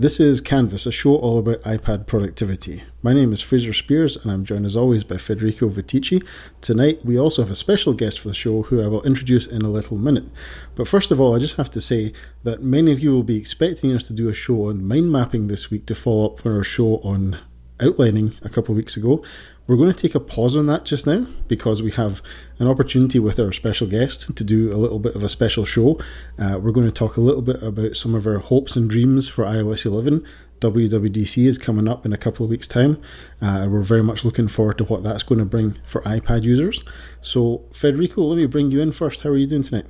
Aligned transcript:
This 0.00 0.20
is 0.20 0.40
Canvas, 0.40 0.86
a 0.86 0.92
show 0.92 1.16
all 1.16 1.40
about 1.40 1.62
iPad 1.62 2.06
productivity. 2.06 2.84
My 3.02 3.12
name 3.12 3.32
is 3.32 3.40
Fraser 3.40 3.72
Speirs, 3.72 4.16
and 4.22 4.30
I'm 4.30 4.44
joined 4.44 4.64
as 4.64 4.76
always 4.76 5.02
by 5.02 5.16
Federico 5.16 5.68
Viticci. 5.68 6.24
Tonight, 6.60 7.04
we 7.04 7.18
also 7.18 7.42
have 7.42 7.50
a 7.50 7.56
special 7.56 7.94
guest 7.94 8.20
for 8.20 8.28
the 8.28 8.34
show 8.34 8.62
who 8.62 8.80
I 8.80 8.86
will 8.86 9.02
introduce 9.02 9.48
in 9.48 9.62
a 9.62 9.68
little 9.68 9.96
minute. 9.96 10.26
But 10.76 10.86
first 10.86 11.10
of 11.10 11.20
all, 11.20 11.34
I 11.34 11.40
just 11.40 11.56
have 11.56 11.72
to 11.72 11.80
say 11.80 12.12
that 12.44 12.62
many 12.62 12.92
of 12.92 13.00
you 13.00 13.10
will 13.10 13.24
be 13.24 13.36
expecting 13.36 13.92
us 13.92 14.06
to 14.06 14.12
do 14.12 14.28
a 14.28 14.32
show 14.32 14.68
on 14.68 14.86
mind 14.86 15.10
mapping 15.10 15.48
this 15.48 15.68
week 15.68 15.84
to 15.86 15.96
follow 15.96 16.26
up 16.26 16.46
on 16.46 16.52
our 16.52 16.62
show 16.62 16.98
on 16.98 17.36
outlining 17.80 18.34
a 18.42 18.48
couple 18.48 18.72
of 18.72 18.76
weeks 18.76 18.96
ago. 18.96 19.22
We're 19.66 19.76
going 19.76 19.92
to 19.92 19.98
take 19.98 20.14
a 20.14 20.20
pause 20.20 20.56
on 20.56 20.64
that 20.66 20.84
just 20.84 21.06
now 21.06 21.26
because 21.46 21.82
we 21.82 21.90
have 21.92 22.22
an 22.58 22.66
opportunity 22.66 23.18
with 23.18 23.38
our 23.38 23.52
special 23.52 23.86
guest 23.86 24.34
to 24.34 24.42
do 24.42 24.72
a 24.72 24.78
little 24.78 24.98
bit 24.98 25.14
of 25.14 25.22
a 25.22 25.28
special 25.28 25.66
show. 25.66 25.98
Uh, 26.38 26.58
we're 26.58 26.72
going 26.72 26.86
to 26.86 26.92
talk 26.92 27.18
a 27.18 27.20
little 27.20 27.42
bit 27.42 27.62
about 27.62 27.94
some 27.94 28.14
of 28.14 28.26
our 28.26 28.38
hopes 28.38 28.76
and 28.76 28.88
dreams 28.88 29.28
for 29.28 29.44
iOS 29.44 29.84
11. 29.84 30.24
WWDC 30.60 31.46
is 31.46 31.58
coming 31.58 31.86
up 31.86 32.06
in 32.06 32.14
a 32.14 32.16
couple 32.16 32.44
of 32.44 32.50
weeks' 32.50 32.66
time. 32.66 33.00
Uh, 33.42 33.68
we're 33.70 33.82
very 33.82 34.02
much 34.02 34.24
looking 34.24 34.48
forward 34.48 34.78
to 34.78 34.84
what 34.84 35.02
that's 35.02 35.22
going 35.22 35.38
to 35.38 35.44
bring 35.44 35.76
for 35.86 36.00
iPad 36.02 36.44
users. 36.44 36.82
So, 37.20 37.64
Federico, 37.72 38.22
let 38.22 38.36
me 38.36 38.46
bring 38.46 38.70
you 38.70 38.80
in 38.80 38.90
first. 38.90 39.20
How 39.20 39.30
are 39.30 39.36
you 39.36 39.46
doing 39.46 39.62
tonight? 39.62 39.86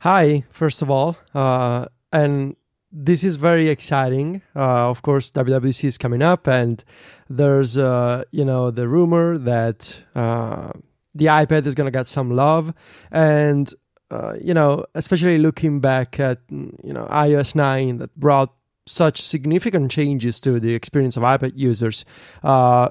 Hi, 0.00 0.44
first 0.50 0.82
of 0.82 0.90
all. 0.90 1.18
Uh, 1.34 1.86
and 2.12 2.56
this 2.94 3.24
is 3.24 3.36
very 3.36 3.68
exciting. 3.68 4.40
Uh, 4.54 4.88
of 4.88 5.02
course, 5.02 5.30
WWDC 5.32 5.84
is 5.84 5.98
coming 5.98 6.22
up, 6.22 6.46
and 6.46 6.82
there's 7.28 7.76
uh, 7.76 8.22
you 8.30 8.44
know 8.44 8.70
the 8.70 8.88
rumor 8.88 9.36
that 9.36 10.02
uh, 10.14 10.70
the 11.14 11.26
iPad 11.26 11.66
is 11.66 11.74
gonna 11.74 11.90
get 11.90 12.06
some 12.06 12.30
love, 12.30 12.72
and 13.10 13.74
uh, 14.10 14.34
you 14.40 14.54
know 14.54 14.86
especially 14.94 15.38
looking 15.38 15.80
back 15.80 16.20
at 16.20 16.38
you 16.48 16.92
know 16.92 17.06
iOS 17.10 17.56
9 17.56 17.98
that 17.98 18.14
brought 18.14 18.54
such 18.86 19.20
significant 19.20 19.90
changes 19.90 20.38
to 20.40 20.60
the 20.60 20.74
experience 20.74 21.16
of 21.16 21.24
iPad 21.24 21.52
users. 21.56 22.04
Uh, 22.44 22.90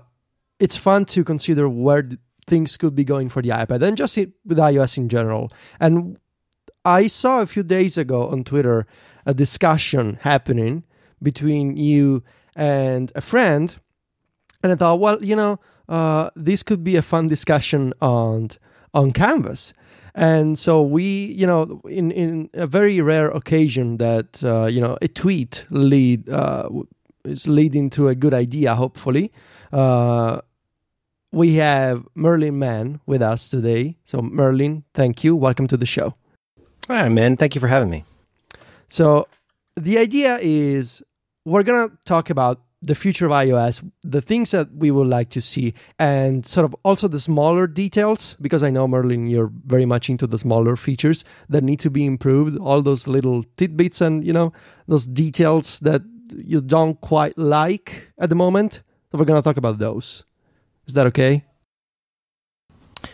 it's 0.60 0.76
fun 0.76 1.06
to 1.06 1.24
consider 1.24 1.70
where 1.70 2.10
things 2.46 2.76
could 2.76 2.94
be 2.94 3.06
going 3.06 3.30
for 3.30 3.42
the 3.42 3.50
iPad 3.50 3.82
and 3.82 3.96
just 3.96 4.18
with 4.18 4.58
iOS 4.58 4.98
in 4.98 5.08
general. 5.08 5.52
And 5.80 6.18
I 6.84 7.08
saw 7.08 7.42
a 7.42 7.46
few 7.46 7.64
days 7.64 7.98
ago 7.98 8.28
on 8.28 8.44
Twitter 8.44 8.86
a 9.26 9.34
discussion 9.34 10.20
happening 10.22 10.84
between 11.22 11.78
you 11.78 12.24
and 12.56 13.12
a 13.16 13.22
friend. 13.22 13.76
And 14.62 14.72
I 14.72 14.76
thought, 14.76 15.00
well, 15.00 15.24
you 15.24 15.36
know, 15.36 15.60
uh, 15.90 16.30
this 16.36 16.64
could 16.64 16.84
be 16.84 16.96
a 16.96 17.02
fun 17.02 17.28
discussion 17.28 17.94
on 18.02 18.50
on 18.94 19.12
Canvas. 19.12 19.74
And 20.16 20.60
so 20.60 20.82
we, 20.84 21.04
you 21.04 21.48
know, 21.48 21.82
in, 21.90 22.12
in 22.12 22.50
a 22.54 22.68
very 22.68 23.02
rare 23.02 23.30
occasion 23.30 23.98
that 23.98 24.44
uh, 24.44 24.66
you 24.66 24.80
know 24.80 24.98
a 25.02 25.08
tweet 25.08 25.66
lead 25.70 26.30
uh, 26.30 26.70
is 27.26 27.48
leading 27.48 27.90
to 27.92 28.08
a 28.08 28.16
good 28.16 28.34
idea, 28.34 28.76
hopefully. 28.76 29.32
Uh, 29.72 30.42
we 31.32 31.56
have 31.56 32.06
Merlin 32.14 32.60
Mann 32.60 33.00
with 33.08 33.24
us 33.24 33.48
today. 33.48 33.98
So 34.04 34.22
Merlin, 34.22 34.84
thank 34.94 35.24
you. 35.24 35.36
Welcome 35.36 35.68
to 35.68 35.78
the 35.78 35.88
show. 35.88 36.14
Hi, 36.88 37.10
man. 37.10 37.38
Thank 37.38 37.56
you 37.56 37.62
for 37.62 37.68
having 37.68 37.90
me. 37.90 38.06
So 38.88 39.28
the 39.76 39.98
idea 39.98 40.40
is 40.42 41.04
we're 41.46 41.64
going 41.64 41.90
to 41.90 41.98
talk 42.06 42.30
about 42.30 42.62
the 42.82 42.96
future 42.96 43.26
of 43.26 43.32
iOS, 43.32 43.90
the 44.02 44.20
things 44.20 44.52
that 44.52 44.68
we 44.76 44.92
would 44.92 45.08
like 45.08 45.30
to 45.30 45.40
see, 45.40 45.74
and 45.98 46.46
sort 46.46 46.66
of 46.66 46.76
also 46.84 47.08
the 47.08 47.20
smaller 47.20 47.66
details, 47.66 48.36
because 48.42 48.62
I 48.62 48.70
know, 48.72 48.90
Merlin, 48.90 49.26
you're 49.26 49.52
very 49.66 49.86
much 49.86 50.10
into 50.10 50.28
the 50.28 50.38
smaller 50.38 50.76
features 50.76 51.24
that 51.48 51.64
need 51.64 51.80
to 51.80 51.90
be 51.90 52.06
improved, 52.06 52.58
all 52.58 52.82
those 52.82 53.08
little 53.08 53.46
tidbits 53.56 54.02
and, 54.02 54.26
you 54.26 54.34
know, 54.34 54.52
those 54.88 55.08
details 55.08 55.80
that 55.80 56.02
you 56.36 56.60
don't 56.60 57.00
quite 57.00 57.38
like 57.38 58.12
at 58.20 58.28
the 58.28 58.36
moment. 58.36 58.82
So 59.12 59.18
we're 59.18 59.26
going 59.26 59.42
to 59.42 59.46
talk 59.46 59.58
about 59.58 59.78
those. 59.78 60.26
Is 60.86 60.94
that 60.96 61.08
okay? 61.08 61.46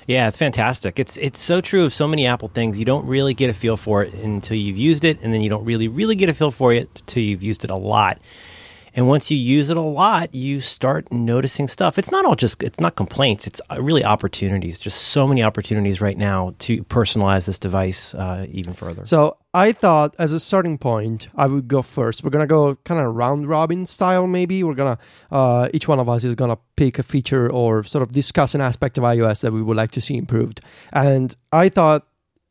Yeah, 0.08 0.28
it's 0.28 0.38
fantastic. 0.38 1.00
It's 1.00 1.18
it's 1.18 1.40
so 1.40 1.62
true 1.62 1.86
of 1.86 1.94
so 1.94 2.08
many 2.08 2.26
Apple 2.26 2.48
things. 2.48 2.80
You 2.80 2.86
don't 2.86 3.06
really 3.06 3.34
get 3.34 3.50
a 3.50 3.54
feel 3.54 3.78
for 3.78 4.04
it 4.04 4.14
until 4.14 4.58
you've 4.58 4.78
used 4.78 5.04
it, 5.04 5.20
and 5.22 5.34
then 5.34 5.42
you 5.42 5.50
don't 5.50 5.66
really 5.66 5.88
really 5.88 6.16
get 6.16 6.30
a 6.30 6.34
feel 6.34 6.52
for 6.52 6.74
it 6.74 6.90
until 6.96 7.24
you've 7.24 7.44
used 7.44 7.64
it 7.64 7.70
a 7.70 7.76
lot. 7.76 8.20
And 8.94 9.08
once 9.08 9.30
you 9.32 9.38
use 9.38 9.70
it 9.70 9.78
a 9.78 9.82
lot, 9.82 10.34
you 10.34 10.62
start 10.62 11.12
noticing 11.12 11.68
stuff. 11.68 11.98
It's 11.98 12.12
not 12.12 12.26
all 12.26 12.36
just, 12.36 12.64
it's 12.64 12.80
not 12.80 12.96
complaints, 12.96 13.48
it's 13.48 13.62
uh, 13.72 13.82
really 13.82 14.04
opportunities. 14.04 14.80
Just 14.80 15.02
so 15.02 15.28
many 15.28 15.44
opportunities 15.44 16.02
right 16.02 16.18
now 16.18 16.56
to 16.60 16.84
personalize 16.86 17.46
this 17.46 17.60
device 17.60 18.14
uh, 18.16 18.46
even 18.50 18.74
further. 18.74 19.06
So 19.06 19.38
I 19.54 19.72
thought 19.72 20.16
as 20.20 20.32
a 20.32 20.40
starting 20.40 20.78
point, 20.78 21.28
I 21.36 21.48
would 21.48 21.68
go 21.68 21.82
first. 21.82 22.24
We're 22.24 22.30
going 22.30 22.44
to 22.44 22.48
go 22.48 22.76
kind 22.84 23.00
of 23.00 23.16
round 23.16 23.48
robin 23.48 23.86
style, 23.86 24.28
maybe. 24.28 24.64
We're 24.64 24.76
going 24.76 24.98
to, 24.98 25.36
uh, 25.36 25.70
each 25.74 25.88
one 25.88 26.00
of 26.00 26.08
us 26.08 26.24
is 26.24 26.36
going 26.36 26.52
to 26.52 26.60
pick 26.76 27.00
a 27.00 27.04
feature 27.04 27.52
or 27.52 27.84
sort 27.84 28.04
of 28.04 28.12
discuss 28.12 28.54
an 28.56 28.62
aspect 28.62 28.98
of 28.98 29.04
iOS 29.04 29.42
that 29.42 29.52
we 29.52 29.62
would 29.62 29.78
like 29.78 29.92
to 29.92 30.02
see 30.02 30.18
improved. 30.18 30.62
And 30.94 31.36
I 31.52 31.70
thought 31.70 32.06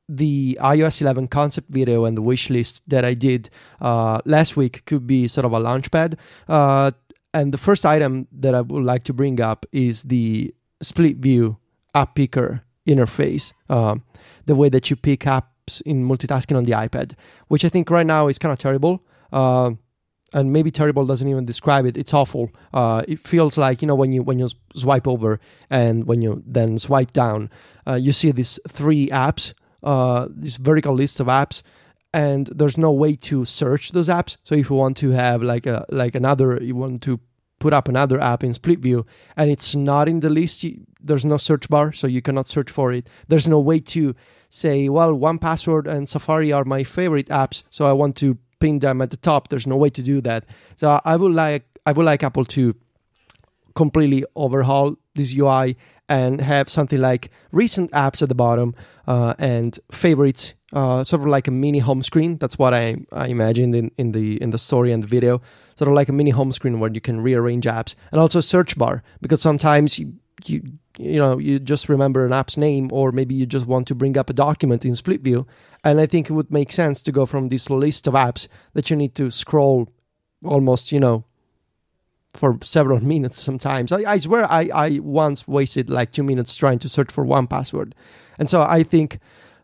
the 0.09 0.59
iOS 0.61 1.01
11 1.03 1.29
concept 1.29 1.69
video 1.71 2.05
and 2.05 2.17
the 2.17 2.23
wish 2.23 2.49
list 2.49 2.89
that 2.89 3.05
I 3.05 3.15
did 3.15 3.51
uh, 3.81 4.21
last 4.25 4.57
week 4.57 4.85
could 4.87 5.07
be 5.07 5.29
sort 5.29 5.45
of 5.45 5.53
a 5.53 5.61
launchpad. 5.61 6.15
Uh, 6.49 6.93
and 7.35 7.53
the 7.53 7.59
first 7.59 7.85
item 7.85 8.27
that 8.33 8.55
I 8.55 8.63
would 8.63 8.85
like 8.85 9.05
to 9.05 9.13
bring 9.13 9.41
up 9.41 9.67
is 9.71 10.05
the 10.05 10.55
split 10.81 11.19
view 11.19 11.59
app 11.95 12.15
picker 12.15 12.63
interface, 12.87 13.53
um, 13.69 14.03
the 14.47 14.55
way 14.55 14.71
that 14.71 14.89
you 14.89 14.97
pick 14.97 15.21
apps 15.21 15.83
in 15.85 16.09
multitasking 16.09 16.57
on 16.57 16.65
the 16.65 16.73
iPad, 16.73 17.13
which 17.49 17.65
I 17.65 17.69
think 17.69 17.91
right 17.91 18.07
now 18.07 18.29
is 18.29 18.39
kind 18.39 18.53
of 18.53 18.59
terrible. 18.59 19.05
Uh, 19.31 19.73
and 20.35 20.53
maybe 20.53 20.71
terrible 20.71 21.07
doesn't 21.07 21.29
even 21.29 21.47
describe 21.47 21.87
it. 21.87 21.97
It's 21.97 22.13
awful. 22.13 22.51
Uh, 22.73 23.03
it 23.09 23.19
feels 23.19 23.57
like 23.57 23.81
you 23.81 23.89
know 23.89 23.95
when 23.95 24.13
you 24.13 24.23
when 24.23 24.39
you 24.39 24.49
swipe 24.75 25.09
over 25.09 25.41
and 25.71 26.07
when 26.07 26.21
you 26.21 26.43
then 26.47 26.79
swipe 26.79 27.13
down, 27.13 27.51
uh, 27.87 27.95
you 27.95 28.13
see 28.13 28.31
these 28.31 28.59
three 28.69 29.09
apps 29.09 29.55
uh, 29.83 30.29
this 30.31 30.57
vertical 30.57 30.95
list 30.95 31.21
of 31.21 31.27
apps 31.27 31.63
and 32.13 32.47
there's 32.49 32.79
no 32.79 32.91
way 32.91 33.15
to 33.15 33.45
search 33.45 33.93
those 33.93 34.09
apps. 34.09 34.39
So 34.45 34.55
if 34.55 34.71
you 34.71 34.77
want 34.77 34.97
to 34.99 35.11
have 35.11 35.43
like 35.43 35.67
a 35.67 35.85
like 35.91 36.15
another 36.15 36.63
you 36.63 36.75
want 36.75 37.03
to 37.03 37.21
put 37.59 37.73
up 37.73 37.89
another 37.89 38.21
app 38.21 38.45
in 38.45 38.55
split 38.55 38.79
view 38.79 39.05
and 39.37 39.51
it's 39.51 39.75
not 39.75 40.09
in 40.09 40.21
the 40.21 40.31
list 40.31 40.63
you, 40.63 40.87
there's 41.01 41.25
no 41.25 41.37
search 41.37 41.69
bar 41.69 41.93
so 41.93 42.07
you 42.07 42.23
cannot 42.23 42.47
search 42.47 42.71
for 42.71 42.93
it. 42.93 43.09
There's 43.29 43.49
no 43.49 43.59
way 43.59 43.81
to 43.81 44.15
say 44.49 44.89
well 44.89 45.13
1Password 45.13 45.87
and 45.87 46.09
safari 46.09 46.51
are 46.53 46.65
my 46.65 46.83
favorite 46.83 47.27
apps 47.27 47.65
so 47.69 47.85
i 47.85 47.93
want 47.93 48.17
to 48.17 48.39
pin 48.61 48.79
them 48.79 49.03
at 49.03 49.11
the 49.11 49.17
top. 49.17 49.49
There's 49.49 49.67
no 49.67 49.77
way 49.77 49.91
to 49.91 50.03
do 50.03 50.21
that. 50.23 50.45
So 50.77 51.01
i 51.05 51.17
would 51.17 51.33
like 51.33 51.65
i 51.85 51.93
would 51.93 52.07
like 52.07 52.23
apple 52.23 52.45
to 52.47 52.75
completely 53.75 54.25
overhaul 54.35 54.97
this 55.15 55.37
ui 55.37 55.77
and 56.09 56.41
have 56.41 56.69
something 56.71 57.01
like 57.01 57.31
recent 57.53 57.91
apps 57.93 58.23
at 58.23 58.29
the 58.29 58.35
bottom 58.35 58.75
uh, 59.07 59.35
and 59.39 59.79
favorites, 59.91 60.55
uh, 60.73 61.05
sort 61.05 61.23
of 61.23 61.29
like 61.29 61.49
a 61.49 61.51
mini 61.51 61.79
home 61.79 62.03
screen. 62.03 62.39
That's 62.39 62.59
what 62.59 62.75
I, 62.75 62.97
I 63.13 63.29
imagined 63.29 63.75
in, 63.75 63.91
in 63.97 64.13
the 64.13 64.41
in 64.43 64.51
the 64.51 64.59
story 64.59 64.93
and 64.93 65.03
the 65.03 65.09
video. 65.09 65.41
Sort 65.77 65.89
of 65.89 65.95
like 65.95 66.09
a 66.09 66.13
mini 66.13 66.31
home 66.31 66.53
screen 66.53 66.81
where 66.81 66.91
you 66.93 67.01
can 67.01 67.21
rearrange 67.21 67.65
apps, 67.65 67.95
and 68.11 68.21
also 68.21 68.39
a 68.41 68.43
search 68.43 68.77
bar 68.77 69.03
because 69.21 69.41
sometimes 69.41 69.99
you 69.99 70.15
you 70.45 70.63
you 70.99 71.19
know 71.19 71.39
you 71.39 71.59
just 71.59 71.89
remember 71.89 72.27
an 72.27 72.33
app's 72.33 72.57
name, 72.57 72.89
or 72.93 73.13
maybe 73.13 73.35
you 73.35 73.47
just 73.47 73.67
want 73.67 73.87
to 73.89 73.95
bring 73.95 74.17
up 74.19 74.31
a 74.31 74.35
document 74.35 74.85
in 74.85 74.95
split 74.95 75.21
view. 75.21 75.47
And 75.85 76.01
I 76.01 76.07
think 76.07 76.29
it 76.29 76.33
would 76.33 76.53
make 76.53 76.73
sense 76.73 77.03
to 77.03 77.13
go 77.13 77.25
from 77.25 77.47
this 77.47 77.71
list 77.71 78.07
of 78.07 78.15
apps 78.15 78.49
that 78.75 78.91
you 78.91 78.97
need 78.97 79.15
to 79.15 79.31
scroll 79.31 79.89
almost 80.45 80.93
you 80.93 81.01
know 81.01 81.25
for 82.39 82.59
several 82.63 83.01
minutes 83.01 83.39
sometimes. 83.41 83.93
I, 83.93 84.13
I 84.13 84.19
swear 84.19 84.45
I, 84.51 84.71
I 84.75 84.99
once 85.01 85.47
wasted 85.49 85.91
like 85.91 86.13
two 86.13 86.23
minutes 86.23 86.55
trying 86.55 86.79
to 86.81 86.89
search 86.89 87.11
for 87.11 87.25
1Password. 87.25 87.93
And 88.39 88.49
so 88.49 88.63
I 88.63 88.83
think 88.83 89.19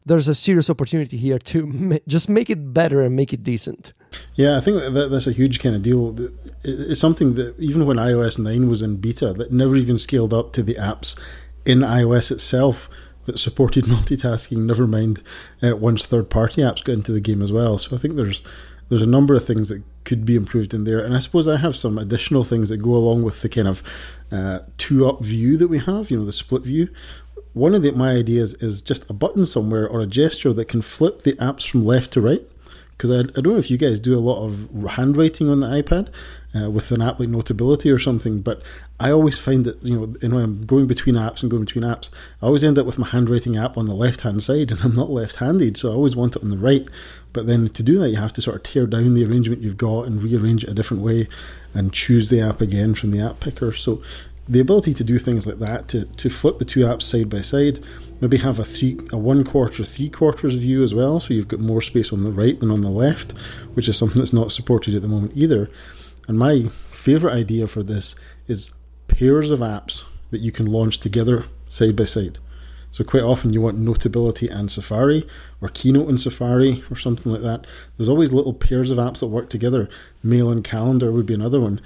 there's 0.07 0.29
a 0.29 0.35
serious 0.35 0.69
opportunity 0.69 1.17
here 1.17 1.39
to 1.39 1.67
ma- 1.67 1.99
just 2.07 2.29
make 2.29 2.51
it 2.51 2.75
better 2.75 3.01
and 3.01 3.17
make 3.17 3.33
it 3.33 3.43
decent. 3.43 3.93
Yeah, 4.35 4.57
I 4.57 4.61
think 4.61 4.77
that 4.95 5.09
that's 5.11 5.27
a 5.27 5.33
huge 5.33 5.61
kind 5.61 5.75
of 5.75 5.83
deal. 5.83 6.17
It's 6.63 7.01
something 7.01 7.35
that 7.35 7.59
even 7.59 7.87
when 7.87 7.97
iOS 7.97 8.39
9 8.39 8.69
was 8.69 8.83
in 8.83 8.97
beta, 8.97 9.33
that 9.35 9.53
never 9.53 9.77
even 9.77 9.99
scaled 9.99 10.33
up 10.33 10.53
to 10.53 10.63
the 10.63 10.75
apps 10.75 11.19
in 11.65 11.81
iOS 11.81 12.31
itself 12.31 12.89
that 13.25 13.39
supported 13.39 13.85
multitasking, 13.87 14.59
never 14.59 14.87
mind 14.87 15.23
uh, 15.63 15.77
once 15.77 16.05
third 16.05 16.31
party 16.31 16.61
apps 16.63 16.85
got 16.85 16.93
into 16.93 17.13
the 17.13 17.21
game 17.21 17.43
as 17.43 17.53
well. 17.53 17.79
So 17.79 17.97
I 17.97 17.99
think 17.99 18.17
there's 18.17 18.43
there's 18.89 19.03
a 19.03 19.07
number 19.07 19.35
of 19.35 19.45
things 19.45 19.71
that 19.71 19.83
could 20.05 20.25
be 20.25 20.37
improved 20.37 20.75
in 20.75 20.85
there. 20.85 21.01
And 21.01 21.17
I 21.17 21.19
suppose 21.19 21.49
I 21.49 21.57
have 21.57 21.77
some 21.77 21.99
additional 21.99 22.45
things 22.45 22.69
that 22.69 22.79
go 22.79 22.95
along 22.95 23.23
with 23.23 23.43
the 23.43 23.49
kind 23.49 23.69
of 23.69 23.83
uh, 24.31 24.61
two 24.79 25.07
up 25.07 25.23
view 25.23 25.57
that 25.57 25.69
we 25.69 25.79
have, 25.79 26.11
you 26.11 26.19
know, 26.19 26.25
the 26.25 26.33
split 26.33 26.63
view. 26.63 26.89
One 27.53 27.75
of 27.75 27.83
the, 27.83 27.93
my 27.93 28.11
ideas 28.11 28.55
is 28.55 28.83
just 28.83 29.09
a 29.09 29.13
button 29.13 29.47
somewhere 29.47 29.89
or 29.89 30.01
a 30.01 30.07
gesture 30.07 30.53
that 30.53 30.67
can 30.67 30.83
flip 30.83 31.23
the 31.23 31.35
apps 31.35 31.69
from 31.69 31.85
left 31.85 32.13
to 32.13 32.21
right. 32.21 32.43
Because 32.97 33.11
I, 33.11 33.21
I 33.21 33.41
don't 33.41 33.49
know 33.49 33.57
if 33.57 33.71
you 33.71 33.79
guys 33.79 34.01
do 34.01 34.17
a 34.17 34.21
lot 34.21 34.45
of 34.45 34.69
handwriting 34.91 35.49
on 35.49 35.61
the 35.61 35.67
iPad 35.67 36.13
uh, 36.55 36.71
with 36.71 36.91
an 36.93 37.03
app 37.03 37.19
like 37.19 37.29
Notability 37.29 37.91
or 37.91 37.99
something, 37.99 38.41
but 38.41 38.63
I 39.01 39.11
always 39.11 39.39
find 39.39 39.65
that 39.65 39.83
you 39.83 39.99
know, 39.99 40.29
know, 40.29 40.39
I'm 40.39 40.65
going 40.67 40.87
between 40.87 41.17
apps 41.17 41.43
and 41.43 41.51
going 41.51 41.65
between 41.65 41.85
apps. 41.85 42.11
I 42.41 42.47
always 42.47 42.63
end 42.63 42.79
up 42.79 42.87
with 42.87 42.99
my 42.99 43.09
handwriting 43.09 43.57
app 43.57 43.77
on 43.77 43.87
the 43.87 43.95
left 43.95 44.21
hand 44.21 44.43
side, 44.43 44.71
and 44.71 44.81
I'm 44.83 44.95
not 44.95 45.11
left 45.11 45.37
handed, 45.37 45.77
so 45.77 45.91
I 45.91 45.95
always 45.95 46.15
want 46.15 46.37
it 46.37 46.43
on 46.43 46.51
the 46.51 46.59
right. 46.59 46.87
But 47.33 47.47
then 47.47 47.69
to 47.71 47.83
do 47.83 47.99
that, 47.99 48.11
you 48.11 48.17
have 48.17 48.33
to 48.35 48.43
sort 48.43 48.57
of 48.57 48.63
tear 48.63 48.87
down 48.87 49.15
the 49.15 49.25
arrangement 49.25 49.63
you've 49.63 49.77
got 49.77 50.07
and 50.07 50.23
rearrange 50.23 50.63
it 50.63 50.71
a 50.71 50.75
different 50.75 51.03
way, 51.03 51.29
and 51.73 51.93
choose 51.93 52.31
the 52.31 52.41
app 52.41 52.61
again 52.61 52.95
from 52.95 53.11
the 53.11 53.21
app 53.21 53.41
picker. 53.41 53.73
So 53.73 54.03
the 54.49 54.61
ability 54.61 54.95
to 54.95 55.05
do 55.05 55.19
things 55.19 55.47
like 55.47 55.59
that, 55.59 55.89
to, 55.89 56.05
to 56.05 56.29
flip 56.29 56.59
the 56.59 56.65
two 56.65 56.81
apps 56.81 57.03
side 57.03 57.31
by 57.31 57.41
side, 57.41 57.83
maybe 58.25 58.39
have 58.39 58.59
a 58.59 58.65
three 58.65 58.99
a 59.13 59.19
one 59.19 59.45
quarter, 59.45 59.85
three 59.85 60.09
quarters 60.09 60.55
view 60.55 60.83
as 60.83 60.95
well, 60.95 61.21
so 61.21 61.35
you've 61.35 61.49
got 61.49 61.61
more 61.61 61.83
space 61.83 62.11
on 62.11 62.25
the 62.25 62.33
right 62.33 62.59
than 62.59 62.71
on 62.71 62.81
the 62.81 62.89
left, 62.89 63.33
which 63.75 63.87
is 63.87 63.99
something 63.99 64.19
that's 64.19 64.33
not 64.33 64.51
supported 64.51 64.95
at 64.95 65.03
the 65.03 65.09
moment 65.09 65.33
either. 65.35 65.71
And 66.27 66.39
my 66.39 66.69
favorite 66.91 67.35
idea 67.35 67.67
for 67.67 67.83
this 67.83 68.15
is 68.49 68.71
pairs 69.09 69.51
of 69.51 69.59
apps 69.59 70.05
that 70.31 70.41
you 70.41 70.51
can 70.51 70.65
launch 70.65 71.01
together 71.01 71.45
side 71.69 71.97
by 71.97 72.07
side. 72.07 72.39
So 72.91 73.05
quite 73.05 73.25
often 73.25 73.53
you 73.53 73.61
want 73.61 73.77
Notability 73.77 74.49
and 74.49 74.71
Safari, 74.71 75.29
or 75.61 75.69
Keynote 75.69 76.09
and 76.09 76.19
Safari, 76.19 76.83
or 76.91 76.97
something 76.97 77.31
like 77.31 77.43
that. 77.43 77.67
There's 77.99 78.09
always 78.09 78.33
little 78.33 78.55
pairs 78.55 78.91
of 78.91 78.97
apps 78.97 79.19
that 79.21 79.27
work 79.27 79.51
together. 79.51 79.91
Mail 80.23 80.51
and 80.51 80.65
Calendar 80.65 81.13
would 81.13 81.27
be 81.27 81.35
another 81.35 81.61
one. 81.61 81.81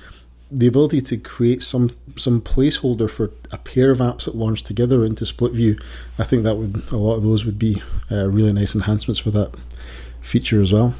The 0.50 0.66
ability 0.66 1.00
to 1.02 1.16
create 1.18 1.62
some 1.62 1.90
some 2.16 2.40
placeholder 2.40 3.10
for 3.10 3.30
a 3.52 3.58
pair 3.58 3.90
of 3.90 3.98
apps 3.98 4.24
that 4.24 4.34
launch 4.34 4.62
together 4.62 5.04
into 5.04 5.26
split 5.26 5.52
view, 5.52 5.78
I 6.18 6.24
think 6.24 6.44
that 6.44 6.56
would 6.56 6.82
a 6.90 6.96
lot 6.96 7.16
of 7.16 7.22
those 7.22 7.44
would 7.44 7.58
be 7.58 7.82
uh, 8.10 8.26
really 8.28 8.52
nice 8.52 8.74
enhancements 8.74 9.20
for 9.20 9.30
that 9.32 9.60
feature 10.22 10.60
as 10.60 10.72
well. 10.72 10.94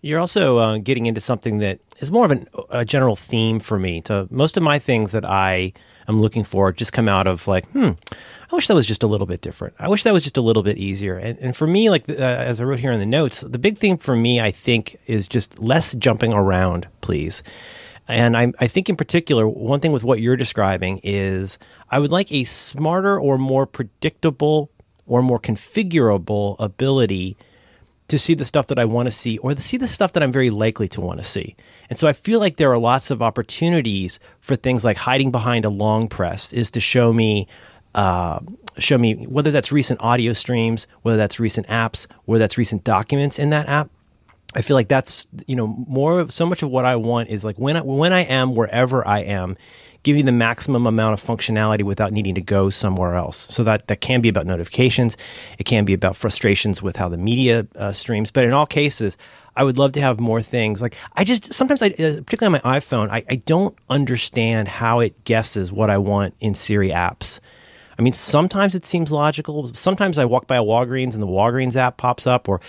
You're 0.00 0.20
also 0.20 0.58
uh, 0.58 0.78
getting 0.78 1.06
into 1.06 1.20
something 1.20 1.58
that 1.58 1.80
is 1.98 2.12
more 2.12 2.24
of 2.24 2.30
an, 2.30 2.46
a 2.70 2.84
general 2.84 3.16
theme 3.16 3.58
for 3.58 3.78
me. 3.78 4.00
To 4.02 4.28
most 4.30 4.56
of 4.56 4.62
my 4.62 4.78
things 4.78 5.10
that 5.10 5.24
I 5.24 5.72
am 6.06 6.20
looking 6.20 6.44
for 6.44 6.72
just 6.72 6.92
come 6.92 7.08
out 7.08 7.26
of 7.26 7.48
like, 7.48 7.66
hmm, 7.70 7.90
I 8.50 8.54
wish 8.54 8.68
that 8.68 8.74
was 8.74 8.86
just 8.86 9.02
a 9.02 9.08
little 9.08 9.26
bit 9.26 9.40
different. 9.40 9.74
I 9.78 9.88
wish 9.88 10.04
that 10.04 10.12
was 10.12 10.22
just 10.22 10.36
a 10.36 10.40
little 10.40 10.62
bit 10.62 10.78
easier. 10.78 11.18
And, 11.18 11.38
and 11.40 11.56
for 11.56 11.66
me, 11.66 11.90
like 11.90 12.08
uh, 12.08 12.14
as 12.14 12.60
I 12.60 12.64
wrote 12.64 12.78
here 12.78 12.92
in 12.92 13.00
the 13.00 13.06
notes, 13.06 13.40
the 13.40 13.58
big 13.58 13.76
thing 13.76 13.98
for 13.98 14.14
me, 14.14 14.40
I 14.40 14.52
think, 14.52 14.96
is 15.06 15.26
just 15.26 15.58
less 15.58 15.94
jumping 15.94 16.32
around, 16.32 16.86
please. 17.00 17.42
And 18.08 18.36
I, 18.36 18.52
I 18.58 18.66
think 18.66 18.88
in 18.88 18.96
particular, 18.96 19.46
one 19.46 19.80
thing 19.80 19.92
with 19.92 20.02
what 20.02 20.20
you're 20.20 20.36
describing 20.36 21.00
is 21.02 21.58
I 21.90 21.98
would 21.98 22.10
like 22.10 22.32
a 22.32 22.44
smarter 22.44 23.20
or 23.20 23.36
more 23.36 23.66
predictable 23.66 24.70
or 25.06 25.22
more 25.22 25.38
configurable 25.38 26.56
ability 26.58 27.36
to 28.08 28.18
see 28.18 28.32
the 28.32 28.44
stuff 28.44 28.68
that 28.68 28.78
I 28.78 28.86
want 28.86 29.06
to 29.06 29.10
see 29.10 29.36
or 29.38 29.54
to 29.54 29.60
see 29.60 29.76
the 29.76 29.86
stuff 29.86 30.14
that 30.14 30.22
I'm 30.22 30.32
very 30.32 30.48
likely 30.48 30.88
to 30.88 31.00
want 31.00 31.18
to 31.18 31.24
see. 31.24 31.54
And 31.90 31.98
so 31.98 32.08
I 32.08 32.14
feel 32.14 32.40
like 32.40 32.56
there 32.56 32.72
are 32.72 32.78
lots 32.78 33.10
of 33.10 33.20
opportunities 33.20 34.18
for 34.40 34.56
things 34.56 34.84
like 34.84 34.96
hiding 34.96 35.30
behind 35.30 35.66
a 35.66 35.70
long 35.70 36.08
press 36.08 36.52
is 36.52 36.70
to 36.72 36.80
show 36.80 37.12
me 37.12 37.46
uh, 37.94 38.40
show 38.78 38.96
me 38.96 39.26
whether 39.26 39.50
that's 39.50 39.72
recent 39.72 40.00
audio 40.02 40.32
streams, 40.32 40.86
whether 41.02 41.16
that's 41.16 41.40
recent 41.40 41.66
apps, 41.66 42.06
whether 42.24 42.38
that's 42.38 42.56
recent 42.56 42.84
documents 42.84 43.38
in 43.38 43.50
that 43.50 43.68
app. 43.68 43.90
I 44.54 44.62
feel 44.62 44.76
like 44.76 44.88
that's 44.88 45.26
you 45.46 45.56
know 45.56 45.66
more 45.66 46.20
of 46.20 46.32
so 46.32 46.46
much 46.46 46.62
of 46.62 46.70
what 46.70 46.84
I 46.84 46.96
want 46.96 47.28
is 47.28 47.44
like 47.44 47.56
when 47.56 47.76
I, 47.76 47.82
when 47.82 48.12
I 48.12 48.20
am 48.20 48.54
wherever 48.54 49.06
I 49.06 49.20
am 49.20 49.56
give 50.02 50.16
me 50.16 50.22
the 50.22 50.32
maximum 50.32 50.86
amount 50.86 51.12
of 51.12 51.20
functionality 51.22 51.82
without 51.82 52.12
needing 52.12 52.34
to 52.34 52.40
go 52.40 52.70
somewhere 52.70 53.14
else. 53.14 53.36
So 53.36 53.64
that, 53.64 53.88
that 53.88 54.00
can 54.00 54.20
be 54.20 54.28
about 54.28 54.46
notifications. 54.46 55.16
It 55.58 55.64
can 55.64 55.84
be 55.84 55.92
about 55.92 56.16
frustrations 56.16 56.82
with 56.82 56.96
how 56.96 57.08
the 57.08 57.18
media 57.18 57.66
uh, 57.76 57.92
streams. 57.92 58.30
But 58.30 58.44
in 58.44 58.52
all 58.52 58.66
cases, 58.66 59.16
I 59.56 59.64
would 59.64 59.76
love 59.76 59.92
to 59.92 60.00
have 60.00 60.20
more 60.20 60.40
things. 60.40 60.80
Like 60.80 60.94
I 61.14 61.24
just, 61.24 61.52
sometimes 61.52 61.82
I, 61.82 61.88
uh, 61.88 62.22
particularly 62.22 62.58
on 62.58 62.62
my 62.64 62.78
iPhone, 62.78 63.10
I, 63.10 63.24
I 63.28 63.36
don't 63.36 63.76
understand 63.90 64.68
how 64.68 65.00
it 65.00 65.24
guesses 65.24 65.72
what 65.72 65.90
I 65.90 65.98
want 65.98 66.34
in 66.40 66.54
Siri 66.54 66.90
apps. 66.90 67.40
I 67.98 68.02
mean, 68.02 68.12
sometimes 68.12 68.76
it 68.76 68.84
seems 68.84 69.10
logical. 69.10 69.66
Sometimes 69.74 70.18
I 70.18 70.24
walk 70.24 70.46
by 70.46 70.56
a 70.56 70.62
Walgreens 70.62 71.14
and 71.14 71.22
the 71.22 71.26
Walgreens 71.26 71.74
app 71.74 71.96
pops 71.96 72.28
up, 72.28 72.48
or 72.48 72.60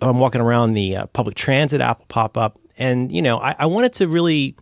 I'm 0.00 0.18
walking 0.18 0.40
around 0.40 0.74
the 0.74 0.96
uh, 0.96 1.06
public 1.06 1.36
transit 1.36 1.80
app 1.80 2.00
will 2.00 2.06
pop 2.06 2.36
up. 2.36 2.58
And, 2.78 3.10
you 3.10 3.22
know, 3.22 3.38
I, 3.38 3.54
I 3.58 3.66
want 3.66 3.86
it 3.86 3.94
to 3.94 4.08
really 4.08 4.56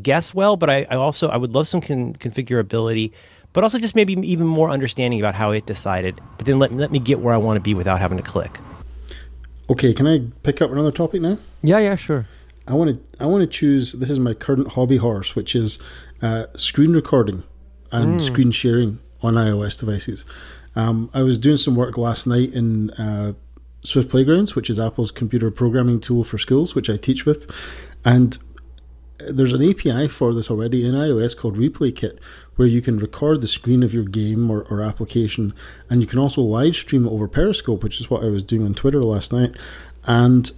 guess 0.00 0.32
well, 0.32 0.56
but 0.56 0.70
I, 0.70 0.86
I 0.90 0.96
also 0.96 1.28
I 1.28 1.36
would 1.36 1.54
love 1.54 1.66
some 1.66 1.80
con- 1.80 2.14
configurability, 2.14 3.12
but 3.52 3.64
also 3.64 3.78
just 3.78 3.96
maybe 3.96 4.12
even 4.14 4.46
more 4.46 4.70
understanding 4.70 5.20
about 5.20 5.34
how 5.34 5.50
it 5.50 5.66
decided. 5.66 6.20
But 6.36 6.46
then 6.46 6.58
let 6.58 6.72
let 6.72 6.90
me 6.90 6.98
get 6.98 7.20
where 7.20 7.34
I 7.34 7.38
want 7.38 7.56
to 7.56 7.60
be 7.60 7.74
without 7.74 7.98
having 7.98 8.18
to 8.18 8.24
click. 8.24 8.58
Okay, 9.70 9.92
can 9.92 10.06
I 10.06 10.22
pick 10.42 10.62
up 10.62 10.70
another 10.70 10.92
topic 10.92 11.20
now? 11.20 11.38
Yeah, 11.62 11.78
yeah, 11.78 11.96
sure. 11.96 12.26
I 12.66 12.74
want 12.74 12.94
to 12.94 13.24
I 13.24 13.26
want 13.26 13.42
to 13.42 13.46
choose. 13.46 13.92
This 13.92 14.10
is 14.10 14.18
my 14.18 14.34
current 14.34 14.68
hobby 14.68 14.98
horse, 14.98 15.34
which 15.34 15.54
is 15.54 15.78
uh, 16.22 16.46
screen 16.56 16.92
recording 16.92 17.42
and 17.90 18.20
mm. 18.20 18.22
screen 18.22 18.50
sharing 18.50 19.00
on 19.22 19.34
iOS 19.34 19.78
devices. 19.78 20.24
Um, 20.76 21.10
I 21.12 21.22
was 21.22 21.38
doing 21.38 21.56
some 21.56 21.74
work 21.74 21.98
last 21.98 22.26
night 22.26 22.52
in 22.52 22.90
uh, 22.90 23.32
Swift 23.82 24.10
Playgrounds, 24.10 24.54
which 24.54 24.68
is 24.70 24.80
Apple's 24.80 25.10
computer 25.10 25.50
programming 25.50 26.00
tool 26.00 26.24
for 26.24 26.38
schools, 26.38 26.74
which 26.74 26.90
I 26.90 26.96
teach 26.96 27.24
with, 27.24 27.50
and 28.04 28.38
uh, 29.20 29.26
there's 29.30 29.52
an 29.52 29.68
API 29.68 30.08
for 30.08 30.34
this 30.34 30.50
already 30.50 30.86
in 30.86 30.94
iOS 30.94 31.36
called 31.36 31.56
ReplayKit, 31.56 32.18
where 32.56 32.68
you 32.68 32.82
can 32.82 32.98
record 32.98 33.40
the 33.40 33.48
screen 33.48 33.82
of 33.82 33.94
your 33.94 34.04
game 34.04 34.50
or, 34.50 34.62
or 34.64 34.82
application, 34.82 35.54
and 35.88 36.00
you 36.00 36.06
can 36.06 36.18
also 36.18 36.40
live 36.40 36.74
stream 36.74 37.06
it 37.06 37.10
over 37.10 37.28
Periscope, 37.28 37.82
which 37.82 38.00
is 38.00 38.10
what 38.10 38.24
I 38.24 38.28
was 38.28 38.42
doing 38.42 38.64
on 38.64 38.74
Twitter 38.74 39.02
last 39.02 39.32
night. 39.32 39.56
And 40.06 40.50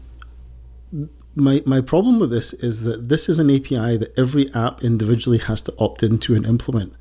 my 1.35 1.63
my 1.65 1.81
problem 1.81 2.19
with 2.19 2.31
this 2.31 2.53
is 2.55 2.83
that 2.83 3.09
this 3.09 3.29
is 3.29 3.39
an 3.39 3.51
API 3.51 3.97
that 3.97 4.13
every 4.17 4.53
app 4.55 4.83
individually 4.83 5.39
has 5.39 5.63
to 5.63 5.75
opt 5.79 6.03
into 6.03 6.35
and 6.35 6.47
implement. 6.47 6.95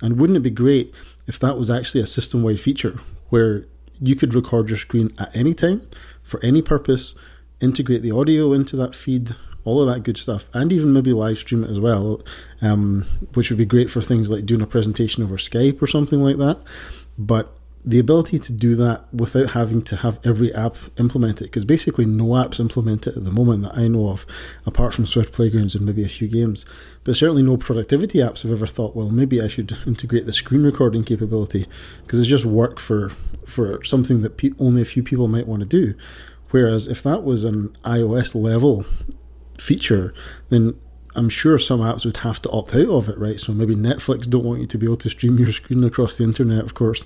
And 0.00 0.20
wouldn't 0.20 0.36
it 0.36 0.40
be 0.40 0.50
great 0.50 0.92
if 1.26 1.38
that 1.38 1.56
was 1.56 1.70
actually 1.70 2.00
a 2.00 2.06
system 2.06 2.42
wide 2.42 2.60
feature 2.60 3.00
where 3.28 3.66
you 4.02 4.16
could 4.16 4.34
record 4.34 4.68
your 4.68 4.78
screen 4.78 5.12
at 5.18 5.34
any 5.34 5.54
time 5.54 5.88
for 6.22 6.44
any 6.44 6.60
purpose, 6.60 7.14
integrate 7.60 8.02
the 8.02 8.10
audio 8.10 8.52
into 8.52 8.76
that 8.76 8.94
feed, 8.94 9.30
all 9.64 9.80
of 9.80 9.92
that 9.92 10.02
good 10.02 10.16
stuff, 10.18 10.46
and 10.52 10.72
even 10.72 10.92
maybe 10.92 11.12
live 11.12 11.38
stream 11.38 11.62
it 11.64 11.70
as 11.70 11.78
well, 11.78 12.20
um, 12.60 13.06
which 13.34 13.48
would 13.48 13.58
be 13.58 13.64
great 13.64 13.90
for 13.90 14.02
things 14.02 14.28
like 14.28 14.44
doing 14.44 14.60
a 14.60 14.66
presentation 14.66 15.22
over 15.22 15.36
Skype 15.36 15.80
or 15.80 15.86
something 15.86 16.20
like 16.20 16.38
that. 16.38 16.58
But 17.16 17.54
the 17.84 17.98
ability 17.98 18.38
to 18.38 18.52
do 18.52 18.76
that 18.76 19.12
without 19.12 19.50
having 19.50 19.82
to 19.82 19.96
have 19.96 20.20
every 20.24 20.54
app 20.54 20.76
implement 20.98 21.40
it, 21.40 21.46
because 21.46 21.64
basically 21.64 22.04
no 22.04 22.26
apps 22.26 22.60
implement 22.60 23.08
it 23.08 23.16
at 23.16 23.24
the 23.24 23.32
moment 23.32 23.62
that 23.62 23.76
I 23.76 23.88
know 23.88 24.08
of, 24.08 24.24
apart 24.64 24.94
from 24.94 25.04
Swift 25.04 25.32
Playgrounds 25.32 25.74
and 25.74 25.84
maybe 25.84 26.04
a 26.04 26.08
few 26.08 26.28
games. 26.28 26.64
But 27.02 27.16
certainly 27.16 27.42
no 27.42 27.56
productivity 27.56 28.20
apps 28.20 28.42
have 28.42 28.52
ever 28.52 28.68
thought, 28.68 28.94
well, 28.94 29.10
maybe 29.10 29.42
I 29.42 29.48
should 29.48 29.76
integrate 29.84 30.26
the 30.26 30.32
screen 30.32 30.62
recording 30.62 31.02
capability, 31.02 31.66
because 32.02 32.20
it's 32.20 32.28
just 32.28 32.44
work 32.44 32.78
for 32.78 33.10
for 33.44 33.82
something 33.84 34.22
that 34.22 34.36
pe- 34.36 34.52
only 34.60 34.80
a 34.80 34.84
few 34.84 35.02
people 35.02 35.26
might 35.26 35.48
want 35.48 35.60
to 35.60 35.68
do. 35.68 35.94
Whereas 36.50 36.86
if 36.86 37.02
that 37.02 37.24
was 37.24 37.42
an 37.42 37.76
iOS 37.84 38.40
level 38.40 38.86
feature, 39.58 40.14
then 40.48 40.78
I'm 41.14 41.28
sure 41.28 41.58
some 41.58 41.80
apps 41.80 42.04
would 42.04 42.18
have 42.18 42.40
to 42.42 42.50
opt 42.50 42.74
out 42.74 42.88
of 42.88 43.08
it, 43.08 43.18
right? 43.18 43.38
So 43.38 43.52
maybe 43.52 43.74
Netflix 43.74 44.28
don't 44.28 44.44
want 44.44 44.60
you 44.60 44.66
to 44.66 44.78
be 44.78 44.86
able 44.86 44.96
to 44.98 45.10
stream 45.10 45.38
your 45.38 45.52
screen 45.52 45.84
across 45.84 46.16
the 46.16 46.24
internet, 46.24 46.64
of 46.64 46.74
course. 46.74 47.04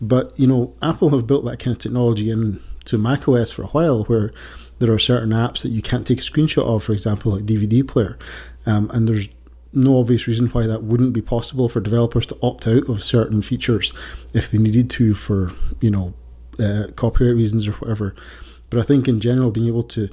But 0.00 0.32
you 0.38 0.46
know, 0.46 0.74
Apple 0.82 1.10
have 1.10 1.26
built 1.26 1.44
that 1.46 1.58
kind 1.58 1.76
of 1.76 1.82
technology 1.82 2.30
into 2.30 2.98
macOS 2.98 3.50
for 3.50 3.62
a 3.62 3.68
while, 3.68 4.04
where 4.04 4.32
there 4.78 4.92
are 4.92 4.98
certain 4.98 5.30
apps 5.30 5.62
that 5.62 5.70
you 5.70 5.82
can't 5.82 6.06
take 6.06 6.20
a 6.20 6.22
screenshot 6.22 6.64
of, 6.64 6.84
for 6.84 6.92
example, 6.92 7.32
like 7.32 7.46
DVD 7.46 7.86
player, 7.86 8.18
um, 8.66 8.90
and 8.92 9.08
there's 9.08 9.28
no 9.72 9.98
obvious 9.98 10.26
reason 10.26 10.48
why 10.48 10.66
that 10.66 10.82
wouldn't 10.82 11.12
be 11.12 11.20
possible 11.20 11.68
for 11.68 11.80
developers 11.80 12.26
to 12.26 12.38
opt 12.42 12.66
out 12.66 12.88
of 12.88 13.02
certain 13.02 13.42
features 13.42 13.92
if 14.32 14.50
they 14.50 14.58
needed 14.58 14.88
to 14.88 15.12
for 15.14 15.52
you 15.80 15.90
know 15.90 16.14
uh, 16.58 16.88
copyright 16.96 17.36
reasons 17.36 17.66
or 17.68 17.72
whatever. 17.72 18.14
But 18.70 18.80
I 18.80 18.82
think 18.82 19.08
in 19.08 19.20
general, 19.20 19.50
being 19.50 19.66
able 19.66 19.82
to 19.84 20.08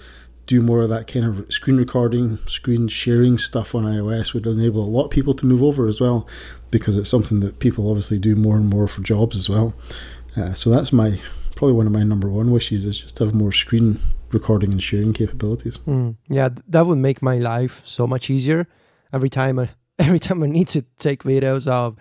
do 0.46 0.62
more 0.62 0.82
of 0.82 0.90
that 0.90 1.08
kind 1.08 1.26
of 1.26 1.52
screen 1.52 1.78
recording, 1.78 2.38
screen 2.48 2.88
sharing 2.88 3.38
stuff 3.38 3.74
on 3.74 3.84
iOS 3.84 4.34
would 4.34 4.46
enable 4.46 4.84
a 4.84 4.86
lot 4.86 5.06
of 5.06 5.12
people 5.12 5.34
to 5.34 5.46
move 5.46 5.64
over 5.64 5.88
as 5.88 6.00
well, 6.00 6.28
because 6.72 6.98
it's 6.98 7.10
something 7.10 7.40
that 7.40 7.60
people 7.60 7.90
obviously 7.90 8.20
do 8.20 8.36
more 8.36 8.56
and 8.56 8.68
more 8.68 8.88
for 8.88 9.02
jobs 9.02 9.36
as 9.36 9.50
well. 9.50 9.74
Uh, 10.38 10.54
so 10.54 10.70
that's 10.70 10.92
my 10.92 11.20
probably 11.56 11.74
one 11.74 11.86
of 11.86 11.92
my 11.92 12.04
number 12.04 12.28
one 12.28 12.52
wishes 12.52 12.86
is 12.86 12.98
just 12.98 13.16
to 13.16 13.24
have 13.24 13.34
more 13.34 13.52
screen 13.52 14.00
recording 14.32 14.72
and 14.72 14.84
sharing 14.84 15.14
capabilities. 15.14 15.78
Mm, 15.80 16.18
yeah, 16.28 16.50
that 16.68 16.86
would 16.86 16.98
make 16.98 17.22
my 17.22 17.38
life 17.38 17.82
so 17.86 18.06
much 18.06 18.30
easier. 18.30 18.68
Every 19.14 19.30
time 19.30 19.58
I 19.60 19.70
every 20.00 20.20
time 20.20 20.44
I 20.44 20.48
need 20.48 20.68
to 20.70 20.84
take 21.00 21.24
videos 21.24 21.68
of 21.68 21.96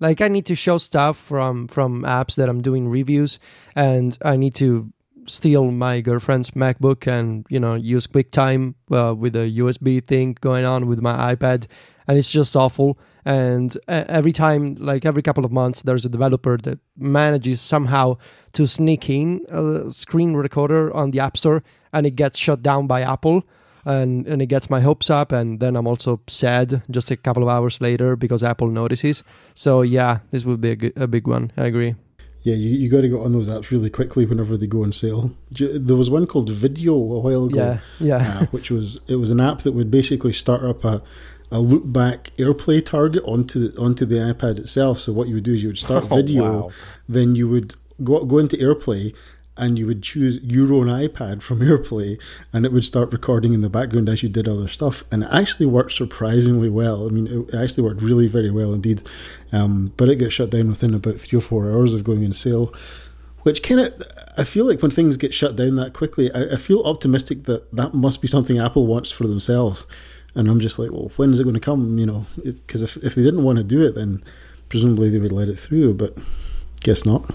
like 0.00 0.20
I 0.20 0.28
need 0.28 0.46
to 0.46 0.54
show 0.54 0.78
stuff 0.78 1.16
from 1.16 1.68
from 1.68 2.02
apps 2.02 2.34
that 2.36 2.48
I'm 2.48 2.60
doing 2.60 2.88
reviews 2.88 3.38
and 3.74 4.18
I 4.22 4.36
need 4.36 4.54
to 4.56 4.92
steal 5.26 5.70
my 5.70 6.00
girlfriend's 6.00 6.52
MacBook 6.52 7.06
and 7.06 7.46
you 7.48 7.60
know 7.60 7.74
use 7.74 8.06
QuickTime 8.06 8.74
uh, 8.90 9.14
with 9.14 9.36
a 9.36 9.50
USB 9.58 10.04
thing 10.04 10.36
going 10.40 10.64
on 10.64 10.86
with 10.86 11.00
my 11.00 11.34
iPad, 11.34 11.66
and 12.06 12.18
it's 12.18 12.30
just 12.30 12.56
awful. 12.56 12.98
and 13.26 13.76
uh, 13.88 14.04
every 14.06 14.30
time 14.30 14.76
like 14.76 15.04
every 15.04 15.20
couple 15.20 15.44
of 15.44 15.50
months 15.50 15.82
there's 15.82 16.04
a 16.04 16.08
developer 16.08 16.56
that 16.56 16.78
manages 16.96 17.60
somehow 17.60 18.16
to 18.52 18.66
sneak 18.66 19.10
in 19.10 19.44
a 19.48 19.90
screen 19.90 20.34
recorder 20.34 20.94
on 20.94 21.10
the 21.10 21.18
app 21.18 21.36
store 21.36 21.62
and 21.92 22.06
it 22.06 22.14
gets 22.14 22.38
shut 22.38 22.62
down 22.62 22.86
by 22.86 23.02
apple 23.02 23.42
and, 23.84 24.28
and 24.28 24.40
it 24.40 24.46
gets 24.46 24.70
my 24.70 24.80
hopes 24.80 25.10
up 25.10 25.32
and 25.32 25.58
then 25.58 25.74
i'm 25.74 25.88
also 25.88 26.20
sad 26.28 26.82
just 26.88 27.10
a 27.10 27.16
couple 27.16 27.42
of 27.42 27.48
hours 27.48 27.80
later 27.80 28.14
because 28.14 28.44
apple 28.44 28.68
notices. 28.68 29.24
So 29.54 29.82
yeah 29.82 30.20
this 30.30 30.44
would 30.44 30.60
be 30.60 30.70
a, 30.70 30.76
good, 30.76 30.92
a 30.96 31.08
big 31.08 31.26
one. 31.26 31.50
I 31.56 31.64
agree 31.66 31.94
yeah, 32.46 32.54
you, 32.54 32.70
you 32.76 32.88
got 32.88 33.00
to 33.00 33.08
get 33.08 33.18
on 33.18 33.32
those 33.32 33.48
apps 33.48 33.72
really 33.72 33.90
quickly 33.90 34.24
whenever 34.24 34.56
they 34.56 34.68
go 34.68 34.84
on 34.84 34.92
sale. 34.92 35.32
There 35.50 35.96
was 35.96 36.08
one 36.08 36.28
called 36.28 36.48
Vidyo 36.48 36.92
a 36.92 37.18
while 37.18 37.46
ago, 37.46 37.58
yeah, 37.58 37.78
yeah, 37.98 38.38
uh, 38.38 38.46
which 38.52 38.70
was 38.70 39.00
it 39.08 39.16
was 39.16 39.30
an 39.30 39.40
app 39.40 39.62
that 39.62 39.72
would 39.72 39.90
basically 39.90 40.32
start 40.32 40.62
up 40.62 40.84
a 40.84 41.02
a 41.50 41.58
loop 41.58 41.92
back 41.92 42.30
AirPlay 42.38 42.84
target 42.86 43.24
onto 43.24 43.68
the, 43.68 43.80
onto 43.80 44.06
the 44.06 44.16
iPad 44.16 44.60
itself. 44.60 45.00
So 45.00 45.12
what 45.12 45.26
you 45.26 45.34
would 45.34 45.42
do 45.42 45.54
is 45.54 45.62
you 45.64 45.70
would 45.70 45.78
start 45.78 46.04
oh, 46.10 46.16
Vidyo, 46.18 46.62
wow. 46.62 46.70
then 47.08 47.34
you 47.34 47.48
would 47.48 47.74
go 48.04 48.24
go 48.24 48.38
into 48.38 48.56
AirPlay, 48.56 49.12
and 49.56 49.78
you 49.78 49.86
would 49.86 50.02
choose 50.02 50.38
your 50.42 50.72
own 50.72 50.86
iPad 50.86 51.42
from 51.42 51.60
AirPlay, 51.60 52.18
and 52.52 52.64
it 52.64 52.72
would 52.72 52.84
start 52.84 53.12
recording 53.12 53.54
in 53.54 53.60
the 53.60 53.70
background 53.70 54.08
as 54.08 54.22
you 54.22 54.28
did 54.28 54.48
other 54.48 54.68
stuff. 54.68 55.04
And 55.10 55.22
it 55.22 55.28
actually 55.32 55.66
worked 55.66 55.92
surprisingly 55.92 56.68
well. 56.68 57.06
I 57.06 57.10
mean, 57.10 57.26
it 57.26 57.54
actually 57.54 57.84
worked 57.84 58.02
really 58.02 58.28
very 58.28 58.50
well 58.50 58.72
indeed. 58.74 59.02
Um, 59.52 59.92
but 59.96 60.08
it 60.08 60.16
got 60.16 60.32
shut 60.32 60.50
down 60.50 60.68
within 60.68 60.94
about 60.94 61.16
three 61.16 61.38
or 61.38 61.42
four 61.42 61.70
hours 61.70 61.94
of 61.94 62.04
going 62.04 62.22
in 62.22 62.32
sale. 62.32 62.74
Which 63.42 63.62
kind 63.62 63.80
of, 63.80 64.02
I 64.36 64.44
feel 64.44 64.66
like 64.66 64.82
when 64.82 64.90
things 64.90 65.16
get 65.16 65.32
shut 65.32 65.54
down 65.54 65.76
that 65.76 65.92
quickly, 65.92 66.32
I, 66.32 66.54
I 66.54 66.56
feel 66.56 66.82
optimistic 66.82 67.44
that 67.44 67.72
that 67.74 67.94
must 67.94 68.20
be 68.20 68.26
something 68.26 68.58
Apple 68.58 68.86
wants 68.86 69.12
for 69.12 69.26
themselves 69.26 69.86
and 70.36 70.50
I'm 70.50 70.60
just 70.60 70.78
like, 70.78 70.90
well, 70.90 71.10
when 71.16 71.32
is 71.32 71.40
it 71.40 71.44
going 71.44 71.54
to 71.54 71.60
come? 71.60 71.98
You 71.98 72.06
know, 72.06 72.26
because 72.44 72.82
if 72.82 72.96
if 72.98 73.14
they 73.14 73.22
didn't 73.22 73.42
want 73.42 73.56
to 73.56 73.64
do 73.64 73.82
it, 73.82 73.94
then 73.94 74.22
presumably 74.68 75.08
they 75.08 75.18
would 75.18 75.32
let 75.32 75.48
it 75.48 75.58
through. 75.58 75.94
But 75.94 76.16
guess 76.82 77.06
not. 77.06 77.28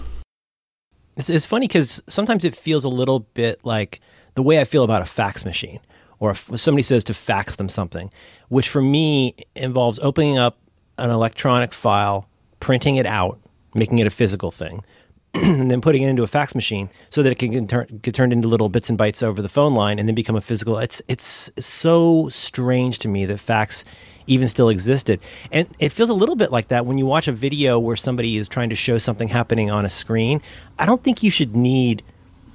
It's, 1.16 1.30
it's 1.30 1.46
funny 1.46 1.66
because 1.66 2.02
sometimes 2.08 2.44
it 2.44 2.56
feels 2.56 2.84
a 2.84 2.88
little 2.88 3.20
bit 3.20 3.64
like 3.64 4.00
the 4.34 4.42
way 4.42 4.60
I 4.60 4.64
feel 4.64 4.84
about 4.84 5.02
a 5.02 5.06
fax 5.06 5.44
machine, 5.44 5.80
or 6.18 6.30
if 6.30 6.50
somebody 6.58 6.82
says 6.82 7.04
to 7.04 7.14
fax 7.14 7.56
them 7.56 7.68
something, 7.68 8.10
which 8.48 8.68
for 8.68 8.80
me 8.82 9.34
involves 9.54 9.98
opening 9.98 10.38
up 10.38 10.58
an 10.98 11.10
electronic 11.10 11.72
file, 11.72 12.28
printing 12.60 12.96
it 12.96 13.06
out, 13.06 13.38
making 13.74 13.98
it 13.98 14.06
a 14.06 14.10
physical 14.10 14.50
thing, 14.50 14.84
and 15.34 15.70
then 15.70 15.80
putting 15.80 16.02
it 16.02 16.08
into 16.08 16.22
a 16.22 16.26
fax 16.26 16.54
machine 16.54 16.90
so 17.10 17.22
that 17.22 17.30
it 17.30 17.38
can 17.38 17.66
get, 17.66 18.02
get 18.02 18.14
turned 18.14 18.32
into 18.32 18.48
little 18.48 18.68
bits 18.68 18.90
and 18.90 18.98
bytes 18.98 19.22
over 19.22 19.40
the 19.40 19.48
phone 19.48 19.74
line 19.74 19.98
and 19.98 20.08
then 20.08 20.14
become 20.14 20.36
a 20.36 20.40
physical. 20.40 20.78
It's 20.78 21.00
it's 21.08 21.50
so 21.58 22.28
strange 22.28 22.98
to 23.00 23.08
me 23.08 23.24
that 23.26 23.38
fax 23.38 23.84
even 24.26 24.48
still 24.48 24.68
existed. 24.68 25.20
And 25.50 25.68
it 25.78 25.90
feels 25.90 26.10
a 26.10 26.14
little 26.14 26.36
bit 26.36 26.50
like 26.50 26.68
that 26.68 26.86
when 26.86 26.98
you 26.98 27.06
watch 27.06 27.28
a 27.28 27.32
video 27.32 27.78
where 27.78 27.96
somebody 27.96 28.36
is 28.36 28.48
trying 28.48 28.70
to 28.70 28.76
show 28.76 28.98
something 28.98 29.28
happening 29.28 29.70
on 29.70 29.84
a 29.84 29.90
screen. 29.90 30.40
I 30.78 30.86
don't 30.86 31.02
think 31.02 31.22
you 31.22 31.30
should 31.30 31.56
need 31.56 32.02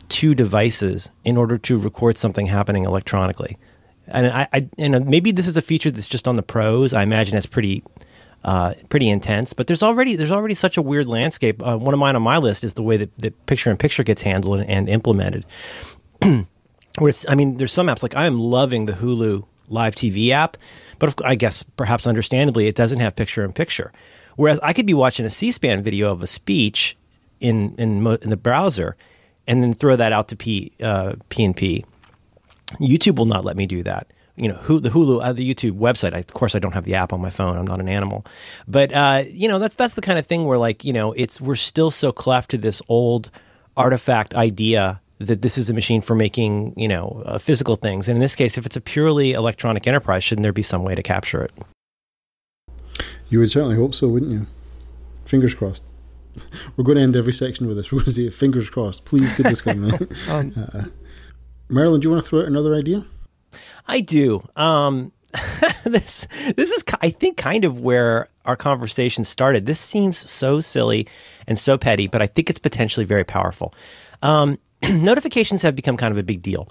two 0.09 0.33
devices 0.33 1.11
in 1.23 1.37
order 1.37 1.57
to 1.57 1.77
record 1.77 2.17
something 2.17 2.45
happening 2.45 2.85
electronically. 2.85 3.57
And 4.07 4.27
I, 4.27 4.47
I 4.53 4.69
and 4.77 5.05
maybe 5.05 5.31
this 5.31 5.47
is 5.47 5.57
a 5.57 5.61
feature 5.61 5.91
that's 5.91 6.07
just 6.07 6.27
on 6.27 6.37
the 6.37 6.43
pros. 6.43 6.93
I 6.93 7.03
imagine 7.03 7.33
that's 7.33 7.45
pretty 7.45 7.83
uh, 8.43 8.73
pretty 8.89 9.09
intense. 9.09 9.53
But 9.53 9.67
there's 9.67 9.83
already 9.83 10.15
there's 10.15 10.31
already 10.31 10.53
such 10.53 10.77
a 10.77 10.81
weird 10.81 11.07
landscape. 11.07 11.61
Uh, 11.61 11.77
one 11.77 11.93
of 11.93 11.99
mine 11.99 12.15
on 12.15 12.21
my 12.21 12.37
list 12.37 12.63
is 12.63 12.73
the 12.75 12.83
way 12.83 12.97
that, 12.97 13.45
picture 13.45 13.69
in 13.69 13.77
picture 13.77 14.03
gets 14.03 14.21
handled 14.21 14.61
and, 14.61 14.69
and 14.69 14.89
implemented. 14.89 15.45
Where 16.21 17.09
it's, 17.09 17.29
I 17.29 17.35
mean, 17.35 17.57
there's 17.57 17.73
some 17.73 17.87
apps 17.87 18.01
like 18.01 18.15
I 18.15 18.25
am 18.25 18.39
loving 18.39 18.85
the 18.87 18.93
Hulu 18.93 19.45
live 19.67 19.95
TV 19.95 20.29
app, 20.29 20.57
but 20.99 21.13
I 21.23 21.35
guess 21.35 21.63
perhaps 21.63 22.07
understandably 22.07 22.67
it 22.67 22.75
doesn't 22.75 22.99
have 22.99 23.15
picture 23.15 23.43
in 23.43 23.53
picture. 23.53 23.91
Whereas 24.35 24.59
I 24.61 24.73
could 24.73 24.85
be 24.85 24.93
watching 24.93 25.25
a 25.25 25.29
C-SPAN 25.29 25.83
video 25.83 26.11
of 26.11 26.21
a 26.21 26.27
speech 26.27 26.95
in 27.39 27.75
in, 27.75 28.05
in 28.05 28.29
the 28.29 28.37
browser, 28.37 28.95
and 29.47 29.63
then 29.63 29.73
throw 29.73 29.95
that 29.95 30.11
out 30.11 30.27
to 30.29 30.35
P 30.35 30.71
uh, 30.81 31.13
PNP. 31.29 31.85
YouTube 32.79 33.17
will 33.17 33.25
not 33.25 33.45
let 33.45 33.55
me 33.55 33.65
do 33.65 33.83
that 33.83 34.11
you 34.37 34.47
know, 34.47 34.79
the 34.79 34.89
Hulu, 34.89 35.21
uh, 35.21 35.33
the 35.33 35.53
YouTube 35.53 35.77
website. 35.79 36.13
I, 36.13 36.19
of 36.19 36.33
course, 36.33 36.55
I 36.55 36.59
don't 36.59 36.73
have 36.73 36.85
the 36.85 36.95
app 36.95 37.11
on 37.11 37.19
my 37.19 37.31
phone. 37.31 37.57
I'm 37.57 37.65
not 37.65 37.79
an 37.79 37.89
animal, 37.89 38.25
but 38.67 38.93
uh, 38.93 39.23
you 39.27 39.47
know, 39.47 39.59
that's 39.59 39.75
that's 39.75 39.95
the 39.95 40.01
kind 40.01 40.17
of 40.17 40.27
thing 40.27 40.45
where 40.45 40.57
like 40.57 40.85
you 40.85 40.93
know, 40.93 41.11
it's 41.13 41.41
we're 41.41 41.55
still 41.55 41.91
so 41.91 42.11
cleft 42.11 42.51
to 42.51 42.57
this 42.57 42.81
old 42.87 43.31
artifact 43.75 44.33
idea 44.35 45.01
that 45.19 45.41
this 45.41 45.57
is 45.57 45.69
a 45.69 45.73
machine 45.73 46.01
for 46.01 46.15
making 46.15 46.73
you 46.77 46.87
know 46.87 47.23
uh, 47.25 47.37
physical 47.37 47.75
things. 47.75 48.07
And 48.07 48.17
in 48.17 48.21
this 48.21 48.35
case, 48.35 48.57
if 48.57 48.65
it's 48.65 48.75
a 48.75 48.81
purely 48.81 49.33
electronic 49.33 49.87
enterprise, 49.87 50.23
shouldn't 50.23 50.43
there 50.43 50.53
be 50.53 50.63
some 50.63 50.83
way 50.83 50.95
to 50.95 51.03
capture 51.03 51.43
it? 51.43 51.51
You 53.29 53.39
would 53.39 53.51
certainly 53.51 53.75
hope 53.75 53.93
so, 53.93 54.07
wouldn't 54.07 54.31
you? 54.31 54.47
Fingers 55.25 55.53
crossed. 55.53 55.83
We're 56.77 56.83
going 56.83 56.97
to 56.97 57.01
end 57.01 57.15
every 57.15 57.33
section 57.33 57.67
with 57.67 57.77
this. 57.77 57.91
We're 57.91 57.99
going 57.99 58.05
to 58.05 58.11
say 58.13 58.29
fingers 58.29 58.69
crossed. 58.69 59.05
Please 59.05 59.35
get 59.35 59.47
this 59.47 59.61
going. 59.61 59.83
um, 60.29 60.53
uh, 60.55 60.83
Merlin, 61.69 61.99
do 61.99 62.07
you 62.07 62.11
want 62.11 62.23
to 62.23 62.29
throw 62.29 62.41
out 62.41 62.45
another 62.45 62.75
idea? 62.75 63.05
I 63.87 64.01
do. 64.01 64.47
Um, 64.55 65.11
this 65.83 66.27
this 66.55 66.71
is 66.71 66.83
I 67.01 67.09
think 67.09 67.37
kind 67.37 67.65
of 67.65 67.81
where 67.81 68.27
our 68.45 68.55
conversation 68.55 69.23
started. 69.23 69.65
This 69.65 69.79
seems 69.79 70.17
so 70.17 70.59
silly 70.59 71.07
and 71.47 71.59
so 71.59 71.77
petty, 71.77 72.07
but 72.07 72.21
I 72.21 72.27
think 72.27 72.49
it's 72.49 72.59
potentially 72.59 73.05
very 73.05 73.23
powerful. 73.23 73.73
Um, 74.21 74.57
notifications 74.89 75.61
have 75.61 75.75
become 75.75 75.97
kind 75.97 76.11
of 76.11 76.17
a 76.17 76.23
big 76.23 76.41
deal. 76.41 76.67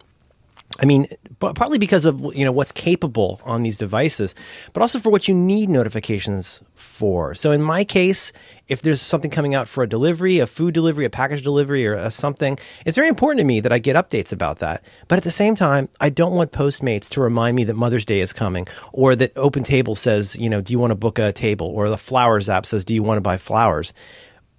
I 0.78 0.84
mean, 0.84 1.06
partly 1.38 1.78
because 1.78 2.04
of 2.04 2.20
you 2.34 2.44
know 2.44 2.52
what's 2.52 2.72
capable 2.72 3.40
on 3.44 3.62
these 3.62 3.78
devices, 3.78 4.34
but 4.75 4.82
also 4.82 4.98
for 4.98 5.10
what 5.10 5.26
you 5.26 5.34
need 5.34 5.70
notifications 5.70 6.62
for. 6.75 7.34
So 7.34 7.50
in 7.50 7.62
my 7.62 7.82
case, 7.82 8.32
if 8.68 8.82
there's 8.82 9.00
something 9.00 9.30
coming 9.30 9.54
out 9.54 9.68
for 9.68 9.82
a 9.82 9.88
delivery, 9.88 10.38
a 10.38 10.46
food 10.46 10.75
delivery, 10.75 11.06
a 11.06 11.10
package 11.10 11.42
delivery, 11.42 11.86
or 11.86 11.94
a 11.94 12.10
something, 12.10 12.58
it's 12.84 12.96
very 12.96 13.08
important 13.08 13.38
to 13.38 13.44
me 13.44 13.60
that 13.60 13.72
I 13.72 13.78
get 13.78 13.96
updates 13.96 14.32
about 14.32 14.58
that. 14.58 14.82
But 15.08 15.16
at 15.16 15.25
the 15.25 15.30
same 15.30 15.54
time, 15.54 15.88
I 15.98 16.10
don't 16.10 16.34
want 16.34 16.52
Postmates 16.52 17.08
to 17.10 17.22
remind 17.22 17.56
me 17.56 17.64
that 17.64 17.75
Mother's 17.75 18.04
Day 18.04 18.20
is 18.20 18.34
coming, 18.34 18.66
or 18.92 19.16
that 19.16 19.32
Open 19.36 19.62
Table 19.62 19.94
says, 19.94 20.36
you 20.36 20.50
know, 20.50 20.60
do 20.60 20.75
you 20.75 20.78
want 20.78 20.90
to 20.90 20.96
book 20.96 21.18
a 21.18 21.32
table, 21.32 21.68
or 21.68 21.88
the 21.88 21.96
Flowers 21.96 22.50
app 22.50 22.66
says, 22.66 22.84
do 22.84 22.92
you 22.92 23.02
want 23.02 23.16
to 23.16 23.22
buy 23.22 23.38
flowers? 23.38 23.94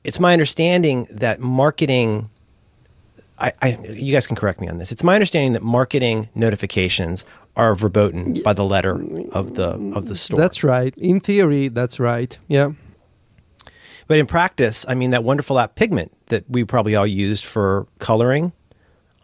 It's 0.03 0.19
my 0.19 0.33
understanding 0.33 1.07
that 1.11 1.39
marketing 1.39 2.29
I, 3.39 3.53
I, 3.61 3.77
you 3.91 4.13
guys 4.13 4.27
can 4.27 4.35
correct 4.35 4.59
me 4.59 4.67
on 4.67 4.77
this. 4.77 4.91
It's 4.91 5.03
my 5.03 5.13
understanding 5.13 5.53
that 5.53 5.61
marketing 5.61 6.29
notifications 6.33 7.23
are 7.55 7.75
verboten 7.75 8.41
by 8.43 8.53
the 8.53 8.63
letter 8.63 8.93
of 9.31 9.55
the 9.55 9.69
of 9.95 10.07
the 10.07 10.15
store. 10.15 10.39
That's 10.39 10.63
right. 10.63 10.93
In 10.97 11.19
theory, 11.19 11.67
that's 11.67 11.99
right. 11.99 12.37
Yeah. 12.47 12.71
But 14.07 14.19
in 14.19 14.25
practice, 14.25 14.85
I 14.87 14.95
mean 14.95 15.11
that 15.11 15.23
wonderful 15.23 15.59
app 15.59 15.75
Pigment 15.75 16.11
that 16.27 16.49
we 16.49 16.63
probably 16.63 16.95
all 16.95 17.07
used 17.07 17.45
for 17.45 17.87
coloring 17.99 18.53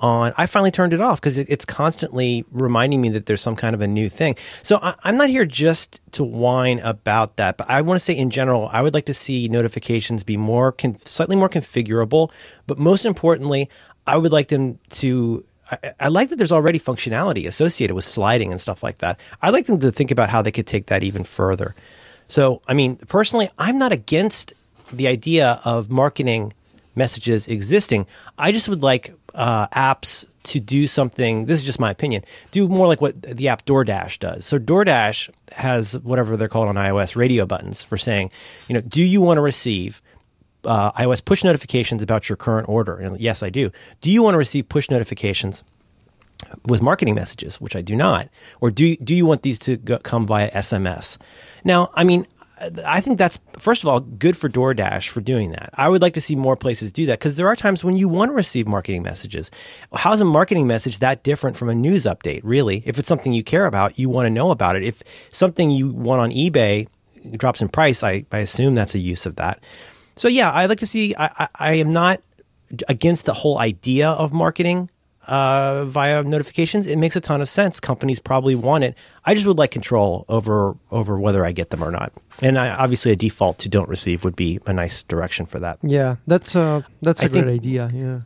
on, 0.04 0.34
I 0.36 0.48
finally 0.48 0.70
turned 0.70 0.94
it 0.94 1.00
off 1.00 1.22
because 1.22 1.38
it, 1.38 1.48
it's 1.50 1.64
constantly 1.64 2.44
reminding 2.52 3.00
me 3.00 3.10
that 3.10 3.26
there's 3.26 3.42
some 3.42 3.56
kind 3.56 3.74
of 3.74 3.82
a 3.82 3.88
new 3.88 4.10
thing. 4.10 4.36
So 4.62 4.78
I, 4.82 4.96
am 5.06 5.16
not 5.16 5.30
here 5.30 5.46
just 5.46 6.02
to 6.12 6.24
whine 6.24 6.80
about 6.80 7.38
that, 7.38 7.58
but 7.58 7.70
I 7.70 7.82
want 7.82 7.96
to 7.96 8.04
say 8.04 8.14
in 8.14 8.30
general, 8.30 8.70
I 8.72 8.82
would 8.82 8.94
like 8.94 9.06
to 9.06 9.14
see 9.14 9.48
notifications 9.48 10.24
be 10.24 10.36
more, 10.36 10.74
con- 10.74 10.98
slightly 11.06 11.38
more 11.38 11.50
configurable. 11.50 12.32
But 12.68 12.78
most 12.78 13.06
importantly, 13.06 13.70
I 14.06 14.18
would 14.18 14.32
like 14.32 14.50
them 14.50 14.80
to. 14.92 15.44
I, 15.72 15.94
I, 16.00 16.08
like 16.10 16.30
that 16.30 16.36
there's 16.36 16.52
already 16.52 16.80
functionality 16.80 17.48
associated 17.48 17.94
with 17.94 18.04
sliding 18.04 18.52
and 18.52 18.60
stuff 18.60 18.84
like 18.84 18.98
that. 19.00 19.20
I'd 19.42 19.54
like 19.54 19.66
them 19.66 19.80
to 19.80 19.92
think 19.92 20.12
about 20.12 20.30
how 20.30 20.42
they 20.42 20.52
could 20.52 20.68
take 20.68 20.88
that 20.88 21.04
even 21.04 21.24
further. 21.24 21.74
So, 22.28 22.62
I 22.68 22.74
mean, 22.74 22.98
personally, 22.98 23.50
I'm 23.58 23.78
not 23.78 23.92
against 23.92 24.54
the 24.92 25.08
idea 25.08 25.62
of 25.64 25.90
marketing 25.90 26.54
messages 26.96 27.48
existing. 27.48 28.06
I 28.38 28.52
just 28.52 28.70
would 28.70 28.84
like 28.84 29.14
uh, 29.34 29.68
apps 29.68 30.26
to 30.44 30.60
do 30.60 30.88
something. 30.88 31.46
This 31.46 31.60
is 31.60 31.66
just 31.66 31.80
my 31.80 31.92
opinion. 31.92 32.24
Do 32.52 32.68
more 32.68 32.88
like 32.88 33.02
what 33.02 33.22
the 33.22 33.48
app 33.48 33.66
DoorDash 33.66 34.20
does. 34.20 34.46
So 34.46 34.60
DoorDash 34.60 35.30
has 35.54 35.98
whatever 36.00 36.38
they're 36.38 36.50
called 36.50 36.70
on 36.70 36.76
iOS 36.76 37.16
radio 37.16 37.46
buttons 37.46 37.84
for 37.84 37.98
saying, 37.98 38.32
you 38.68 38.76
know, 38.76 38.82
do 38.82 39.04
you 39.04 39.22
want 39.22 39.38
to 39.38 39.42
receive 39.42 40.02
uh, 40.66 40.92
iOS 40.94 41.24
push 41.24 41.44
notifications 41.44 42.02
about 42.02 42.30
your 42.30 42.36
current 42.36 42.70
order? 42.70 42.98
And 42.98 43.20
yes, 43.20 43.44
I 43.44 43.50
do. 43.50 43.72
Do 44.02 44.12
you 44.12 44.22
want 44.22 44.34
to 44.34 44.38
receive 44.38 44.70
push 44.70 44.90
notifications 44.90 45.64
with 46.66 46.82
marketing 46.82 47.16
messages, 47.16 47.60
which 47.62 47.76
I 47.76 47.82
do 47.82 47.96
not? 47.96 48.30
Or 48.62 48.72
do, 48.72 48.96
do 48.98 49.16
you 49.16 49.26
want 49.26 49.42
these 49.42 49.60
to 49.60 49.78
go, 49.78 49.98
come 50.00 50.28
via 50.28 50.52
SMS? 50.52 51.18
Now, 51.64 51.92
I 51.94 52.04
mean, 52.04 52.28
I 52.86 53.02
think 53.02 53.18
that's 53.18 53.40
first 53.60 53.84
of 53.84 53.90
all 53.90 54.00
good 54.00 54.38
for 54.38 54.50
DoorDash 54.50 55.10
for 55.10 55.22
doing 55.22 55.52
that. 55.52 55.72
I 55.74 55.90
would 55.90 56.02
like 56.02 56.14
to 56.14 56.22
see 56.22 56.36
more 56.36 56.56
places 56.56 56.92
do 56.92 57.06
that 57.08 57.20
because 57.20 57.36
there 57.36 57.48
are 57.48 57.56
times 57.56 57.84
when 57.84 57.98
you 57.98 58.08
want 58.08 58.30
to 58.30 58.34
receive 58.34 58.68
marketing 58.68 59.04
messages. 59.04 59.52
How's 59.94 60.22
a 60.22 60.26
marketing 60.26 60.68
message 60.68 61.00
that 61.00 61.24
different 61.24 61.58
from 61.58 61.70
a 61.70 61.76
news 61.76 62.06
update? 62.06 62.42
Really, 62.44 62.84
if 62.86 63.00
it's 63.00 63.08
something 63.08 63.34
you 63.34 63.44
care 63.44 63.66
about, 63.66 64.00
you 64.00 64.10
want 64.10 64.28
to 64.28 64.30
know 64.30 64.52
about 64.52 64.76
it. 64.76 64.84
If 64.84 65.04
something 65.30 65.72
you 65.72 65.90
want 65.90 66.22
on 66.22 66.32
eBay 66.32 66.88
drops 67.38 67.62
in 67.62 67.70
price, 67.70 68.04
I, 68.04 68.26
I 68.32 68.40
assume 68.40 68.76
that's 68.76 68.96
a 68.96 69.00
use 69.00 69.26
of 69.26 69.36
that. 69.38 69.62
So 70.16 70.28
yeah, 70.28 70.52
I 70.52 70.66
like 70.68 70.80
to 70.80 70.86
see. 70.86 71.16
I, 71.16 71.26
I, 71.26 71.48
I 71.56 71.74
am 71.76 71.94
not 71.94 72.22
against 72.88 73.26
the 73.26 73.34
whole 73.34 73.60
idea 73.60 74.10
of 74.10 74.34
marketing 74.34 74.90
uh, 75.28 75.86
via 75.86 76.24
notifications, 76.24 76.88
it 76.88 76.98
makes 76.98 77.16
a 77.16 77.22
ton 77.22 77.42
of 77.42 77.48
sense. 77.48 77.80
Companies 77.80 78.20
probably 78.20 78.56
want 78.56 78.84
it. 78.84 78.96
I 79.24 79.34
just 79.34 79.46
would 79.46 79.58
like 79.58 79.72
control 79.72 80.26
over 80.28 80.76
over 80.92 81.20
whether 81.20 81.46
I 81.46 81.52
get 81.52 81.70
them 81.70 81.84
or 81.84 81.92
not. 81.92 82.12
And 82.42 82.58
I, 82.58 82.70
obviously, 82.70 83.12
a 83.12 83.16
default 83.16 83.58
to 83.60 83.70
don't 83.70 83.88
receive 83.88 84.24
would 84.24 84.36
be 84.36 84.60
a 84.66 84.74
nice 84.74 85.04
direction 85.04 85.46
for 85.46 85.60
that. 85.60 85.80
Yeah, 85.82 86.18
that's 86.28 86.56
uh, 86.56 86.82
that's 87.02 87.22
a 87.22 87.26
I 87.26 87.28
great 87.30 87.44
think- 87.46 87.60
idea. 87.60 87.90
Yeah. 87.94 88.22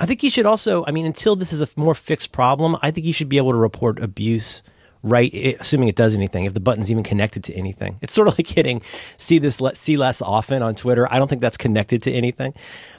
I 0.00 0.06
think 0.06 0.22
you 0.22 0.30
should 0.30 0.46
also, 0.46 0.84
I 0.86 0.92
mean, 0.92 1.06
until 1.06 1.34
this 1.34 1.52
is 1.52 1.60
a 1.60 1.66
more 1.74 1.92
fixed 1.92 2.30
problem, 2.30 2.76
I 2.82 2.92
think 2.92 3.04
you 3.04 3.12
should 3.12 3.28
be 3.28 3.36
able 3.36 3.50
to 3.50 3.58
report 3.58 3.98
abuse 3.98 4.62
right 5.02 5.32
assuming 5.60 5.88
it 5.88 5.96
does 5.96 6.14
anything 6.14 6.44
if 6.44 6.54
the 6.54 6.60
button's 6.60 6.90
even 6.90 7.02
connected 7.02 7.44
to 7.44 7.54
anything. 7.54 7.98
It's 8.02 8.12
sort 8.12 8.28
of 8.28 8.38
like 8.38 8.48
hitting 8.48 8.82
see 9.16 9.38
this 9.38 9.60
le- 9.60 9.74
see 9.74 9.96
less 9.96 10.22
often 10.22 10.62
on 10.62 10.74
twitter. 10.74 11.06
I 11.10 11.18
don't 11.18 11.28
think 11.28 11.40
that's 11.40 11.56
connected 11.56 12.02
to 12.02 12.12
anything. 12.12 12.54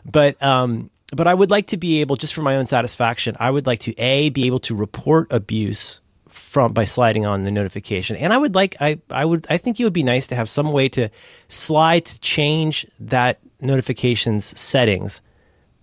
But 0.05 0.41
um 0.41 0.89
but 1.15 1.25
i 1.25 1.33
would 1.33 1.49
like 1.49 1.65
to 1.65 1.77
be 1.77 2.01
able 2.01 2.15
just 2.15 2.35
for 2.35 2.43
my 2.43 2.55
own 2.57 2.67
satisfaction 2.67 3.35
i 3.39 3.49
would 3.49 3.65
like 3.65 3.79
to 3.79 3.97
a 3.97 4.29
be 4.29 4.45
able 4.45 4.59
to 4.59 4.75
report 4.75 5.25
abuse 5.31 6.01
from 6.29 6.73
by 6.73 6.85
sliding 6.85 7.25
on 7.25 7.43
the 7.43 7.51
notification. 7.51 8.15
And 8.15 8.31
i 8.31 8.37
would 8.37 8.55
like 8.55 8.75
i 8.79 8.99
i 9.09 9.25
would 9.25 9.45
i 9.49 9.57
think 9.57 9.79
it 9.79 9.83
would 9.83 9.93
be 9.93 10.03
nice 10.03 10.27
to 10.27 10.35
have 10.35 10.47
some 10.47 10.71
way 10.71 10.87
to 10.89 11.09
slide 11.47 12.05
to 12.05 12.19
change 12.19 12.85
that 12.99 13.39
notifications 13.59 14.57
settings 14.59 15.21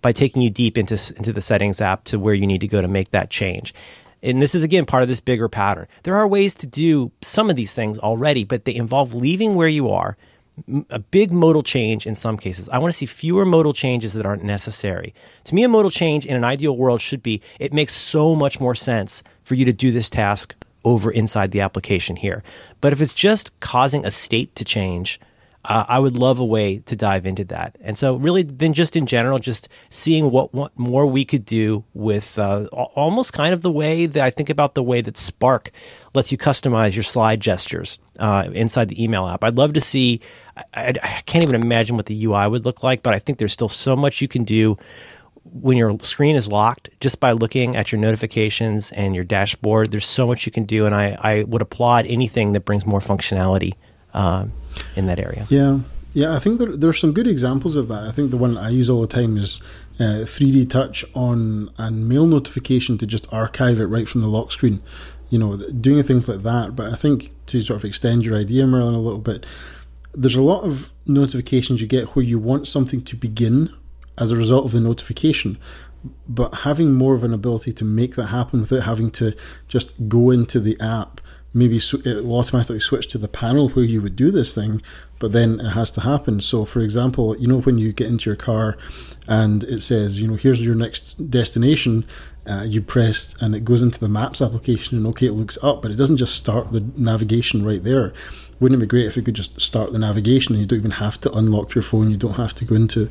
by 0.03 0.13
taking 0.13 0.43
you 0.43 0.51
deep 0.51 0.79
into 0.79 0.95
into 1.17 1.33
the 1.33 1.41
settings 1.41 1.81
app 1.81 2.05
to 2.05 2.19
where 2.19 2.35
you 2.35 2.47
need 2.47 2.61
to 2.61 2.69
go 2.69 2.81
to 2.81 2.89
make 2.89 3.11
that 3.11 3.29
change. 3.29 3.75
And 4.27 4.43
this 4.43 4.57
is 4.57 4.65
again 4.65 4.87
part 4.87 5.05
of 5.05 5.09
this 5.09 5.21
bigger 5.21 5.49
pattern. 5.49 5.87
There 6.03 6.17
are 6.17 6.27
ways 6.27 6.57
to 6.57 6.67
do 6.67 7.13
some 7.23 7.49
of 7.49 7.55
these 7.55 7.73
things 7.73 7.99
already, 7.99 8.43
but 8.43 8.65
they 8.65 8.75
involve 8.75 9.15
leaving 9.15 9.55
where 9.55 9.69
you 9.69 9.89
are, 9.91 10.17
a 10.91 10.99
big 10.99 11.33
modal 11.33 11.63
change 11.63 12.07
in 12.07 12.17
some 12.17 12.37
cases. 12.37 12.69
I 12.71 12.79
want 12.79 12.93
to 12.93 12.97
see 12.97 13.07
fewer 13.07 13.45
modal 13.45 13.73
changes 13.73 14.15
that 14.15 14.27
aren't 14.27 14.43
necessary. 14.43 15.15
To 15.45 15.55
me, 15.55 15.63
a 15.63 15.69
modal 15.69 15.93
change 15.93 16.27
in 16.27 16.35
an 16.35 16.45
ideal 16.45 16.77
world 16.77 17.01
should 17.01 17.23
be 17.23 17.41
it 17.61 17.73
makes 17.73 17.95
so 17.95 18.35
much 18.35 18.59
more 18.59 18.75
sense 18.75 19.23
for 19.45 19.55
you 19.55 19.65
to 19.65 19.73
do 19.73 19.93
this 19.93 20.11
task 20.11 20.57
over 20.85 21.11
inside 21.11 21.53
the 21.53 21.61
application 21.61 22.17
here. 22.17 22.43
But 22.81 22.93
if 22.93 23.01
it's 23.01 23.15
just 23.15 23.59
causing 23.61 24.05
a 24.05 24.11
state 24.11 24.55
to 24.57 24.65
change, 24.65 25.21
uh, 25.69 25.85
I 25.89 25.99
would 25.99 26.17
love 26.17 26.39
a 26.39 26.45
way 26.45 26.79
to 26.79 26.95
dive 26.95 27.27
into 27.27 27.45
that. 27.47 27.77
And 27.81 27.99
so, 27.99 28.17
really, 28.17 28.43
then 28.43 28.73
just 28.73 28.95
in 28.97 29.07
general, 29.07 29.39
just 29.39 29.69
seeing 29.91 30.31
what, 30.31 30.55
what 30.55 30.79
more 30.79 31.07
we 31.07 31.25
could 31.25 31.45
do 31.45 31.85
with 31.93 32.39
uh, 32.39 32.67
almost 32.73 33.33
kind 33.33 33.53
of 33.53 33.63
the 33.63 33.71
way 33.73 34.07
that 34.07 34.23
I 34.23 34.31
think 34.31 34.49
about 34.49 34.75
the 34.75 34.83
way 34.83 35.01
that 35.01 35.17
Spark 35.17 35.71
lets 36.15 36.31
you 36.31 36.39
customize 36.39 36.95
your 36.95 37.03
slide 37.03 37.41
gestures 37.41 37.99
uh, 38.19 38.49
inside 38.53 38.89
the 38.89 39.03
email 39.03 39.27
app. 39.27 39.43
I'd 39.43 39.57
love 39.57 39.75
to 39.75 39.81
see, 39.81 40.21
I, 40.73 40.95
I, 41.03 41.23
can't 41.27 41.43
even 41.43 41.61
imagine 41.61 41.97
what 41.97 42.07
the 42.07 42.25
UI 42.25 42.47
would 42.49 42.65
look 42.65 42.83
like, 42.83 43.03
but 43.03 43.13
I 43.13 43.19
think 43.19 43.39
there's 43.39 43.53
still 43.53 43.69
so 43.69 43.97
much 43.97 44.23
you 44.23 44.29
can 44.29 44.45
do 44.45 44.79
when 45.45 45.77
your 45.77 45.99
screen 46.01 46.37
is 46.37 46.49
locked 46.49 46.91
just 47.01 47.21
by 47.21 47.33
looking 47.33 47.77
at 47.77 47.93
your 47.93 48.01
notifications 48.01 48.93
and 48.93 49.15
your 49.15 49.25
dashboard. 49.25 49.91
There's 49.91 50.07
so 50.07 50.27
much 50.27 50.47
you 50.47 50.53
can 50.53 50.65
do, 50.65 50.87
and 50.87 50.95
I, 50.95 51.17
I 51.21 51.43
would 51.45 51.63
applaud 51.63 52.07
anything 52.07 52.53
that 52.53 52.61
brings 52.61 52.87
more 52.87 53.01
functionality 53.01 53.75
um, 54.15 54.53
in 54.97 55.07
that 55.07 55.21
area. 55.21 55.47
Yeah, 55.49 55.81
yeah. 56.15 56.35
I 56.35 56.39
think 56.39 56.59
there 56.59 56.77
there 56.77 56.91
are 56.91 56.95
some 56.95 57.13
good 57.13 57.27
examples 57.27 57.77
of 57.77 57.89
that. 57.89 58.05
I 58.05 58.11
think 58.11 58.31
the 58.31 58.37
one 58.37 58.57
I 58.57 58.71
use 58.71 58.91
all 58.91 59.03
the 59.03 59.07
time 59.07 59.37
is 59.37 59.61
uh, 60.01 60.25
3D 60.25 60.69
touch 60.69 61.05
on 61.15 61.71
and 61.79 62.09
mail 62.09 62.27
notification 62.27 62.99
to 62.99 63.07
just 63.07 63.33
archive 63.33 63.79
it 63.79 63.87
right 63.87 64.09
from 64.09 64.23
the 64.23 64.29
lock 64.29 64.51
screen. 64.51 64.83
You 65.29 65.39
know, 65.39 65.57
doing 65.57 66.03
things 66.03 66.29
like 66.29 66.43
that. 66.43 66.77
But 66.77 66.93
I 66.93 66.97
think 66.97 67.33
to 67.47 67.63
sort 67.63 67.79
of 67.79 67.85
extend 67.85 68.25
your 68.25 68.37
idea, 68.37 68.67
Merlin, 68.67 68.95
a 68.95 69.01
little 69.01 69.21
bit, 69.21 69.45
there's 70.15 70.37
a 70.37 70.43
lot 70.43 70.63
of 70.63 70.91
notifications 71.07 71.81
you 71.81 71.87
get 71.87 72.15
where 72.15 72.25
you 72.25 72.39
want 72.39 72.69
something 72.69 73.03
to 73.03 73.17
begin 73.17 73.75
as 74.19 74.31
a 74.31 74.37
result 74.37 74.65
of 74.65 74.73
the 74.73 74.81
notification. 74.81 75.59
But 76.29 76.55
having 76.55 76.95
more 76.95 77.15
of 77.15 77.25
an 77.25 77.35
ability 77.35 77.73
to 77.75 77.85
make 77.85 78.15
that 78.15 78.27
happen 78.27 78.61
without 78.61 78.85
having 78.85 79.11
to 79.13 79.37
just 79.67 79.93
go 80.09 80.31
into 80.31 80.61
the 80.61 80.79
app 80.81 81.21
maybe 81.57 81.77
it 81.77 82.25
will 82.25 82.39
automatically 82.39 82.79
switch 82.79 83.09
to 83.09 83.19
the 83.19 83.29
panel 83.29 83.71
where 83.71 83.85
you 83.85 84.03
would 84.03 84.15
do 84.15 84.31
this 84.31 84.55
thing, 84.55 84.83
but 85.19 85.33
then 85.33 85.59
it 85.59 85.71
has 85.71 85.91
to 85.93 86.03
happen. 86.03 86.41
So, 86.43 86.67
for 86.67 86.81
example, 86.81 87.35
you 87.39 87.47
know, 87.47 87.61
when 87.61 87.79
you 87.79 87.95
get 87.95 88.09
into 88.09 88.29
your 88.29 88.37
car 88.37 88.77
and 89.27 89.65
it 89.65 89.81
says, 89.81 90.21
you 90.21 90.29
know, 90.29 90.35
here's 90.35 90.61
your 90.61 90.75
next 90.75 91.31
destination, 91.31 92.05
uh, 92.47 92.65
you 92.67 92.83
press 92.83 93.35
and 93.41 93.55
it 93.55 93.65
goes 93.65 93.81
into 93.81 93.99
the 93.99 94.09
maps 94.09 94.43
application, 94.43 94.99
and 94.99 95.07
okay, 95.07 95.27
it 95.27 95.33
looks 95.33 95.57
up, 95.63 95.81
but 95.81 95.91
it 95.91 95.97
doesn't 95.97 96.19
just 96.19 96.35
start 96.35 96.73
the 96.73 96.81
navigation 96.95 97.65
right 97.65 97.83
there. 97.83 98.13
Wouldn't 98.61 98.81
it 98.81 98.85
be 98.85 98.89
great 98.89 99.07
if 99.07 99.17
it 99.17 99.25
could 99.25 99.35
just 99.35 99.59
start 99.59 99.93
the 99.93 99.99
navigation 99.99 100.55
and 100.55 100.61
you 100.61 100.67
don't 100.67 100.79
even 100.79 100.91
have 100.93 101.19
to 101.23 101.33
unlock 101.33 101.75
your 101.75 101.83
phone, 101.83 102.11
you 102.11 102.17
don't 102.19 102.35
have 102.35 102.55
to 102.55 102.67
go 102.67 102.75
into 102.75 103.09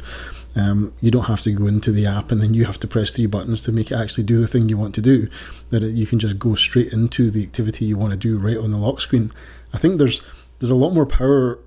um, 0.56 0.94
you 1.02 1.12
don't 1.12 1.26
have 1.26 1.42
to 1.42 1.52
go 1.52 1.68
into 1.68 1.92
the 1.92 2.06
app 2.06 2.32
and 2.32 2.42
then 2.42 2.54
you 2.54 2.66
have 2.66 2.80
to 2.80 2.88
press 2.88 3.16
three 3.16 3.26
buttons 3.26 3.64
to 3.64 3.72
make 3.72 3.92
it 3.92 3.96
actually 3.96 4.24
do 4.24 4.40
the 4.40 4.48
thing 4.48 4.70
you 4.70 4.78
want 4.78 4.96
to 4.96 5.02
do. 5.02 5.28
That 5.70 5.84
it, 5.84 5.96
you 5.96 6.08
can 6.08 6.20
just 6.20 6.40
go 6.40 6.56
straight 6.56 6.94
into 6.94 7.30
the 7.30 7.44
activity 7.44 7.86
you 7.86 7.98
want 7.98 8.12
to 8.12 8.18
do 8.18 8.38
right 8.38 8.58
on 8.58 8.72
the 8.72 8.78
lock 8.78 9.02
screen. 9.02 9.32
I 9.74 9.78
think 9.78 9.98
there's 9.98 10.22
there's 10.60 10.72
a 10.72 10.76
lot 10.76 10.94
more 10.94 11.06
power 11.06 11.60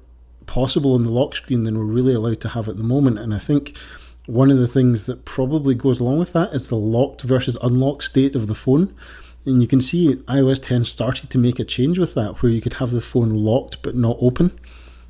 possible 0.46 0.94
on 0.94 1.02
the 1.02 1.10
lock 1.10 1.36
screen 1.36 1.64
than 1.64 1.78
we're 1.78 1.84
really 1.84 2.14
allowed 2.14 2.40
to 2.40 2.48
have 2.48 2.68
at 2.68 2.78
the 2.78 2.84
moment. 2.84 3.18
And 3.18 3.34
I 3.34 3.38
think 3.38 3.76
one 4.26 4.50
of 4.50 4.58
the 4.58 4.68
things 4.68 5.04
that 5.04 5.24
probably 5.26 5.74
goes 5.74 6.00
along 6.00 6.18
with 6.18 6.32
that 6.32 6.54
is 6.54 6.68
the 6.68 6.76
locked 6.76 7.22
versus 7.22 7.58
unlocked 7.62 8.04
state 8.04 8.34
of 8.34 8.46
the 8.46 8.54
phone. 8.54 8.94
And 9.44 9.60
you 9.60 9.68
can 9.68 9.80
see 9.80 10.14
iOS 10.14 10.62
10 10.62 10.84
started 10.84 11.30
to 11.30 11.38
make 11.38 11.58
a 11.58 11.64
change 11.64 11.98
with 11.98 12.14
that, 12.14 12.42
where 12.42 12.50
you 12.50 12.60
could 12.60 12.74
have 12.74 12.90
the 12.90 13.00
phone 13.00 13.30
locked 13.30 13.82
but 13.82 13.94
not 13.94 14.16
open. 14.20 14.58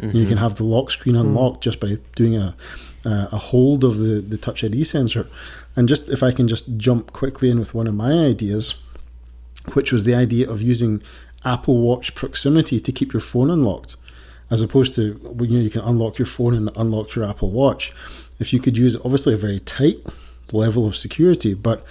And 0.00 0.14
you 0.14 0.26
can 0.26 0.38
have 0.38 0.56
the 0.56 0.64
lock 0.64 0.90
screen 0.92 1.16
unlocked 1.16 1.62
just 1.62 1.80
by 1.80 1.98
doing 2.14 2.36
a 2.36 2.54
uh, 3.04 3.28
a 3.32 3.38
hold 3.38 3.84
of 3.84 3.98
the, 3.98 4.20
the 4.20 4.38
Touch 4.38 4.64
ID 4.64 4.84
sensor. 4.84 5.26
And 5.76 5.88
just 5.88 6.08
if 6.08 6.22
I 6.22 6.32
can 6.32 6.48
just 6.48 6.76
jump 6.76 7.12
quickly 7.12 7.50
in 7.50 7.58
with 7.58 7.74
one 7.74 7.87
of 7.87 7.94
my 7.94 8.12
ideas, 8.12 8.74
which 9.74 9.92
was 9.92 10.04
the 10.04 10.14
idea 10.14 10.48
of 10.48 10.62
using 10.62 11.02
Apple 11.44 11.78
Watch 11.78 12.14
proximity 12.14 12.80
to 12.80 12.92
keep 12.92 13.12
your 13.12 13.20
phone 13.20 13.50
unlocked, 13.50 13.96
as 14.50 14.62
opposed 14.62 14.94
to 14.94 15.18
you 15.40 15.48
know 15.48 15.61
you 15.61 15.70
can 15.70 15.82
unlock 15.82 16.18
your 16.18 16.26
phone 16.26 16.54
and 16.54 16.70
unlock 16.76 17.14
your 17.14 17.24
Apple 17.24 17.50
Watch. 17.50 17.92
If 18.38 18.52
you 18.52 18.61
could 18.61 18.76
use 18.76 18.96
obviously 18.96 19.34
a 19.34 19.37
very 19.38 19.61
tight 19.61 19.98
level 20.52 20.87
of 20.87 20.96
security, 20.96 21.54
but 21.54 21.84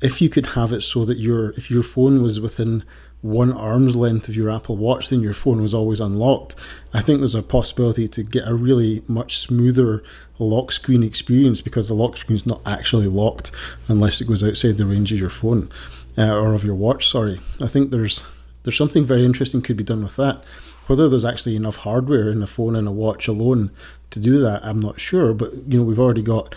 if 0.00 0.20
you 0.20 0.28
could 0.28 0.46
have 0.48 0.72
it 0.72 0.82
so 0.82 1.04
that 1.04 1.18
your 1.18 1.50
if 1.50 1.70
your 1.70 1.82
phone 1.82 2.22
was 2.22 2.40
within 2.40 2.84
one 3.22 3.52
arm's 3.52 3.96
length 3.96 4.28
of 4.28 4.36
your 4.36 4.50
Apple 4.50 4.76
Watch, 4.76 5.10
then 5.10 5.20
your 5.20 5.34
phone 5.34 5.60
was 5.60 5.74
always 5.74 6.00
unlocked. 6.00 6.54
I 6.94 7.02
think 7.02 7.18
there's 7.20 7.34
a 7.34 7.42
possibility 7.42 8.08
to 8.08 8.22
get 8.22 8.48
a 8.48 8.54
really 8.54 9.02
much 9.08 9.38
smoother 9.38 10.02
lock 10.38 10.72
screen 10.72 11.02
experience 11.02 11.60
because 11.60 11.88
the 11.88 11.94
lock 11.94 12.16
screen 12.16 12.36
is 12.36 12.46
not 12.46 12.62
actually 12.64 13.08
locked 13.08 13.50
unless 13.88 14.20
it 14.22 14.26
goes 14.26 14.42
outside 14.42 14.78
the 14.78 14.86
range 14.86 15.12
of 15.12 15.20
your 15.20 15.28
phone 15.28 15.68
uh, 16.16 16.34
or 16.34 16.54
of 16.54 16.64
your 16.64 16.74
watch. 16.74 17.10
Sorry, 17.10 17.38
I 17.60 17.68
think 17.68 17.90
there's 17.90 18.22
there's 18.62 18.76
something 18.76 19.04
very 19.04 19.24
interesting 19.24 19.60
could 19.62 19.76
be 19.76 19.84
done 19.84 20.02
with 20.02 20.16
that. 20.16 20.42
Whether 20.86 21.08
there's 21.08 21.24
actually 21.24 21.56
enough 21.56 21.76
hardware 21.76 22.30
in 22.30 22.42
a 22.42 22.46
phone 22.46 22.74
and 22.74 22.88
a 22.88 22.90
watch 22.90 23.28
alone 23.28 23.70
to 24.10 24.18
do 24.18 24.40
that, 24.40 24.64
I'm 24.64 24.80
not 24.80 24.98
sure. 24.98 25.34
But 25.34 25.52
you 25.68 25.78
know, 25.78 25.84
we've 25.84 26.00
already 26.00 26.22
got 26.22 26.54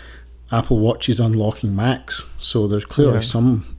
Apple 0.50 0.78
Watches 0.78 1.20
unlocking 1.20 1.76
Macs, 1.76 2.24
so 2.40 2.66
there's 2.66 2.84
clearly 2.86 3.14
Yeah. 3.16 3.20
some 3.20 3.73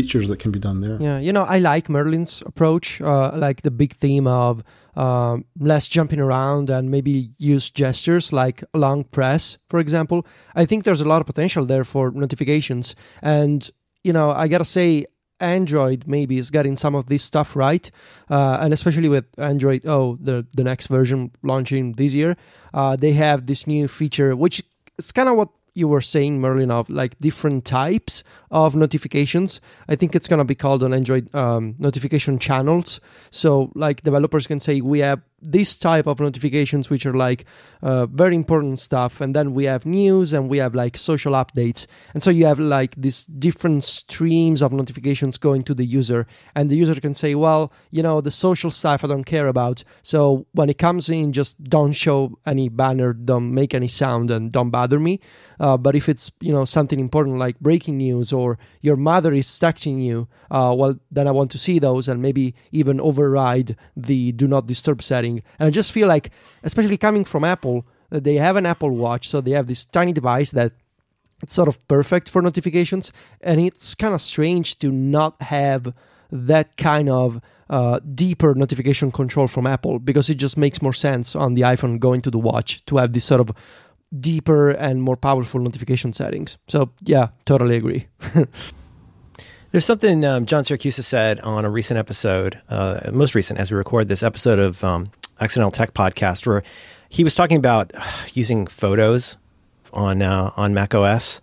features 0.00 0.28
that 0.28 0.38
can 0.38 0.50
be 0.50 0.58
done 0.58 0.80
there. 0.80 0.96
Yeah, 1.00 1.18
you 1.18 1.32
know, 1.32 1.44
I 1.44 1.58
like 1.58 1.88
Merlin's 1.88 2.42
approach, 2.46 3.00
uh, 3.00 3.32
like 3.34 3.62
the 3.62 3.70
big 3.70 3.94
theme 3.94 4.26
of 4.26 4.62
um, 4.96 5.44
less 5.58 5.88
jumping 5.88 6.20
around 6.20 6.70
and 6.70 6.90
maybe 6.90 7.30
use 7.38 7.70
gestures 7.70 8.32
like 8.32 8.64
long 8.74 9.04
press, 9.04 9.58
for 9.68 9.78
example. 9.80 10.26
I 10.54 10.66
think 10.66 10.84
there's 10.84 11.00
a 11.00 11.08
lot 11.08 11.20
of 11.20 11.26
potential 11.26 11.64
there 11.66 11.84
for 11.84 12.10
notifications. 12.10 12.94
And, 13.22 13.68
you 14.04 14.12
know, 14.12 14.30
I 14.30 14.48
gotta 14.48 14.64
say, 14.64 15.06
Android 15.40 16.04
maybe 16.06 16.36
is 16.36 16.50
getting 16.50 16.76
some 16.76 16.94
of 16.94 17.06
this 17.06 17.22
stuff 17.22 17.56
right, 17.56 17.90
uh, 18.28 18.58
and 18.60 18.74
especially 18.74 19.08
with 19.08 19.24
Android, 19.38 19.86
oh, 19.86 20.18
the 20.20 20.46
the 20.52 20.62
next 20.62 20.88
version 20.88 21.30
launching 21.42 21.94
this 21.94 22.12
year, 22.12 22.36
uh, 22.74 22.94
they 22.94 23.12
have 23.12 23.46
this 23.46 23.66
new 23.66 23.88
feature, 23.88 24.36
which 24.36 24.62
is 24.98 25.12
kind 25.12 25.30
of 25.30 25.36
what 25.36 25.48
you 25.74 25.88
were 25.88 26.00
saying, 26.00 26.40
Merlin, 26.40 26.70
of 26.70 26.88
like 26.90 27.18
different 27.18 27.64
types 27.64 28.22
of 28.50 28.74
notifications. 28.74 29.60
I 29.88 29.96
think 29.96 30.14
it's 30.14 30.28
gonna 30.28 30.44
be 30.44 30.54
called 30.54 30.82
on 30.82 30.92
Android 30.92 31.32
um, 31.34 31.74
notification 31.78 32.38
channels. 32.38 33.00
So 33.30 33.72
like 33.74 34.02
developers 34.02 34.46
can 34.46 34.60
say 34.60 34.80
we 34.80 35.00
have 35.00 35.20
this 35.42 35.76
type 35.76 36.06
of 36.06 36.20
notifications 36.20 36.90
which 36.90 37.06
are 37.06 37.14
like 37.14 37.44
uh, 37.82 38.06
very 38.06 38.34
important 38.34 38.78
stuff 38.78 39.20
and 39.20 39.34
then 39.34 39.54
we 39.54 39.64
have 39.64 39.86
news 39.86 40.32
and 40.32 40.48
we 40.48 40.58
have 40.58 40.74
like 40.74 40.96
social 40.96 41.32
updates. 41.32 41.86
And 42.14 42.22
so 42.22 42.30
you 42.30 42.46
have 42.46 42.58
like 42.58 42.94
these 42.96 43.24
different 43.24 43.84
streams 43.84 44.60
of 44.62 44.72
notifications 44.72 45.38
going 45.38 45.62
to 45.64 45.74
the 45.74 45.84
user 45.84 46.26
and 46.54 46.68
the 46.68 46.76
user 46.76 46.94
can 46.94 47.14
say 47.14 47.34
well 47.34 47.72
you 47.90 48.02
know 48.02 48.20
the 48.20 48.30
social 48.30 48.70
stuff 48.70 49.04
i 49.04 49.08
don't 49.08 49.24
care 49.24 49.48
about. 49.48 49.82
So 50.02 50.46
when 50.52 50.68
it 50.68 50.78
comes 50.78 51.08
in 51.08 51.32
just 51.32 51.62
don't 51.64 51.92
show 51.92 52.38
any 52.46 52.68
banner 52.68 53.12
don't 53.12 53.54
make 53.54 53.74
any 53.74 53.88
sound 53.88 54.30
and 54.30 54.52
don't 54.52 54.70
bother 54.70 54.98
me. 54.98 55.20
Uh, 55.58 55.76
but 55.76 55.94
if 55.94 56.08
it's 56.08 56.30
you 56.40 56.52
know 56.52 56.64
something 56.64 56.98
important 56.98 57.38
like 57.38 57.58
breaking 57.60 57.96
news 57.98 58.32
or 58.32 58.58
your 58.80 58.96
mother 58.96 59.32
is 59.32 59.46
texting 59.46 60.02
you 60.02 60.26
uh, 60.50 60.74
well 60.76 60.98
then 61.10 61.28
i 61.28 61.30
want 61.30 61.50
to 61.50 61.58
see 61.58 61.78
those 61.78 62.08
and 62.08 62.22
maybe 62.22 62.54
even 62.72 63.00
override 63.00 63.76
the 63.96 64.32
do 64.32 64.48
not 64.48 64.66
disturb 64.66 65.02
setting 65.02 65.29
and 65.58 65.66
i 65.66 65.70
just 65.70 65.92
feel 65.92 66.08
like 66.08 66.30
especially 66.62 66.96
coming 66.96 67.24
from 67.24 67.44
apple 67.44 67.86
that 68.10 68.24
they 68.24 68.34
have 68.34 68.56
an 68.56 68.66
apple 68.66 68.90
watch 68.90 69.28
so 69.28 69.40
they 69.40 69.52
have 69.52 69.66
this 69.66 69.84
tiny 69.84 70.12
device 70.12 70.50
that 70.50 70.72
it's 71.42 71.54
sort 71.54 71.68
of 71.68 71.86
perfect 71.88 72.28
for 72.28 72.42
notifications, 72.42 73.12
and 73.40 73.60
it's 73.60 73.94
kind 73.94 74.14
of 74.14 74.20
strange 74.20 74.78
to 74.78 74.90
not 74.90 75.40
have 75.42 75.94
that 76.30 76.76
kind 76.76 77.08
of 77.08 77.40
uh, 77.68 78.00
deeper 78.14 78.54
notification 78.54 79.10
control 79.10 79.46
from 79.46 79.66
Apple 79.66 79.98
because 79.98 80.28
it 80.28 80.36
just 80.36 80.56
makes 80.56 80.82
more 80.82 80.92
sense 80.92 81.34
on 81.34 81.54
the 81.54 81.62
iPhone 81.62 81.98
going 81.98 82.20
to 82.22 82.30
the 82.30 82.38
watch 82.38 82.84
to 82.86 82.98
have 82.98 83.12
this 83.12 83.24
sort 83.24 83.40
of 83.40 83.52
deeper 84.18 84.70
and 84.70 85.02
more 85.02 85.16
powerful 85.16 85.60
notification 85.60 86.12
settings. 86.12 86.58
So, 86.66 86.90
yeah, 87.02 87.28
totally 87.44 87.76
agree. 87.76 88.06
There's 89.70 89.84
something 89.84 90.24
um, 90.24 90.46
John 90.46 90.64
Siracusa 90.64 91.04
said 91.04 91.38
on 91.40 91.64
a 91.64 91.70
recent 91.70 91.96
episode, 91.96 92.60
uh, 92.68 93.08
most 93.12 93.36
recent 93.36 93.60
as 93.60 93.70
we 93.70 93.76
record 93.76 94.08
this 94.08 94.24
episode 94.24 94.58
of 94.58 94.82
um, 94.82 95.12
Accidental 95.40 95.70
Tech 95.70 95.94
Podcast, 95.94 96.46
where 96.46 96.62
he 97.08 97.24
was 97.24 97.34
talking 97.34 97.56
about 97.56 97.92
uh, 97.94 98.02
using 98.34 98.66
photos 98.66 99.36
on 99.92 100.22
uh, 100.22 100.52
on 100.56 100.74
Mac 100.74 100.94
OS 100.94 101.40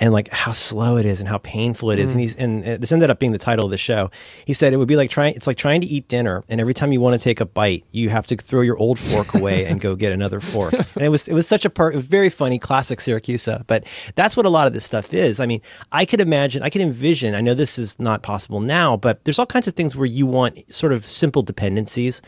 and 0.00 0.12
like 0.12 0.28
how 0.28 0.52
slow 0.52 0.96
it 0.96 1.06
is 1.06 1.20
and 1.20 1.28
how 1.28 1.38
painful 1.38 1.90
it 1.90 1.98
is. 1.98 2.10
Mm. 2.10 2.12
And 2.12 2.20
he's 2.20 2.36
and 2.36 2.64
this 2.64 2.92
ended 2.92 3.10
up 3.10 3.18
being 3.18 3.32
the 3.32 3.38
title 3.38 3.64
of 3.64 3.70
the 3.70 3.78
show. 3.78 4.10
He 4.44 4.54
said 4.54 4.72
it 4.72 4.76
would 4.76 4.88
be 4.88 4.96
like 4.96 5.10
trying 5.10 5.34
it's 5.34 5.46
like 5.46 5.56
trying 5.56 5.80
to 5.80 5.86
eat 5.86 6.08
dinner 6.08 6.44
and 6.48 6.60
every 6.60 6.74
time 6.74 6.92
you 6.92 7.00
want 7.00 7.18
to 7.18 7.22
take 7.22 7.40
a 7.40 7.46
bite, 7.46 7.84
you 7.90 8.10
have 8.10 8.26
to 8.28 8.36
throw 8.36 8.60
your 8.60 8.76
old 8.76 8.98
fork 8.98 9.34
away 9.34 9.64
and 9.66 9.80
go 9.80 9.96
get 9.96 10.12
another 10.12 10.40
fork. 10.40 10.72
And 10.72 11.04
it 11.04 11.08
was 11.08 11.28
it 11.28 11.34
was 11.34 11.48
such 11.48 11.64
a 11.64 11.70
part 11.70 11.94
very 11.96 12.30
funny 12.30 12.58
classic 12.58 13.00
Siracusa, 13.00 13.64
but 13.66 13.84
that's 14.14 14.36
what 14.36 14.46
a 14.46 14.50
lot 14.50 14.66
of 14.66 14.72
this 14.72 14.84
stuff 14.84 15.12
is. 15.12 15.40
I 15.40 15.46
mean, 15.46 15.62
I 15.90 16.04
could 16.04 16.20
imagine, 16.20 16.62
I 16.62 16.70
could 16.70 16.82
envision, 16.82 17.34
I 17.34 17.40
know 17.40 17.54
this 17.54 17.78
is 17.78 17.98
not 17.98 18.22
possible 18.22 18.60
now, 18.60 18.96
but 18.96 19.24
there's 19.24 19.38
all 19.38 19.46
kinds 19.46 19.66
of 19.66 19.74
things 19.74 19.96
where 19.96 20.06
you 20.06 20.26
want 20.26 20.72
sort 20.72 20.92
of 20.92 21.04
simple 21.04 21.42
dependencies. 21.42 22.22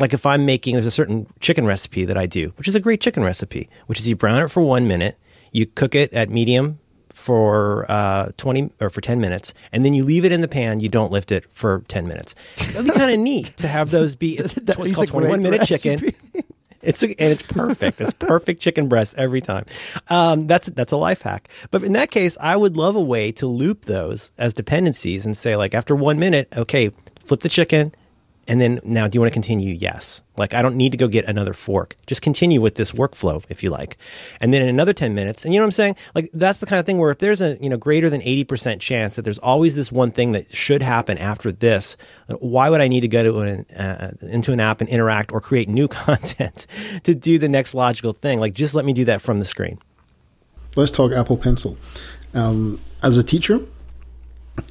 Like 0.00 0.12
if 0.12 0.26
I'm 0.26 0.46
making, 0.46 0.74
there's 0.74 0.86
a 0.86 0.90
certain 0.90 1.26
chicken 1.40 1.66
recipe 1.66 2.04
that 2.04 2.16
I 2.16 2.26
do, 2.26 2.52
which 2.56 2.68
is 2.68 2.74
a 2.74 2.80
great 2.80 3.00
chicken 3.00 3.22
recipe, 3.22 3.68
which 3.86 3.98
is 3.98 4.08
you 4.08 4.16
brown 4.16 4.42
it 4.42 4.48
for 4.48 4.62
one 4.62 4.88
minute, 4.88 5.18
you 5.52 5.66
cook 5.66 5.94
it 5.94 6.12
at 6.12 6.30
medium 6.30 6.78
for 7.10 7.86
uh, 7.88 8.30
20 8.36 8.70
or 8.80 8.90
for 8.90 9.00
10 9.00 9.20
minutes 9.20 9.54
and 9.72 9.84
then 9.84 9.94
you 9.94 10.04
leave 10.04 10.24
it 10.24 10.32
in 10.32 10.40
the 10.40 10.48
pan 10.48 10.80
you 10.80 10.88
don't 10.88 11.12
lift 11.12 11.30
it 11.30 11.48
for 11.48 11.84
10 11.86 12.08
minutes 12.08 12.34
that'd 12.56 12.84
be 12.84 12.90
kind 12.98 13.12
of 13.12 13.20
neat 13.20 13.56
to 13.56 13.68
have 13.68 13.92
those 13.92 14.16
be 14.16 14.36
it's, 14.36 14.56
it's 14.56 14.94
called 14.96 15.06
21 15.06 15.40
minute 15.40 15.60
recipe. 15.60 16.00
chicken 16.00 16.44
it's 16.84 17.02
and 17.02 17.14
it's 17.18 17.42
perfect. 17.42 18.00
It's 18.00 18.12
perfect 18.12 18.60
chicken 18.60 18.88
breast 18.88 19.16
every 19.18 19.40
time. 19.40 19.64
Um, 20.08 20.46
that's 20.46 20.66
that's 20.68 20.92
a 20.92 20.96
life 20.96 21.22
hack. 21.22 21.48
But 21.70 21.82
in 21.82 21.94
that 21.94 22.10
case, 22.10 22.36
I 22.40 22.56
would 22.56 22.76
love 22.76 22.94
a 22.94 23.00
way 23.00 23.32
to 23.32 23.46
loop 23.46 23.86
those 23.86 24.32
as 24.38 24.54
dependencies 24.54 25.26
and 25.26 25.36
say 25.36 25.56
like 25.56 25.74
after 25.74 25.96
one 25.96 26.18
minute, 26.18 26.48
okay, 26.56 26.90
flip 27.18 27.40
the 27.40 27.48
chicken, 27.48 27.94
and 28.46 28.60
then 28.60 28.80
now, 28.84 29.08
do 29.08 29.16
you 29.16 29.20
want 29.20 29.32
to 29.32 29.34
continue? 29.34 29.74
Yes. 29.74 30.22
Like, 30.36 30.54
I 30.54 30.62
don't 30.62 30.76
need 30.76 30.92
to 30.92 30.98
go 30.98 31.08
get 31.08 31.24
another 31.24 31.54
fork. 31.54 31.96
Just 32.06 32.22
continue 32.22 32.60
with 32.60 32.74
this 32.74 32.92
workflow 32.92 33.44
if 33.48 33.62
you 33.62 33.70
like. 33.70 33.96
And 34.40 34.52
then 34.52 34.62
in 34.62 34.68
another 34.68 34.92
10 34.92 35.14
minutes, 35.14 35.44
and 35.44 35.54
you 35.54 35.60
know 35.60 35.64
what 35.64 35.68
I'm 35.68 35.72
saying? 35.72 35.96
Like, 36.14 36.30
that's 36.34 36.58
the 36.58 36.66
kind 36.66 36.80
of 36.80 36.86
thing 36.86 36.98
where 36.98 37.10
if 37.10 37.18
there's 37.18 37.40
a, 37.40 37.56
you 37.60 37.70
know, 37.70 37.76
greater 37.76 38.10
than 38.10 38.20
80% 38.20 38.80
chance 38.80 39.16
that 39.16 39.22
there's 39.22 39.38
always 39.38 39.74
this 39.74 39.90
one 39.90 40.10
thing 40.10 40.32
that 40.32 40.54
should 40.54 40.82
happen 40.82 41.18
after 41.18 41.52
this, 41.52 41.96
why 42.28 42.68
would 42.68 42.80
I 42.80 42.88
need 42.88 43.00
to 43.00 43.08
go 43.08 43.22
to 43.22 43.40
an, 43.40 43.66
uh, 43.76 44.12
into 44.22 44.52
an 44.52 44.60
app 44.60 44.80
and 44.80 44.90
interact 44.90 45.32
or 45.32 45.40
create 45.40 45.68
new 45.68 45.88
content 45.88 46.66
to 47.04 47.14
do 47.14 47.38
the 47.38 47.48
next 47.48 47.74
logical 47.74 48.12
thing? 48.12 48.40
Like, 48.40 48.54
just 48.54 48.74
let 48.74 48.84
me 48.84 48.92
do 48.92 49.04
that 49.06 49.22
from 49.22 49.38
the 49.38 49.44
screen. 49.44 49.78
Let's 50.76 50.90
talk 50.90 51.12
Apple 51.12 51.36
Pencil. 51.36 51.78
Um, 52.34 52.80
as 53.02 53.16
a 53.16 53.22
teacher, 53.22 53.60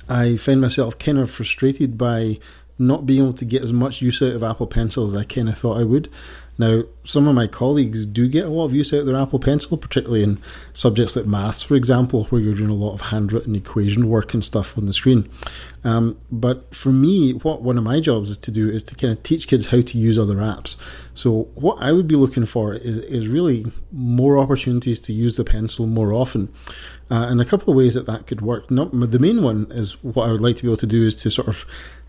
I 0.09 0.38
find 0.38 0.62
myself 0.62 0.97
kind 0.99 1.17
of 1.17 1.31
frustrated 1.31 1.97
by 1.97 2.39
not 2.79 3.05
being 3.05 3.21
able 3.21 3.33
to 3.33 3.45
get 3.45 3.63
as 3.63 3.71
much 3.71 4.01
use 4.01 4.21
out 4.21 4.33
of 4.33 4.43
Apple 4.43 4.67
Pencil 4.67 5.03
as 5.03 5.15
I 5.15 5.23
kind 5.23 5.49
of 5.49 5.57
thought 5.57 5.79
I 5.79 5.83
would. 5.83 6.09
Now, 6.57 6.83
some 7.03 7.27
of 7.27 7.33
my 7.33 7.47
colleagues 7.47 8.05
do 8.05 8.27
get 8.27 8.45
a 8.45 8.49
lot 8.49 8.65
of 8.65 8.75
use 8.75 8.93
out 8.93 8.99
of 8.99 9.05
their 9.07 9.15
Apple 9.15 9.39
Pencil, 9.39 9.75
particularly 9.75 10.23
in 10.23 10.39
subjects 10.71 11.15
like 11.15 11.25
maths, 11.25 11.63
for 11.63 11.75
example, 11.75 12.25
where 12.25 12.39
you're 12.39 12.53
doing 12.53 12.69
a 12.69 12.75
lot 12.75 12.93
of 12.93 13.01
handwritten 13.01 13.55
equation 13.55 14.07
work 14.07 14.36
and 14.36 14.45
stuff 14.45 14.77
on 14.77 14.86
the 14.86 14.93
screen. 14.93 15.27
Um, 15.83 16.19
but 16.31 16.73
for 16.73 16.89
me, 16.89 17.33
what 17.33 17.63
one 17.63 17.79
of 17.79 17.83
my 17.83 17.99
jobs 17.99 18.29
is 18.29 18.38
to 18.39 18.51
do 18.51 18.69
is 18.69 18.83
to 18.86 18.95
kind 18.95 19.12
of 19.12 19.23
teach 19.23 19.47
kids 19.47 19.67
how 19.67 19.81
to 19.81 19.97
use 19.97 20.19
other 20.19 20.36
apps. 20.36 20.75
So, 21.15 21.47
what 21.55 21.81
I 21.81 21.91
would 21.91 22.07
be 22.07 22.15
looking 22.15 22.45
for 22.45 22.75
is, 22.75 22.97
is 22.97 23.27
really 23.27 23.65
more 23.91 24.38
opportunities 24.38 24.99
to 25.01 25.13
use 25.13 25.38
the 25.38 25.43
pencil 25.43 25.88
more 25.88 26.13
often. 26.13 26.53
Uh, 27.09 27.27
and 27.29 27.41
a 27.41 27.45
couple 27.45 27.71
of 27.71 27.77
ways 27.77 27.95
that 27.95 28.05
that 28.05 28.27
could 28.27 28.41
work. 28.41 28.69
Not, 28.69 28.91
the 28.91 29.19
main 29.19 29.43
one 29.43 29.67
is 29.71 30.01
what 30.03 30.29
I 30.29 30.31
would 30.31 30.41
like 30.41 30.55
to 30.57 30.63
be 30.63 30.69
able 30.69 30.77
to 30.77 30.88
do 30.88 31.05
is 31.05 31.15
to 31.15 31.31
sort 31.31 31.47
of 31.47 31.65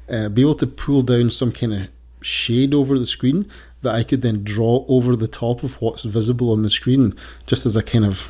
uh, 0.09 0.29
be 0.29 0.43
able 0.43 0.55
to 0.57 0.67
pull 0.67 1.03
down 1.03 1.31
some 1.31 1.53
kind 1.53 1.73
of 1.73 1.89
shade 2.21 2.73
over 2.73 2.99
the 2.99 3.07
screen 3.07 3.51
that 3.83 3.95
I 3.95 4.03
could 4.03 4.23
then 4.23 4.43
draw 4.43 4.85
over 4.89 5.15
the 5.15 5.29
top 5.29 5.63
of 5.63 5.75
what's 5.81 6.03
visible 6.03 6.51
on 6.51 6.63
the 6.63 6.71
screen, 6.71 7.15
just 7.47 7.67
as 7.67 7.77
a 7.77 7.83
kind 7.83 8.05
of 8.05 8.29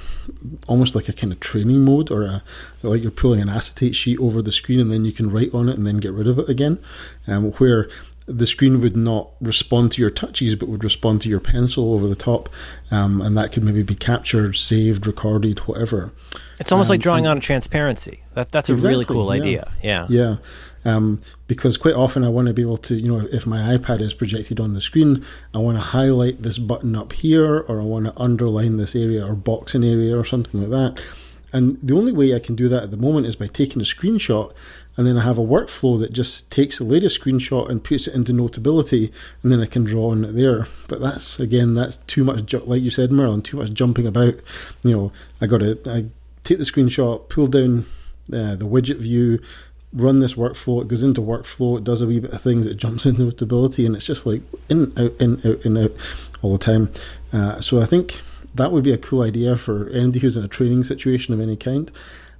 almost 0.66 0.94
like 0.94 1.08
a 1.08 1.12
kind 1.12 1.32
of 1.32 1.40
training 1.40 1.84
mode, 1.84 2.10
or 2.10 2.24
a, 2.24 2.42
like 2.82 3.02
you're 3.02 3.10
pulling 3.10 3.40
an 3.40 3.48
acetate 3.48 3.94
sheet 3.94 4.18
over 4.18 4.42
the 4.42 4.52
screen 4.52 4.80
and 4.80 4.92
then 4.92 5.04
you 5.04 5.12
can 5.12 5.30
write 5.30 5.54
on 5.54 5.68
it 5.68 5.76
and 5.76 5.86
then 5.86 5.98
get 5.98 6.12
rid 6.12 6.26
of 6.26 6.38
it 6.38 6.48
again. 6.48 6.78
Um, 7.26 7.52
where 7.52 7.88
the 8.26 8.46
screen 8.46 8.80
would 8.80 8.96
not 8.96 9.30
respond 9.40 9.92
to 9.92 10.00
your 10.00 10.10
touches 10.10 10.54
but 10.54 10.68
would 10.68 10.82
respond 10.82 11.20
to 11.22 11.28
your 11.28 11.40
pencil 11.40 11.94
over 11.94 12.08
the 12.08 12.16
top, 12.16 12.48
um, 12.90 13.20
and 13.20 13.36
that 13.36 13.52
could 13.52 13.62
maybe 13.62 13.82
be 13.82 13.94
captured, 13.94 14.56
saved, 14.56 15.06
recorded, 15.06 15.60
whatever. 15.60 16.12
It's 16.58 16.72
almost 16.72 16.90
um, 16.90 16.94
like 16.94 17.00
drawing 17.00 17.26
on 17.26 17.38
a 17.38 17.40
transparency. 17.40 18.22
That 18.34 18.50
that's 18.50 18.70
exactly, 18.70 18.88
a 18.88 18.90
really 18.90 19.04
cool 19.04 19.34
yeah. 19.34 19.42
idea. 19.42 19.72
Yeah. 19.82 20.06
Yeah. 20.08 20.36
Um, 20.84 21.22
because 21.46 21.78
quite 21.78 21.94
often 21.94 22.24
I 22.24 22.28
want 22.28 22.48
to 22.48 22.54
be 22.54 22.62
able 22.62 22.76
to, 22.78 22.94
you 22.94 23.10
know, 23.10 23.26
if 23.32 23.46
my 23.46 23.76
iPad 23.76 24.00
is 24.00 24.12
projected 24.12 24.60
on 24.60 24.74
the 24.74 24.80
screen, 24.80 25.24
I 25.54 25.58
want 25.58 25.78
to 25.78 25.82
highlight 25.82 26.42
this 26.42 26.58
button 26.58 26.94
up 26.94 27.12
here, 27.12 27.60
or 27.60 27.80
I 27.80 27.84
want 27.84 28.06
to 28.06 28.20
underline 28.20 28.76
this 28.76 28.94
area 28.94 29.26
or 29.26 29.34
box 29.34 29.74
an 29.74 29.82
area 29.82 30.16
or 30.16 30.24
something 30.24 30.60
like 30.60 30.70
that. 30.70 31.02
And 31.54 31.78
the 31.80 31.94
only 31.94 32.12
way 32.12 32.34
I 32.34 32.40
can 32.40 32.56
do 32.56 32.68
that 32.68 32.82
at 32.82 32.90
the 32.90 32.96
moment 32.96 33.26
is 33.26 33.36
by 33.36 33.46
taking 33.46 33.80
a 33.80 33.84
screenshot, 33.84 34.52
and 34.96 35.06
then 35.06 35.16
I 35.16 35.22
have 35.22 35.38
a 35.38 35.42
workflow 35.42 35.98
that 36.00 36.12
just 36.12 36.50
takes 36.50 36.78
the 36.78 36.84
latest 36.84 37.20
screenshot 37.20 37.68
and 37.68 37.82
puts 37.82 38.08
it 38.08 38.14
into 38.14 38.32
Notability, 38.32 39.12
and 39.42 39.52
then 39.52 39.60
I 39.60 39.66
can 39.66 39.84
draw 39.84 40.10
on 40.10 40.24
it 40.24 40.32
there. 40.32 40.66
But 40.88 41.00
that's 41.00 41.38
again, 41.38 41.74
that's 41.74 41.96
too 42.08 42.24
much, 42.24 42.44
ju- 42.46 42.62
like 42.66 42.82
you 42.82 42.90
said, 42.90 43.12
Merlin, 43.12 43.40
too 43.40 43.56
much 43.56 43.72
jumping 43.72 44.06
about. 44.06 44.34
You 44.82 44.90
know, 44.90 45.12
I 45.40 45.46
got 45.46 45.58
to 45.58 45.78
I 45.86 46.06
take 46.42 46.58
the 46.58 46.64
screenshot, 46.64 47.28
pull 47.28 47.46
down 47.46 47.86
uh, 48.32 48.56
the 48.56 48.66
widget 48.66 48.98
view, 48.98 49.40
run 49.94 50.20
this 50.20 50.34
workflow. 50.34 50.82
It 50.82 50.88
goes 50.88 51.02
into 51.02 51.20
workflow. 51.20 51.78
It 51.78 51.84
does 51.84 52.02
a 52.02 52.06
wee 52.06 52.20
bit 52.20 52.32
of 52.32 52.40
things. 52.40 52.66
It 52.66 52.76
jumps 52.76 53.06
into 53.06 53.22
Notability, 53.22 53.86
and 53.86 53.94
it's 53.96 54.06
just 54.06 54.26
like 54.26 54.42
in 54.68 54.92
out 54.98 55.14
in 55.20 55.38
out 55.46 55.64
in 55.64 55.76
out 55.76 55.92
all 56.42 56.52
the 56.52 56.58
time. 56.58 56.92
Uh, 57.32 57.60
so 57.60 57.80
I 57.80 57.86
think 57.86 58.20
that 58.54 58.72
would 58.72 58.84
be 58.84 58.92
a 58.92 58.98
cool 58.98 59.22
idea 59.22 59.56
for 59.56 59.88
anybody 59.90 60.20
who's 60.20 60.36
in 60.36 60.44
a 60.44 60.48
training 60.48 60.84
situation 60.84 61.34
of 61.34 61.40
any 61.40 61.56
kind. 61.56 61.90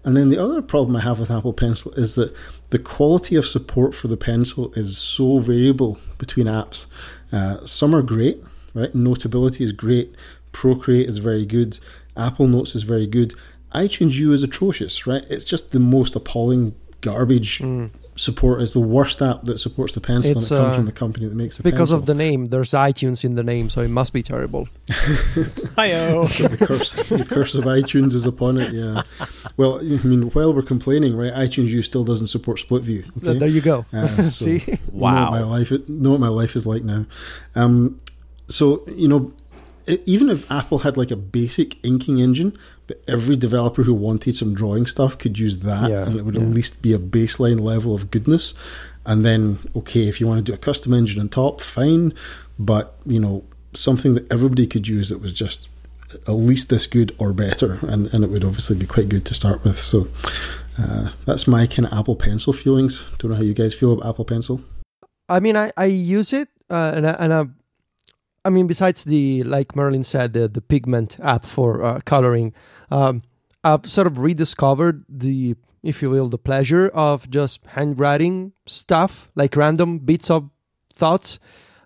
And 0.04 0.16
then 0.16 0.28
the 0.28 0.42
other 0.42 0.60
problem 0.60 0.96
I 0.96 1.00
have 1.00 1.18
with 1.18 1.30
Apple 1.30 1.54
Pencil 1.54 1.92
is 1.92 2.14
that 2.16 2.34
the 2.70 2.78
quality 2.78 3.36
of 3.36 3.46
support 3.46 3.94
for 3.94 4.08
the 4.08 4.18
pencil 4.18 4.70
is 4.74 4.98
so 4.98 5.38
variable 5.38 5.98
between 6.18 6.46
apps. 6.46 6.86
Uh, 7.32 7.64
some 7.64 7.94
are 7.94 8.02
great, 8.02 8.42
right? 8.74 8.94
Notability 8.94 9.64
is 9.64 9.72
great. 9.72 10.14
Procreate 10.52 11.08
is 11.08 11.18
very 11.18 11.46
good. 11.46 11.80
Apple 12.16 12.46
Notes 12.46 12.74
is 12.74 12.82
very 12.82 13.06
good. 13.06 13.34
iTunes 13.74 14.14
U 14.14 14.32
is 14.34 14.42
atrocious, 14.42 15.06
right? 15.06 15.24
It's 15.30 15.44
just 15.44 15.72
the 15.72 15.80
most 15.80 16.14
appalling 16.14 16.74
garbage 17.04 17.58
mm. 17.58 17.90
support. 18.16 18.62
It's 18.62 18.72
the 18.72 18.80
worst 18.80 19.20
app 19.20 19.42
that 19.42 19.58
supports 19.58 19.92
the 19.92 20.00
pencil, 20.00 20.38
it's, 20.38 20.50
and 20.50 20.58
it 20.58 20.62
comes 20.62 20.72
uh, 20.72 20.76
from 20.76 20.86
the 20.86 20.92
company 20.92 21.26
that 21.26 21.34
makes 21.34 21.58
the 21.58 21.62
because 21.62 21.90
pencil. 21.90 21.98
of 21.98 22.06
the 22.06 22.14
name. 22.14 22.46
There's 22.46 22.70
iTunes 22.70 23.24
in 23.24 23.34
the 23.34 23.42
name, 23.42 23.68
so 23.68 23.82
it 23.82 23.88
must 23.88 24.12
be 24.12 24.22
terrible. 24.22 24.68
Hi-oh. 24.90 26.26
so 26.26 26.48
the, 26.48 26.66
curse, 26.66 26.92
the 27.08 27.26
curse 27.28 27.54
of 27.54 27.64
iTunes 27.64 28.14
is 28.14 28.24
upon 28.24 28.56
it. 28.58 28.72
Yeah. 28.72 29.02
Well, 29.56 29.80
I 29.80 30.02
mean, 30.04 30.30
while 30.30 30.54
we're 30.54 30.62
complaining, 30.62 31.16
right? 31.16 31.32
iTunes 31.32 31.68
U 31.68 31.82
still 31.82 32.04
doesn't 32.04 32.28
support 32.28 32.58
split 32.58 32.82
view. 32.82 33.04
Okay? 33.18 33.38
There 33.38 33.48
you 33.48 33.60
go. 33.60 33.84
Uh, 33.92 34.08
so 34.30 34.30
See, 34.30 34.78
wow. 34.90 35.26
Know 35.26 35.30
my 35.30 35.42
life, 35.42 35.88
know 35.88 36.10
what 36.12 36.20
my 36.20 36.28
life 36.28 36.56
is 36.56 36.66
like 36.66 36.82
now. 36.82 37.04
Um, 37.54 38.00
so 38.48 38.84
you 38.88 39.08
know, 39.08 39.32
even 39.86 40.30
if 40.30 40.50
Apple 40.50 40.78
had 40.78 40.96
like 40.96 41.10
a 41.10 41.16
basic 41.16 41.84
inking 41.84 42.18
engine, 42.18 42.50
but 42.50 42.73
every 43.08 43.36
developer 43.36 43.82
who 43.82 43.94
wanted 43.94 44.36
some 44.36 44.54
drawing 44.54 44.86
stuff 44.86 45.18
could 45.18 45.38
use 45.38 45.60
that, 45.60 45.90
yeah, 45.90 46.04
and 46.04 46.16
it 46.16 46.24
would 46.24 46.34
yeah. 46.34 46.42
at 46.42 46.48
least 46.48 46.82
be 46.82 46.92
a 46.92 46.98
baseline 46.98 47.60
level 47.60 47.94
of 47.94 48.10
goodness. 48.10 48.54
And 49.06 49.24
then, 49.24 49.58
okay, 49.76 50.08
if 50.08 50.20
you 50.20 50.26
want 50.26 50.38
to 50.38 50.42
do 50.42 50.54
a 50.54 50.58
custom 50.58 50.94
engine 50.94 51.20
on 51.20 51.28
top, 51.28 51.60
fine, 51.60 52.14
but 52.58 52.96
you 53.04 53.20
know 53.20 53.44
something 53.74 54.14
that 54.14 54.30
everybody 54.32 54.66
could 54.66 54.86
use 54.88 55.08
that 55.08 55.20
was 55.20 55.32
just 55.32 55.68
at 56.28 56.32
least 56.32 56.68
this 56.68 56.86
good 56.86 57.14
or 57.18 57.32
better, 57.32 57.78
and, 57.82 58.06
and 58.14 58.24
it 58.24 58.30
would 58.30 58.44
obviously 58.44 58.76
be 58.76 58.86
quite 58.86 59.08
good 59.08 59.24
to 59.26 59.34
start 59.34 59.64
with. 59.64 59.78
So 59.78 60.08
uh, 60.78 61.12
that's 61.26 61.46
my 61.46 61.66
kind 61.66 61.86
of 61.86 61.98
Apple 61.98 62.16
Pencil 62.16 62.52
feelings. 62.52 63.04
Don't 63.18 63.30
know 63.30 63.36
how 63.36 63.42
you 63.42 63.54
guys 63.54 63.74
feel 63.74 63.92
about 63.92 64.08
Apple 64.08 64.24
Pencil. 64.24 64.62
I 65.28 65.40
mean, 65.40 65.56
I, 65.56 65.72
I 65.76 65.86
use 65.86 66.32
it, 66.32 66.48
uh, 66.70 66.92
and 66.94 67.06
I, 67.06 67.10
and 67.18 67.34
I 67.34 67.46
I 68.44 68.50
mean, 68.50 68.66
besides 68.66 69.04
the 69.04 69.42
like 69.44 69.74
Merlin 69.74 70.02
said, 70.04 70.32
the 70.32 70.48
the 70.48 70.60
pigment 70.60 71.18
app 71.22 71.44
for 71.44 71.82
uh, 71.82 72.00
coloring, 72.04 72.52
um, 72.90 73.22
I've 73.62 73.86
sort 73.88 74.06
of 74.06 74.18
rediscovered 74.18 75.04
the, 75.08 75.56
if 75.82 76.02
you 76.02 76.10
will, 76.10 76.28
the 76.28 76.38
pleasure 76.38 76.88
of 76.88 77.30
just 77.30 77.64
handwriting 77.68 78.52
stuff, 78.66 79.30
like 79.34 79.56
random 79.56 79.98
bits 79.98 80.30
of 80.30 80.50
thoughts, 80.92 81.38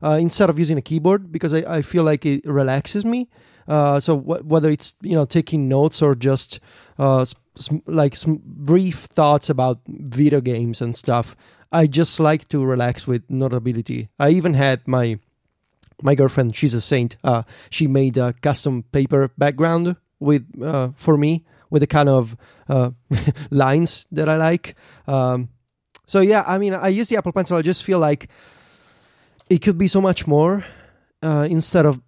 uh, 0.03 0.19
instead 0.21 0.51
of 0.51 0.59
using 0.59 0.77
a 0.77 0.83
keyboard, 0.83 1.31
because 1.31 1.55
I, 1.55 1.77
I 1.79 1.83
feel 1.83 2.03
like 2.03 2.27
it 2.27 2.45
relaxes 2.45 3.05
me. 3.05 3.29
Uh, 3.69 4.01
so 4.01 4.19
wh- 4.19 4.45
whether 4.45 4.71
it's 4.71 4.95
you 5.03 5.15
know 5.15 5.25
taking 5.25 5.69
notes 5.69 6.03
or 6.03 6.17
just 6.17 6.59
uh, 6.99 7.25
sm- 7.55 7.85
like 7.87 8.17
sm- 8.17 8.43
brief 8.43 9.01
thoughts 9.01 9.49
about 9.49 9.81
video 9.87 10.41
games 10.41 10.83
and 10.83 10.97
stuff, 10.97 11.37
I 11.71 11.87
just 11.87 12.19
like 12.19 12.49
to 12.49 12.65
relax 12.65 13.07
with 13.07 13.23
Notability. 13.29 14.09
I 14.19 14.31
even 14.31 14.55
had 14.55 14.89
my 14.89 15.21
my 16.03 16.15
girlfriend. 16.15 16.55
She's 16.55 16.75
a 16.75 16.81
saint. 16.81 17.17
Uh, 17.25 17.43
she 17.71 17.87
made 17.87 18.17
a 18.17 18.33
custom 18.35 18.85
paper 18.93 19.31
background 19.37 19.97
with 20.21 20.47
uh, 20.63 20.91
for 20.97 21.17
me 21.17 21.45
with 21.71 21.81
the 21.81 21.87
kind 21.87 22.09
of 22.09 22.37
uh, 22.69 22.91
lines 23.51 24.07
that 24.13 24.29
I 24.29 24.37
like. 24.37 24.75
Um, 25.07 25.51
so 26.07 26.21
yeah, 26.21 26.45
I 26.47 26.59
mean, 26.59 26.75
I 26.75 26.89
use 26.89 27.09
the 27.09 27.17
Apple 27.17 27.33
Pencil. 27.33 27.57
I 27.57 27.63
just 27.63 27.85
feel 27.85 27.99
like 27.99 28.29
it 29.51 29.59
could 29.59 29.79
be 29.79 29.89
so 29.89 30.01
much 30.01 30.27
more 30.27 30.65
uh, 31.23 31.47
instead 31.51 31.87
of 31.87 32.01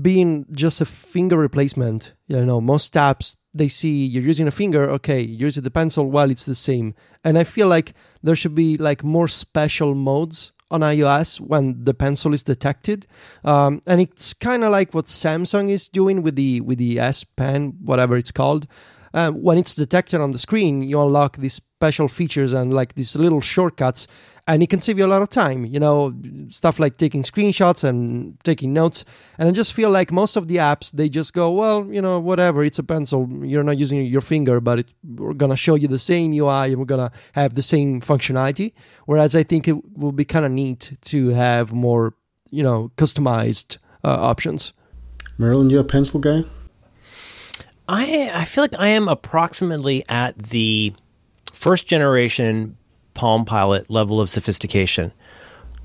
being 0.00 0.46
just 0.52 0.80
a 0.80 0.86
finger 0.86 1.36
replacement. 1.36 2.14
You 2.28 2.44
know, 2.44 2.60
most 2.60 2.94
apps 2.94 3.36
they 3.54 3.68
see 3.68 4.04
you're 4.04 4.22
using 4.22 4.46
a 4.46 4.50
finger. 4.52 4.88
Okay, 4.90 5.20
using 5.20 5.62
the 5.62 5.70
pencil. 5.70 6.10
Well, 6.10 6.30
it's 6.30 6.46
the 6.46 6.54
same. 6.54 6.94
And 7.24 7.38
I 7.38 7.44
feel 7.44 7.68
like 7.68 7.94
there 8.22 8.36
should 8.36 8.54
be 8.54 8.76
like 8.76 9.02
more 9.02 9.28
special 9.28 9.94
modes 9.94 10.52
on 10.70 10.80
iOS 10.80 11.40
when 11.40 11.84
the 11.84 11.94
pencil 11.94 12.32
is 12.32 12.42
detected, 12.42 13.06
um, 13.44 13.82
and 13.86 14.00
it's 14.00 14.34
kind 14.34 14.64
of 14.64 14.72
like 14.72 14.94
what 14.94 15.06
Samsung 15.06 15.70
is 15.70 15.88
doing 15.88 16.22
with 16.22 16.36
the 16.36 16.60
with 16.60 16.78
the 16.78 16.98
S 16.98 17.24
Pen, 17.24 17.74
whatever 17.82 18.16
it's 18.16 18.32
called. 18.32 18.66
Uh, 19.14 19.30
when 19.30 19.56
it's 19.56 19.74
detected 19.74 20.20
on 20.20 20.32
the 20.32 20.38
screen, 20.38 20.82
you 20.82 21.00
unlock 21.00 21.38
these 21.38 21.60
special 21.78 22.08
features 22.08 22.54
and 22.54 22.72
like 22.72 22.94
these 22.94 23.14
little 23.16 23.42
shortcuts 23.42 24.06
and 24.48 24.62
it 24.62 24.70
can 24.70 24.80
save 24.80 24.98
you 24.98 25.04
a 25.04 25.12
lot 25.14 25.20
of 25.20 25.28
time 25.28 25.66
you 25.66 25.78
know 25.78 26.14
stuff 26.48 26.78
like 26.78 26.96
taking 26.96 27.22
screenshots 27.22 27.84
and 27.84 28.38
taking 28.44 28.72
notes. 28.72 29.04
And 29.38 29.46
i 29.46 29.52
just 29.52 29.74
feel 29.74 29.90
like 29.90 30.10
most 30.10 30.36
of 30.36 30.48
the 30.48 30.56
apps 30.56 30.90
they 30.90 31.10
just 31.10 31.34
go 31.34 31.52
well 31.52 31.86
you 31.96 32.00
know 32.00 32.18
whatever 32.18 32.64
it's 32.64 32.78
a 32.78 32.82
pencil. 32.82 33.28
You're 33.42 33.62
not 33.62 33.76
using 33.76 34.06
your 34.06 34.22
finger 34.22 34.58
but 34.58 34.78
it, 34.78 34.94
we're 35.04 35.34
gonna 35.34 35.56
show 35.56 35.74
you 35.74 35.86
the 35.86 35.98
same 35.98 36.32
ui 36.32 36.70
and 36.70 36.78
we're 36.78 36.92
gonna 36.94 37.12
have 37.34 37.54
the 37.54 37.62
same 37.62 38.00
functionality. 38.00 38.72
Whereas 39.04 39.34
i 39.36 39.42
think 39.42 39.68
it 39.68 39.76
will 39.98 40.12
be 40.12 40.24
kind 40.24 40.46
of 40.46 40.52
neat 40.52 40.96
to 41.10 41.28
have 41.30 41.72
more 41.72 42.14
you 42.50 42.62
know 42.62 42.90
customized 42.96 43.76
uh, 44.02 44.16
options. 44.32 44.72
Merlin, 45.36 45.68
you 45.68 45.78
a 45.78 45.84
pencil 45.84 46.20
guy? 46.20 46.44
I 47.88 48.30
I 48.32 48.44
feel 48.46 48.64
like 48.64 48.78
I 48.78 48.88
am 48.88 49.08
approximately 49.08 50.04
at 50.08 50.38
the 50.38 50.94
first 51.66 51.86
generation 51.88 52.76
Palm 53.14 53.44
Pilot 53.44 53.90
level 53.90 54.20
of 54.20 54.30
sophistication 54.30 55.12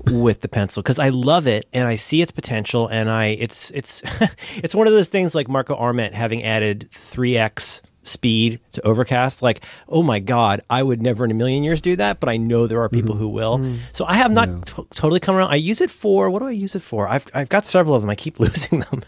with 0.06 0.40
the 0.40 0.48
pencil 0.48 0.82
because 0.82 0.98
I 0.98 1.08
love 1.10 1.46
it 1.46 1.66
and 1.72 1.86
I 1.88 1.96
see 1.96 2.22
its 2.22 2.30
potential 2.32 2.88
and 2.88 3.08
I 3.10 3.26
it's 3.38 3.70
it's 3.72 4.02
it's 4.56 4.74
one 4.74 4.86
of 4.86 4.92
those 4.92 5.08
things 5.08 5.34
like 5.34 5.48
Marco 5.48 5.74
Arment 5.74 6.14
having 6.14 6.42
added 6.44 6.88
3x 6.90 7.82
speed 8.04 8.58
to 8.72 8.82
overcast. 8.82 9.42
Like 9.42 9.60
oh 9.88 10.02
my 10.02 10.18
god 10.18 10.60
I 10.68 10.82
would 10.82 11.00
never 11.02 11.24
in 11.24 11.30
a 11.30 11.34
million 11.34 11.62
years 11.64 11.80
do 11.80 11.94
that 11.96 12.20
but 12.20 12.28
I 12.28 12.36
know 12.36 12.66
there 12.66 12.82
are 12.82 12.88
people 12.88 13.14
who 13.14 13.28
will. 13.28 13.64
So 13.92 14.04
I 14.04 14.14
have 14.14 14.32
not 14.32 14.48
Yeah. 14.48 14.60
t- 14.64 14.82
totally 14.94 15.20
come 15.20 15.34
around. 15.36 15.50
I 15.50 15.56
use 15.56 15.80
it 15.80 15.90
for 15.90 16.30
what 16.30 16.40
do 16.40 16.46
I 16.46 16.50
use 16.52 16.74
it 16.76 16.82
for? 16.82 17.08
I've 17.08 17.26
I've 17.34 17.48
got 17.48 17.64
several 17.64 17.94
of 17.96 18.02
them. 18.02 18.10
I 18.10 18.14
keep 18.14 18.38
losing 18.46 18.80
them. 18.80 19.02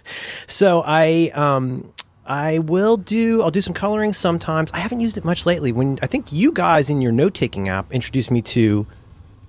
So 0.46 0.82
I 0.84 1.30
um 1.34 1.92
I 2.26 2.58
will 2.58 2.96
do. 2.96 3.42
I'll 3.42 3.50
do 3.50 3.60
some 3.60 3.74
coloring 3.74 4.12
sometimes. 4.12 4.70
I 4.72 4.78
haven't 4.78 5.00
used 5.00 5.16
it 5.18 5.24
much 5.24 5.46
lately. 5.46 5.72
When 5.72 5.98
I 6.02 6.06
think 6.06 6.32
you 6.32 6.52
guys 6.52 6.88
in 6.88 7.02
your 7.02 7.12
note 7.12 7.34
taking 7.34 7.68
app 7.68 7.92
introduced 7.92 8.30
me 8.30 8.40
to 8.42 8.86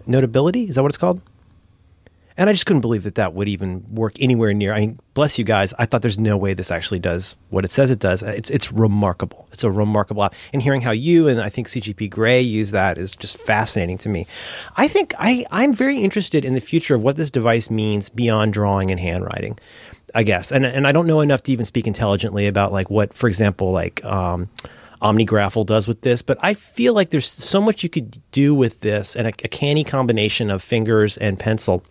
Notability. 0.08 0.68
Is 0.68 0.76
that 0.76 0.84
what 0.84 0.92
it's 0.92 0.98
called? 0.98 1.22
And 2.38 2.50
I 2.50 2.54
just 2.54 2.66
couldn't 2.66 2.82
believe 2.82 3.04
that 3.04 3.16
that 3.16 3.34
would 3.34 3.48
even 3.48 3.86
work 3.88 4.16
anywhere 4.20 4.54
near. 4.54 4.74
I 4.74 4.82
mean, 4.82 5.00
bless 5.14 5.40
you 5.40 5.46
guys. 5.46 5.74
I 5.80 5.86
thought 5.86 6.02
there's 6.02 6.20
no 6.20 6.36
way 6.36 6.54
this 6.54 6.70
actually 6.70 7.00
does 7.00 7.38
what 7.50 7.64
it 7.64 7.72
says 7.72 7.92
it 7.92 8.00
does. 8.00 8.24
It's 8.24 8.50
it's 8.50 8.74
remarkable. 8.74 9.48
It's 9.54 9.64
a 9.64 9.72
remarkable 9.72 10.26
app. 10.26 10.34
And 10.52 10.62
hearing 10.62 10.82
how 10.82 10.92
you 10.92 11.30
and 11.30 11.40
I 11.40 11.48
think 11.48 11.68
CGP 11.68 12.10
Grey 12.10 12.42
use 12.42 12.72
that 12.72 12.98
is 12.98 13.16
just 13.16 13.38
fascinating 13.38 13.98
to 14.00 14.10
me. 14.10 14.28
I 14.76 14.90
think 14.90 15.14
I 15.18 15.46
I'm 15.50 15.72
very 15.72 16.00
interested 16.00 16.44
in 16.44 16.56
the 16.56 16.62
future 16.62 16.96
of 16.96 17.02
what 17.02 17.16
this 17.16 17.32
device 17.32 17.70
means 17.70 18.10
beyond 18.10 18.52
drawing 18.52 18.92
and 18.92 19.00
handwriting. 19.00 19.58
I 20.16 20.24
guess, 20.24 20.54
and 20.54 20.66
and 20.66 20.88
I 20.88 20.94
don't 20.94 21.08
know 21.08 21.20
enough 21.20 21.44
to 21.44 21.52
even 21.52 21.66
speak 21.66 21.88
intelligently 21.88 22.48
about 22.48 22.72
like 22.72 22.90
what, 22.90 23.14
for 23.14 23.28
example, 23.28 23.72
like 23.72 24.04
um, 24.06 24.48
OmniGraffle 25.02 25.66
does 25.66 25.90
with 25.90 26.02
this. 26.02 26.22
But 26.22 26.38
I 26.42 26.54
feel 26.54 26.94
like 26.94 27.10
there's 27.10 27.28
so 27.28 27.60
much 27.60 27.84
you 27.84 27.90
could 27.90 28.22
do 28.32 28.56
with 28.56 28.80
this, 28.80 29.18
and 29.18 29.28
a, 29.28 29.32
a 29.44 29.50
canny 29.50 29.84
combination 29.84 30.50
of 30.50 30.64
fingers 30.64 31.18
and 31.18 31.38
pencil 31.38 31.84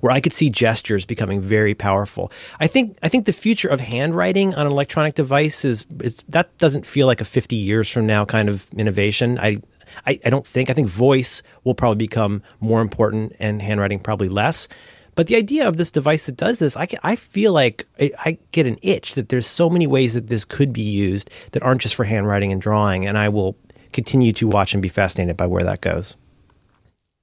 where 0.00 0.12
I 0.12 0.20
could 0.20 0.32
see 0.32 0.50
gestures 0.50 1.06
becoming 1.06 1.40
very 1.40 1.74
powerful. 1.74 2.30
I 2.58 2.66
think 2.66 2.98
I 3.02 3.08
think 3.08 3.24
the 3.24 3.32
future 3.32 3.68
of 3.68 3.80
handwriting 3.80 4.54
on 4.54 4.66
an 4.66 4.72
electronic 4.72 5.14
device 5.14 5.64
is, 5.64 5.86
is 6.02 6.16
that 6.28 6.56
doesn't 6.58 6.84
feel 6.84 7.06
like 7.06 7.22
a 7.22 7.24
50 7.24 7.56
years 7.56 7.88
from 7.88 8.06
now 8.06 8.26
kind 8.26 8.48
of 8.48 8.68
innovation. 8.76 9.38
I, 9.38 9.62
I 10.06 10.20
I 10.24 10.30
don't 10.30 10.46
think 10.46 10.70
I 10.70 10.74
think 10.74 10.88
voice 10.88 11.42
will 11.64 11.74
probably 11.74 12.04
become 12.04 12.42
more 12.60 12.80
important 12.80 13.34
and 13.38 13.62
handwriting 13.62 14.00
probably 14.00 14.28
less. 14.28 14.68
But 15.14 15.26
the 15.26 15.36
idea 15.36 15.66
of 15.66 15.76
this 15.76 15.90
device 15.90 16.26
that 16.26 16.36
does 16.36 16.58
this, 16.60 16.76
I, 16.76 16.86
ca- 16.86 16.98
I 17.02 17.16
feel 17.16 17.52
like 17.52 17.86
I, 18.00 18.12
I 18.18 18.38
get 18.52 18.66
an 18.66 18.78
itch 18.82 19.14
that 19.14 19.28
there's 19.28 19.46
so 19.46 19.68
many 19.68 19.86
ways 19.86 20.14
that 20.14 20.28
this 20.28 20.44
could 20.44 20.72
be 20.72 20.82
used 20.82 21.30
that 21.52 21.62
aren't 21.62 21.80
just 21.80 21.94
for 21.94 22.04
handwriting 22.04 22.52
and 22.52 22.60
drawing, 22.60 23.06
and 23.06 23.18
I 23.18 23.28
will 23.28 23.56
continue 23.92 24.32
to 24.34 24.46
watch 24.46 24.72
and 24.72 24.82
be 24.82 24.88
fascinated 24.88 25.36
by 25.36 25.46
where 25.46 25.62
that 25.62 25.80
goes. 25.80 26.16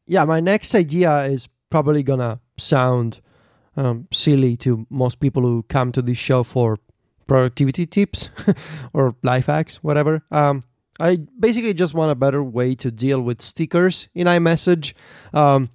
yeah, 0.06 0.26
my 0.26 0.39
next 0.39 0.76
idea 0.76 1.23
is 1.23 1.47
probably 1.69 2.04
gonna 2.04 2.39
sound 2.58 3.19
um, 3.76 4.08
silly 4.12 4.58
to 4.58 4.86
most 4.89 5.19
people 5.19 5.43
who 5.43 5.63
come 5.63 5.91
to 5.91 6.02
this 6.02 6.17
show 6.17 6.43
for 6.43 6.78
productivity 7.28 7.86
tips 7.86 8.30
or 8.93 9.15
life 9.23 9.47
hacks, 9.47 9.84
whatever. 9.84 10.23
Um, 10.32 10.63
I 11.00 11.17
basically 11.39 11.73
just 11.73 11.93
want 11.93 12.12
a 12.12 12.15
better 12.15 12.41
way 12.41 12.73
to 12.76 12.89
deal 12.89 13.21
with 13.21 13.41
stickers 13.41 14.10
in 14.15 14.28
iMessage. 14.28 14.93
Um, 15.34 15.69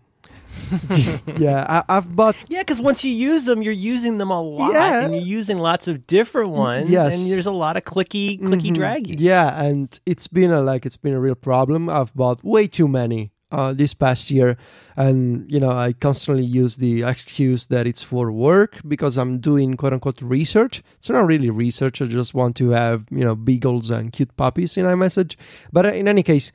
yeah, 1.39 1.65
I, 1.69 1.97
I've 1.97 2.15
bought 2.15 2.37
Yeah, 2.49 2.61
because 2.61 2.81
once 2.81 3.05
you 3.05 3.13
use 3.13 3.45
them, 3.45 3.63
you're 3.63 3.73
using 3.73 4.19
them 4.19 4.31
a 4.31 4.41
lot, 4.43 4.73
Yeah. 4.73 5.05
and 5.05 5.15
you're 5.15 5.23
using 5.25 5.59
lots 5.59 5.89
of 5.89 6.07
different 6.07 6.51
ones. 6.51 6.89
Yes. 6.91 7.21
and 7.21 7.31
there's 7.33 7.47
a 7.47 7.53
lot 7.53 7.77
of 7.77 7.85
clicky, 7.85 8.41
clicky, 8.41 8.71
Mhm. 8.71 8.75
draggy. 8.75 9.15
Yeah, 9.19 9.63
and 9.63 9.99
it's 10.07 10.29
been 10.29 10.51
a 10.51 10.61
like 10.61 10.87
it's 10.87 10.97
been 10.97 11.15
a 11.15 11.21
real 11.21 11.35
problem. 11.35 11.89
I've 11.89 12.15
bought 12.15 12.43
way 12.45 12.67
too 12.67 12.89
many 12.89 13.33
uh, 13.51 13.73
this 13.75 13.93
past 13.93 14.31
year, 14.31 14.57
and 14.97 15.45
you 15.53 15.61
know 15.61 15.71
I 15.71 15.93
constantly 15.93 16.45
use 16.45 16.77
the 16.77 17.03
excuse 17.03 17.67
that 17.67 17.87
it's 17.87 18.03
for 18.03 18.33
work 18.33 18.79
because 18.89 19.19
I'm 19.19 19.39
doing 19.41 19.77
quote 19.77 19.93
unquote 19.93 20.23
research. 20.23 20.83
It's 20.99 21.11
not 21.11 21.27
really 21.27 21.51
research. 21.51 22.01
I 22.01 22.07
just 22.07 22.33
want 22.35 22.57
to 22.57 22.71
have 22.71 23.05
you 23.11 23.25
know 23.25 23.35
beagles 23.35 23.91
and 23.91 24.11
cute 24.13 24.35
puppies 24.37 24.77
in 24.79 24.87
iMessage. 24.87 25.37
But 25.71 25.85
uh, 25.87 25.91
in 25.91 26.09
any 26.09 26.23
case, 26.23 26.51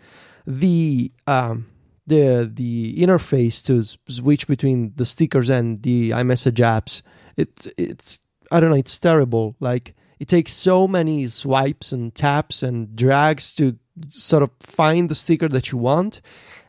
the 0.47 1.12
um, 1.27 1.67
the 2.08 2.50
the 2.52 2.98
interface 2.98 3.63
to 3.65 3.84
switch 4.12 4.48
between 4.48 4.93
the 4.96 5.06
stickers 5.06 5.50
and 5.50 5.84
the 5.84 6.12
iMessage 6.12 6.60
apps, 6.60 7.02
it 7.36 7.67
it's 7.78 8.22
I 8.50 8.60
don't 8.60 8.70
know, 8.70 8.78
it's 8.78 8.98
terrible. 8.98 9.56
Like 9.60 9.93
it 10.17 10.30
takes 10.30 10.54
so 10.54 10.88
many 10.88 11.28
swipes 11.28 11.91
and 11.91 12.15
taps 12.15 12.63
and 12.63 12.96
drags 12.96 13.54
to 13.56 13.78
sort 14.10 14.43
of 14.43 14.52
find 14.60 15.10
the 15.10 15.15
sticker 15.15 15.50
that 15.50 15.72
you 15.72 15.78
want, 15.78 16.22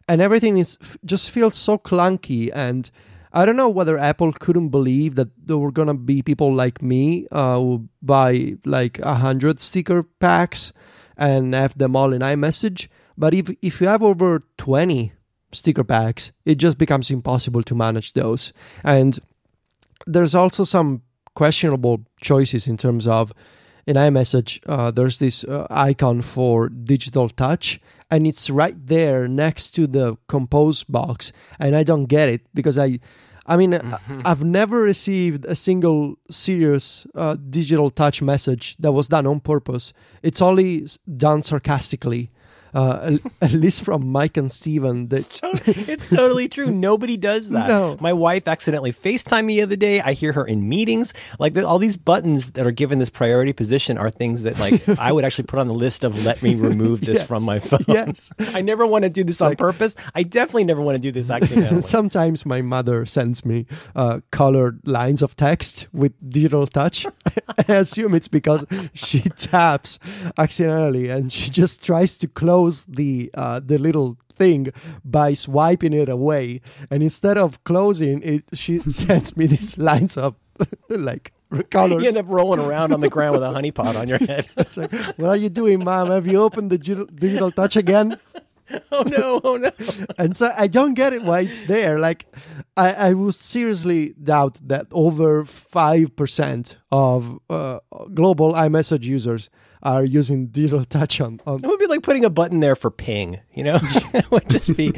and 0.09 0.20
everything 0.20 0.59
is 0.59 0.77
just 1.05 1.31
feels 1.31 1.57
so 1.57 1.79
clunky. 1.79 2.51
And 2.53 2.90
I 3.33 3.46
don't 3.46 3.57
know 3.57 3.68
whether 3.68 3.96
Apple 3.96 4.33
couldn't 4.33 4.70
believe 4.70 5.14
that 5.14 5.29
there 5.46 5.59
were 5.59 5.72
gonna 5.72 5.94
be 5.94 6.20
people 6.20 6.53
like 6.53 6.83
me 6.83 7.29
uh, 7.31 7.59
who 7.59 7.88
buy 8.03 8.57
like 8.64 8.98
a 8.98 9.14
hundred 9.14 9.61
sticker 9.61 10.03
packs 10.03 10.72
and 11.16 11.55
have 11.55 11.79
them 11.79 11.94
all 11.94 12.12
in 12.12 12.22
iMessage. 12.22 12.88
But 13.16 13.35
if 13.35 13.51
if 13.62 13.81
you 13.81 13.87
have 13.87 14.03
over 14.03 14.42
twenty 14.57 15.12
sticker 15.52 15.84
packs, 15.84 16.32
it 16.44 16.56
just 16.56 16.78
becomes 16.78 17.11
impossible 17.11 17.62
to 17.64 17.74
manage 17.74 18.12
those. 18.12 18.52
And 18.84 19.18
there's 20.06 20.34
also 20.34 20.64
some 20.64 21.02
questionable 21.34 22.00
choices 22.20 22.66
in 22.66 22.76
terms 22.76 23.06
of 23.06 23.32
in 23.87 23.96
iMessage, 23.96 24.61
uh, 24.66 24.90
there's 24.90 25.18
this 25.18 25.44
uh, 25.44 25.66
icon 25.70 26.20
for 26.20 26.68
digital 26.68 27.30
touch, 27.30 27.80
and 28.11 28.26
it's 28.26 28.50
right 28.50 28.74
there 28.87 29.26
next 29.26 29.70
to 29.70 29.87
the 29.87 30.16
compose 30.28 30.84
box, 30.84 31.32
and 31.58 31.74
I 31.74 31.84
don't 31.84 32.04
get 32.04 32.28
it 32.28 32.42
because 32.52 32.76
I, 32.76 33.00
I 33.46 33.56
mean, 33.56 33.72
I- 33.72 33.98
I've 34.26 34.44
never 34.44 34.82
received 34.82 35.46
a 35.46 35.54
single 35.54 36.16
serious 36.30 37.06
uh, 37.14 37.37
digital 37.48 37.88
touch 37.88 38.20
message 38.20 38.76
that 38.78 38.92
was 38.92 39.08
done 39.08 39.26
on 39.26 39.40
purpose. 39.40 39.94
It's 40.22 40.42
only 40.42 40.87
done 41.16 41.42
sarcastically, 41.42 42.30
uh, 42.74 43.16
at, 43.42 43.50
at 43.50 43.52
least 43.52 43.85
from 43.85 44.09
Mike 44.09 44.37
and 44.37 44.50
Steven. 44.50 45.09
That 45.09 45.18
It's 45.18 45.40
totally, 45.40 45.92
it's 45.92 46.09
totally 46.11 46.48
true. 46.48 46.70
Nobody 46.70 47.16
does 47.16 47.50
that. 47.50 47.68
No. 47.68 47.96
My 48.00 48.12
wife 48.12 48.46
accidentally 48.48 48.92
FaceTimed 48.92 49.44
me 49.46 49.57
the 49.57 49.62
other 49.62 49.76
day. 49.76 50.00
I 50.00 50.12
hear 50.12 50.33
her 50.33 50.44
in 50.46 50.68
meetings. 50.68 51.14
Like 51.38 51.57
all 51.59 51.78
these 51.78 51.96
buttons 51.96 52.52
that 52.52 52.66
are 52.66 52.70
given 52.72 52.98
this 52.98 53.11
priority 53.11 53.52
position 53.52 53.98
are 53.98 54.11
things 54.11 54.42
that 54.42 54.59
like 54.59 54.87
I 54.98 55.12
would 55.12 55.24
actually 55.24 55.44
put 55.46 55.59
on 55.59 55.66
the 55.66 55.74
list 55.74 56.04
of 56.04 56.24
let 56.24 56.42
me 56.42 56.54
remove 56.54 57.00
this 57.00 57.18
Yes. 57.18 57.26
from 57.26 57.44
my 57.44 57.59
phone. 57.59 57.81
Yes. 57.88 58.33
I 58.54 58.61
never 58.62 58.87
want 58.87 59.04
to 59.04 59.09
do 59.11 59.24
this 59.24 59.40
on 59.40 59.57
purpose. 59.57 59.96
I 60.14 60.22
definitely 60.22 60.64
never 60.64 60.81
want 60.83 60.96
to 60.96 61.00
do 61.00 61.11
this 61.12 61.31
accidentally. 61.31 61.83
Sometimes 61.98 62.44
my 62.46 62.61
mother 62.62 63.07
sends 63.07 63.44
me 63.44 63.66
uh, 63.96 64.20
colored 64.31 64.81
lines 64.87 65.22
of 65.22 65.37
text 65.37 65.88
with 65.92 66.12
digital 66.31 66.66
touch. 66.66 67.07
I 67.68 67.72
assume 67.74 68.14
it's 68.14 68.28
because 68.28 68.66
she 68.94 69.20
taps 69.20 69.98
accidentally 70.37 71.09
and 71.09 71.33
she 71.33 71.50
just 71.50 71.85
tries 71.85 72.16
to 72.18 72.28
close 72.28 72.58
the 72.66 73.31
uh, 73.35 73.61
the 73.61 73.79
little 73.79 74.18
thing 74.38 74.73
by 75.05 75.35
swiping 75.35 75.92
it 75.92 76.09
away. 76.09 76.61
And 76.90 77.03
instead 77.03 77.37
of 77.37 77.62
closing 77.64 78.23
it, 78.23 78.44
she 78.55 78.79
sends 78.88 79.37
me 79.37 79.47
these 79.47 79.77
lines 79.77 80.16
of 80.16 80.37
like 80.88 81.33
colors. 81.71 82.03
You 82.03 82.09
end 82.09 82.16
up 82.16 82.27
rolling 82.29 82.61
around 82.61 82.92
on 82.92 83.01
the 83.01 83.11
ground 83.11 83.33
with 83.33 83.42
a 83.42 83.53
honeypot 83.53 83.97
on 83.97 84.09
your 84.09 84.18
head. 84.18 84.49
It's 84.57 84.77
like, 84.77 84.92
what 85.18 85.29
are 85.29 85.37
you 85.37 85.49
doing, 85.49 85.85
mom? 85.85 86.11
Have 86.11 86.27
you 86.27 86.40
opened 86.42 86.71
the 86.71 86.79
digital, 86.79 87.07
digital 87.07 87.51
touch 87.51 87.77
again? 87.77 88.16
oh 88.92 89.03
no! 89.03 89.40
Oh 89.42 89.57
no! 89.57 89.71
and 90.18 90.37
so 90.37 90.51
I 90.57 90.66
don't 90.66 90.92
get 90.92 91.14
it 91.14 91.23
why 91.23 91.40
it's 91.40 91.62
there. 91.62 91.99
Like, 91.99 92.27
I, 92.77 92.92
I 92.92 93.14
will 93.14 93.33
seriously 93.33 94.14
doubt 94.23 94.61
that 94.68 94.87
over 94.92 95.47
five 95.47 96.14
percent 96.16 96.77
of 96.92 97.40
uh, 97.49 97.79
global 98.12 98.53
iMessage 98.53 99.05
users 99.05 99.49
are 99.82 100.04
using 100.04 100.46
digital 100.46 100.84
touch 100.84 101.20
on. 101.20 101.40
on 101.46 101.64
It 101.64 101.66
would 101.66 101.78
be 101.78 101.86
like 101.86 102.02
putting 102.02 102.24
a 102.24 102.30
button 102.30 102.60
there 102.60 102.76
for 102.76 102.90
ping, 102.90 103.40
you 103.54 103.64
know? 103.64 103.78
it 104.14 104.30
would 104.30 104.48
just 104.48 104.76
be. 104.76 104.92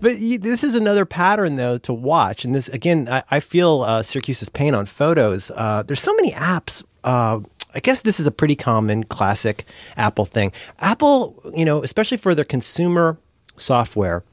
But 0.00 0.18
you, 0.18 0.38
this 0.38 0.64
is 0.64 0.74
another 0.74 1.04
pattern, 1.04 1.56
though, 1.56 1.78
to 1.78 1.92
watch. 1.92 2.44
And 2.44 2.54
this, 2.54 2.68
again, 2.68 3.08
I, 3.08 3.22
I 3.30 3.40
feel 3.40 3.82
uh, 3.82 4.02
Siracusa's 4.02 4.48
pain 4.48 4.74
on 4.74 4.86
photos. 4.86 5.50
Uh, 5.54 5.82
there's 5.82 6.00
so 6.00 6.14
many 6.14 6.32
apps. 6.32 6.84
Uh, 7.04 7.40
I 7.74 7.80
guess 7.80 8.02
this 8.02 8.18
is 8.18 8.26
a 8.26 8.32
pretty 8.32 8.56
common 8.56 9.04
classic 9.04 9.64
Apple 9.96 10.24
thing. 10.24 10.52
Apple, 10.80 11.40
you 11.54 11.64
know, 11.64 11.82
especially 11.82 12.16
for 12.16 12.34
their 12.34 12.44
consumer 12.44 13.18
software, 13.56 14.24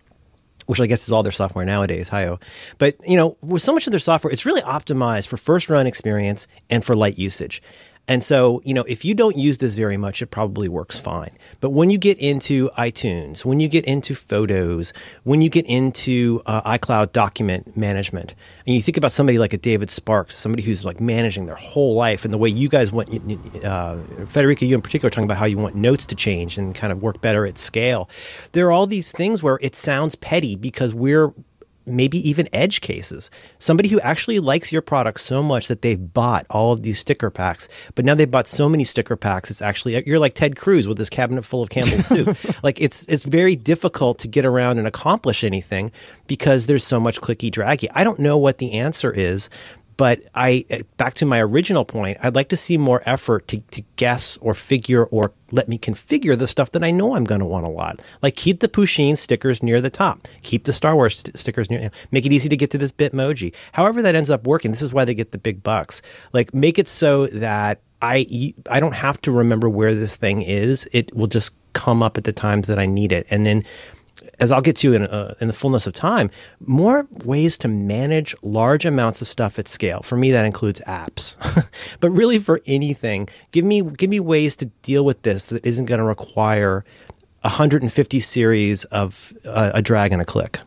which 0.66 0.82
I 0.82 0.88
guess 0.88 1.04
is 1.04 1.12
all 1.12 1.24
their 1.24 1.32
software 1.32 1.66
nowadays, 1.66 2.10
hi 2.10 2.36
But, 2.78 2.98
you 3.08 3.16
know, 3.16 3.38
with 3.42 3.62
so 3.62 3.74
much 3.74 3.88
of 3.88 3.92
their 3.92 4.00
software, 4.00 4.32
it's 4.32 4.46
really 4.46 4.62
optimized 4.62 5.28
for 5.28 5.38
first 5.38 5.70
run 5.70 5.88
experience 5.88 6.48
and 6.70 6.84
for 6.84 6.96
light 6.96 7.18
usage. 7.18 7.62
And 8.08 8.24
so, 8.24 8.62
you 8.64 8.74
know, 8.74 8.84
if 8.84 9.04
you 9.04 9.14
don't 9.14 9.38
use 9.38 9.58
this 9.58 9.76
very 9.76 9.98
much, 9.98 10.22
it 10.22 10.28
probably 10.28 10.70
works 10.70 10.98
fine. 10.98 11.32
But 11.60 11.72
when 11.72 11.90
you 11.90 11.98
get 11.98 12.18
into 12.20 12.70
iTunes, 12.78 13.44
when 13.44 13.60
you 13.60 13.68
get 13.68 13.84
into 13.86 14.16
photos, 14.16 14.94
when 15.24 15.42
you 15.42 15.50
get 15.50 15.66
into 15.66 16.42
uh, 16.46 16.78
iCloud 16.78 17.12
document 17.12 17.76
management, 17.76 18.34
and 18.66 18.76
you 18.76 18.82
think 18.82 18.96
about 18.96 19.12
somebody 19.12 19.38
like 19.38 19.52
a 19.52 19.58
David 19.58 19.90
Sparks, 19.90 20.36
somebody 20.36 20.64
who's 20.64 20.86
like 20.86 21.02
managing 21.02 21.48
their 21.48 21.56
whole 21.56 21.96
life 21.96 22.24
and 22.24 22.34
the 22.34 22.38
way 22.38 22.48
you 22.48 22.70
guys 22.70 22.94
want, 22.94 23.10
uh, 23.66 23.98
Federico, 24.26 24.66
you 24.66 24.76
in 24.76 24.82
particular, 24.82 25.10
talking 25.10 25.26
about 25.26 25.38
how 25.38 25.46
you 25.46 25.58
want 25.58 25.76
notes 25.76 26.06
to 26.06 26.16
change 26.16 26.58
and 26.58 26.74
kind 26.74 26.94
of 26.94 27.02
work 27.02 27.20
better 27.20 27.46
at 27.46 27.58
scale. 27.58 28.10
There 28.54 28.68
are 28.68 28.72
all 28.72 28.88
these 28.88 29.12
things 29.12 29.44
where 29.44 29.60
it 29.62 29.76
sounds 29.76 30.16
petty 30.16 30.56
because 30.56 30.96
we're 30.96 31.34
maybe 31.88 32.18
even 32.28 32.48
edge 32.54 32.82
cases. 32.82 33.32
Somebody 33.58 33.90
who 33.90 34.00
actually 34.02 34.40
likes 34.40 34.72
your 34.72 34.82
product 34.82 35.22
so 35.22 35.42
much 35.42 35.68
that 35.68 35.82
they've 35.82 36.14
bought 36.14 36.46
all 36.50 36.74
of 36.74 36.84
these 36.84 37.00
sticker 37.00 37.30
packs, 37.30 37.70
but 37.96 38.06
now 38.06 38.16
they've 38.16 38.30
bought 38.30 38.48
so 38.48 38.70
many 38.70 38.84
sticker 38.84 39.16
packs, 39.16 39.50
it's 39.50 39.62
actually 39.62 40.04
you're 40.06 40.20
like 40.20 40.34
Ted 40.34 40.56
Cruz 40.56 40.88
with 40.88 40.98
this 40.98 41.10
cabinet 41.10 41.44
full 41.44 41.64
of 41.64 41.70
Campbell's 41.70 42.06
soup. 42.08 42.38
like 42.64 42.80
it's 42.82 43.06
it's 43.08 43.26
very 43.26 43.56
difficult 43.56 44.20
to 44.20 44.28
get 44.28 44.46
around 44.46 44.78
and 44.78 44.88
accomplish 44.88 45.44
anything 45.44 45.92
because 46.28 46.68
there's 46.68 46.84
so 46.84 47.00
much 47.00 47.22
clicky 47.22 47.52
draggy. 47.52 47.90
I 47.92 48.04
don't 48.04 48.20
know 48.20 48.38
what 48.38 48.58
the 48.58 48.74
answer 48.74 49.12
is, 49.12 49.50
but 49.98 50.22
I, 50.36 50.66
back 50.98 51.16
to 51.16 51.26
my 51.26 51.42
original 51.42 51.84
point, 51.84 52.20
I'd 52.22 52.36
like 52.36 52.50
to 52.50 52.58
see 52.58 52.78
more 52.78 53.02
effort 53.06 53.48
to, 53.50 53.60
to 53.60 53.82
guess 53.96 54.38
or 54.38 54.54
figure 54.54 55.06
or 55.06 55.34
let 55.52 55.68
me 55.68 55.78
configure 55.78 56.38
the 56.38 56.48
stuff 56.48 56.72
that 56.72 56.84
I 56.84 56.92
know 56.92 57.16
I'm 57.16 57.24
going 57.24 57.40
to 57.40 57.46
want 57.46 57.68
a 57.68 57.72
lot. 57.72 58.02
Like 58.22 58.36
keep 58.36 58.60
the 58.60 58.68
Pusheen 58.68 59.18
stickers 59.18 59.64
near 59.64 59.82
the 59.82 59.90
top, 59.90 60.28
keep 60.42 60.66
the 60.66 60.74
Star 60.74 60.96
Wars 60.96 61.20
st- 61.20 61.38
stickers 61.38 61.70
near, 61.70 61.92
make 62.12 62.26
it 62.26 62.32
easy 62.32 62.50
to 62.50 62.58
get 62.58 62.72
to 62.72 62.78
this 62.78 62.92
Bitmoji. 62.92 63.54
However, 63.74 64.02
that 64.02 64.16
ends 64.16 64.30
up 64.30 64.46
working. 64.46 64.72
This 64.72 64.82
is 64.82 64.94
why 64.94 65.06
they 65.06 65.14
get 65.14 65.32
the 65.32 65.38
big 65.38 65.64
bucks. 65.64 66.02
Like 66.34 66.54
make 66.54 66.78
it 66.80 66.88
so 66.88 67.28
that 67.28 67.82
I 68.02 68.54
I 68.70 68.80
don't 68.80 68.94
have 68.94 69.20
to 69.22 69.32
remember 69.32 69.70
where 69.70 69.96
this 69.96 70.16
thing 70.16 70.42
is. 70.42 70.88
It 70.94 71.16
will 71.16 71.28
just 71.28 71.56
come 71.74 72.04
up 72.04 72.18
at 72.18 72.24
the 72.24 72.34
times 72.34 72.68
that 72.68 72.80
I 72.80 72.86
need 72.86 73.12
it, 73.12 73.26
and 73.30 73.46
then 73.46 73.64
as 74.40 74.52
I'll 74.52 74.62
get 74.62 74.76
to 74.78 74.94
in, 74.94 75.04
uh, 75.04 75.36
in 75.40 75.48
the 75.48 75.54
fullness 75.54 75.88
of 75.88 75.94
time, 75.94 76.30
more 76.60 77.08
ways 77.24 77.58
to 77.60 77.68
manage 77.68 78.36
large 78.42 78.86
amounts 78.86 79.22
of 79.22 79.28
stuff 79.28 79.58
at 79.60 79.68
scale. 79.68 80.02
For 80.02 80.16
me, 80.16 80.32
that 80.32 80.46
includes 80.46 80.82
apps, 80.88 81.38
but 82.00 82.10
really 82.12 82.40
for 82.40 82.62
anything, 82.66 83.30
give 83.52 83.66
me 83.66 83.82
give 83.82 84.10
me 84.10 84.20
ways 84.20 84.56
to 84.58 84.66
deal 84.84 85.04
with 85.06 85.22
this 85.24 85.48
that 85.48 85.66
isn't 85.66 85.86
going 85.86 86.00
to 86.00 86.06
require 86.06 86.86
150 87.42 88.20
series 88.20 88.84
of 88.86 89.34
uh, 89.46 89.72
a 89.74 89.82
drag 89.82 90.12
and 90.12 90.22
a 90.22 90.26
click. 90.26 90.60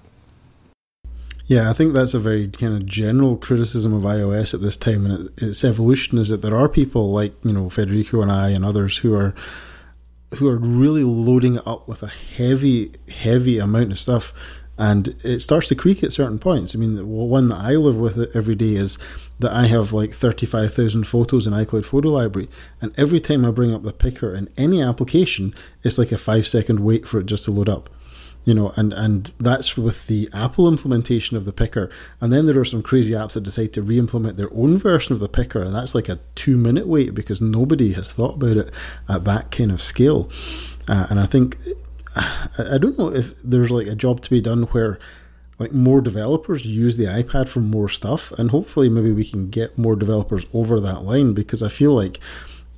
Yeah, 1.47 1.69
I 1.69 1.73
think 1.73 1.95
that's 1.95 2.15
a 2.15 2.21
very 2.21 2.47
kind 2.47 2.75
of 2.75 2.87
general 2.87 3.37
criticism 3.37 3.93
of 3.93 4.05
iOS 4.05 4.55
at 4.55 4.61
this 4.61 4.77
time 4.77 5.05
and 5.05 5.31
its 5.37 5.65
evolution 5.65 6.17
is 6.17 6.29
that 6.29 6.43
there 6.43 6.57
are 6.57 6.69
people 6.69 7.11
like, 7.11 7.35
you 7.43 7.53
know, 7.53 7.69
Federico 7.69 8.23
and 8.23 8.31
I 8.31 8.51
and 8.51 8.65
others 8.65 8.99
who 8.99 9.15
are 9.15 9.35
who 10.37 10.49
are 10.49 10.57
really 10.57 11.05
loading 11.05 11.57
it 11.57 11.67
up 11.67 11.89
with 11.89 12.03
a 12.03 12.09
heavy, 12.09 12.93
heavy 13.09 13.59
amount 13.59 13.93
of 13.93 13.99
stuff, 13.99 14.33
and 14.79 15.09
it 15.25 15.41
starts 15.41 15.69
to 15.69 15.75
creak 15.75 16.03
at 16.03 16.13
certain 16.13 16.39
points. 16.39 16.75
I 16.75 16.79
mean, 16.79 16.95
the 16.97 17.05
one 17.05 17.49
that 17.49 17.59
I 17.59 17.73
live 17.73 17.97
with 17.97 18.35
every 18.35 18.55
day 18.55 18.75
is 18.75 18.97
that 19.41 19.53
I 19.53 19.67
have 19.67 19.93
like 19.93 20.13
35,000 20.13 21.05
photos 21.05 21.47
in 21.47 21.53
iCloud 21.53 21.85
Photo 21.85 22.09
Library, 22.09 22.49
and 22.81 22.99
every 22.99 23.21
time 23.21 23.45
I 23.45 23.51
bring 23.51 23.75
up 23.75 23.83
the 23.83 23.93
picker 23.93 24.35
in 24.35 24.49
any 24.57 24.81
application, 24.81 25.55
it's 25.83 25.99
like 25.99 26.13
a 26.13 26.19
five 26.19 26.47
second 26.47 26.81
wait 26.81 27.07
for 27.07 27.21
it 27.21 27.27
just 27.27 27.45
to 27.45 27.51
load 27.51 27.69
up 27.69 27.91
you 28.51 28.55
know, 28.55 28.73
and 28.75 28.93
and 28.93 29.31
that's 29.39 29.77
with 29.77 30.09
the 30.09 30.29
Apple 30.33 30.67
implementation 30.67 31.37
of 31.37 31.45
the 31.45 31.53
picker. 31.53 31.89
And 32.21 32.33
then 32.33 32.47
there 32.47 32.59
are 32.59 32.65
some 32.65 32.83
crazy 32.83 33.15
apps 33.15 33.35
that 33.35 33.45
decide 33.45 33.73
to 33.75 33.81
re-implement 33.81 34.39
their 34.39 34.53
own 34.53 34.77
version 34.77 35.13
of 35.13 35.21
the 35.21 35.29
picker, 35.29 35.63
and 35.63 35.73
that's 35.73 35.95
like 35.95 36.09
a 36.09 36.19
two-minute 36.35 36.89
wait 36.89 37.15
because 37.15 37.41
nobody 37.41 37.93
has 37.93 38.11
thought 38.11 38.35
about 38.35 38.57
it 38.57 38.73
at 39.09 39.23
that 39.23 39.53
kind 39.53 39.71
of 39.71 39.81
scale. 39.81 40.29
Uh, 40.89 41.07
and 41.11 41.21
I 41.21 41.27
think 41.27 41.59
I, 42.17 42.49
I 42.73 42.79
don't 42.79 42.99
know 42.99 43.15
if 43.15 43.41
there's 43.45 43.71
like 43.71 43.87
a 43.87 43.95
job 43.95 44.21
to 44.23 44.31
be 44.31 44.41
done 44.41 44.65
where 44.65 44.99
like 45.61 45.71
more 45.71 46.01
developers 46.01 46.65
use 46.65 46.97
the 46.97 47.05
iPad 47.05 47.49
for 47.49 47.61
more 47.61 47.89
stuff, 47.89 48.33
and 48.33 48.51
hopefully 48.51 48.89
maybe 48.89 49.13
we 49.13 49.25
can 49.25 49.49
get 49.49 49.79
more 49.79 49.95
developers 49.95 50.45
over 50.53 50.81
that 50.81 51.05
line 51.05 51.35
because 51.35 51.63
I 51.63 51.69
feel 51.69 51.95
like 51.95 52.19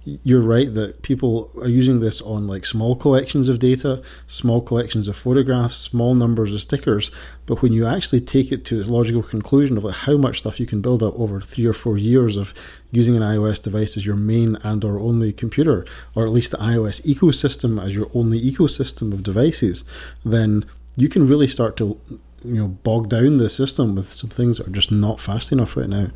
you're 0.05 0.43
right 0.43 0.73
that 0.75 1.03
people 1.03 1.51
are 1.61 1.69
using 1.69 2.01
this 2.01 2.21
on 2.23 2.49
like 2.49 2.67
small 2.67 2.97
collections 2.97 3.49
of 3.49 3.61
data, 3.61 4.03
small 4.27 4.61
collections 4.61 5.07
of 5.07 5.17
photographs, 5.17 5.77
small 5.77 6.15
numbers 6.15 6.53
of 6.53 6.61
stickers. 6.61 7.11
But 7.47 7.63
when 7.63 7.73
you 7.73 7.87
actually 7.87 8.21
take 8.21 8.51
it 8.51 8.65
to 8.67 8.81
its 8.81 8.89
logical 8.89 9.23
conclusion 9.23 9.77
of 9.77 9.85
like 9.85 9.95
how 9.95 10.17
much 10.17 10.41
stuff 10.41 10.59
you 10.59 10.67
can 10.67 10.81
build 10.81 11.03
up 11.03 11.19
over 11.19 11.41
three 11.41 11.67
or 11.67 11.73
four 11.73 11.99
years 11.99 12.37
of 12.37 12.53
using 12.91 13.17
an 13.17 13.23
iOS 13.23 13.63
device 13.63 13.97
as 13.97 14.05
your 14.05 14.17
main 14.17 14.57
and 14.65 14.85
or 14.85 14.99
only 14.99 15.33
computer, 15.33 15.87
or 16.17 16.27
at 16.27 16.33
least 16.33 16.51
the 16.51 16.59
iOS 16.59 17.01
ecosystem 17.03 17.83
as 17.83 17.95
your 17.95 18.11
only 18.13 18.41
ecosystem 18.41 19.13
of 19.13 19.23
devices, 19.23 19.85
then 20.25 20.65
you 20.97 21.09
can 21.09 21.29
really 21.29 21.49
start 21.49 21.77
to 21.77 21.99
you 22.45 22.57
know 22.57 22.69
bog 22.69 23.09
down 23.09 23.37
the 23.37 23.49
system 23.49 23.95
with 23.95 24.13
some 24.13 24.31
things 24.31 24.59
that 24.59 24.67
are 24.67 24.71
just 24.71 24.91
not 24.91 25.21
fast 25.21 25.53
enough 25.53 25.77
right 25.77 25.89
now. 25.89 26.09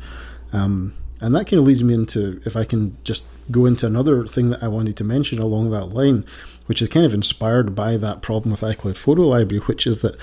Um, 0.51 0.93
and 1.19 1.35
that 1.35 1.45
kind 1.45 1.59
of 1.59 1.65
leads 1.65 1.83
me 1.83 1.93
into 1.93 2.41
if 2.45 2.55
I 2.55 2.63
can 2.63 2.97
just 3.03 3.23
go 3.49 3.65
into 3.65 3.85
another 3.85 4.27
thing 4.27 4.49
that 4.49 4.61
I 4.61 4.67
wanted 4.67 4.97
to 4.97 5.03
mention 5.03 5.39
along 5.39 5.71
that 5.71 5.87
line, 5.87 6.25
which 6.65 6.81
is 6.81 6.89
kind 6.89 7.05
of 7.05 7.13
inspired 7.13 7.75
by 7.75 7.97
that 7.97 8.21
problem 8.21 8.51
with 8.51 8.61
iCloud 8.61 8.97
Photo 8.97 9.23
Library, 9.23 9.63
which 9.65 9.87
is 9.87 10.01
that 10.01 10.17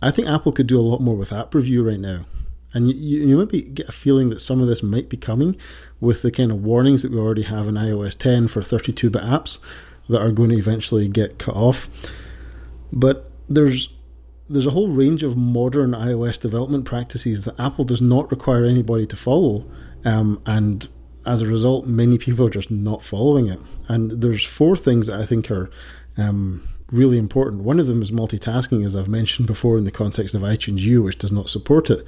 I 0.00 0.10
think 0.10 0.28
Apple 0.28 0.52
could 0.52 0.66
do 0.66 0.78
a 0.78 0.82
lot 0.82 1.00
more 1.00 1.16
with 1.16 1.32
app 1.32 1.54
review 1.54 1.86
right 1.86 2.00
now. 2.00 2.24
And 2.72 2.88
you, 2.88 3.26
you 3.26 3.36
maybe 3.36 3.62
get 3.62 3.88
a 3.88 3.92
feeling 3.92 4.28
that 4.30 4.40
some 4.40 4.60
of 4.60 4.68
this 4.68 4.82
might 4.82 5.08
be 5.08 5.16
coming 5.16 5.56
with 6.00 6.22
the 6.22 6.30
kind 6.30 6.50
of 6.50 6.62
warnings 6.62 7.02
that 7.02 7.12
we 7.12 7.18
already 7.18 7.42
have 7.42 7.66
in 7.66 7.74
iOS 7.74 8.16
10 8.16 8.48
for 8.48 8.62
32 8.62 9.10
bit 9.10 9.22
apps 9.22 9.58
that 10.08 10.20
are 10.20 10.32
going 10.32 10.50
to 10.50 10.56
eventually 10.56 11.08
get 11.08 11.38
cut 11.38 11.56
off. 11.56 11.88
But 12.92 13.30
there's 13.48 13.88
there's 14.48 14.66
a 14.66 14.70
whole 14.70 14.88
range 14.88 15.22
of 15.22 15.36
modern 15.36 15.92
iOS 15.92 16.40
development 16.40 16.84
practices 16.84 17.44
that 17.44 17.58
Apple 17.60 17.84
does 17.84 18.00
not 18.00 18.30
require 18.30 18.64
anybody 18.64 19.06
to 19.06 19.16
follow, 19.16 19.64
um, 20.04 20.40
and 20.46 20.88
as 21.26 21.42
a 21.42 21.46
result, 21.46 21.86
many 21.86 22.16
people 22.18 22.46
are 22.46 22.50
just 22.50 22.70
not 22.70 23.02
following 23.02 23.48
it. 23.48 23.58
And 23.88 24.10
there's 24.10 24.44
four 24.44 24.76
things 24.76 25.06
that 25.06 25.20
I 25.20 25.26
think 25.26 25.50
are 25.50 25.70
um, 26.16 26.66
really 26.90 27.18
important. 27.18 27.62
One 27.62 27.78
of 27.78 27.86
them 27.86 28.02
is 28.02 28.10
multitasking, 28.10 28.84
as 28.84 28.96
I've 28.96 29.08
mentioned 29.08 29.46
before 29.46 29.76
in 29.76 29.84
the 29.84 29.90
context 29.90 30.34
of 30.34 30.42
iTunes 30.42 30.80
U, 30.80 31.02
which 31.02 31.18
does 31.18 31.32
not 31.32 31.50
support 31.50 31.90
it. 31.90 32.04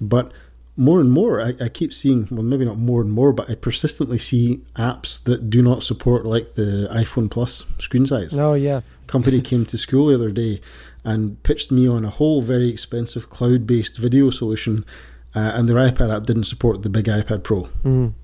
But 0.00 0.32
more 0.76 1.00
and 1.00 1.12
more, 1.12 1.42
I, 1.42 1.52
I, 1.60 1.68
keep 1.68 1.92
seeing, 1.92 2.28
well, 2.30 2.42
maybe 2.42 2.64
not 2.64 2.78
more 2.78 3.02
and 3.02 3.12
more, 3.12 3.32
but 3.32 3.50
I 3.50 3.56
persistently 3.56 4.16
see 4.16 4.62
apps 4.76 5.22
that 5.24 5.50
do 5.50 5.60
not 5.60 5.82
support, 5.82 6.24
like 6.24 6.54
the 6.54 6.88
iPhone 6.90 7.30
Plus 7.30 7.64
screen 7.78 8.06
size. 8.06 8.36
Oh, 8.38 8.54
yeah. 8.54 8.80
Company 9.06 9.42
came 9.42 9.66
to 9.66 9.76
school 9.76 10.06
the 10.06 10.14
other 10.14 10.30
day 10.30 10.62
and 11.04 11.42
pitched 11.42 11.70
me 11.72 11.88
on 11.88 12.04
a 12.04 12.10
whole 12.10 12.42
very 12.42 12.68
expensive 12.68 13.30
cloud 13.30 13.66
based 13.66 13.98
video 13.98 14.30
solution, 14.30 14.84
uh, 15.34 15.52
and 15.54 15.68
their 15.68 15.76
iPad 15.76 16.14
app 16.14 16.24
didn't 16.24 16.44
support 16.44 16.82
the 16.82 16.90
big 16.90 17.06
iPad 17.06 17.42
Pro. 17.42 17.68
Mm. 17.84 18.14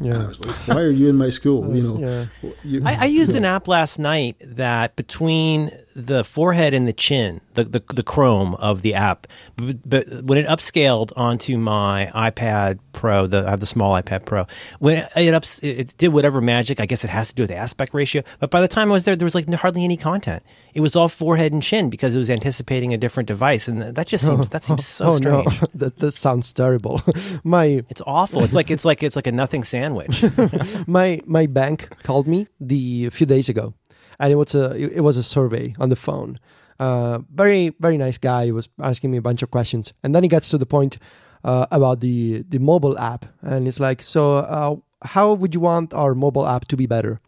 Yeah. 0.00 0.24
I 0.24 0.26
was 0.26 0.44
like, 0.44 0.56
why 0.68 0.80
are 0.80 0.90
you 0.90 1.08
in 1.08 1.16
my 1.16 1.30
school? 1.30 1.64
Uh, 1.64 1.74
you 1.74 1.82
know, 1.82 1.98
yeah. 1.98 2.50
you, 2.62 2.82
I, 2.84 2.94
I, 3.02 3.04
used 3.06 3.34
an 3.34 3.44
app 3.44 3.68
last 3.68 3.98
night 3.98 4.36
that 4.40 4.96
between 4.96 5.70
the 5.94 6.24
forehead 6.24 6.74
and 6.74 6.86
the 6.86 6.92
chin, 6.92 7.40
the, 7.54 7.64
the, 7.64 7.82
the 7.94 8.02
chrome 8.02 8.54
of 8.56 8.82
the 8.82 8.94
app, 8.94 9.26
but, 9.56 9.88
but, 9.88 10.24
when 10.24 10.38
it 10.38 10.46
upscaled 10.46 11.12
onto 11.16 11.58
my 11.58 12.10
iPad 12.14 12.78
Pro, 12.92 13.26
the 13.26 13.46
I 13.46 13.50
have 13.50 13.60
the 13.60 13.66
small 13.66 14.00
iPad 14.00 14.24
Pro, 14.24 14.46
when 14.78 15.06
it 15.16 15.34
ups, 15.34 15.62
it 15.62 15.96
did 15.96 16.08
whatever 16.08 16.40
magic. 16.40 16.80
I 16.80 16.86
guess 16.86 17.04
it 17.04 17.10
has 17.10 17.30
to 17.30 17.34
do 17.34 17.42
with 17.42 17.50
the 17.50 17.56
aspect 17.56 17.94
ratio. 17.94 18.22
But 18.38 18.50
by 18.50 18.60
the 18.60 18.68
time 18.68 18.90
I 18.90 18.92
was 18.92 19.04
there, 19.04 19.16
there 19.16 19.26
was 19.26 19.34
like 19.34 19.52
hardly 19.54 19.84
any 19.84 19.96
content. 19.96 20.42
It 20.74 20.80
was 20.80 20.96
all 20.96 21.08
forehead 21.08 21.52
and 21.52 21.62
chin 21.62 21.90
because 21.90 22.14
it 22.14 22.18
was 22.18 22.30
anticipating 22.30 22.94
a 22.94 22.98
different 22.98 23.26
device, 23.26 23.68
and 23.68 23.82
that 23.82 24.06
just 24.06 24.26
seems 24.26 24.48
that 24.50 24.62
seems 24.62 24.86
so 24.86 25.06
oh, 25.06 25.12
strange. 25.12 25.60
No. 25.60 25.68
that, 25.74 25.96
that 25.98 26.12
sounds 26.12 26.52
terrible. 26.52 27.02
my 27.44 27.84
it's 27.88 28.02
awful. 28.06 28.44
It's 28.44 28.54
like 28.54 28.70
it's 28.70 28.84
like 28.84 29.02
it's 29.02 29.16
like 29.16 29.26
a 29.26 29.32
nothing 29.32 29.61
sandwich. 29.64 30.24
my 30.86 31.20
my 31.26 31.46
bank 31.46 31.88
called 32.02 32.26
me 32.26 32.48
the 32.60 33.06
a 33.06 33.10
few 33.10 33.26
days 33.26 33.48
ago, 33.48 33.74
and 34.18 34.32
it 34.32 34.36
was 34.36 34.54
a 34.54 34.76
it 34.76 35.02
was 35.02 35.16
a 35.16 35.22
survey 35.22 35.74
on 35.78 35.88
the 35.88 35.96
phone. 35.96 36.38
Uh, 36.78 37.20
very 37.32 37.74
very 37.80 37.96
nice 37.96 38.18
guy. 38.18 38.46
He 38.46 38.52
was 38.52 38.68
asking 38.80 39.10
me 39.10 39.18
a 39.18 39.22
bunch 39.22 39.42
of 39.42 39.50
questions, 39.50 39.92
and 40.02 40.14
then 40.14 40.22
he 40.22 40.28
gets 40.28 40.48
to 40.50 40.58
the 40.58 40.66
point 40.66 40.98
uh, 41.44 41.66
about 41.70 42.00
the 42.00 42.44
the 42.48 42.58
mobile 42.58 42.98
app, 42.98 43.26
and 43.42 43.68
it's 43.68 43.80
like, 43.80 44.02
so 44.02 44.36
uh, 44.36 44.76
how 45.04 45.34
would 45.34 45.54
you 45.54 45.60
want 45.60 45.94
our 45.94 46.14
mobile 46.14 46.46
app 46.46 46.66
to 46.68 46.76
be 46.76 46.86
better? 46.86 47.18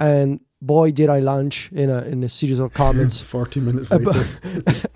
And 0.00 0.40
boy, 0.66 0.92
did 0.92 1.08
I 1.08 1.20
lunch 1.20 1.70
in 1.72 1.90
a 1.90 2.02
in 2.02 2.24
a 2.24 2.28
series 2.28 2.58
of 2.58 2.72
comments. 2.72 3.20
Forty 3.34 3.60
minutes 3.60 3.90
later, 3.90 4.24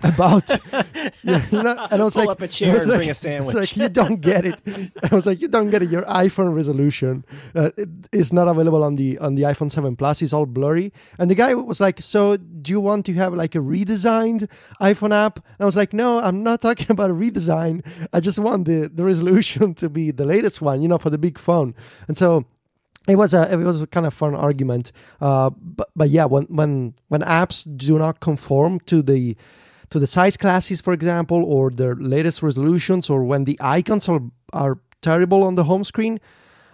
about, 0.03 0.47
yeah, 1.23 1.45
you 1.51 1.63
know, 1.63 1.87
and 1.91 2.01
I 2.01 2.03
was 2.03 2.13
Pull 2.13 2.25
like, 2.25 2.31
up 2.31 2.41
a 2.41 2.47
chair 2.47 2.75
and 2.75 2.85
like, 2.87 2.97
bring 2.97 3.09
a 3.09 3.13
sandwich. 3.13 3.55
Like 3.55 3.77
you 3.77 3.89
don't 3.89 4.21
get 4.21 4.45
it. 4.45 4.59
I 5.11 5.15
was 5.15 5.25
like, 5.25 5.41
you 5.41 5.47
don't 5.47 5.69
get 5.69 5.83
it. 5.83 5.89
Your 5.89 6.03
iPhone 6.03 6.55
resolution 6.55 7.25
uh, 7.55 7.71
it 7.77 7.89
is 8.11 8.33
not 8.33 8.47
available 8.47 8.83
on 8.83 8.95
the 8.95 9.17
on 9.19 9.35
the 9.35 9.43
iPhone 9.43 9.71
Seven 9.71 9.95
Plus. 9.95 10.21
It's 10.21 10.33
all 10.33 10.45
blurry. 10.45 10.91
And 11.17 11.29
the 11.29 11.35
guy 11.35 11.53
was 11.53 11.79
like, 11.79 12.01
so 12.01 12.37
do 12.37 12.71
you 12.71 12.79
want 12.79 13.05
to 13.07 13.13
have 13.13 13.33
like 13.33 13.55
a 13.55 13.59
redesigned 13.59 14.49
iPhone 14.81 15.13
app? 15.13 15.37
And 15.37 15.61
I 15.61 15.65
was 15.65 15.75
like, 15.75 15.93
no, 15.93 16.19
I'm 16.19 16.43
not 16.43 16.61
talking 16.61 16.87
about 16.89 17.09
a 17.09 17.13
redesign. 17.13 17.85
I 18.13 18.19
just 18.19 18.39
want 18.39 18.65
the 18.65 18.89
the 18.93 19.03
resolution 19.03 19.73
to 19.75 19.89
be 19.89 20.11
the 20.11 20.25
latest 20.25 20.61
one, 20.61 20.81
you 20.81 20.87
know, 20.87 20.97
for 20.97 21.09
the 21.09 21.17
big 21.17 21.37
phone. 21.37 21.75
And 22.07 22.17
so 22.17 22.45
it 23.09 23.15
was 23.15 23.33
a 23.33 23.51
it 23.51 23.57
was 23.57 23.81
a 23.81 23.87
kind 23.87 24.05
of 24.05 24.13
fun 24.13 24.35
argument. 24.35 24.91
Uh, 25.19 25.49
but 25.49 25.89
but 25.95 26.09
yeah, 26.09 26.25
when 26.25 26.45
when 26.45 26.93
when 27.07 27.21
apps 27.21 27.67
do 27.77 27.97
not 27.97 28.19
conform 28.19 28.79
to 28.81 29.01
the 29.01 29.35
to 29.89 29.99
the 29.99 30.07
size 30.07 30.37
classes, 30.37 30.81
for 30.81 30.93
example, 30.93 31.43
or 31.43 31.71
their 31.71 31.95
latest 31.95 32.43
resolutions, 32.43 33.09
or 33.09 33.23
when 33.23 33.43
the 33.43 33.57
icons 33.59 34.07
are 34.07 34.21
are 34.53 34.79
terrible 35.01 35.43
on 35.43 35.55
the 35.55 35.63
home 35.63 35.83
screen, 35.83 36.19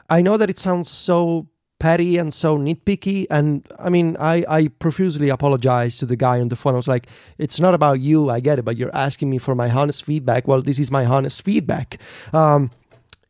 I 0.10 0.22
know 0.22 0.38
that 0.38 0.50
it 0.50 0.58
sounds 0.58 0.90
so 0.90 1.48
petty 1.80 2.18
and 2.18 2.34
so 2.34 2.58
nitpicky. 2.58 3.28
And 3.30 3.68
I 3.78 3.90
mean, 3.90 4.18
I, 4.20 4.44
I 4.48 4.68
profusely 4.68 5.30
apologize 5.30 5.98
to 5.98 6.06
the 6.06 6.16
guy 6.16 6.40
on 6.40 6.48
the 6.48 6.56
phone. 6.56 6.74
I 6.74 6.78
was 6.78 6.88
like, 6.88 7.08
it's 7.38 7.60
not 7.60 7.74
about 7.74 8.00
you, 8.00 8.30
I 8.30 8.40
get 8.40 8.60
it, 8.60 8.66
but 8.66 8.78
you're 8.78 8.96
asking 8.96 9.30
me 9.30 9.38
for 9.38 9.56
my 9.56 9.70
honest 9.70 10.04
feedback. 10.04 10.48
Well, 10.48 10.62
this 10.62 10.80
is 10.80 10.90
my 10.92 11.06
honest 11.06 11.42
feedback. 11.44 12.00
Um, 12.34 12.72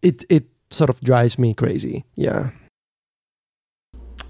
it 0.01 0.24
it 0.30 0.45
sort 0.70 0.89
of 0.89 1.01
drives 1.01 1.38
me 1.39 1.53
crazy. 1.53 2.06
Yeah. 2.16 2.51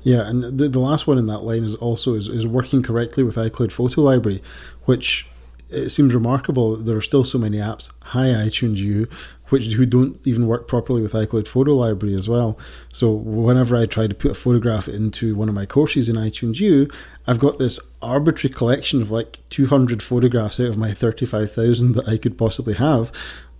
Yeah, 0.05 0.29
and 0.29 0.59
the, 0.59 0.69
the 0.69 0.79
last 0.79 1.07
one 1.07 1.17
in 1.17 1.25
that 1.25 1.39
line 1.39 1.63
is 1.63 1.73
also 1.73 2.13
is, 2.13 2.27
is 2.27 2.45
working 2.45 2.83
correctly 2.83 3.23
with 3.23 3.37
iCloud 3.37 3.71
Photo 3.71 4.01
Library, 4.01 4.41
which 4.83 5.27
it 5.71 5.89
seems 5.89 6.13
remarkable 6.13 6.77
there 6.77 6.95
are 6.95 7.01
still 7.01 7.23
so 7.23 7.39
many 7.39 7.57
apps, 7.57 7.89
hi 8.01 8.27
iTunes 8.27 8.77
U, 8.77 9.07
which 9.49 9.65
who 9.73 9.83
don't 9.83 10.19
even 10.23 10.45
work 10.45 10.67
properly 10.67 11.01
with 11.01 11.13
iCloud 11.13 11.47
Photo 11.47 11.73
Library 11.73 12.15
as 12.15 12.29
well. 12.29 12.55
So 12.93 13.11
whenever 13.11 13.75
I 13.75 13.87
try 13.87 14.05
to 14.05 14.13
put 14.13 14.29
a 14.29 14.35
photograph 14.35 14.87
into 14.87 15.35
one 15.35 15.49
of 15.49 15.55
my 15.55 15.65
courses 15.65 16.07
in 16.07 16.17
iTunes 16.17 16.59
U, 16.59 16.87
I've 17.25 17.39
got 17.39 17.57
this 17.57 17.79
arbitrary 18.03 18.53
collection 18.53 19.01
of 19.01 19.09
like 19.09 19.39
200 19.49 20.03
photographs 20.03 20.59
out 20.59 20.67
of 20.67 20.77
my 20.77 20.93
35,000 20.93 21.93
that 21.93 22.07
I 22.07 22.19
could 22.19 22.37
possibly 22.37 22.75
have, 22.75 23.11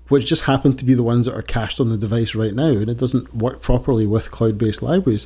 which 0.09 0.27
just 0.27 0.43
happen 0.43 0.77
to 0.77 0.85
be 0.85 0.93
the 0.93 1.01
ones 1.01 1.25
that 1.25 1.35
are 1.35 1.41
cached 1.41 1.79
on 1.79 1.89
the 1.89 1.97
device 1.97 2.35
right 2.35 2.53
now, 2.53 2.69
and 2.69 2.87
it 2.87 2.97
doesn't 2.99 3.33
work 3.35 3.63
properly 3.63 4.05
with 4.05 4.29
cloud-based 4.29 4.83
libraries. 4.83 5.25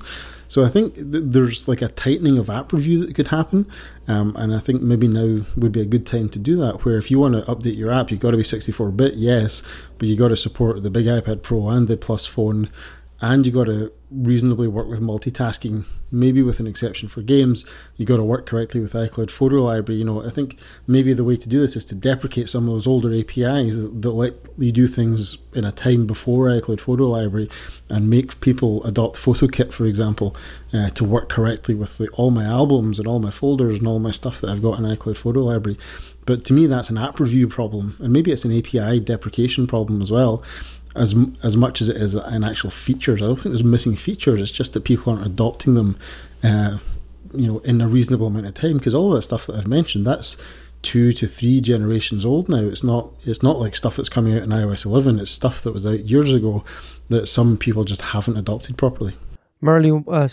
So 0.49 0.65
I 0.65 0.67
think 0.67 0.95
th- 0.95 1.05
there's 1.27 1.67
like 1.67 1.81
a 1.81 1.87
tightening 1.87 2.39
of 2.39 2.49
app 2.49 2.73
review 2.73 3.05
that 3.05 3.13
could 3.13 3.27
happen, 3.29 3.67
um, 4.07 4.35
and 4.35 4.53
I 4.53 4.59
think 4.59 4.81
maybe 4.81 5.07
now 5.07 5.45
would 5.55 5.71
be 5.71 5.79
a 5.79 5.85
good 5.85 6.05
time 6.05 6.27
to 6.29 6.39
do 6.39 6.57
that. 6.57 6.83
Where 6.83 6.97
if 6.97 7.09
you 7.09 7.19
want 7.19 7.35
to 7.35 7.49
update 7.49 7.77
your 7.77 7.91
app, 7.91 8.09
you've 8.09 8.19
got 8.19 8.31
to 8.31 8.37
be 8.37 8.43
64-bit, 8.43 9.13
yes, 9.13 9.61
but 9.99 10.07
you 10.07 10.17
got 10.17 10.29
to 10.29 10.35
support 10.35 10.81
the 10.81 10.89
big 10.89 11.05
iPad 11.05 11.43
Pro 11.43 11.69
and 11.69 11.87
the 11.87 11.95
Plus 11.95 12.25
phone 12.25 12.69
and 13.21 13.45
you 13.45 13.51
got 13.51 13.65
to 13.65 13.91
reasonably 14.11 14.67
work 14.67 14.87
with 14.87 15.01
multitasking. 15.01 15.85
Maybe 16.11 16.41
with 16.41 16.59
an 16.59 16.65
exception 16.65 17.07
for 17.07 17.21
games, 17.21 17.63
you 17.95 18.05
got 18.05 18.17
to 18.17 18.23
work 18.23 18.47
correctly 18.47 18.81
with 18.81 18.93
iCloud 18.93 19.29
Photo 19.29 19.57
Library. 19.57 19.99
You 19.99 20.05
know, 20.05 20.25
I 20.25 20.31
think 20.31 20.57
maybe 20.87 21.13
the 21.13 21.23
way 21.23 21.37
to 21.37 21.47
do 21.47 21.59
this 21.59 21.75
is 21.75 21.85
to 21.85 21.95
deprecate 21.95 22.49
some 22.49 22.67
of 22.67 22.73
those 22.73 22.87
older 22.87 23.13
APIs 23.13 23.75
that, 23.75 24.09
let 24.09 24.33
you 24.57 24.71
do 24.71 24.87
things 24.87 25.37
in 25.53 25.65
a 25.65 25.71
time 25.71 26.07
before 26.07 26.47
iCloud 26.47 26.79
Photo 26.79 27.05
Library, 27.05 27.47
and 27.89 28.09
make 28.09 28.41
people 28.41 28.83
adopt 28.85 29.17
PhotoKit, 29.17 29.71
for 29.71 29.85
example, 29.85 30.35
uh, 30.73 30.89
to 30.91 31.03
work 31.03 31.29
correctly 31.29 31.75
with 31.75 32.01
all 32.13 32.31
my 32.31 32.45
albums 32.45 32.97
and 32.97 33.07
all 33.07 33.19
my 33.19 33.31
folders 33.31 33.77
and 33.77 33.87
all 33.87 33.99
my 33.99 34.11
stuff 34.11 34.41
that 34.41 34.49
I've 34.49 34.63
got 34.63 34.79
in 34.79 34.85
iCloud 34.85 35.17
Photo 35.17 35.41
Library. 35.41 35.77
But 36.25 36.45
to 36.45 36.53
me, 36.53 36.65
that's 36.65 36.89
an 36.89 36.97
app 36.97 37.19
review 37.19 37.47
problem, 37.47 37.97
and 37.99 38.11
maybe 38.11 38.31
it's 38.31 38.45
an 38.45 38.57
API 38.57 38.99
deprecation 38.99 39.67
problem 39.67 40.01
as 40.01 40.11
well 40.11 40.43
as 40.99 41.15
as 41.43 41.57
much 41.57 41.81
as 41.81 41.89
it 41.89 41.97
is 41.97 42.13
an 42.13 42.43
actual 42.43 42.69
features. 42.69 43.21
I 43.21 43.25
don't 43.25 43.37
think 43.37 43.53
there's 43.53 43.63
missing 43.63 43.95
features. 43.95 44.41
It's 44.41 44.51
just 44.51 44.73
that 44.73 44.83
people 44.83 45.13
aren't 45.13 45.25
adopting 45.25 45.73
them, 45.73 45.97
uh, 46.43 46.77
you 47.33 47.47
know, 47.47 47.59
in 47.59 47.81
a 47.81 47.87
reasonable 47.87 48.27
amount 48.27 48.45
of 48.45 48.53
time. 48.53 48.77
Because 48.77 48.93
all 48.93 49.11
of 49.11 49.15
that 49.15 49.23
stuff 49.23 49.47
that 49.47 49.55
I've 49.55 49.67
mentioned, 49.67 50.05
that's 50.05 50.37
two 50.81 51.11
to 51.13 51.27
three 51.27 51.61
generations 51.61 52.25
old 52.25 52.49
now. 52.49 52.63
It's 52.67 52.83
not 52.83 53.11
it's 53.23 53.43
not 53.43 53.59
like 53.59 53.75
stuff 53.75 53.95
that's 53.95 54.09
coming 54.09 54.35
out 54.35 54.43
in 54.43 54.49
iOS 54.49 54.85
11. 54.85 55.19
It's 55.19 55.31
stuff 55.31 55.61
that 55.63 55.73
was 55.73 55.85
out 55.85 56.05
years 56.05 56.33
ago 56.33 56.63
that 57.09 57.27
some 57.27 57.57
people 57.57 57.83
just 57.83 58.01
haven't 58.01 58.37
adopted 58.37 58.77
properly. 58.77 59.15
Merlin, 59.61 60.05
uh, 60.07 60.29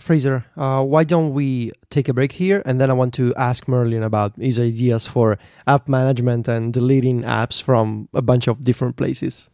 Fraser, 0.00 0.46
uh, 0.56 0.82
why 0.82 1.04
don't 1.04 1.32
we 1.32 1.70
take 1.90 2.08
a 2.08 2.14
break 2.14 2.32
here? 2.32 2.60
And 2.66 2.80
then 2.80 2.90
I 2.90 2.94
want 2.94 3.14
to 3.14 3.32
ask 3.36 3.68
Merlin 3.68 4.02
about 4.02 4.34
his 4.36 4.58
ideas 4.58 5.06
for 5.06 5.38
app 5.64 5.88
management 5.88 6.48
and 6.48 6.72
deleting 6.72 7.22
apps 7.22 7.62
from 7.62 8.08
a 8.12 8.22
bunch 8.22 8.48
of 8.48 8.62
different 8.62 8.96
places. 8.96 9.48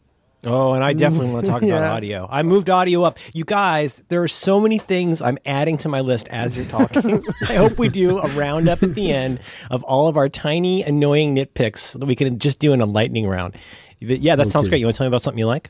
Oh, 0.47 0.73
and 0.73 0.83
I 0.83 0.95
definitely 0.95 1.33
want 1.33 1.45
to 1.45 1.53
talk 1.53 1.63
yeah. 1.63 1.77
about 1.77 1.93
audio. 1.93 2.27
I 2.31 2.43
moved 2.43 2.71
audio 2.71 3.03
up. 3.03 3.19
You 3.35 3.45
guys, 3.45 4.03
there 4.09 4.23
are 4.23 4.29
so 4.29 4.59
many 4.59 4.79
things 4.79 5.21
I'm 5.21 5.37
adding 5.45 5.77
to 5.79 5.89
my 5.89 6.01
list 6.01 6.29
as 6.29 6.57
you're 6.57 6.65
talking. 6.67 7.23
I 7.43 7.57
hope 7.57 7.79
we 7.79 7.89
do 7.91 8.19
a 8.19 8.29
roundup 8.29 8.83
at 8.83 8.95
the 8.95 9.13
end 9.13 9.41
of 9.71 9.83
all 9.83 10.09
of 10.09 10.17
our 10.17 10.31
tiny, 10.31 10.83
annoying 10.83 11.37
nitpicks 11.37 11.99
that 11.99 12.07
we 12.07 12.17
can 12.17 12.39
just 12.39 12.59
do 12.59 12.73
in 12.73 12.81
a 12.81 12.87
lightning 12.87 13.27
round. 13.27 13.55
Yeah, 13.99 14.37
that 14.37 14.45
okay. 14.45 14.51
sounds 14.51 14.69
great. 14.69 14.79
You 14.79 14.87
want 14.87 14.95
to 14.95 14.99
tell 14.99 15.05
me 15.05 15.09
about 15.09 15.21
something 15.21 15.39
you 15.39 15.47
like? 15.47 15.69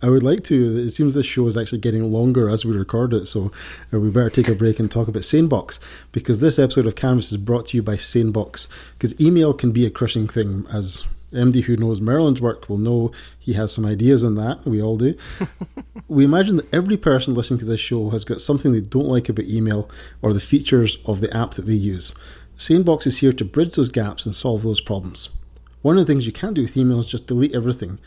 I 0.00 0.08
would 0.08 0.22
like 0.22 0.42
to. 0.44 0.78
It 0.78 0.90
seems 0.90 1.14
this 1.14 1.26
show 1.26 1.46
is 1.46 1.56
actually 1.56 1.78
getting 1.78 2.10
longer 2.10 2.48
as 2.48 2.64
we 2.64 2.76
record 2.76 3.12
it, 3.14 3.26
so 3.26 3.52
uh, 3.92 4.00
we 4.00 4.10
better 4.10 4.30
take 4.30 4.48
a 4.48 4.54
break 4.54 4.80
and 4.80 4.90
talk 4.90 5.06
about 5.06 5.22
SaneBox 5.22 5.78
because 6.10 6.40
this 6.40 6.58
episode 6.58 6.86
of 6.86 6.96
Canvas 6.96 7.30
is 7.30 7.36
brought 7.36 7.66
to 7.66 7.76
you 7.76 7.82
by 7.82 7.94
SaneBox. 7.94 8.66
Because 8.94 9.20
email 9.20 9.54
can 9.54 9.70
be 9.70 9.86
a 9.86 9.90
crushing 9.90 10.26
thing, 10.26 10.66
as 10.72 11.04
MD 11.32 11.64
who 11.64 11.76
knows 11.76 12.00
Merlin's 12.00 12.40
work 12.40 12.68
will 12.68 12.78
know 12.78 13.10
he 13.38 13.54
has 13.54 13.72
some 13.72 13.86
ideas 13.86 14.22
on 14.22 14.34
that. 14.36 14.64
We 14.64 14.82
all 14.82 14.96
do. 14.96 15.16
we 16.08 16.24
imagine 16.24 16.56
that 16.56 16.72
every 16.72 16.96
person 16.96 17.34
listening 17.34 17.60
to 17.60 17.66
this 17.66 17.80
show 17.80 18.10
has 18.10 18.24
got 18.24 18.40
something 18.40 18.72
they 18.72 18.80
don't 18.80 19.08
like 19.08 19.28
about 19.28 19.46
email 19.46 19.90
or 20.20 20.32
the 20.32 20.40
features 20.40 20.98
of 21.04 21.20
the 21.20 21.34
app 21.36 21.52
that 21.54 21.66
they 21.66 21.72
use. 21.72 22.14
SaneBox 22.58 23.06
is 23.06 23.18
here 23.18 23.32
to 23.32 23.44
bridge 23.44 23.74
those 23.74 23.88
gaps 23.88 24.24
and 24.26 24.34
solve 24.34 24.62
those 24.62 24.80
problems. 24.80 25.30
One 25.80 25.98
of 25.98 26.06
the 26.06 26.12
things 26.12 26.26
you 26.26 26.32
can't 26.32 26.54
do 26.54 26.62
with 26.62 26.76
email 26.76 27.00
is 27.00 27.06
just 27.06 27.26
delete 27.26 27.54
everything. 27.54 27.98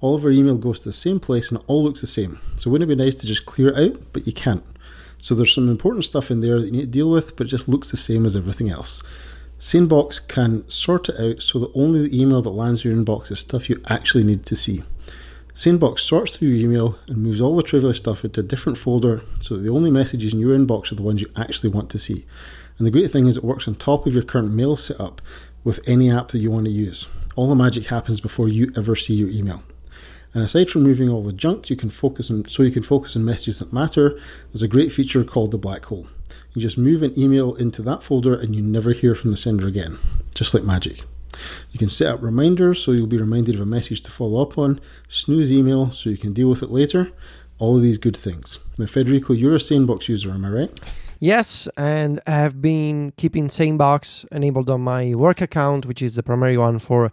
All 0.00 0.14
of 0.14 0.24
our 0.24 0.30
email 0.30 0.56
goes 0.56 0.80
to 0.80 0.88
the 0.88 0.92
same 0.92 1.18
place 1.18 1.50
and 1.50 1.60
it 1.60 1.64
all 1.66 1.82
looks 1.82 2.00
the 2.00 2.06
same. 2.06 2.38
So 2.58 2.70
wouldn't 2.70 2.90
it 2.90 2.96
be 2.96 3.02
nice 3.02 3.16
to 3.16 3.26
just 3.26 3.46
clear 3.46 3.70
it 3.70 3.78
out? 3.78 4.02
But 4.12 4.26
you 4.26 4.32
can't. 4.32 4.64
So 5.18 5.34
there's 5.34 5.54
some 5.54 5.70
important 5.70 6.04
stuff 6.04 6.30
in 6.30 6.42
there 6.42 6.60
that 6.60 6.66
you 6.66 6.72
need 6.72 6.80
to 6.80 6.86
deal 6.86 7.10
with, 7.10 7.36
but 7.36 7.46
it 7.46 7.50
just 7.50 7.68
looks 7.68 7.90
the 7.90 7.96
same 7.96 8.26
as 8.26 8.36
everything 8.36 8.68
else. 8.68 9.02
SaneBox 9.64 10.28
can 10.28 10.68
sort 10.68 11.08
it 11.08 11.18
out 11.18 11.40
so 11.40 11.58
that 11.58 11.72
only 11.74 12.06
the 12.06 12.20
email 12.20 12.42
that 12.42 12.50
lands 12.50 12.84
in 12.84 12.90
your 12.90 13.02
inbox 13.02 13.30
is 13.32 13.40
stuff 13.40 13.70
you 13.70 13.80
actually 13.86 14.22
need 14.22 14.44
to 14.44 14.54
see. 14.54 14.82
SaneBox 15.54 16.00
sorts 16.00 16.36
through 16.36 16.48
your 16.48 16.68
email 16.68 16.98
and 17.06 17.22
moves 17.22 17.40
all 17.40 17.56
the 17.56 17.62
trivial 17.62 17.94
stuff 17.94 18.26
into 18.26 18.40
a 18.40 18.42
different 18.42 18.76
folder 18.76 19.22
so 19.40 19.56
that 19.56 19.62
the 19.62 19.72
only 19.72 19.90
messages 19.90 20.34
in 20.34 20.38
your 20.38 20.54
inbox 20.54 20.92
are 20.92 20.96
the 20.96 21.02
ones 21.02 21.22
you 21.22 21.30
actually 21.34 21.70
want 21.70 21.88
to 21.88 21.98
see. 21.98 22.26
And 22.76 22.86
the 22.86 22.90
great 22.90 23.10
thing 23.10 23.26
is 23.26 23.38
it 23.38 23.42
works 23.42 23.66
on 23.66 23.76
top 23.76 24.06
of 24.06 24.12
your 24.12 24.22
current 24.22 24.52
mail 24.52 24.76
setup 24.76 25.22
with 25.64 25.80
any 25.88 26.10
app 26.10 26.28
that 26.28 26.40
you 26.40 26.50
want 26.50 26.66
to 26.66 26.70
use. 26.70 27.06
All 27.34 27.48
the 27.48 27.54
magic 27.54 27.86
happens 27.86 28.20
before 28.20 28.50
you 28.50 28.70
ever 28.76 28.94
see 28.94 29.14
your 29.14 29.30
email. 29.30 29.62
And 30.34 30.44
aside 30.44 30.68
from 30.68 30.82
removing 30.82 31.08
all 31.08 31.22
the 31.22 31.32
junk, 31.32 31.70
you 31.70 31.76
can 31.76 31.88
focus 31.88 32.30
on 32.30 32.46
so 32.48 32.64
you 32.64 32.70
can 32.70 32.82
focus 32.82 33.16
on 33.16 33.24
messages 33.24 33.60
that 33.60 33.72
matter. 33.72 34.20
There's 34.52 34.62
a 34.62 34.68
great 34.68 34.92
feature 34.92 35.24
called 35.24 35.52
the 35.52 35.58
black 35.58 35.86
hole. 35.86 36.08
You 36.54 36.62
just 36.62 36.78
move 36.78 37.02
an 37.02 37.18
email 37.18 37.54
into 37.56 37.82
that 37.82 38.04
folder 38.04 38.34
and 38.34 38.54
you 38.54 38.62
never 38.62 38.92
hear 38.92 39.14
from 39.14 39.32
the 39.32 39.36
sender 39.36 39.66
again, 39.66 39.98
just 40.34 40.54
like 40.54 40.62
magic. 40.62 41.02
You 41.72 41.78
can 41.80 41.88
set 41.88 42.06
up 42.06 42.22
reminders 42.22 42.80
so 42.82 42.92
you'll 42.92 43.08
be 43.08 43.18
reminded 43.18 43.56
of 43.56 43.60
a 43.60 43.66
message 43.66 44.02
to 44.02 44.12
follow 44.12 44.40
up 44.40 44.56
on, 44.56 44.80
snooze 45.08 45.50
email 45.50 45.90
so 45.90 46.10
you 46.10 46.16
can 46.16 46.32
deal 46.32 46.48
with 46.48 46.62
it 46.62 46.70
later. 46.70 47.10
all 47.58 47.76
of 47.76 47.82
these 47.82 47.98
good 47.98 48.16
things. 48.16 48.58
Now, 48.78 48.86
Federico, 48.86 49.32
you're 49.32 49.54
a 49.54 49.58
SaneBox 49.58 50.08
user, 50.08 50.30
am 50.30 50.44
I 50.44 50.50
right? 50.50 50.80
Yes, 51.20 51.68
and 51.76 52.20
I 52.26 52.32
have 52.32 52.60
been 52.60 53.12
keeping 53.16 53.46
SaneBox 53.46 54.26
enabled 54.32 54.68
on 54.68 54.80
my 54.80 55.14
work 55.14 55.40
account, 55.40 55.86
which 55.86 56.02
is 56.02 56.16
the 56.16 56.22
primary 56.22 56.58
one 56.58 56.80
for 56.80 57.12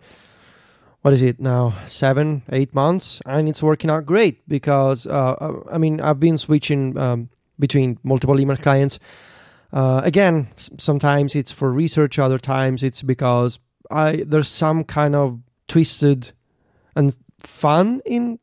what 1.01 1.13
is 1.13 1.21
it 1.21 1.39
now 1.39 1.73
seven 1.87 2.43
eight 2.51 2.75
months 2.75 3.21
and 3.25 3.49
it's 3.49 3.63
working 3.63 3.89
out 3.89 4.05
great 4.05 4.47
because 4.47 5.07
uh, 5.07 5.35
uh 5.41 5.59
i 5.71 5.77
mean 5.77 5.99
i've 5.99 6.19
been 6.19 6.37
switching 6.37 6.95
um, 6.95 7.27
between 7.57 7.97
multiple 8.03 8.39
email 8.39 8.57
clients 8.57 8.99
uh, 9.73 10.01
again 10.03 10.47
sometimes 10.55 11.35
it's 11.35 11.51
for 11.51 11.71
research 11.71 12.19
other 12.19 12.39
times 12.39 12.83
it's 12.83 13.01
because 13.01 13.59
i 13.89 14.23
there's 14.25 14.47
some 14.47 14.83
kind 14.83 15.15
of 15.15 15.39
twisted 15.67 16.31
and 16.95 17.17
fun 17.39 18.01
in 18.05 18.39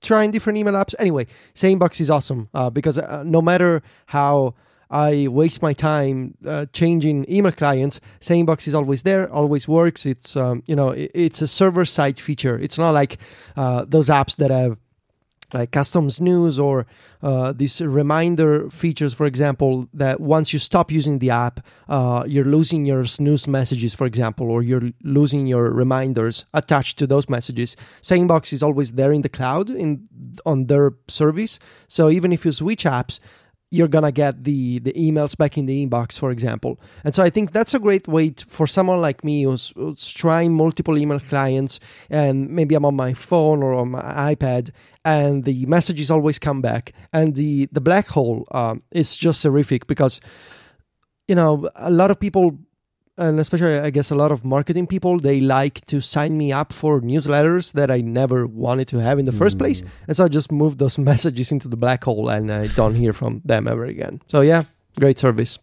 trying 0.00 0.30
different 0.30 0.58
email 0.58 0.74
apps 0.74 0.94
anyway 0.98 1.26
sanebox 1.54 2.00
is 2.00 2.10
awesome 2.10 2.48
uh, 2.54 2.70
because 2.70 2.98
uh, 2.98 3.22
no 3.24 3.40
matter 3.40 3.82
how 4.06 4.54
I 4.92 5.26
waste 5.28 5.62
my 5.62 5.72
time 5.72 6.36
uh, 6.46 6.66
changing 6.74 7.24
email 7.32 7.50
clients. 7.50 7.98
SaneBox 8.20 8.68
is 8.68 8.74
always 8.74 9.02
there, 9.02 9.32
always 9.32 9.66
works. 9.66 10.04
It's 10.04 10.36
um, 10.36 10.62
you 10.66 10.76
know 10.76 10.90
it, 10.90 11.10
it's 11.14 11.40
a 11.40 11.48
server 11.48 11.86
side 11.86 12.20
feature. 12.20 12.58
It's 12.58 12.76
not 12.76 12.90
like 12.90 13.16
uh, 13.56 13.86
those 13.88 14.10
apps 14.10 14.36
that 14.36 14.50
have 14.50 14.76
like 15.52 15.70
customs 15.70 16.20
news 16.20 16.58
or 16.58 16.86
uh, 17.22 17.52
these 17.52 17.80
reminder 17.80 18.68
features, 18.70 19.14
for 19.14 19.26
example, 19.26 19.88
that 19.92 20.20
once 20.20 20.52
you 20.52 20.58
stop 20.58 20.90
using 20.90 21.18
the 21.18 21.30
app, 21.30 21.60
uh, 21.88 22.24
you're 22.26 22.44
losing 22.44 22.86
your 22.86 23.04
snooze 23.04 23.46
messages, 23.46 23.94
for 23.94 24.06
example, 24.06 24.50
or 24.50 24.62
you're 24.62 24.90
losing 25.02 25.46
your 25.46 25.70
reminders 25.70 26.44
attached 26.54 26.98
to 26.98 27.06
those 27.06 27.28
messages. 27.28 27.76
SaneBox 28.00 28.52
is 28.52 28.62
always 28.62 28.92
there 28.92 29.12
in 29.12 29.22
the 29.22 29.28
cloud 29.28 29.70
in 29.70 30.08
on 30.46 30.66
their 30.66 30.92
service. 31.08 31.58
So 31.88 32.10
even 32.10 32.32
if 32.32 32.44
you 32.44 32.52
switch 32.52 32.84
apps, 32.84 33.20
you're 33.72 33.88
gonna 33.88 34.12
get 34.12 34.44
the 34.44 34.78
the 34.80 34.92
emails 34.92 35.36
back 35.36 35.56
in 35.56 35.64
the 35.64 35.84
inbox 35.84 36.20
for 36.20 36.30
example 36.30 36.78
and 37.04 37.14
so 37.14 37.22
i 37.22 37.30
think 37.30 37.52
that's 37.52 37.72
a 37.72 37.78
great 37.78 38.06
way 38.06 38.28
to, 38.28 38.44
for 38.44 38.66
someone 38.66 39.00
like 39.00 39.24
me 39.24 39.44
who's, 39.44 39.72
who's, 39.74 40.12
trying 40.12 40.52
multiple 40.52 40.98
email 40.98 41.18
clients 41.18 41.80
and 42.10 42.50
maybe 42.50 42.74
i'm 42.74 42.84
on 42.84 42.94
my 42.94 43.14
phone 43.14 43.62
or 43.62 43.72
on 43.72 43.92
my 43.92 44.34
ipad 44.34 44.70
and 45.04 45.44
the 45.44 45.66
messages 45.66 46.10
always 46.10 46.38
come 46.38 46.60
back 46.60 46.92
and 47.12 47.34
the 47.34 47.68
the 47.72 47.80
black 47.80 48.08
hole 48.08 48.46
um, 48.52 48.82
is 48.90 49.16
just 49.16 49.42
terrific 49.42 49.86
because 49.86 50.20
you 51.28 51.34
know 51.34 51.68
a 51.76 51.90
lot 51.90 52.10
of 52.10 52.20
people 52.20 52.58
and 53.18 53.38
especially 53.38 53.78
I 53.78 53.90
guess 53.90 54.10
a 54.10 54.14
lot 54.14 54.32
of 54.32 54.44
marketing 54.44 54.86
people 54.86 55.18
they 55.18 55.40
like 55.40 55.84
to 55.86 56.00
sign 56.00 56.38
me 56.38 56.52
up 56.52 56.72
for 56.72 57.00
newsletters 57.00 57.72
that 57.74 57.90
I 57.90 58.00
never 58.00 58.46
wanted 58.46 58.88
to 58.88 58.98
have 58.98 59.18
in 59.18 59.24
the 59.24 59.32
first 59.32 59.56
mm. 59.56 59.60
place, 59.60 59.82
and 60.06 60.16
so 60.16 60.24
I 60.24 60.28
just 60.28 60.50
moved 60.50 60.78
those 60.78 60.98
messages 61.10 61.52
into 61.52 61.68
the 61.68 61.76
black 61.76 62.04
hole, 62.04 62.28
and 62.28 62.52
I 62.52 62.68
don't 62.68 62.94
hear 62.94 63.12
from 63.12 63.42
them 63.44 63.68
ever 63.68 63.84
again. 63.84 64.22
So 64.28 64.40
yeah, 64.40 64.64
great 64.98 65.18
service. 65.18 65.58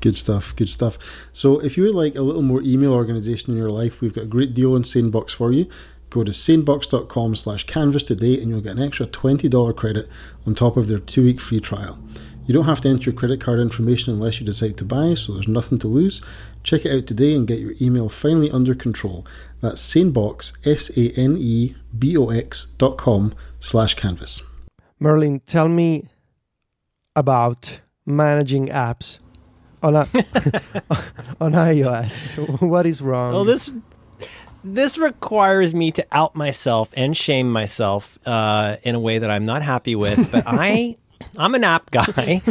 Good 0.00 0.16
stuff, 0.18 0.54
good 0.56 0.68
stuff. 0.68 0.98
So 1.32 1.60
if 1.60 1.78
you 1.78 1.84
would 1.84 1.94
like 1.94 2.14
a 2.14 2.20
little 2.20 2.42
more 2.42 2.60
email 2.60 2.92
organization 2.92 3.52
in 3.52 3.56
your 3.56 3.70
life, 3.70 4.02
we've 4.02 4.12
got 4.12 4.24
a 4.24 4.26
great 4.26 4.52
deal 4.52 4.74
on 4.74 4.82
SaneBox 4.82 5.30
for 5.30 5.50
you. 5.50 5.66
Go 6.14 6.22
to 6.22 6.30
sanebox.com 6.30 7.34
slash 7.34 7.64
canvas 7.64 8.04
today 8.04 8.40
and 8.40 8.48
you'll 8.48 8.60
get 8.60 8.76
an 8.76 8.82
extra 8.84 9.04
$20 9.04 9.76
credit 9.76 10.08
on 10.46 10.54
top 10.54 10.76
of 10.76 10.86
their 10.86 11.00
two-week 11.00 11.40
free 11.40 11.58
trial. 11.58 11.98
You 12.46 12.54
don't 12.54 12.66
have 12.66 12.80
to 12.82 12.88
enter 12.88 13.10
your 13.10 13.18
credit 13.18 13.40
card 13.40 13.58
information 13.58 14.12
unless 14.12 14.38
you 14.38 14.46
decide 14.46 14.76
to 14.76 14.84
buy, 14.84 15.14
so 15.14 15.32
there's 15.32 15.48
nothing 15.48 15.80
to 15.80 15.88
lose. 15.88 16.22
Check 16.62 16.86
it 16.86 16.96
out 16.96 17.08
today 17.08 17.34
and 17.34 17.48
get 17.48 17.58
your 17.58 17.74
email 17.80 18.08
finally 18.08 18.48
under 18.48 18.76
control. 18.76 19.26
That's 19.60 19.82
sanebox, 19.82 20.52
S-A-N-E-B-O-X 20.64 22.66
dot 22.78 22.96
com 22.96 23.34
slash 23.58 23.94
canvas. 23.94 24.40
Merlin, 25.00 25.40
tell 25.40 25.66
me 25.66 26.10
about 27.16 27.80
managing 28.06 28.68
apps 28.68 29.18
on, 29.82 29.96
a, 29.96 30.02
on 31.40 31.54
iOS. 31.54 32.60
What 32.60 32.86
is 32.86 33.02
wrong? 33.02 33.32
Well, 33.32 33.44
this 33.44 33.74
this 34.64 34.98
requires 34.98 35.74
me 35.74 35.92
to 35.92 36.06
out 36.10 36.34
myself 36.34 36.92
and 36.96 37.16
shame 37.16 37.52
myself 37.52 38.18
uh, 38.26 38.76
in 38.82 38.94
a 38.94 39.00
way 39.00 39.18
that 39.18 39.30
I'm 39.30 39.44
not 39.44 39.62
happy 39.62 39.94
with. 39.94 40.32
But 40.32 40.44
I 40.46 40.96
I'm 41.38 41.54
an 41.54 41.64
app 41.64 41.90
guy. 41.90 42.42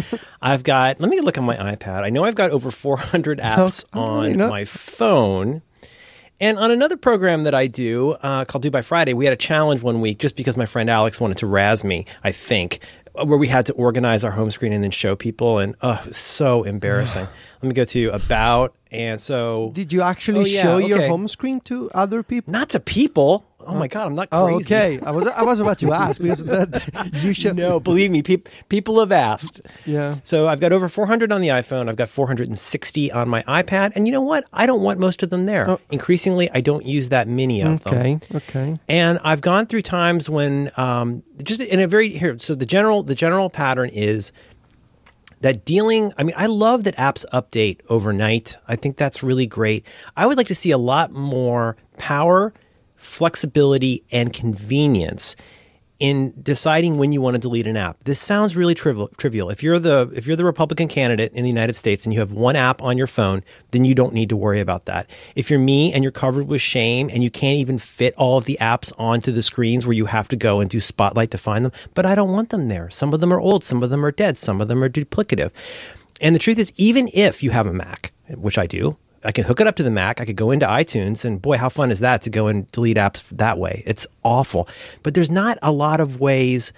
I've 0.41 0.63
got, 0.63 0.99
let 0.99 1.09
me 1.09 1.19
look 1.21 1.37
at 1.37 1.43
my 1.43 1.55
iPad. 1.55 2.03
I 2.03 2.09
know 2.09 2.23
I've 2.23 2.35
got 2.35 2.51
over 2.51 2.71
400 2.71 3.39
apps 3.39 3.85
on 3.93 4.31
you 4.31 4.37
know. 4.37 4.49
my 4.49 4.65
phone. 4.65 5.61
And 6.39 6.57
on 6.59 6.71
another 6.71 6.97
program 6.97 7.43
that 7.43 7.55
I 7.55 7.67
do 7.67 8.13
uh, 8.13 8.45
called 8.45 8.63
Do 8.63 8.71
by 8.71 8.81
Friday, 8.81 9.13
we 9.13 9.25
had 9.25 9.33
a 9.33 9.37
challenge 9.37 9.81
one 9.81 10.01
week 10.01 10.17
just 10.19 10.35
because 10.35 10.57
my 10.57 10.65
friend 10.65 10.89
Alex 10.89 11.19
wanted 11.19 11.37
to 11.37 11.47
razz 11.47 11.83
me, 11.83 12.05
I 12.23 12.31
think, 12.31 12.79
where 13.13 13.37
we 13.37 13.47
had 13.47 13.65
to 13.67 13.73
organize 13.73 14.23
our 14.23 14.31
home 14.31 14.51
screen 14.51 14.73
and 14.73 14.83
then 14.83 14.91
show 14.91 15.15
people. 15.15 15.59
And 15.59 15.75
oh, 15.81 16.05
so 16.11 16.63
embarrassing. 16.63 17.27
Let 17.61 17.67
me 17.67 17.73
go 17.73 17.85
to 17.85 18.09
About. 18.09 18.75
And 18.93 19.19
so. 19.19 19.71
Did 19.73 19.91
you 19.91 20.01
actually 20.01 20.41
oh, 20.41 20.45
yeah, 20.45 20.61
show 20.61 20.75
okay. 20.75 20.87
your 20.87 21.07
home 21.07 21.27
screen 21.27 21.59
to 21.61 21.89
other 21.93 22.23
people? 22.23 22.51
Not 22.51 22.69
to 22.69 22.79
people. 22.79 23.45
Oh 23.65 23.75
my 23.75 23.87
god, 23.87 24.07
I'm 24.07 24.15
not 24.15 24.27
oh, 24.31 24.47
crazy. 24.47 24.75
Oh, 24.75 24.77
okay. 24.77 24.99
I 25.05 25.11
was 25.11 25.27
I 25.27 25.43
was 25.43 25.59
about 25.59 25.79
to 25.79 25.93
ask 25.93 26.21
because 26.21 26.43
that, 26.43 27.09
you 27.23 27.33
should. 27.33 27.55
No, 27.55 27.79
believe 27.79 28.11
me, 28.11 28.21
pe- 28.21 28.43
people 28.69 28.99
have 28.99 29.11
asked. 29.11 29.61
Yeah. 29.85 30.15
So 30.23 30.47
I've 30.47 30.59
got 30.59 30.73
over 30.73 30.89
400 30.89 31.31
on 31.31 31.41
the 31.41 31.49
iPhone. 31.49 31.89
I've 31.89 31.95
got 31.95 32.09
460 32.09 33.11
on 33.11 33.29
my 33.29 33.43
iPad, 33.43 33.93
and 33.95 34.05
you 34.05 34.11
know 34.11 34.21
what? 34.21 34.45
I 34.51 34.65
don't 34.65 34.81
want 34.81 34.99
most 34.99 35.23
of 35.23 35.29
them 35.29 35.45
there. 35.45 35.69
Oh. 35.69 35.79
Increasingly, 35.91 36.49
I 36.51 36.61
don't 36.61 36.85
use 36.85 37.09
that 37.09 37.27
many 37.27 37.61
of 37.61 37.85
okay, 37.87 38.15
them. 38.15 38.37
Okay. 38.37 38.43
Okay. 38.59 38.79
And 38.89 39.19
I've 39.23 39.41
gone 39.41 39.65
through 39.65 39.83
times 39.83 40.29
when, 40.29 40.71
um, 40.77 41.23
just 41.41 41.61
in 41.61 41.79
a 41.79 41.87
very 41.87 42.09
here. 42.09 42.37
So 42.39 42.55
the 42.55 42.65
general 42.65 43.03
the 43.03 43.15
general 43.15 43.49
pattern 43.49 43.89
is 43.93 44.33
that 45.43 45.63
dealing 45.63 46.11
i 46.17 46.23
mean 46.23 46.35
i 46.37 46.47
love 46.47 46.83
that 46.83 46.95
apps 46.97 47.25
update 47.31 47.79
overnight. 47.89 48.57
I 48.67 48.75
think 48.75 48.97
that's 48.97 49.21
really 49.21 49.45
great. 49.45 49.85
I 50.17 50.25
would 50.25 50.37
like 50.37 50.47
to 50.47 50.55
see 50.55 50.71
a 50.71 50.77
lot 50.77 51.11
more 51.11 51.77
power 51.97 52.53
flexibility, 53.03 54.03
and 54.11 54.33
convenience 54.33 55.35
in 56.03 56.33
deciding 56.43 56.97
when 56.97 57.13
you 57.13 57.21
want 57.21 57.33
to 57.33 57.39
delete 57.39 57.65
an 57.65 57.77
app. 57.77 58.03
This 58.03 58.19
sounds 58.19 58.57
really 58.57 58.75
trivial. 58.75 59.07
Trivial. 59.15 59.49
If 59.49 59.63
you're 59.63 59.79
the 59.79 60.11
if 60.13 60.27
you're 60.27 60.35
the 60.35 60.43
Republican 60.43 60.89
candidate 60.89 61.31
in 61.31 61.43
the 61.43 61.49
United 61.49 61.77
States 61.77 62.05
and 62.05 62.13
you 62.13 62.19
have 62.19 62.33
one 62.33 62.57
app 62.57 62.81
on 62.81 62.97
your 62.97 63.07
phone, 63.07 63.41
then 63.71 63.85
you 63.85 63.95
don't 63.95 64.13
need 64.13 64.27
to 64.27 64.35
worry 64.35 64.59
about 64.59 64.83
that. 64.83 65.09
If 65.33 65.49
you're 65.49 65.61
me 65.61 65.93
and 65.93 66.03
you're 66.03 66.11
covered 66.11 66.45
with 66.45 66.59
shame 66.59 67.09
and 67.09 67.23
you 67.23 67.31
can't 67.31 67.55
even 67.55 67.77
fit 67.77 68.13
all 68.17 68.37
of 68.37 68.43
the 68.43 68.57
apps 68.59 68.91
onto 68.97 69.31
the 69.31 69.41
screens 69.41 69.87
where 69.87 69.95
you 69.95 70.07
have 70.07 70.27
to 70.27 70.35
go 70.35 70.59
and 70.59 70.69
do 70.69 70.81
Spotlight 70.81 71.31
to 71.31 71.37
find 71.37 71.63
them, 71.63 71.71
but 71.93 72.05
I 72.05 72.15
don't 72.15 72.33
want 72.33 72.49
them 72.49 72.67
there. 72.67 72.89
Some 72.89 73.13
of 73.13 73.21
them 73.21 73.31
are 73.31 73.39
old, 73.39 73.63
some 73.63 73.81
of 73.81 73.89
them 73.89 74.03
are 74.03 74.11
dead, 74.11 74.37
some 74.37 74.59
of 74.59 74.67
them 74.67 74.83
are 74.83 74.89
duplicative. 74.89 75.51
And 76.19 76.35
the 76.35 76.39
truth 76.39 76.59
is, 76.59 76.73
even 76.75 77.07
if 77.13 77.41
you 77.41 77.51
have 77.51 77.65
a 77.65 77.71
Mac, 77.71 78.11
which 78.27 78.57
I 78.57 78.67
do, 78.67 78.97
I 79.23 79.31
can 79.31 79.45
hook 79.45 79.61
it 79.61 79.67
up 79.67 79.75
to 79.77 79.83
the 79.83 79.91
Mac. 79.91 80.19
I 80.19 80.25
could 80.25 80.35
go 80.35 80.51
into 80.51 80.65
iTunes, 80.65 81.23
and 81.25 81.41
boy, 81.41 81.57
how 81.57 81.69
fun 81.69 81.91
is 81.91 81.99
that 81.99 82.21
to 82.23 82.29
go 82.29 82.47
and 82.47 82.69
delete 82.71 82.97
apps 82.97 83.29
that 83.29 83.57
way? 83.57 83.83
It's 83.85 84.05
awful. 84.23 84.67
But 85.01 85.13
there's 85.13 85.31
not 85.31 85.57
a 85.61 85.71
lot 85.71 85.99
of 85.99 86.19
ways. 86.19 86.73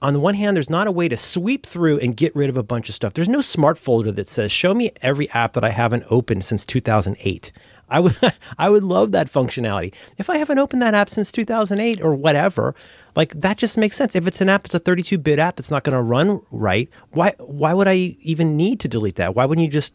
On 0.00 0.12
the 0.12 0.20
one 0.20 0.34
hand, 0.34 0.56
there's 0.56 0.70
not 0.70 0.88
a 0.88 0.92
way 0.92 1.08
to 1.08 1.16
sweep 1.16 1.64
through 1.64 2.00
and 2.00 2.16
get 2.16 2.34
rid 2.34 2.50
of 2.50 2.56
a 2.56 2.62
bunch 2.62 2.88
of 2.88 2.94
stuff. 2.94 3.14
There's 3.14 3.28
no 3.28 3.40
smart 3.40 3.78
folder 3.78 4.10
that 4.12 4.28
says, 4.28 4.50
show 4.50 4.74
me 4.74 4.90
every 5.00 5.30
app 5.30 5.52
that 5.52 5.62
I 5.62 5.70
haven't 5.70 6.04
opened 6.10 6.44
since 6.44 6.66
2008. 6.66 7.52
I 7.88 8.00
would, 8.00 8.16
I 8.58 8.68
would 8.68 8.82
love 8.82 9.12
that 9.12 9.28
functionality. 9.28 9.94
If 10.18 10.28
I 10.28 10.38
haven't 10.38 10.58
opened 10.58 10.82
that 10.82 10.94
app 10.94 11.08
since 11.08 11.30
2008 11.30 12.02
or 12.02 12.14
whatever, 12.14 12.74
like 13.14 13.40
that 13.40 13.58
just 13.58 13.78
makes 13.78 13.96
sense. 13.96 14.16
If 14.16 14.26
it's 14.26 14.40
an 14.40 14.48
app, 14.48 14.64
it's 14.64 14.74
a 14.74 14.80
32 14.80 15.18
bit 15.18 15.38
app 15.38 15.60
It's 15.60 15.70
not 15.70 15.84
going 15.84 15.96
to 15.96 16.02
run 16.02 16.40
right. 16.50 16.88
Why, 17.10 17.34
why 17.38 17.72
would 17.72 17.86
I 17.86 18.16
even 18.22 18.56
need 18.56 18.80
to 18.80 18.88
delete 18.88 19.16
that? 19.16 19.36
Why 19.36 19.44
wouldn't 19.44 19.64
you 19.64 19.70
just, 19.70 19.94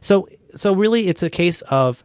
so 0.00 0.28
so 0.54 0.74
really, 0.74 1.08
it's 1.08 1.22
a 1.22 1.30
case 1.30 1.62
of 1.62 2.04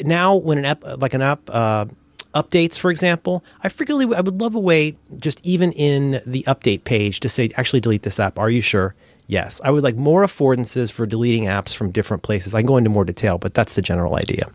now 0.00 0.36
when 0.36 0.58
an 0.58 0.64
app 0.64 0.84
like 1.00 1.14
an 1.14 1.22
app 1.22 1.48
uh, 1.48 1.86
updates, 2.34 2.78
for 2.78 2.90
example, 2.90 3.42
I 3.62 3.68
frequently 3.68 4.14
I 4.14 4.20
would 4.20 4.40
love 4.40 4.54
a 4.54 4.60
way 4.60 4.96
just 5.18 5.44
even 5.44 5.72
in 5.72 6.22
the 6.26 6.44
update 6.46 6.84
page 6.84 7.20
to 7.20 7.28
say 7.28 7.50
actually 7.56 7.80
delete 7.80 8.02
this 8.02 8.20
app. 8.20 8.38
Are 8.38 8.50
you 8.50 8.60
sure? 8.60 8.94
Yes, 9.26 9.60
I 9.64 9.70
would 9.70 9.82
like 9.82 9.96
more 9.96 10.24
affordances 10.24 10.92
for 10.92 11.04
deleting 11.04 11.44
apps 11.44 11.74
from 11.74 11.90
different 11.90 12.22
places. 12.22 12.54
I 12.54 12.60
can 12.60 12.66
go 12.66 12.76
into 12.76 12.90
more 12.90 13.04
detail, 13.04 13.38
but 13.38 13.54
that's 13.54 13.74
the 13.74 13.82
general 13.82 14.14
idea. 14.14 14.50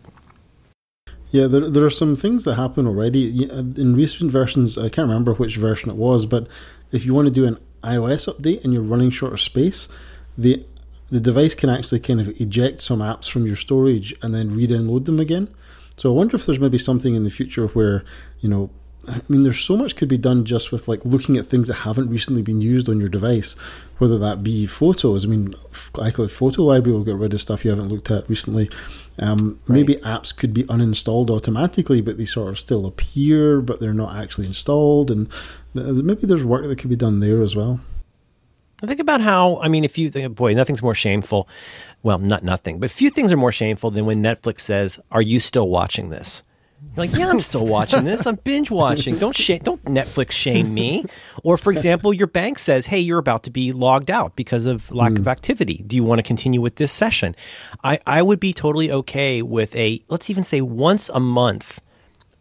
Yeah, 1.31 1.47
there, 1.47 1.69
there 1.69 1.85
are 1.85 1.89
some 1.89 2.15
things 2.15 2.43
that 2.45 2.55
happen 2.55 2.87
already. 2.87 3.49
In 3.49 3.95
recent 3.95 4.31
versions, 4.31 4.77
I 4.77 4.89
can't 4.89 5.07
remember 5.07 5.33
which 5.33 5.57
version 5.57 5.89
it 5.89 5.95
was, 5.95 6.25
but 6.25 6.47
if 6.91 7.05
you 7.05 7.13
want 7.13 7.25
to 7.25 7.31
do 7.31 7.45
an 7.45 7.57
iOS 7.83 8.33
update 8.33 8.63
and 8.63 8.73
you're 8.73 8.83
running 8.83 9.09
short 9.09 9.33
of 9.33 9.41
space, 9.41 9.89
the 10.37 10.65
the 11.11 11.19
device 11.19 11.53
can 11.53 11.69
actually 11.69 11.99
kind 11.99 12.19
of 12.19 12.29
eject 12.41 12.81
some 12.81 12.99
apps 12.99 13.29
from 13.29 13.45
your 13.45 13.55
storage 13.55 14.15
and 14.21 14.33
then 14.33 14.55
re-download 14.55 15.05
them 15.05 15.19
again. 15.19 15.53
So 15.97 16.09
I 16.09 16.15
wonder 16.15 16.35
if 16.35 16.45
there's 16.45 16.59
maybe 16.59 16.77
something 16.77 17.13
in 17.13 17.23
the 17.23 17.29
future 17.29 17.67
where 17.67 18.03
you 18.39 18.49
know 18.49 18.71
I 19.07 19.21
mean, 19.29 19.43
there's 19.43 19.59
so 19.59 19.75
much 19.75 19.95
could 19.95 20.09
be 20.09 20.17
done 20.17 20.45
just 20.45 20.71
with 20.71 20.87
like 20.87 21.03
looking 21.03 21.35
at 21.37 21.47
things 21.47 21.67
that 21.67 21.75
haven't 21.75 22.09
recently 22.09 22.43
been 22.43 22.61
used 22.61 22.87
on 22.87 22.99
your 22.99 23.09
device, 23.09 23.55
whether 23.97 24.19
that 24.19 24.43
be 24.43 24.67
photos. 24.67 25.25
I 25.25 25.27
mean, 25.27 25.53
iCloud 25.73 26.29
Photo 26.29 26.63
Library 26.63 26.95
will 26.95 27.03
get 27.03 27.15
rid 27.15 27.33
of 27.33 27.41
stuff 27.41 27.65
you 27.65 27.71
haven't 27.71 27.89
looked 27.89 28.11
at 28.11 28.29
recently. 28.29 28.69
Um, 29.17 29.59
right. 29.65 29.77
Maybe 29.77 29.95
apps 29.97 30.35
could 30.35 30.53
be 30.53 30.65
uninstalled 30.65 31.31
automatically, 31.31 32.01
but 32.01 32.17
they 32.17 32.25
sort 32.25 32.49
of 32.49 32.59
still 32.59 32.85
appear, 32.85 33.59
but 33.61 33.79
they're 33.79 33.93
not 33.93 34.15
actually 34.15 34.45
installed. 34.45 35.09
And 35.09 35.27
maybe 35.73 36.27
there's 36.27 36.45
work 36.45 36.65
that 36.65 36.77
could 36.77 36.89
be 36.89 36.95
done 36.95 37.21
there 37.21 37.41
as 37.41 37.55
well. 37.55 37.79
Think 38.85 38.99
about 38.99 39.21
how, 39.21 39.59
I 39.61 39.67
mean, 39.67 39.83
if 39.83 39.97
you, 39.97 40.09
think, 40.09 40.35
boy, 40.35 40.53
nothing's 40.53 40.81
more 40.81 40.95
shameful. 40.95 41.47
Well, 42.03 42.17
not 42.17 42.43
nothing, 42.43 42.79
but 42.79 42.89
few 42.89 43.09
things 43.09 43.31
are 43.31 43.37
more 43.37 43.51
shameful 43.51 43.91
than 43.91 44.05
when 44.05 44.23
Netflix 44.23 44.61
says, 44.61 44.99
Are 45.11 45.21
you 45.21 45.39
still 45.39 45.69
watching 45.69 46.09
this? 46.09 46.43
You're 46.95 47.05
like, 47.05 47.15
yeah, 47.15 47.29
I'm 47.29 47.39
still 47.39 47.65
watching 47.65 48.03
this. 48.03 48.25
I'm 48.25 48.35
binge 48.35 48.71
watching. 48.71 49.17
Don't 49.17 49.35
don't 49.63 49.85
Netflix 49.85 50.31
shame 50.31 50.73
me. 50.73 51.05
Or, 51.43 51.57
for 51.57 51.71
example, 51.71 52.11
your 52.11 52.27
bank 52.27 52.59
says, 52.59 52.87
"Hey, 52.87 52.99
you're 52.99 53.19
about 53.19 53.43
to 53.43 53.51
be 53.51 53.71
logged 53.71 54.09
out 54.09 54.35
because 54.35 54.65
of 54.65 54.91
lack 54.91 55.13
mm. 55.13 55.19
of 55.19 55.27
activity. 55.27 55.83
Do 55.85 55.95
you 55.95 56.03
want 56.03 56.19
to 56.19 56.23
continue 56.23 56.59
with 56.59 56.75
this 56.75 56.91
session?" 56.91 57.35
I 57.83 57.99
I 58.05 58.21
would 58.23 58.39
be 58.39 58.51
totally 58.51 58.91
okay 58.91 59.41
with 59.41 59.75
a 59.75 60.03
let's 60.09 60.29
even 60.29 60.43
say 60.43 60.59
once 60.59 61.07
a 61.09 61.19
month 61.19 61.79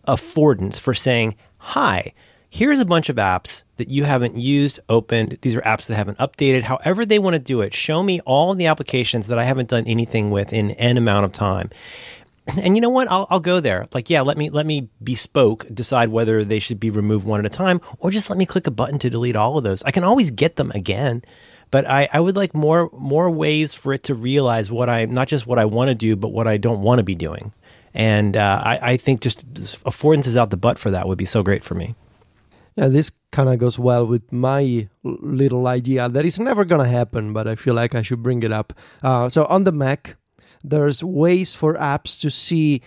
affordance 0.09 0.81
for 0.81 0.95
saying, 0.95 1.37
"Hi, 1.59 2.13
here's 2.51 2.81
a 2.81 2.85
bunch 2.85 3.09
of 3.09 3.17
apps 3.17 3.63
that 3.77 3.89
you 3.89 4.05
haven't 4.05 4.35
used, 4.35 4.81
opened. 4.89 5.39
These 5.41 5.57
are 5.57 5.63
apps 5.63 5.87
that 5.87 5.95
haven't 5.95 6.19
updated. 6.19 6.63
However, 6.63 7.07
they 7.07 7.19
want 7.19 7.35
to 7.35 7.41
do 7.41 7.61
it. 7.63 7.73
Show 7.73 8.03
me 8.03 8.21
all 8.27 8.55
the 8.55 8.67
applications 8.67 9.29
that 9.29 9.39
I 9.39 9.45
haven't 9.45 9.69
done 9.69 9.87
anything 9.87 10.31
with 10.31 10.53
in 10.53 10.73
n 10.73 10.99
amount 10.99 11.25
of 11.25 11.33
time. 11.33 11.71
And 12.61 12.75
you 12.75 12.81
know 12.81 12.91
what? 12.91 13.09
I'll, 13.09 13.29
I'll 13.31 13.39
go 13.39 13.61
there. 13.61 13.87
Like, 13.95 14.11
yeah, 14.11 14.23
let 14.23 14.37
me 14.37 14.51
let 14.51 14.67
me 14.67 14.89
bespoke 15.01 15.67
decide 15.73 16.09
whether 16.09 16.43
they 16.43 16.59
should 16.59 16.81
be 16.81 16.91
removed 16.91 17.25
one 17.25 17.39
at 17.39 17.47
a 17.47 17.51
time, 17.51 17.81
or 18.01 18.11
just 18.11 18.29
let 18.29 18.39
me 18.39 18.47
click 18.47 18.67
a 18.67 18.73
button 18.73 18.99
to 19.01 19.11
delete 19.11 19.37
all 19.37 19.57
of 19.57 19.63
those. 19.63 19.85
I 19.85 19.93
can 19.93 20.03
always 20.03 20.33
get 20.33 20.57
them 20.57 20.73
again, 20.73 21.23
but 21.71 21.89
I, 21.89 22.09
I 22.13 22.19
would 22.19 22.35
like 22.35 22.53
more 22.53 22.91
more 22.93 23.31
ways 23.31 23.75
for 23.75 23.93
it 23.93 24.03
to 24.05 24.17
realize 24.17 24.69
what 24.69 24.89
I 24.89 25.05
not 25.05 25.29
just 25.29 25.47
what 25.47 25.61
I 25.61 25.67
want 25.67 25.91
to 25.91 25.95
do, 25.95 26.17
but 26.17 26.33
what 26.33 26.49
I 26.49 26.57
don't 26.57 26.83
want 26.83 26.99
to 26.99 27.05
be 27.05 27.15
doing. 27.15 27.53
And 27.95 28.37
uh, 28.37 28.63
I, 28.65 28.93
I 28.93 28.97
think 28.97 29.21
just 29.21 29.49
affordances 29.53 30.37
out 30.37 30.51
the 30.51 30.57
butt 30.57 30.79
for 30.79 30.91
that 30.91 31.07
would 31.07 31.19
be 31.19 31.27
so 31.27 31.45
great 31.45 31.63
for 31.63 31.75
me. 31.75 31.95
Yeah, 32.77 32.89
this 32.89 33.11
kind 33.33 33.49
of 33.49 33.59
goes 33.59 33.79
well 33.79 34.07
with 34.07 34.33
my 34.33 34.89
little 35.03 35.67
idea 35.67 36.09
that 36.09 36.25
is 36.25 36.39
never 36.39 36.65
to 36.81 36.89
happen, 36.89 37.33
but 37.33 37.47
I 37.49 37.55
feel 37.55 37.75
like 37.75 37.95
I 37.95 38.03
should 38.03 38.23
bring 38.23 38.43
it 38.43 38.53
up. 38.53 38.73
Uh, 39.03 39.29
so 39.29 39.45
on 39.47 39.65
the 39.65 39.73
Mac, 39.73 40.17
there's 40.63 41.03
ways 41.03 41.55
for 41.55 41.75
apps 41.75 42.21
to 42.21 42.31
see 42.31 42.83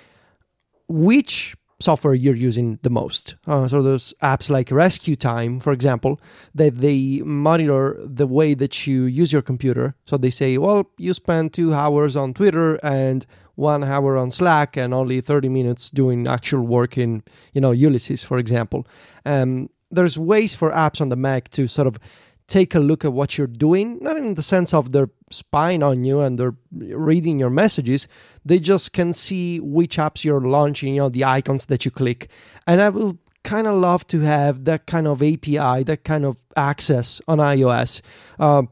which 0.88 1.56
software 1.84 2.14
you're 2.14 2.36
using 2.36 2.80
the 2.82 2.90
most. 2.90 3.36
Uh, 3.46 3.68
so 3.68 3.82
there's 3.82 4.14
apps 4.22 4.50
like 4.50 4.70
RescueTime, 4.70 5.62
for 5.62 5.74
example, 5.74 6.20
that 6.56 6.80
they 6.80 7.22
monitor 7.26 7.98
the 8.04 8.28
way 8.28 8.54
that 8.54 8.88
you 8.88 9.04
use 9.04 9.32
your 9.34 9.42
computer. 9.42 9.94
So 10.06 10.18
they 10.18 10.30
say, 10.30 10.58
well, 10.58 10.90
you 10.98 11.14
spend 11.14 11.54
two 11.54 11.74
hours 11.74 12.16
on 12.16 12.34
Twitter 12.34 12.76
and 12.84 13.26
one 13.56 13.84
hour 13.84 14.18
on 14.18 14.32
Slack 14.32 14.78
and 14.78 14.94
only 14.94 15.22
30 15.22 15.50
minutes 15.50 15.90
doing 15.90 16.28
actual 16.28 16.66
work 16.66 16.98
in, 16.98 17.24
you 17.54 17.62
know, 17.62 17.72
Ulysses, 17.72 18.24
for 18.24 18.38
example. 18.40 18.88
Um, 19.26 19.70
there's 19.92 20.18
ways 20.18 20.56
for 20.56 20.72
apps 20.72 21.02
on 21.02 21.10
the 21.10 21.16
Mac 21.16 21.50
to 21.50 21.68
sort 21.68 21.88
of 21.88 22.00
take 22.48 22.76
a 22.76 22.80
look 22.80 23.06
at 23.06 23.14
what 23.14 23.38
you're 23.38 23.48
doing, 23.48 24.00
not 24.02 24.18
in 24.18 24.36
the 24.36 24.44
sense 24.44 24.74
of 24.74 24.92
they're 24.92 25.10
spying 25.32 25.82
on 25.82 26.04
you 26.04 26.20
and 26.20 26.38
they're 26.38 26.56
reading 26.72 27.40
your 27.40 27.50
messages. 27.50 28.08
They 28.46 28.60
just 28.60 28.94
can 28.94 29.14
see 29.14 29.60
which 29.60 29.98
apps 29.98 30.24
you're 30.24 30.42
launching, 30.42 30.96
you 30.96 31.02
know, 31.02 31.10
the 31.10 31.24
icons 31.24 31.66
that 31.68 31.86
you 31.86 31.92
click. 31.92 32.30
And 32.68 32.82
I 32.82 32.90
would 32.90 33.18
kind 33.44 33.68
of 33.68 33.76
love 33.76 34.08
to 34.08 34.20
have 34.22 34.66
that 34.66 34.86
kind 34.86 35.08
of 35.08 35.22
API, 35.22 35.84
that 35.84 36.02
kind 36.04 36.26
of 36.26 36.38
access 36.56 37.22
on 37.28 37.40
iOS. 37.40 38.02
Uh, 38.40 38.64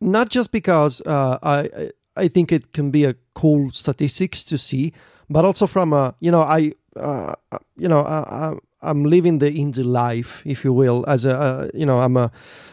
not 0.00 0.30
just 0.30 0.52
because 0.52 1.00
uh, 1.02 1.38
I 1.42 1.90
I 2.16 2.28
think 2.28 2.52
it 2.52 2.72
can 2.72 2.90
be 2.90 3.04
a 3.04 3.14
cool 3.34 3.70
statistics 3.70 4.44
to 4.44 4.58
see, 4.58 4.92
but 5.28 5.44
also 5.44 5.66
from 5.66 5.92
a 5.92 6.14
you 6.20 6.30
know 6.30 6.40
I 6.40 6.72
uh, 6.96 7.34
you 7.76 7.88
know 7.88 8.00
uh, 8.00 8.56
I'm 8.82 9.04
living 9.04 9.38
the 9.38 9.50
indie 9.50 9.84
life, 9.84 10.42
if 10.46 10.64
you 10.64 10.72
will, 10.72 11.04
as 11.06 11.24
a 11.24 11.36
uh, 11.36 11.68
you 11.74 11.86
know 11.86 11.98
I'm 12.00 12.16
a 12.16 12.30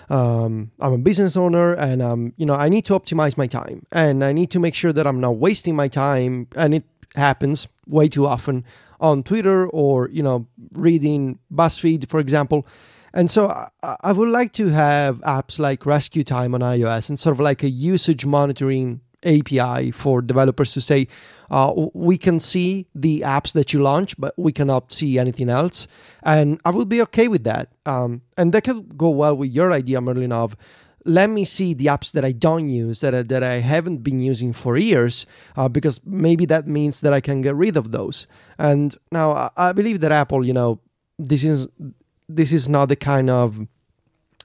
am 0.09 0.71
um, 0.79 0.93
a 0.93 0.97
business 0.97 1.35
owner, 1.35 1.73
and 1.73 2.01
um 2.01 2.33
you 2.37 2.45
know 2.45 2.55
I 2.55 2.69
need 2.69 2.85
to 2.85 2.93
optimize 2.93 3.37
my 3.37 3.47
time, 3.47 3.85
and 3.91 4.23
I 4.23 4.31
need 4.31 4.51
to 4.51 4.59
make 4.59 4.75
sure 4.75 4.93
that 4.93 5.05
I'm 5.05 5.19
not 5.19 5.37
wasting 5.37 5.75
my 5.75 5.87
time, 5.87 6.47
and 6.55 6.73
it 6.73 6.83
happens 7.15 7.67
way 7.87 8.07
too 8.07 8.25
often 8.25 8.63
on 8.99 9.23
Twitter 9.23 9.67
or 9.67 10.09
you 10.09 10.23
know 10.23 10.47
reading 10.73 11.39
BuzzFeed, 11.53 12.07
for 12.07 12.19
example. 12.19 12.65
And 13.13 13.31
so 13.31 13.47
I, 13.47 13.95
I 14.01 14.11
would 14.11 14.29
like 14.29 14.53
to 14.53 14.69
have 14.69 15.19
apps 15.21 15.59
like 15.59 15.81
RescueTime 15.81 16.53
on 16.53 16.61
iOS 16.61 17.09
and 17.09 17.19
sort 17.19 17.33
of 17.33 17.39
like 17.39 17.63
a 17.63 17.69
usage 17.69 18.25
monitoring 18.25 19.01
API 19.23 19.91
for 19.91 20.21
developers 20.21 20.73
to 20.73 20.81
say, 20.81 21.07
uh, 21.49 21.73
we 21.93 22.17
can 22.17 22.39
see 22.39 22.87
the 22.93 23.21
apps 23.21 23.53
that 23.53 23.73
you 23.73 23.81
launch, 23.81 24.17
but 24.17 24.33
we 24.37 24.51
cannot 24.51 24.91
see 24.91 25.17
anything 25.17 25.49
else. 25.49 25.87
And 26.23 26.59
I 26.65 26.71
would 26.71 26.89
be 26.89 27.01
okay 27.03 27.27
with 27.27 27.43
that. 27.45 27.71
Um, 27.85 28.21
and 28.37 28.53
that 28.53 28.63
could 28.63 28.97
go 28.97 29.09
well 29.09 29.35
with 29.35 29.51
your 29.51 29.71
idea, 29.71 30.01
Merlin, 30.01 30.31
of 30.31 30.55
let 31.05 31.29
me 31.29 31.45
see 31.45 31.73
the 31.73 31.85
apps 31.85 32.11
that 32.11 32.25
I 32.25 32.33
don't 32.33 32.67
use, 32.67 32.99
that 32.99 33.15
I, 33.15 33.21
that 33.23 33.41
I 33.41 33.59
haven't 33.59 33.99
been 33.99 34.19
using 34.19 34.51
for 34.51 34.75
years, 34.75 35.25
uh, 35.55 35.69
because 35.69 36.01
maybe 36.05 36.45
that 36.47 36.67
means 36.67 36.99
that 36.99 37.13
I 37.13 37.21
can 37.21 37.41
get 37.41 37.55
rid 37.55 37.77
of 37.77 37.91
those. 37.91 38.27
And 38.57 38.95
now 39.11 39.31
I, 39.31 39.49
I 39.55 39.73
believe 39.73 40.01
that 40.01 40.11
Apple, 40.11 40.45
you 40.45 40.53
know, 40.53 40.81
this 41.17 41.43
is 41.43 41.67
this 42.29 42.51
is 42.51 42.67
not 42.67 42.89
the 42.89 42.95
kind 42.97 43.29
of 43.29 43.67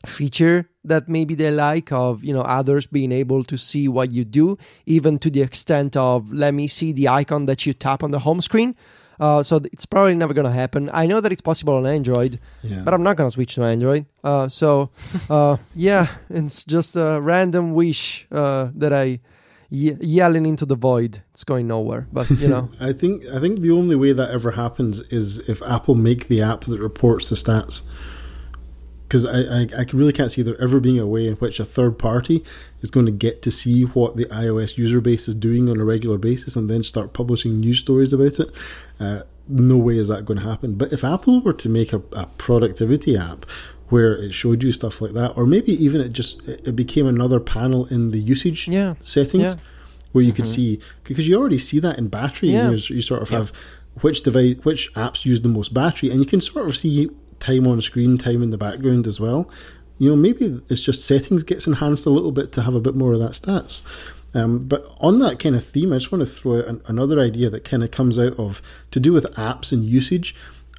feature 0.07 0.69
that 0.85 1.09
maybe 1.09 1.35
they 1.35 1.51
like 1.51 1.93
of 1.93 2.25
you 2.25 2.33
know 2.33 2.43
others 2.43 2.87
being 2.87 3.13
able 3.13 3.45
to 3.45 3.57
see 3.57 3.89
what 3.89 4.13
you 4.13 4.25
do 4.25 4.57
even 4.87 5.19
to 5.19 5.31
the 5.31 5.43
extent 5.43 5.97
of 5.97 6.33
let 6.33 6.55
me 6.55 6.67
see 6.67 6.93
the 6.93 7.09
icon 7.09 7.47
that 7.47 7.67
you 7.67 7.73
tap 7.73 8.03
on 8.03 8.11
the 8.11 8.21
home 8.21 8.41
screen. 8.41 8.75
Uh, 9.21 9.41
so 9.43 9.61
it's 9.73 9.87
probably 9.87 10.15
never 10.15 10.35
going 10.35 10.47
to 10.47 10.51
happen. 10.51 10.91
I 10.93 11.07
know 11.07 11.21
that 11.21 11.31
it's 11.31 11.41
possible 11.41 11.75
on 11.75 11.87
android 11.87 12.41
yeah. 12.63 12.83
but 12.83 12.95
i'm 12.95 13.03
not 13.03 13.17
going 13.17 13.29
to 13.29 13.33
switch 13.33 13.55
to 13.55 13.63
android. 13.63 14.07
Uh, 14.25 14.49
so 14.49 14.91
uh, 15.31 15.57
yeah 15.75 16.09
it's 16.31 16.65
just 16.65 16.97
a 16.97 17.21
random 17.21 17.75
wish 17.75 18.27
uh, 18.33 18.71
that 18.75 18.93
i 18.93 19.21
ye- 19.71 19.97
yelling 20.01 20.47
into 20.47 20.67
the 20.67 20.77
void. 20.77 21.23
It's 21.31 21.45
going 21.45 21.69
nowhere 21.69 22.09
but 22.13 22.29
you 22.31 22.49
know. 22.49 22.71
I 22.81 22.93
think 22.93 23.25
i 23.27 23.39
think 23.39 23.61
the 23.61 23.71
only 23.71 23.95
way 23.95 24.13
that 24.13 24.31
ever 24.31 24.53
happens 24.53 25.01
is 25.11 25.39
if 25.49 25.63
apple 25.63 25.95
make 25.95 26.27
the 26.27 26.43
app 26.43 26.65
that 26.65 26.81
reports 26.81 27.29
the 27.29 27.37
stats 27.37 27.83
because 29.13 29.27
I, 29.27 29.41
I, 29.41 29.69
I 29.79 29.85
really 29.93 30.15
can't 30.15 30.33
see 30.33 30.41
there 30.41 30.59
ever 30.59 30.81
being 30.81 30.99
a 30.99 31.07
way 31.07 31.27
in 31.27 31.35
which 31.35 31.61
a 31.61 31.67
third 31.67 31.99
party 31.99 32.43
is 32.81 32.91
going 32.91 33.05
to 33.05 33.13
get 33.13 33.43
to 33.43 33.51
see 33.51 33.83
what 33.83 34.17
the 34.17 34.25
iOS 34.25 34.79
user 34.79 35.03
base 35.03 35.29
is 35.29 35.35
doing 35.35 35.69
on 35.69 35.79
a 35.79 35.85
regular 35.85 36.17
basis 36.17 36.57
and 36.57 36.71
then 36.71 36.83
start 36.83 37.13
publishing 37.13 37.61
news 37.61 37.79
stories 37.79 38.15
about 38.15 38.41
it. 38.41 38.51
Uh, 38.99 39.21
no 39.47 39.77
way 39.77 39.99
is 39.99 40.09
that 40.09 40.25
going 40.25 40.39
to 40.39 40.49
happen. 40.49 40.77
But 40.77 40.95
if 40.95 41.05
Apple 41.05 41.43
were 41.43 41.53
to 41.53 41.69
make 41.69 41.93
a, 41.93 42.01
a 42.13 42.25
productivity 42.39 43.15
app 43.15 43.45
where 43.91 44.15
it 44.15 44.33
showed 44.33 44.63
you 44.63 44.73
stuff 44.73 45.03
like 45.03 45.13
that, 45.13 45.37
or 45.37 45.45
maybe 45.45 45.73
even 45.73 46.01
it 46.01 46.15
just 46.15 46.41
it 46.49 46.75
became 46.75 47.07
another 47.07 47.39
panel 47.39 47.85
in 47.89 48.13
the 48.13 48.19
usage 48.19 48.67
yeah. 48.67 48.95
settings. 49.03 49.43
Yeah. 49.43 49.55
Where 50.13 50.25
you 50.25 50.33
mm-hmm. 50.33 50.43
could 50.43 50.49
see 50.49 50.79
because 51.05 51.27
you 51.27 51.39
already 51.39 51.57
see 51.57 51.79
that 51.81 51.97
in 51.97 52.09
battery, 52.09 52.51
yeah. 52.51 52.71
you, 52.71 52.97
you 52.97 53.01
sort 53.01 53.23
of 53.23 53.31
have 53.31 53.51
which 54.03 54.23
device, 54.23 54.57
which 54.63 54.93
apps 54.93 55.25
use 55.25 55.41
the 55.41 55.49
most 55.49 55.73
battery, 55.73 56.11
and 56.11 56.21
you 56.21 56.27
can 56.27 56.43
sort 56.43 56.67
of 56.67 56.77
see 56.77 57.09
time 57.43 57.67
on 57.67 57.83
screen, 57.83 58.17
time 58.17 58.43
in 58.43 58.51
the 58.51 58.59
background 58.59 59.07
as 59.07 59.21
well. 59.21 59.51
You 59.99 60.11
know, 60.11 60.17
maybe 60.17 60.61
it's 60.69 60.81
just 60.81 61.05
settings 61.05 61.43
gets 61.43 61.67
enhanced 61.67 62.07
a 62.07 62.11
little 62.11 62.33
bit 62.33 62.53
to 62.53 62.63
have 62.63 62.75
a 62.75 62.81
bit 62.81 62.95
more 62.95 63.13
of 63.13 63.19
that 63.19 63.33
stats. 63.33 63.83
Um, 64.35 64.67
but 64.67 64.87
on 65.01 65.19
that 65.19 65.39
kind 65.39 65.55
of 65.55 65.65
theme, 65.65 65.93
I 65.93 65.97
just 65.97 66.11
want 66.11 66.27
to 66.27 66.33
throw 66.33 66.61
out 66.61 66.67
an, 66.67 66.83
another 66.87 67.21
idea 67.21 67.51
that 67.51 67.65
kind 67.65 67.85
of 67.85 67.91
comes 67.91 68.19
out 68.19 68.39
of 68.39 68.63
to 68.91 69.01
do 69.01 69.13
with 69.13 69.25
apps 69.35 69.73
and 69.73 69.85
usage 69.85 70.35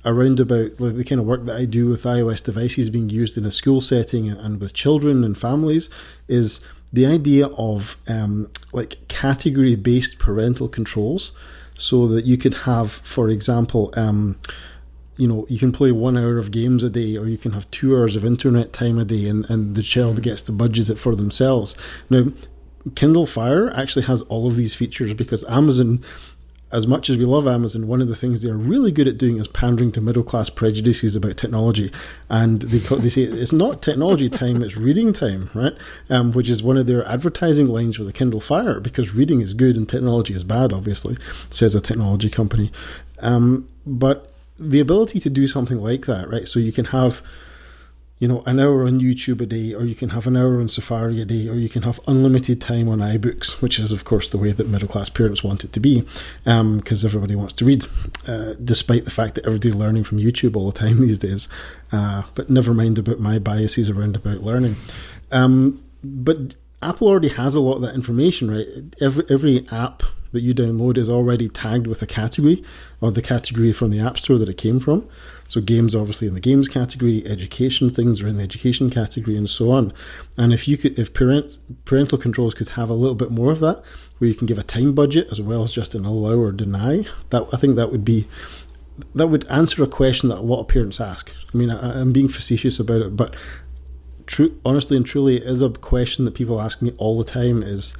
around 0.05 0.39
about 0.39 0.80
like 0.80 0.95
the 0.95 1.03
kind 1.03 1.22
of 1.22 1.28
work 1.28 1.45
that 1.45 1.55
I 1.55 1.66
do 1.66 1.88
with 1.88 2.03
iOS 2.03 2.43
devices 2.43 2.89
being 2.89 3.09
used 3.09 3.38
in 3.38 3.45
a 3.45 3.51
school 3.51 3.80
setting 3.80 4.30
and 4.30 4.59
with 4.59 4.74
children 4.74 5.24
and 5.24 5.38
families 5.38 5.89
is 6.28 6.59
the 6.91 7.05
idea 7.05 7.47
of 7.47 7.95
um, 8.07 8.49
like 8.72 9.07
category 9.07 9.76
based 9.76 10.20
parental 10.20 10.68
controls 10.68 11.32
so 11.76 12.07
that 12.07 12.26
you 12.26 12.38
could 12.38 12.53
have, 12.53 12.91
for 12.91 13.30
example, 13.30 13.93
um, 13.95 14.38
you 15.18 15.28
know 15.28 15.45
you 15.49 15.59
can 15.59 15.72
play 15.72 15.91
one 15.91 16.18
hour 16.18 16.38
of 16.38 16.51
games 16.51 16.84
a 16.84 16.89
day 16.89 17.18
or 17.18 17.28
you 17.28 17.38
can 17.38 17.51
have 17.51 17.70
two 17.72 17.95
hours 17.95 18.16
of 18.16 18.26
internet 18.26 18.74
time 18.74 18.97
a 18.97 19.05
day 19.05 19.28
and, 19.28 19.49
and 19.49 19.76
the 19.76 19.84
child 19.84 20.18
mm. 20.18 20.24
gets 20.24 20.41
to 20.43 20.51
budget 20.51 20.89
it 20.89 20.97
for 20.97 21.16
themselves. 21.16 21.76
Now 22.09 22.26
kindle 22.95 23.26
fire 23.26 23.72
actually 23.72 24.05
has 24.05 24.22
all 24.24 24.47
of 24.47 24.55
these 24.55 24.76
features 24.76 25.14
because 25.14 25.45
amazon 25.45 26.03
as 26.72 26.88
much 26.88 27.09
as 27.09 27.16
we 27.16 27.24
love 27.24 27.47
amazon 27.47 27.88
one 27.88 28.01
of 28.01 28.09
the 28.09 28.16
things 28.16 28.41
they're 28.41 28.57
really 28.57 28.91
good 28.91 29.07
at 29.07 29.18
doing 29.18 29.38
is 29.38 29.47
pandering 29.47 29.91
to 29.91 30.01
middle 30.01 30.24
class 30.24 30.49
prejudices 30.49 31.16
about 31.16 31.38
technology. 31.38 31.91
And 32.30 32.61
they, 32.64 32.80
they 32.97 33.09
say 33.09 33.22
it's 33.22 33.53
not 33.53 33.82
technology 33.82 34.28
time 34.28 34.61
it's 34.61 34.76
reading 34.76 35.14
time 35.14 35.49
right? 35.53 35.74
Um, 36.09 36.32
which 36.34 36.49
is 36.49 36.61
one 36.61 36.78
of 36.78 36.88
their 36.88 37.07
advertising 37.07 37.68
lines 37.68 37.95
for 37.95 38.03
the 38.03 38.11
kindle 38.11 38.41
fire 38.41 38.80
because 38.80 39.14
reading 39.14 39.39
is 39.39 39.53
good 39.53 39.78
and 39.78 39.88
technology 39.88 40.34
is 40.34 40.43
bad 40.43 40.74
obviously 40.74 41.16
says 41.51 41.76
a 41.76 41.82
technology 41.82 42.30
company. 42.30 42.72
Um, 43.20 43.70
but 43.86 44.32
the 44.60 44.80
ability 44.80 45.20
to 45.22 45.30
do 45.30 45.47
something 45.47 45.82
like 45.82 46.06
that, 46.06 46.30
right? 46.30 46.47
So 46.47 46.60
you 46.60 46.72
can 46.72 46.86
have 46.86 47.22
you 48.24 48.30
know, 48.30 48.41
an 48.45 48.58
hour 48.58 48.86
on 48.86 49.01
YouTube 49.01 49.41
a 49.41 49.45
day, 49.45 49.74
or 49.74 49.84
you 49.84 49.95
can 49.95 50.12
have 50.12 50.28
an 50.28 50.38
hour 50.38 50.62
on 50.62 50.70
Safari 50.70 51.22
a 51.22 51.26
day, 51.26 51.49
or 51.49 51.56
you 51.56 51.68
can 51.68 51.82
have 51.82 51.99
unlimited 52.08 52.62
time 52.62 52.88
on 52.88 52.99
iBooks, 52.99 53.60
which 53.60 53.78
is, 53.78 53.91
of 53.91 54.06
course, 54.06 54.30
the 54.30 54.38
way 54.38 54.54
that 54.54 54.66
middle 54.66 54.88
class 54.88 55.10
parents 55.10 55.43
want 55.43 55.66
it 55.66 55.74
to 55.74 55.82
be, 55.82 56.06
because 56.45 57.04
um, 57.04 57.06
everybody 57.06 57.36
wants 57.36 57.54
to 57.56 57.66
read, 57.66 57.86
uh, 58.26 58.54
despite 58.64 59.04
the 59.04 59.12
fact 59.12 59.36
that 59.36 59.45
everybody's 59.45 59.76
learning 59.76 60.06
from 60.06 60.20
YouTube 60.20 60.56
all 60.56 60.72
the 60.72 60.80
time 60.80 61.01
these 61.06 61.18
days. 61.18 61.49
Uh, 61.91 62.24
but 62.34 62.49
never 62.49 62.74
mind 62.74 62.97
about 62.97 63.20
my 63.20 63.39
biases 63.39 63.89
around 63.89 64.16
about 64.16 64.41
learning. 64.41 64.78
Um, 65.34 65.84
but 66.01 66.56
Apple 66.82 67.10
already 67.10 67.28
has 67.28 67.56
a 67.56 67.60
lot 67.60 67.76
of 67.76 67.82
that 67.82 67.93
information, 67.93 68.49
right? 68.49 68.68
Every 69.01 69.26
every 69.30 69.68
app 69.70 70.01
that 70.34 70.41
you 70.41 70.53
download 70.53 70.97
is 70.97 71.07
already 71.07 71.47
tagged 71.47 71.88
with 71.88 72.01
a 72.01 72.07
category 72.07 72.63
or 72.99 73.11
the 73.11 73.21
category 73.21 73.71
from 73.71 73.91
the 73.91 73.99
App 73.99 74.17
Store 74.17 74.38
that 74.38 74.49
it 74.49 74.57
came 74.57 74.79
from. 74.79 75.07
So 75.47 75.61
games 75.61 75.93
obviously 75.93 76.27
in 76.27 76.34
the 76.34 76.39
games 76.39 76.67
category, 76.67 77.25
education 77.27 77.89
things 77.89 78.21
are 78.21 78.27
in 78.27 78.38
the 78.38 78.43
education 78.43 78.89
category, 78.89 79.38
and 79.38 79.49
so 79.49 79.71
on. 79.71 79.93
And 80.36 80.51
if 80.51 80.67
you 80.67 80.77
could, 80.77 80.97
if 80.97 81.13
parent 81.13 81.57
parental 81.86 82.17
controls 82.17 82.53
could 82.53 82.69
have 82.69 82.89
a 82.89 82.95
little 82.95 83.15
bit 83.15 83.31
more 83.31 83.51
of 83.51 83.59
that, 83.59 83.84
where 84.17 84.27
you 84.27 84.36
can 84.36 84.47
give 84.47 84.57
a 84.57 84.63
time 84.63 84.93
budget 84.93 85.27
as 85.31 85.39
well 85.39 85.63
as 85.63 85.71
just 85.71 85.95
an 85.95 86.05
allow 86.05 86.36
or 86.36 86.51
deny, 86.51 87.05
that 87.29 87.47
I 87.53 87.57
think 87.57 87.75
that 87.75 87.91
would 87.91 88.03
be 88.03 88.27
that 89.15 89.27
would 89.27 89.47
answer 89.47 89.84
a 89.84 89.88
question 89.88 90.29
that 90.29 90.39
a 90.39 90.41
lot 90.41 90.61
of 90.61 90.67
parents 90.67 90.99
ask. 90.99 91.31
I 91.53 91.57
mean, 91.57 91.69
I, 91.69 91.99
am 91.99 92.13
being 92.13 92.29
facetious 92.29 92.79
about 92.79 93.01
it, 93.01 93.15
but 93.15 93.36
true, 94.25 94.59
honestly 94.65 94.97
and 94.97 95.05
truly, 95.05 95.38
it 95.38 95.43
is 95.43 95.61
a 95.61 95.69
question 95.69 96.25
that 96.25 96.36
people 96.36 96.61
ask 96.61 96.81
me 96.81 96.93
all 96.97 97.17
the 97.17 97.29
time: 97.29 97.61
is 97.61 97.93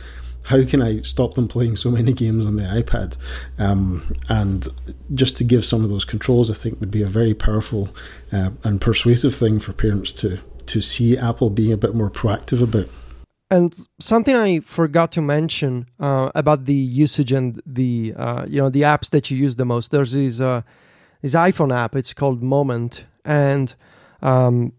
how 0.44 0.64
can 0.66 0.82
I 0.82 1.02
stop 1.02 1.36
them 1.36 1.48
playing 1.48 1.78
so 1.78 1.90
many 1.90 2.14
games 2.14 2.46
on 2.46 2.58
the 2.58 2.64
iPad? 2.64 3.18
Um, 3.58 4.16
and 4.30 4.68
just 5.14 5.38
to 5.38 5.44
give 5.44 5.66
some 5.66 5.84
of 5.84 5.90
those 5.90 6.06
controls, 6.06 6.52
I 6.52 6.54
think 6.54 6.80
would 6.80 6.92
be 6.92 7.04
a 7.04 7.08
very 7.08 7.34
powerful 7.34 7.90
uh, 8.32 8.52
and 8.64 8.82
persuasive 8.82 9.36
thing 9.36 9.60
for 9.60 9.74
parents 9.74 10.14
to 10.14 10.40
to 10.66 10.80
see 10.80 11.18
Apple 11.18 11.50
being 11.50 11.74
a 11.74 11.78
bit 11.78 11.94
more 11.94 12.10
proactive 12.10 12.62
about. 12.62 12.88
And 13.52 13.74
something 14.00 14.36
I 14.36 14.62
forgot 14.62 15.12
to 15.14 15.22
mention 15.22 15.88
uh, 16.00 16.32
about 16.34 16.66
the 16.66 16.74
usage 16.74 17.32
and 17.32 17.62
the 17.66 18.14
uh, 18.18 18.46
you 18.50 18.62
know 18.62 18.70
the 18.70 18.82
apps 18.82 19.10
that 19.12 19.30
you 19.30 19.38
use 19.38 19.56
the 19.56 19.66
most. 19.66 19.92
There's 19.92 20.14
this 20.14 20.42
uh, 20.42 20.62
this 21.22 21.36
iPhone 21.36 21.74
app. 21.74 21.96
It's 21.96 22.14
called 22.14 22.42
Moment, 22.42 23.06
and 23.24 23.74
um, 24.22 24.74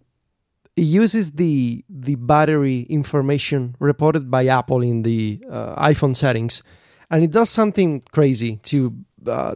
it 0.76 0.82
uses 0.82 1.32
the 1.32 1.84
the 1.88 2.16
battery 2.16 2.80
information 2.82 3.76
reported 3.78 4.30
by 4.30 4.46
Apple 4.46 4.82
in 4.82 5.02
the 5.02 5.42
uh, 5.50 5.88
iPhone 5.90 6.16
settings, 6.16 6.62
and 7.10 7.22
it 7.22 7.30
does 7.30 7.50
something 7.50 8.02
crazy 8.12 8.56
to 8.64 8.94
uh, 9.26 9.54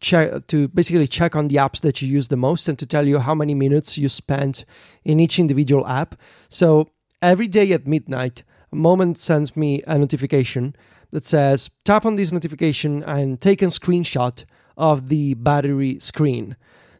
check 0.00 0.46
to 0.48 0.68
basically 0.68 1.06
check 1.06 1.36
on 1.36 1.48
the 1.48 1.56
apps 1.56 1.80
that 1.80 2.02
you 2.02 2.08
use 2.08 2.28
the 2.28 2.36
most 2.36 2.68
and 2.68 2.78
to 2.78 2.86
tell 2.86 3.06
you 3.06 3.18
how 3.18 3.34
many 3.34 3.54
minutes 3.54 3.96
you 3.96 4.08
spent 4.08 4.64
in 5.04 5.20
each 5.20 5.38
individual 5.38 5.86
app. 5.86 6.16
So 6.48 6.88
every 7.22 7.48
day 7.48 7.72
at 7.72 7.86
midnight, 7.86 8.42
Moment 8.72 9.16
sends 9.16 9.56
me 9.56 9.82
a 9.86 9.96
notification 9.96 10.74
that 11.10 11.24
says 11.24 11.70
tap 11.84 12.04
on 12.04 12.16
this 12.16 12.32
notification 12.32 13.02
and 13.04 13.40
take 13.40 13.62
a 13.62 13.66
screenshot 13.66 14.44
of 14.76 15.08
the 15.08 15.34
battery 15.34 15.98
screen. 16.00 16.56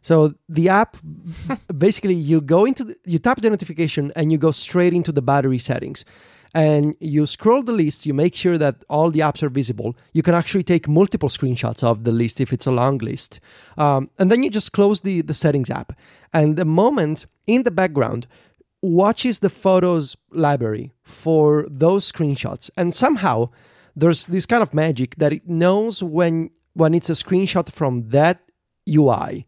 So 0.07 0.35
the 0.47 0.69
app, 0.69 0.95
basically, 1.77 2.13
you 2.13 2.39
go 2.39 2.63
into 2.63 2.85
the, 2.85 2.95
you 3.03 3.19
tap 3.19 3.41
the 3.41 3.49
notification 3.49 4.13
and 4.15 4.31
you 4.31 4.37
go 4.37 4.51
straight 4.51 4.93
into 4.93 5.11
the 5.11 5.21
battery 5.21 5.59
settings, 5.59 6.05
and 6.53 6.95
you 7.01 7.25
scroll 7.25 7.61
the 7.61 7.73
list. 7.73 8.05
You 8.05 8.13
make 8.13 8.33
sure 8.33 8.57
that 8.57 8.85
all 8.89 9.11
the 9.11 9.19
apps 9.19 9.43
are 9.43 9.49
visible. 9.49 9.97
You 10.13 10.23
can 10.23 10.33
actually 10.33 10.63
take 10.63 10.87
multiple 10.87 11.27
screenshots 11.27 11.83
of 11.83 12.05
the 12.05 12.13
list 12.13 12.39
if 12.39 12.53
it's 12.53 12.65
a 12.65 12.71
long 12.71 12.99
list, 12.99 13.41
um, 13.77 14.09
and 14.17 14.31
then 14.31 14.43
you 14.43 14.49
just 14.49 14.71
close 14.71 15.01
the 15.01 15.19
the 15.23 15.33
settings 15.33 15.69
app. 15.69 15.91
And 16.31 16.55
the 16.55 16.63
moment 16.63 17.25
in 17.45 17.63
the 17.63 17.71
background 17.81 18.27
watches 18.81 19.39
the 19.39 19.49
photos 19.49 20.15
library 20.31 20.93
for 21.03 21.67
those 21.69 22.09
screenshots, 22.09 22.69
and 22.77 22.95
somehow 22.95 23.49
there's 23.93 24.25
this 24.27 24.45
kind 24.45 24.63
of 24.63 24.73
magic 24.73 25.17
that 25.17 25.33
it 25.33 25.49
knows 25.49 26.01
when 26.01 26.51
when 26.71 26.93
it's 26.93 27.09
a 27.09 27.19
screenshot 27.23 27.69
from 27.69 28.07
that 28.17 28.37
UI 28.87 29.43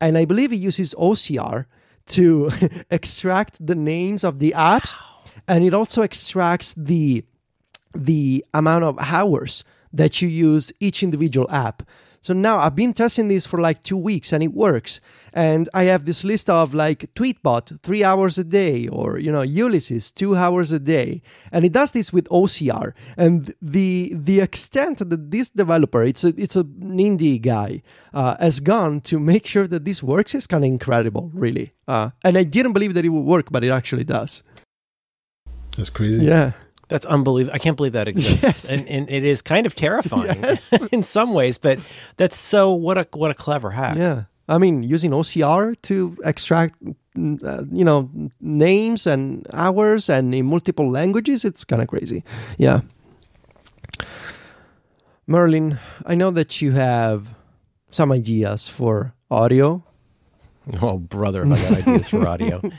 and 0.00 0.18
I 0.18 0.24
believe 0.24 0.52
it 0.52 0.56
uses 0.56 0.94
OCR 0.94 1.66
to 2.06 2.50
extract 2.90 3.64
the 3.64 3.74
names 3.74 4.24
of 4.24 4.38
the 4.38 4.52
apps, 4.56 4.98
wow. 4.98 5.30
and 5.48 5.64
it 5.64 5.74
also 5.74 6.02
extracts 6.02 6.74
the 6.74 7.24
the 7.94 8.44
amount 8.52 8.84
of 8.84 8.98
hours 8.98 9.62
that 9.92 10.20
you 10.20 10.28
use 10.28 10.72
each 10.80 11.02
individual 11.02 11.48
app. 11.50 11.84
So 12.24 12.32
now 12.32 12.56
I've 12.56 12.74
been 12.74 12.94
testing 12.94 13.28
this 13.28 13.44
for 13.44 13.60
like 13.60 13.82
two 13.82 13.98
weeks 13.98 14.32
and 14.32 14.42
it 14.42 14.54
works. 14.54 14.98
And 15.34 15.68
I 15.74 15.82
have 15.84 16.06
this 16.06 16.24
list 16.24 16.48
of 16.48 16.72
like 16.72 17.12
Tweetbot, 17.14 17.82
three 17.82 18.02
hours 18.02 18.38
a 18.38 18.44
day, 18.44 18.88
or, 18.88 19.18
you 19.18 19.30
know, 19.30 19.42
Ulysses, 19.42 20.10
two 20.10 20.34
hours 20.34 20.72
a 20.72 20.78
day. 20.78 21.20
And 21.52 21.66
it 21.66 21.72
does 21.72 21.90
this 21.90 22.14
with 22.14 22.26
OCR. 22.30 22.94
And 23.18 23.54
the 23.60 24.10
the 24.14 24.40
extent 24.40 25.06
that 25.06 25.30
this 25.30 25.50
developer, 25.50 26.02
it's 26.02 26.24
a, 26.24 26.32
it's 26.38 26.56
an 26.56 26.96
indie 26.96 27.42
guy, 27.42 27.82
uh, 28.14 28.36
has 28.40 28.60
gone 28.60 29.02
to 29.02 29.20
make 29.20 29.46
sure 29.46 29.66
that 29.66 29.84
this 29.84 30.02
works 30.02 30.34
is 30.34 30.46
kind 30.46 30.64
of 30.64 30.68
incredible, 30.68 31.30
really. 31.34 31.72
Uh, 31.86 32.08
and 32.24 32.38
I 32.38 32.44
didn't 32.44 32.72
believe 32.72 32.94
that 32.94 33.04
it 33.04 33.10
would 33.10 33.26
work, 33.26 33.48
but 33.50 33.64
it 33.64 33.70
actually 33.70 34.04
does. 34.04 34.42
That's 35.76 35.90
crazy. 35.90 36.24
Yeah. 36.24 36.52
That's 36.88 37.06
unbelievable. 37.06 37.54
I 37.54 37.58
can't 37.58 37.76
believe 37.76 37.92
that 37.92 38.08
exists, 38.08 38.42
yes. 38.42 38.72
and, 38.72 38.88
and 38.88 39.08
it 39.08 39.24
is 39.24 39.42
kind 39.42 39.66
of 39.66 39.74
terrifying 39.74 40.42
yes. 40.42 40.72
in 40.92 41.02
some 41.02 41.32
ways. 41.32 41.58
But 41.58 41.78
that's 42.16 42.36
so 42.36 42.72
what 42.72 42.98
a 42.98 43.06
what 43.14 43.30
a 43.30 43.34
clever 43.34 43.70
hack. 43.70 43.96
Yeah, 43.96 44.24
I 44.48 44.58
mean, 44.58 44.82
using 44.82 45.12
OCR 45.12 45.80
to 45.82 46.16
extract 46.24 46.74
uh, 46.82 47.62
you 47.70 47.84
know 47.84 48.10
names 48.40 49.06
and 49.06 49.46
hours 49.52 50.10
and 50.10 50.34
in 50.34 50.46
multiple 50.46 50.90
languages, 50.90 51.44
it's 51.44 51.64
kind 51.64 51.80
of 51.80 51.88
crazy. 51.88 52.22
Yeah, 52.58 52.80
Merlin, 55.26 55.78
I 56.04 56.14
know 56.14 56.30
that 56.30 56.60
you 56.60 56.72
have 56.72 57.34
some 57.90 58.12
ideas 58.12 58.68
for 58.68 59.14
audio. 59.30 59.82
Oh, 60.82 60.98
brother, 60.98 61.44
I 61.44 61.48
got 61.48 61.72
ideas 61.78 62.08
for 62.08 62.26
audio. 62.26 62.60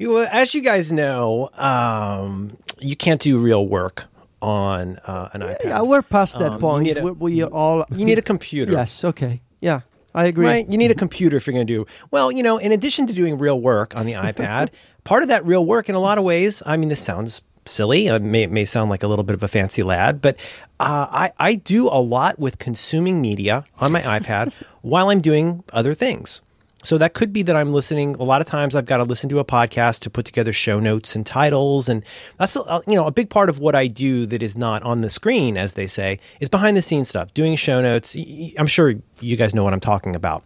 well, 0.00 0.28
as 0.30 0.54
you 0.54 0.60
guys 0.60 0.90
know, 0.90 1.50
um, 1.54 2.56
you 2.78 2.96
can't 2.96 3.20
do 3.20 3.38
real 3.38 3.66
work 3.66 4.06
on 4.42 4.98
uh, 5.06 5.28
an 5.32 5.42
iPad. 5.42 5.64
Yeah, 5.64 5.82
we're 5.82 6.02
past 6.02 6.38
that 6.38 6.52
um, 6.52 6.60
point. 6.60 6.96
A, 6.96 7.02
we, 7.02 7.10
we 7.12 7.44
all 7.44 7.84
you 7.94 8.04
need 8.04 8.18
a 8.18 8.22
computer. 8.32 8.72
Yes. 8.72 9.04
Okay. 9.04 9.40
Yeah. 9.60 9.80
I 10.14 10.26
agree. 10.26 10.46
Right? 10.46 10.68
You 10.68 10.78
need 10.78 10.90
a 10.90 10.94
computer 10.94 11.36
if 11.36 11.46
you're 11.46 11.54
going 11.54 11.66
to 11.66 11.72
do 11.72 11.86
well. 12.10 12.32
You 12.32 12.42
know, 12.42 12.56
in 12.56 12.72
addition 12.72 13.06
to 13.06 13.12
doing 13.12 13.38
real 13.38 13.60
work 13.60 13.94
on 13.96 14.06
the 14.06 14.14
iPad, 14.14 14.70
part 15.04 15.22
of 15.22 15.28
that 15.28 15.44
real 15.44 15.64
work, 15.64 15.88
in 15.88 15.94
a 15.94 16.00
lot 16.00 16.16
of 16.16 16.24
ways, 16.24 16.62
I 16.64 16.76
mean, 16.76 16.88
this 16.88 17.02
sounds 17.02 17.42
silly. 17.68 18.06
It 18.06 18.22
may, 18.22 18.46
may 18.46 18.64
sound 18.64 18.90
like 18.90 19.02
a 19.02 19.08
little 19.08 19.24
bit 19.24 19.34
of 19.34 19.42
a 19.42 19.48
fancy 19.48 19.82
lad, 19.82 20.20
but 20.20 20.36
uh, 20.78 21.06
I, 21.10 21.32
I 21.38 21.54
do 21.54 21.88
a 21.88 22.00
lot 22.00 22.38
with 22.38 22.58
consuming 22.58 23.20
media 23.20 23.64
on 23.78 23.92
my 23.92 24.02
iPad 24.02 24.52
while 24.82 25.10
I'm 25.10 25.20
doing 25.20 25.64
other 25.72 25.94
things. 25.94 26.42
So 26.86 26.98
that 26.98 27.14
could 27.14 27.32
be 27.32 27.42
that 27.42 27.56
I'm 27.56 27.72
listening. 27.72 28.14
A 28.14 28.22
lot 28.22 28.40
of 28.40 28.46
times 28.46 28.76
I've 28.76 28.86
got 28.86 28.98
to 28.98 29.02
listen 29.04 29.28
to 29.30 29.40
a 29.40 29.44
podcast 29.44 30.00
to 30.00 30.10
put 30.10 30.24
together 30.24 30.52
show 30.52 30.78
notes 30.78 31.16
and 31.16 31.26
titles. 31.26 31.88
And 31.88 32.04
that's, 32.38 32.56
uh, 32.56 32.80
you 32.86 32.94
know, 32.94 33.06
a 33.06 33.10
big 33.10 33.28
part 33.28 33.48
of 33.48 33.58
what 33.58 33.74
I 33.74 33.88
do 33.88 34.24
that 34.26 34.40
is 34.40 34.56
not 34.56 34.84
on 34.84 35.00
the 35.00 35.10
screen, 35.10 35.56
as 35.56 35.74
they 35.74 35.88
say, 35.88 36.20
is 36.38 36.48
behind 36.48 36.76
the 36.76 36.82
scenes 36.82 37.08
stuff, 37.08 37.34
doing 37.34 37.56
show 37.56 37.82
notes. 37.82 38.16
I'm 38.56 38.68
sure 38.68 38.94
you 39.20 39.36
guys 39.36 39.52
know 39.52 39.64
what 39.64 39.72
I'm 39.72 39.80
talking 39.80 40.14
about. 40.14 40.44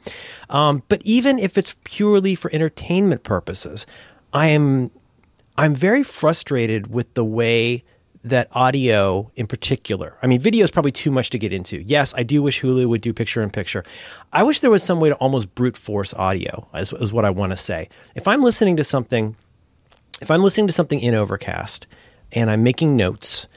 Um, 0.49 0.83
but 0.89 1.03
even 1.05 1.39
if 1.39 1.59
it's 1.59 1.77
purely 1.85 2.35
for 2.35 2.51
entertainment 2.55 3.23
purposes, 3.23 3.87
I 4.33 4.47
am, 4.47 4.93
I'm 5.57 5.75
very 5.75 6.03
frustrated 6.03 6.89
with 6.89 7.15
the 7.15 7.25
way 7.25 7.85
that 8.23 8.49
audio 8.53 9.31
in 9.35 9.47
particular, 9.47 10.19
I 10.23 10.27
mean, 10.27 10.41
video 10.41 10.65
is 10.65 10.71
probably 10.71 10.93
too 10.93 11.11
much 11.11 11.31
to 11.31 11.39
get 11.39 11.53
into. 11.53 11.81
Yes, 11.83 12.13
I 12.17 12.23
do 12.23 12.43
wish 12.43 12.61
Hulu 12.61 12.87
would 12.87 13.01
do 13.01 13.13
picture 13.15 13.41
in 13.43 13.51
picture. 13.51 13.83
I 14.33 14.43
wish 14.43 14.61
there 14.61 14.71
was 14.71 14.83
some 14.83 15.01
way 15.01 15.09
to 15.09 15.15
almost 15.17 15.55
brute 15.55 15.77
force 15.77 16.13
audio, 16.15 16.69
is, 16.75 16.93
is 16.93 17.13
what 17.13 17.25
I 17.25 17.31
want 17.31 17.53
to 17.53 17.57
say. 17.57 17.89
If 18.15 18.29
I'm 18.29 18.43
listening 18.43 18.77
to 18.77 18.85
something, 18.85 19.37
if 20.21 20.31
I'm 20.31 20.43
listening 20.43 20.67
to 20.67 20.73
something 20.73 21.01
in 21.01 21.15
Overcast 21.15 21.87
and 22.33 22.51
I'm 22.51 22.63
making 22.63 22.95
notes, 22.95 23.49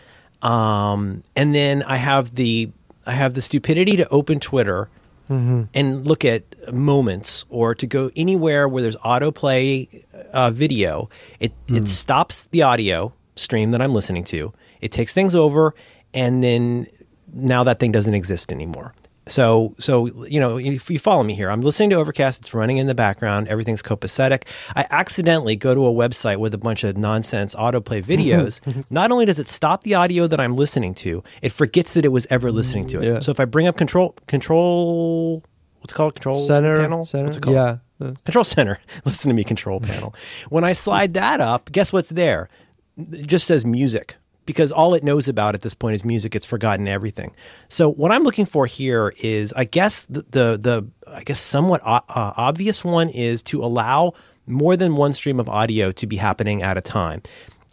um, 0.42 1.24
and 1.36 1.54
then 1.54 1.84
I 1.84 1.98
have 1.98 2.36
the 2.36 2.72
I 3.06 3.12
have 3.12 3.34
the 3.34 3.42
stupidity 3.42 3.98
to 3.98 4.08
open 4.10 4.40
Twitter 4.40 4.90
mm-hmm. 5.30 5.64
and 5.74 6.08
look 6.08 6.26
at 6.26 6.74
moments 6.74 7.46
or 7.50 7.76
to 7.76 7.88
go 7.88 8.12
anywhere 8.16 8.68
where 8.68 8.82
there's 8.82 8.98
autoplay 8.98 10.04
uh, 10.32 10.52
video, 10.52 11.10
it, 11.40 11.52
mm. 11.68 11.78
it 11.78 11.88
stops 11.88 12.46
the 12.48 12.62
audio 12.62 13.14
stream 13.36 13.72
that 13.72 13.82
I'm 13.82 13.94
listening 13.94 14.24
to. 14.26 14.54
It 14.82 14.92
takes 14.92 15.14
things 15.14 15.34
over, 15.36 15.74
and 16.14 16.44
then 16.44 16.88
now 17.32 17.64
that 17.64 17.80
thing 17.80 17.92
doesn't 17.92 18.14
exist 18.14 18.52
anymore. 18.52 18.94
So, 19.26 19.74
so 19.80 20.26
you 20.26 20.40
know, 20.40 20.58
if 20.58 20.90
you 20.90 21.00
follow 21.00 21.24
me 21.24 21.34
here, 21.34 21.50
I'm 21.50 21.62
listening 21.62 21.90
to 21.92 21.96
Overcast. 21.96 22.40
It's 22.42 22.54
running 22.54 22.78
in 22.78 22.88
the 22.88 22.96
background. 22.96 23.48
Everything's 23.48 23.82
copacetic. 23.82 24.44
I 24.76 24.86
accidentally 24.92 25.56
go 25.56 25.74
to 25.74 25.86
a 25.88 25.92
website 25.94 26.38
with 26.40 26.54
a 26.54 26.58
bunch 26.58 26.84
of 26.84 26.98
nonsense 26.98 27.56
autoplay 27.56 28.04
videos. 28.06 28.60
Not 28.90 29.12
only 29.12 29.26
does 29.26 29.40
it 29.40 29.48
stop 29.50 29.84
the 29.84 29.96
audio 29.96 30.28
that 30.28 30.40
I'm 30.42 30.56
listening 30.56 30.94
to, 30.96 31.24
it 31.42 31.54
forgets 31.54 31.94
that 31.94 32.04
it 32.04 32.10
was 32.10 32.28
ever 32.30 32.52
listening 32.52 32.88
to 32.88 33.02
it. 33.02 33.06
Yeah. 33.06 33.20
So 33.20 33.32
if 33.32 33.40
I 33.40 33.46
bring 33.46 33.66
up 33.68 33.78
control, 33.78 34.16
control, 34.28 35.42
what's 35.80 35.94
it 35.94 35.96
called 35.96 36.16
control 36.16 36.36
Center, 36.40 36.78
panel. 36.80 37.06
center, 37.06 37.26
What's 37.26 37.38
it 37.38 37.42
called? 37.42 37.56
yeah. 37.56 37.78
Control 38.26 38.44
center. 38.44 38.80
Listen 39.06 39.30
to 39.30 39.34
me, 39.36 39.46
control 39.46 39.80
panel. 39.80 40.14
When 40.50 40.66
I 40.66 40.74
slide 40.74 41.14
that 41.14 41.40
up, 41.40 41.72
guess 41.72 41.94
what's 41.94 42.10
there? 42.10 42.50
It 42.98 43.26
just 43.28 43.48
says 43.48 43.66
music 43.66 44.18
because 44.46 44.72
all 44.72 44.94
it 44.94 45.04
knows 45.04 45.28
about 45.28 45.56
at 45.56 45.62
this 45.62 45.74
point 45.74 45.96
is 45.96 46.04
music. 46.04 46.36
It's 46.36 46.46
forgotten 46.46 46.88
everything. 46.88 47.32
So 47.70 47.90
what 47.90 48.12
I'm 48.12 48.24
looking 48.24 48.46
for 48.46 48.66
here 48.66 49.14
is, 49.22 49.54
I 49.54 49.64
guess 49.64 50.06
the 50.06 50.22
the, 50.30 50.58
the 50.58 50.88
I 51.08 51.24
guess 51.24 51.40
somewhat 51.40 51.82
uh, 51.84 52.02
uh, 52.10 52.34
obvious 52.38 52.84
one 52.84 53.10
is 53.10 53.44
to 53.44 53.64
allow 53.64 54.14
more 54.46 54.76
than 54.76 54.96
one 54.96 55.14
stream 55.14 55.40
of 55.40 55.48
audio 55.48 55.92
to 55.92 56.08
be 56.08 56.18
happening 56.18 56.62
at 56.62 56.78
a 56.78 56.82
time. 56.82 57.22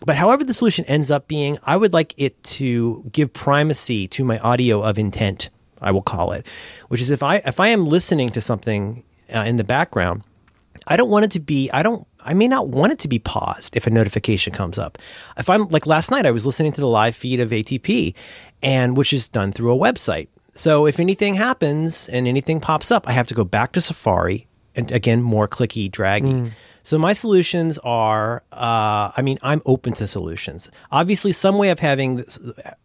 But 0.05 0.17
however 0.17 0.45
the 0.45 0.55
solution 0.55 0.85
ends 0.87 1.11
up 1.11 1.29
being, 1.29 1.59
I 1.65 1.77
would 1.77 1.93
like 1.93 2.15
it 2.17 2.43
to 2.45 3.05
give 3.13 3.33
primacy 3.33 4.09
to 4.09 4.25
my 4.25 4.39
audio 4.39 4.83
of 4.83 4.99
intent. 4.99 5.51
I 5.81 5.91
will 5.91 6.03
call 6.03 6.33
it, 6.33 6.47
which 6.89 7.01
is 7.01 7.11
if 7.11 7.23
I 7.23 7.37
if 7.37 7.59
I 7.59 7.69
am 7.69 7.87
listening 7.87 8.31
to 8.31 8.41
something 8.41 9.03
uh, 9.35 9.41
in 9.41 9.57
the 9.57 9.65
background, 9.65 10.25
I 10.87 10.97
don't 10.97 11.11
want 11.11 11.25
it 11.25 11.31
to 11.33 11.41
be. 11.41 11.71
I 11.71 11.83
don't. 11.83 12.07
I 12.25 12.35
may 12.35 12.49
not 12.49 12.69
want 12.69 12.93
it 12.93 12.99
to 13.01 13.09
be 13.09 13.19
paused 13.19 13.77
if 13.77 13.87
a 13.87 13.91
notification 13.91 14.53
comes 14.53 14.79
up. 14.79 14.99
If 15.37 15.49
I'm 15.49 15.69
like 15.69 15.87
last 15.87 16.11
night, 16.11 16.27
I 16.27 16.31
was 16.31 16.47
listening 16.47 16.73
to 16.73 16.81
the 16.81 16.87
live 16.87 17.17
feed 17.17 17.41
of 17.41 17.51
ATP, 17.51 18.15
and 18.63 18.97
which 18.97 19.13
is 19.13 19.29
done 19.29 19.53
through 19.53 19.73
a 19.73 19.79
website. 19.79 20.29
So 20.55 20.87
if 20.87 21.01
anything 21.01 21.35
happens 21.35 22.09
and 22.09 22.27
anything 22.27 22.61
pops 22.61 22.91
up, 22.91 23.09
I 23.09 23.13
have 23.13 23.27
to 23.29 23.35
go 23.35 23.45
back 23.45 23.73
to 23.73 23.81
Safari 23.81 24.47
and 24.75 24.91
again 24.93 25.23
more 25.23 25.49
clicky 25.49 25.91
draggy. 25.91 26.33
Hmm. 26.33 26.49
So 26.83 26.99
my 26.99 27.13
solutions 27.13 27.79
are, 27.79 28.43
uh, 28.53 29.13
I 29.17 29.23
mean, 29.23 29.39
I'm 29.43 29.63
open 29.67 29.93
to 29.95 30.07
solutions. 30.07 30.71
Obviously, 30.91 31.33
some 31.33 31.59
way 31.59 31.71
of 31.71 31.79
having 31.79 32.17
this, 32.17 32.39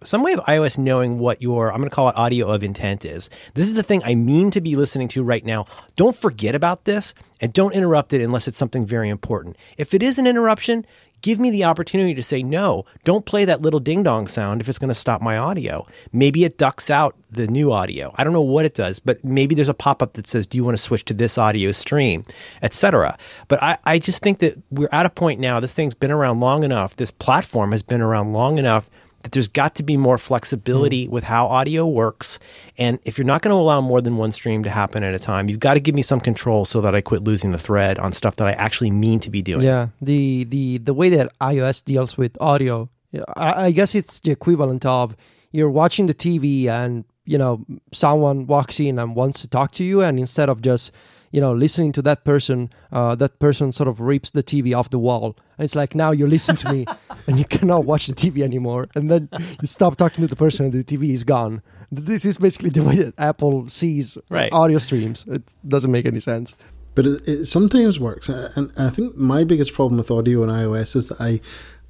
some 0.03 0.23
way 0.23 0.33
of 0.33 0.39
iOS 0.41 0.77
knowing 0.77 1.19
what 1.19 1.41
your, 1.41 1.71
I'm 1.71 1.77
going 1.77 1.89
to 1.89 1.95
call 1.95 2.09
it 2.09 2.15
audio 2.17 2.49
of 2.49 2.63
intent 2.63 3.05
is. 3.05 3.29
This 3.53 3.67
is 3.67 3.73
the 3.73 3.83
thing 3.83 4.01
I 4.05 4.15
mean 4.15 4.51
to 4.51 4.61
be 4.61 4.75
listening 4.75 5.07
to 5.09 5.23
right 5.23 5.45
now. 5.45 5.65
Don't 5.95 6.15
forget 6.15 6.55
about 6.55 6.85
this 6.85 7.13
and 7.41 7.53
don't 7.53 7.73
interrupt 7.73 8.13
it 8.13 8.21
unless 8.21 8.47
it's 8.47 8.57
something 8.57 8.85
very 8.85 9.09
important. 9.09 9.57
If 9.77 9.93
it 9.93 10.01
is 10.01 10.17
an 10.17 10.27
interruption, 10.27 10.85
give 11.25 11.39
me 11.39 11.49
the 11.49 11.63
opportunity 11.63 12.13
to 12.13 12.21
say 12.21 12.43
no. 12.43 12.85
Don't 13.03 13.25
play 13.25 13.45
that 13.45 13.59
little 13.59 13.79
ding 13.79 14.03
dong 14.03 14.27
sound 14.27 14.61
if 14.61 14.69
it's 14.69 14.77
going 14.77 14.89
to 14.89 14.93
stop 14.93 15.23
my 15.23 15.35
audio. 15.39 15.87
Maybe 16.13 16.43
it 16.43 16.55
ducks 16.55 16.91
out 16.91 17.15
the 17.31 17.47
new 17.47 17.71
audio. 17.71 18.13
I 18.15 18.23
don't 18.23 18.31
know 18.31 18.41
what 18.41 18.63
it 18.63 18.75
does, 18.75 18.99
but 18.99 19.23
maybe 19.23 19.55
there's 19.55 19.67
a 19.67 19.73
pop 19.73 20.03
up 20.03 20.13
that 20.13 20.27
says, 20.27 20.45
"Do 20.45 20.55
you 20.55 20.63
want 20.63 20.77
to 20.77 20.83
switch 20.83 21.03
to 21.05 21.15
this 21.15 21.39
audio 21.39 21.71
stream?" 21.71 22.25
etc. 22.61 23.17
But 23.47 23.63
I, 23.63 23.79
I 23.85 23.97
just 23.97 24.21
think 24.21 24.37
that 24.37 24.61
we're 24.69 24.87
at 24.91 25.07
a 25.07 25.09
point 25.09 25.39
now. 25.39 25.59
This 25.59 25.73
thing's 25.73 25.95
been 25.95 26.11
around 26.11 26.41
long 26.41 26.63
enough. 26.63 26.95
This 26.95 27.09
platform 27.09 27.71
has 27.71 27.81
been 27.81 28.01
around 28.01 28.33
long 28.33 28.59
enough 28.59 28.87
that 29.25 29.31
there's 29.31 29.47
got 29.47 29.73
to 29.73 29.83
be 29.83 29.97
more 29.97 30.19
flexibility 30.19 31.07
mm. 31.07 31.09
with 31.09 31.23
how 31.23 31.47
audio 31.47 31.87
works. 31.87 32.37
And 32.77 32.99
if 33.05 33.17
you're 33.17 33.25
not 33.25 33.41
going 33.41 33.49
to 33.49 33.59
allow 33.59 33.81
more 33.81 33.99
than 33.99 34.17
one 34.17 34.31
stream 34.31 34.61
to 34.63 34.69
happen 34.69 35.03
at 35.03 35.15
a 35.15 35.19
time, 35.19 35.49
you've 35.49 35.59
got 35.59 35.73
to 35.73 35.79
give 35.79 35.95
me 35.95 36.03
some 36.03 36.19
control 36.19 36.63
so 36.63 36.79
that 36.81 36.93
I 36.93 37.01
quit 37.01 37.23
losing 37.23 37.51
the 37.51 37.57
thread 37.57 37.97
on 37.97 38.13
stuff 38.13 38.35
that 38.35 38.47
I 38.47 38.51
actually 38.51 38.91
mean 38.91 39.19
to 39.21 39.31
be 39.31 39.41
doing. 39.41 39.63
Yeah, 39.63 39.87
the 39.99 40.43
the 40.43 40.77
the 40.77 40.93
way 40.93 41.09
that 41.09 41.37
iOS 41.39 41.83
deals 41.83 42.17
with 42.19 42.37
audio, 42.39 42.87
I, 43.35 43.65
I 43.65 43.71
guess 43.71 43.95
it's 43.95 44.19
the 44.19 44.29
equivalent 44.29 44.85
of 44.85 45.15
you're 45.51 45.71
watching 45.71 46.05
the 46.05 46.13
TV 46.13 46.67
and 46.67 47.03
you 47.25 47.39
know 47.39 47.65
someone 47.91 48.45
walks 48.45 48.79
in 48.79 48.99
and 48.99 49.15
wants 49.15 49.41
to 49.41 49.47
talk 49.47 49.71
to 49.71 49.83
you, 49.83 50.01
and 50.01 50.19
instead 50.19 50.49
of 50.49 50.61
just 50.61 50.93
you 51.31 51.41
know 51.41 51.53
listening 51.53 51.91
to 51.93 52.01
that 52.03 52.23
person, 52.25 52.69
uh, 52.91 53.15
that 53.15 53.39
person 53.39 53.71
sort 53.71 53.87
of 53.87 53.99
rips 53.99 54.29
the 54.31 54.43
TV 54.43 54.75
off 54.77 54.89
the 54.89 54.99
wall, 54.99 55.35
and 55.57 55.65
it's 55.65 55.75
like 55.75 55.95
now 55.95 56.11
you 56.11 56.27
listen 56.27 56.55
to 56.57 56.71
me, 56.73 56.85
and 57.27 57.37
you 57.39 57.45
cannot 57.45 57.85
watch 57.85 58.07
the 58.07 58.13
TV 58.13 58.41
anymore, 58.43 58.87
and 58.95 59.09
then 59.09 59.29
you 59.61 59.67
stop 59.67 59.95
talking 59.97 60.21
to 60.23 60.27
the 60.27 60.35
person, 60.35 60.65
and 60.65 60.73
the 60.73 60.83
TV 60.83 61.11
is 61.11 61.23
gone. 61.23 61.61
This 61.91 62.25
is 62.25 62.37
basically 62.37 62.69
the 62.71 62.83
way 62.83 62.95
that 62.97 63.13
Apple 63.17 63.67
sees 63.69 64.17
Right. 64.29 64.51
audio 64.51 64.79
streams. 64.79 65.23
It 65.27 65.55
doesn't 65.67 65.91
make 65.91 66.05
any 66.05 66.19
sense. 66.19 66.55
but 66.95 67.05
it, 67.05 67.27
it 67.27 67.45
sometimes 67.45 67.99
works. 67.99 68.29
And 68.29 68.71
I 68.77 68.89
think 68.89 69.15
my 69.17 69.43
biggest 69.43 69.73
problem 69.73 69.97
with 69.97 70.09
audio 70.11 70.43
on 70.43 70.49
iOS 70.49 70.95
is 70.95 71.09
that 71.09 71.19
I, 71.21 71.41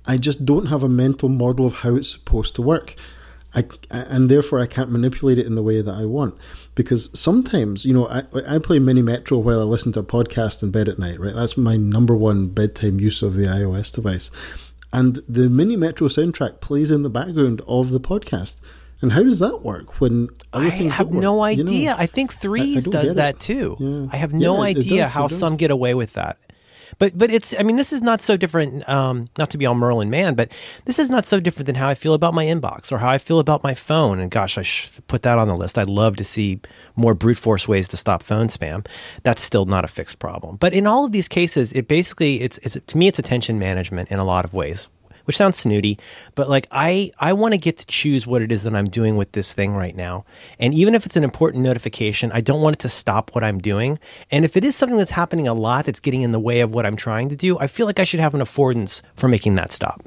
I 0.08 0.18
just 0.18 0.44
don't 0.46 0.66
have 0.66 0.82
a 0.84 0.90
mental 0.90 1.30
model 1.30 1.66
of 1.66 1.74
how 1.74 1.96
it's 1.96 2.10
supposed 2.12 2.56
to 2.56 2.62
work. 2.64 2.96
I, 3.54 3.64
and 3.92 4.30
therefore 4.30 4.60
I 4.60 4.66
can't 4.66 4.92
manipulate 4.92 5.38
it 5.38 5.46
in 5.46 5.56
the 5.56 5.64
way 5.64 5.82
that 5.82 5.94
I 5.94 6.06
want. 6.06 6.36
Because 6.76 7.10
sometimes, 7.18 7.86
you 7.86 7.94
know, 7.94 8.08
I, 8.10 8.24
I 8.48 8.60
play 8.60 8.80
Mini 8.80 9.02
Metro 9.02 9.38
while 9.38 9.62
I 9.62 9.64
listen 9.64 9.94
to 9.94 10.02
a 10.02 10.04
podcast 10.04 10.62
in 10.62 10.72
bed 10.72 10.90
at 10.90 11.00
night, 11.00 11.20
right? 11.20 11.34
That's 11.34 11.56
my 11.58 11.78
number 11.78 12.16
one 12.16 12.50
bedtime 12.50 13.00
use 13.00 13.22
of 13.22 13.36
the 13.36 13.46
iOS 13.46 13.94
device. 13.94 14.30
And 14.92 15.22
the 15.28 15.50
Mini 15.50 15.76
Metro 15.78 16.08
soundtrack 16.08 16.60
plays 16.60 16.92
in 16.92 17.04
the 17.04 17.10
background 17.10 17.62
of 17.68 17.92
the 17.92 18.00
podcast. 18.00 18.56
And 19.02 19.12
how 19.12 19.24
does 19.24 19.40
that 19.40 19.62
work 19.62 20.00
when 20.00 20.30
I 20.54 20.68
have 20.70 21.12
no 21.12 21.38
work? 21.38 21.58
You 21.58 21.64
know? 21.64 21.70
idea. 21.72 21.96
I 21.98 22.06
think 22.06 22.34
Threes 22.34 22.86
don't 22.86 23.04
does 23.04 23.16
that 23.16 23.40
too. 23.40 23.76
Yeah. 23.80 24.08
I 24.12 24.18
have 24.18 24.34
no 24.34 24.56
Yeah, 24.58 24.70
idea 24.70 25.04
does, 25.04 25.12
how 25.12 25.28
some 25.28 25.58
get 25.58 25.72
away 25.72 25.94
with 25.94 26.14
that. 26.14 26.38
But 26.98 27.18
but 27.18 27.32
it's 27.32 27.54
I 27.60 27.64
mean 27.64 27.76
this 27.76 27.93
is 27.93 28.02
not 28.02 28.22
so 28.22 28.38
different. 28.38 28.88
Um, 28.88 29.28
not 29.38 29.50
to 29.52 29.58
be 29.58 29.66
all 29.66 29.76
Merlin 29.76 30.10
Mann, 30.10 30.36
but 30.36 30.52
this 30.86 31.00
is 31.00 31.10
not 31.10 31.26
so 31.26 31.39
different 31.39 31.68
than 31.68 31.76
how 31.76 31.88
I 31.88 31.96
feel 31.96 32.14
about 32.14 32.34
my 32.34 32.46
inbox 32.46 32.91
or 32.91 32.98
how 32.98 33.10
I 33.10 33.18
feel 33.18 33.39
about 33.39 33.64
my 33.64 33.74
phone. 33.74 34.20
And 34.20 34.32
gosh, 34.32 34.58
I 34.58 34.62
should 34.62 35.06
put 35.08 35.24
that 35.24 35.38
on 35.38 35.48
the 35.48 35.58
list. 35.58 35.78
I'd 35.78 35.88
love 35.88 36.16
to 36.18 36.24
see 36.24 36.60
more 36.96 37.14
brute 37.14 37.38
force 37.38 37.68
ways 37.68 37.88
to 37.89 37.98
stop 37.98 38.24
phone 38.24 38.48
spam. 38.48 38.86
That's 39.24 39.41
still 39.41 39.66
not 39.66 39.84
a 39.84 39.88
fixed 39.88 40.20
problem. 40.20 40.58
But 40.58 40.74
in 40.74 40.88
all 40.88 41.06
of 41.06 41.12
these 41.12 41.28
cases, 41.28 41.74
it 41.74 41.88
basically 41.88 42.41
it's 42.41 42.58
it's 42.60 42.78
to 42.88 42.98
me 42.98 43.08
it's 43.08 43.20
attention 43.20 43.60
management 43.60 44.10
in 44.10 44.20
a 44.20 44.26
lot 44.26 44.46
of 44.46 44.54
ways 44.54 44.89
which 45.26 45.38
sounds 45.38 45.58
snooty, 45.58 46.00
but 46.34 46.50
like 46.50 46.68
I, 46.72 47.12
I 47.20 47.34
want 47.34 47.54
to 47.54 47.60
get 47.60 47.78
to 47.78 47.86
choose 47.86 48.26
what 48.26 48.42
it 48.42 48.52
is 48.52 48.64
that 48.64 48.76
I'm 48.76 48.90
doing 48.90 49.18
with 49.18 49.34
this 49.34 49.54
thing 49.54 49.74
right 49.76 49.96
now. 49.96 50.26
And 50.60 50.74
even 50.74 50.96
if 50.96 51.06
it's 51.06 51.16
an 51.16 51.24
important 51.24 51.64
notification, 51.64 52.32
I 52.32 52.42
don't 52.42 52.62
want 52.62 52.78
it 52.78 52.80
to 52.80 52.90
stop 52.90 53.36
what 53.36 53.44
I'm 53.44 53.60
doing. 53.60 54.00
And 54.32 54.46
if 54.46 54.56
it 54.56 54.64
is 54.64 54.76
something 54.76 54.98
that's 54.98 55.12
happening 55.12 55.48
a 55.48 55.54
lot 55.54 55.86
that's 55.86 56.00
getting 56.00 56.22
in 56.22 56.32
the 56.32 56.40
way 56.40 56.62
of 56.62 56.74
what 56.74 56.86
I'm 56.86 56.96
trying 56.96 57.30
to 57.30 57.36
do, 57.36 57.60
I 57.60 57.68
feel 57.68 57.86
like 57.86 58.00
I 58.00 58.04
should 58.04 58.20
have 58.20 58.34
an 58.34 58.42
affordance 58.42 59.02
for 59.16 59.28
making 59.28 59.56
that 59.56 59.72
stop. 59.72 60.02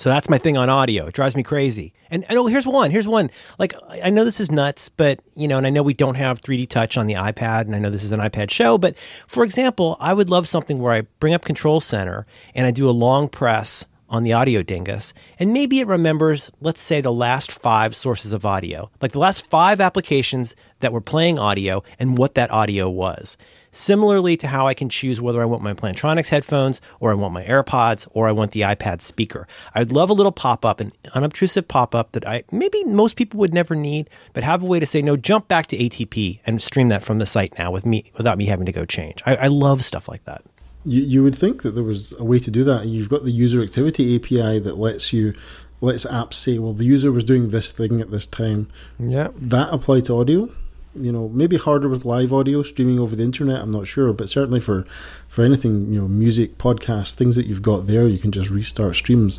So 0.00 0.08
that's 0.08 0.30
my 0.30 0.38
thing 0.38 0.56
on 0.56 0.70
audio. 0.70 1.08
It 1.08 1.14
drives 1.14 1.36
me 1.36 1.42
crazy. 1.42 1.92
And, 2.10 2.24
and 2.30 2.38
oh, 2.38 2.46
here's 2.46 2.66
one. 2.66 2.90
Here's 2.90 3.06
one. 3.06 3.30
Like 3.58 3.74
I 4.02 4.08
know 4.08 4.24
this 4.24 4.40
is 4.40 4.50
nuts, 4.50 4.88
but 4.88 5.20
you 5.34 5.46
know, 5.46 5.58
and 5.58 5.66
I 5.66 5.70
know 5.70 5.82
we 5.82 5.92
don't 5.92 6.14
have 6.14 6.40
3D 6.40 6.70
touch 6.70 6.96
on 6.96 7.06
the 7.06 7.14
iPad, 7.14 7.66
and 7.66 7.76
I 7.76 7.80
know 7.80 7.90
this 7.90 8.02
is 8.02 8.10
an 8.10 8.18
iPad 8.18 8.50
show, 8.50 8.78
but 8.78 8.96
for 9.26 9.44
example, 9.44 9.98
I 10.00 10.14
would 10.14 10.30
love 10.30 10.48
something 10.48 10.78
where 10.78 10.94
I 10.94 11.02
bring 11.02 11.34
up 11.34 11.44
Control 11.44 11.80
Center 11.80 12.24
and 12.54 12.66
I 12.66 12.70
do 12.70 12.88
a 12.88 12.92
long 12.92 13.28
press 13.28 13.86
on 14.08 14.24
the 14.24 14.32
audio 14.32 14.62
dingus, 14.62 15.12
and 15.38 15.52
maybe 15.52 15.80
it 15.80 15.86
remembers, 15.86 16.50
let's 16.62 16.80
say, 16.80 17.02
the 17.02 17.12
last 17.12 17.52
five 17.52 17.94
sources 17.94 18.32
of 18.32 18.46
audio, 18.46 18.90
like 19.02 19.12
the 19.12 19.18
last 19.18 19.48
five 19.50 19.82
applications 19.82 20.56
that 20.80 20.94
were 20.94 21.02
playing 21.02 21.38
audio 21.38 21.82
and 21.98 22.16
what 22.16 22.34
that 22.36 22.50
audio 22.50 22.88
was. 22.88 23.36
Similarly 23.72 24.36
to 24.38 24.48
how 24.48 24.66
I 24.66 24.74
can 24.74 24.88
choose 24.88 25.20
whether 25.20 25.40
I 25.40 25.44
want 25.44 25.62
my 25.62 25.74
Plantronics 25.74 26.28
headphones 26.28 26.80
or 26.98 27.10
I 27.10 27.14
want 27.14 27.34
my 27.34 27.44
AirPods 27.44 28.08
or 28.12 28.28
I 28.28 28.32
want 28.32 28.52
the 28.52 28.62
iPad 28.62 29.00
speaker. 29.00 29.46
I'd 29.74 29.92
love 29.92 30.10
a 30.10 30.12
little 30.12 30.32
pop 30.32 30.64
up, 30.64 30.80
an 30.80 30.92
unobtrusive 31.14 31.68
pop 31.68 31.94
up 31.94 32.12
that 32.12 32.26
I 32.26 32.44
maybe 32.50 32.82
most 32.84 33.16
people 33.16 33.38
would 33.40 33.54
never 33.54 33.74
need, 33.74 34.10
but 34.32 34.42
have 34.42 34.62
a 34.62 34.66
way 34.66 34.80
to 34.80 34.86
say, 34.86 35.02
no, 35.02 35.16
jump 35.16 35.48
back 35.48 35.66
to 35.68 35.78
ATP 35.78 36.40
and 36.46 36.60
stream 36.60 36.88
that 36.88 37.04
from 37.04 37.18
the 37.18 37.26
site 37.26 37.56
now 37.58 37.70
with 37.70 37.86
me 37.86 38.10
without 38.16 38.38
me 38.38 38.46
having 38.46 38.66
to 38.66 38.72
go 38.72 38.84
change. 38.84 39.22
I, 39.26 39.36
I 39.36 39.46
love 39.46 39.84
stuff 39.84 40.08
like 40.08 40.24
that. 40.24 40.42
You, 40.84 41.02
you 41.02 41.22
would 41.22 41.36
think 41.36 41.62
that 41.62 41.72
there 41.72 41.84
was 41.84 42.12
a 42.18 42.24
way 42.24 42.38
to 42.38 42.50
do 42.50 42.64
that. 42.64 42.86
You've 42.86 43.08
got 43.08 43.24
the 43.24 43.30
user 43.30 43.62
activity 43.62 44.16
API 44.16 44.58
that 44.60 44.78
lets 44.78 45.12
you 45.12 45.34
lets 45.80 46.04
apps 46.04 46.34
say, 46.34 46.58
well, 46.58 46.72
the 46.72 46.84
user 46.84 47.10
was 47.10 47.24
doing 47.24 47.50
this 47.50 47.72
thing 47.72 48.00
at 48.00 48.10
this 48.10 48.26
time. 48.26 48.68
Yeah. 48.98 49.28
That 49.36 49.72
apply 49.72 50.00
to 50.00 50.14
audio. 50.14 50.50
You 50.94 51.12
know, 51.12 51.28
maybe 51.28 51.56
harder 51.56 51.88
with 51.88 52.04
live 52.04 52.32
audio 52.32 52.62
streaming 52.62 52.98
over 52.98 53.14
the 53.14 53.22
internet. 53.22 53.60
I'm 53.60 53.70
not 53.70 53.86
sure, 53.86 54.12
but 54.12 54.28
certainly 54.28 54.60
for 54.60 54.84
for 55.28 55.44
anything, 55.44 55.92
you 55.92 56.00
know, 56.00 56.08
music, 56.08 56.58
podcast, 56.58 57.14
things 57.14 57.36
that 57.36 57.46
you've 57.46 57.62
got 57.62 57.86
there, 57.86 58.08
you 58.08 58.18
can 58.18 58.32
just 58.32 58.50
restart 58.50 58.96
streams. 58.96 59.38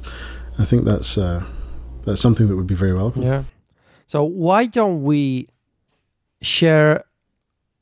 I 0.58 0.66
think 0.66 0.86
that's 0.86 1.18
uh, 1.18 1.44
that's 2.06 2.22
something 2.22 2.48
that 2.48 2.56
would 2.56 2.68
be 2.68 2.76
very 2.76 2.94
welcome. 2.94 3.24
Yeah. 3.24 3.44
So 4.08 4.24
why 4.24 4.66
don't 4.66 5.04
we 5.04 5.50
share 6.42 7.06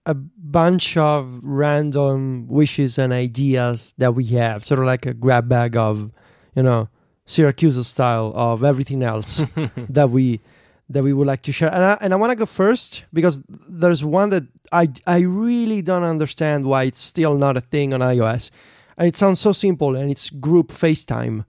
a 0.05 0.13
bunch 0.13 0.97
of 0.97 1.39
random 1.43 2.47
wishes 2.47 2.97
and 2.97 3.13
ideas 3.13 3.93
that 3.97 4.15
we 4.15 4.25
have, 4.25 4.65
sort 4.65 4.79
of 4.79 4.85
like 4.85 5.05
a 5.05 5.13
grab 5.13 5.47
bag 5.47 5.77
of, 5.77 6.11
you 6.55 6.63
know, 6.63 6.89
Siracusa 7.27 7.83
style 7.83 8.33
of 8.35 8.63
everything 8.63 9.03
else 9.03 9.37
that 9.89 10.09
we 10.09 10.41
that 10.89 11.03
we 11.03 11.13
would 11.13 11.27
like 11.27 11.41
to 11.43 11.51
share. 11.51 11.73
And 11.73 11.83
I, 11.83 11.97
and 12.01 12.13
I 12.13 12.15
want 12.17 12.31
to 12.31 12.35
go 12.35 12.45
first 12.45 13.05
because 13.13 13.43
there's 13.47 14.03
one 14.03 14.31
that 14.31 14.43
I 14.71 14.89
I 15.05 15.19
really 15.19 15.81
don't 15.81 16.03
understand 16.03 16.65
why 16.65 16.83
it's 16.83 16.99
still 16.99 17.35
not 17.35 17.57
a 17.57 17.61
thing 17.61 17.93
on 17.93 18.01
iOS. 18.01 18.51
And 18.97 19.07
it 19.07 19.15
sounds 19.15 19.39
so 19.39 19.51
simple 19.51 19.95
and 19.95 20.11
it's 20.11 20.29
group 20.29 20.69
FaceTime. 20.71 21.45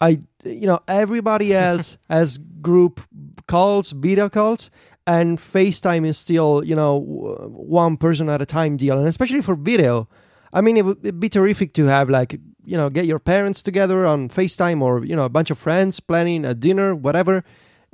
I 0.00 0.20
you 0.44 0.66
know 0.66 0.80
everybody 0.86 1.54
else 1.68 1.96
has 2.10 2.38
group 2.60 3.00
calls, 3.46 3.90
video 3.92 4.28
calls, 4.28 4.70
and 5.06 5.38
FaceTime 5.38 6.06
is 6.06 6.18
still 6.18 6.62
you 6.64 6.74
know 6.74 6.98
one 6.98 7.96
person 7.96 8.28
at 8.28 8.42
a 8.42 8.46
time 8.46 8.76
deal, 8.76 8.98
and 8.98 9.08
especially 9.08 9.42
for 9.42 9.54
video. 9.54 10.08
I 10.52 10.60
mean, 10.60 10.76
it'd 10.76 11.18
be 11.18 11.28
terrific 11.28 11.74
to 11.74 11.86
have 11.86 12.08
like 12.08 12.38
you 12.64 12.76
know 12.76 12.90
get 12.90 13.06
your 13.06 13.18
parents 13.18 13.62
together 13.62 14.06
on 14.06 14.28
FaceTime 14.28 14.82
or 14.82 15.04
you 15.04 15.16
know 15.16 15.24
a 15.24 15.30
bunch 15.30 15.50
of 15.50 15.58
friends 15.58 16.00
planning 16.00 16.44
a 16.44 16.54
dinner, 16.54 16.94
whatever. 16.94 17.44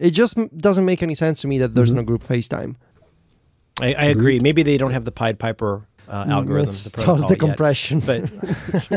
It 0.01 0.11
just 0.11 0.37
doesn't 0.57 0.85
make 0.87 1.03
any 1.03 1.15
sense 1.15 1.43
to 1.43 1.47
me 1.47 1.59
that 1.59 1.75
there's 1.75 1.91
mm-hmm. 1.91 1.99
no 1.99 2.03
group 2.05 2.23
FaceTime. 2.23 2.77
I, 3.81 3.95
I 3.95 4.05
agree. 4.07 4.41
Maybe 4.41 4.63
they 4.63 4.79
don't 4.79 4.93
have 4.93 5.05
the 5.05 5.13
Pied 5.13 5.39
Piper 5.39 5.87
uh, 6.11 6.25
algorithm. 6.29 6.69
It's 6.69 6.85
the 6.91 7.03
protocol 7.05 7.29
the 7.29 7.35
yet, 7.35 7.39
compression. 7.39 8.01
but 8.01 8.27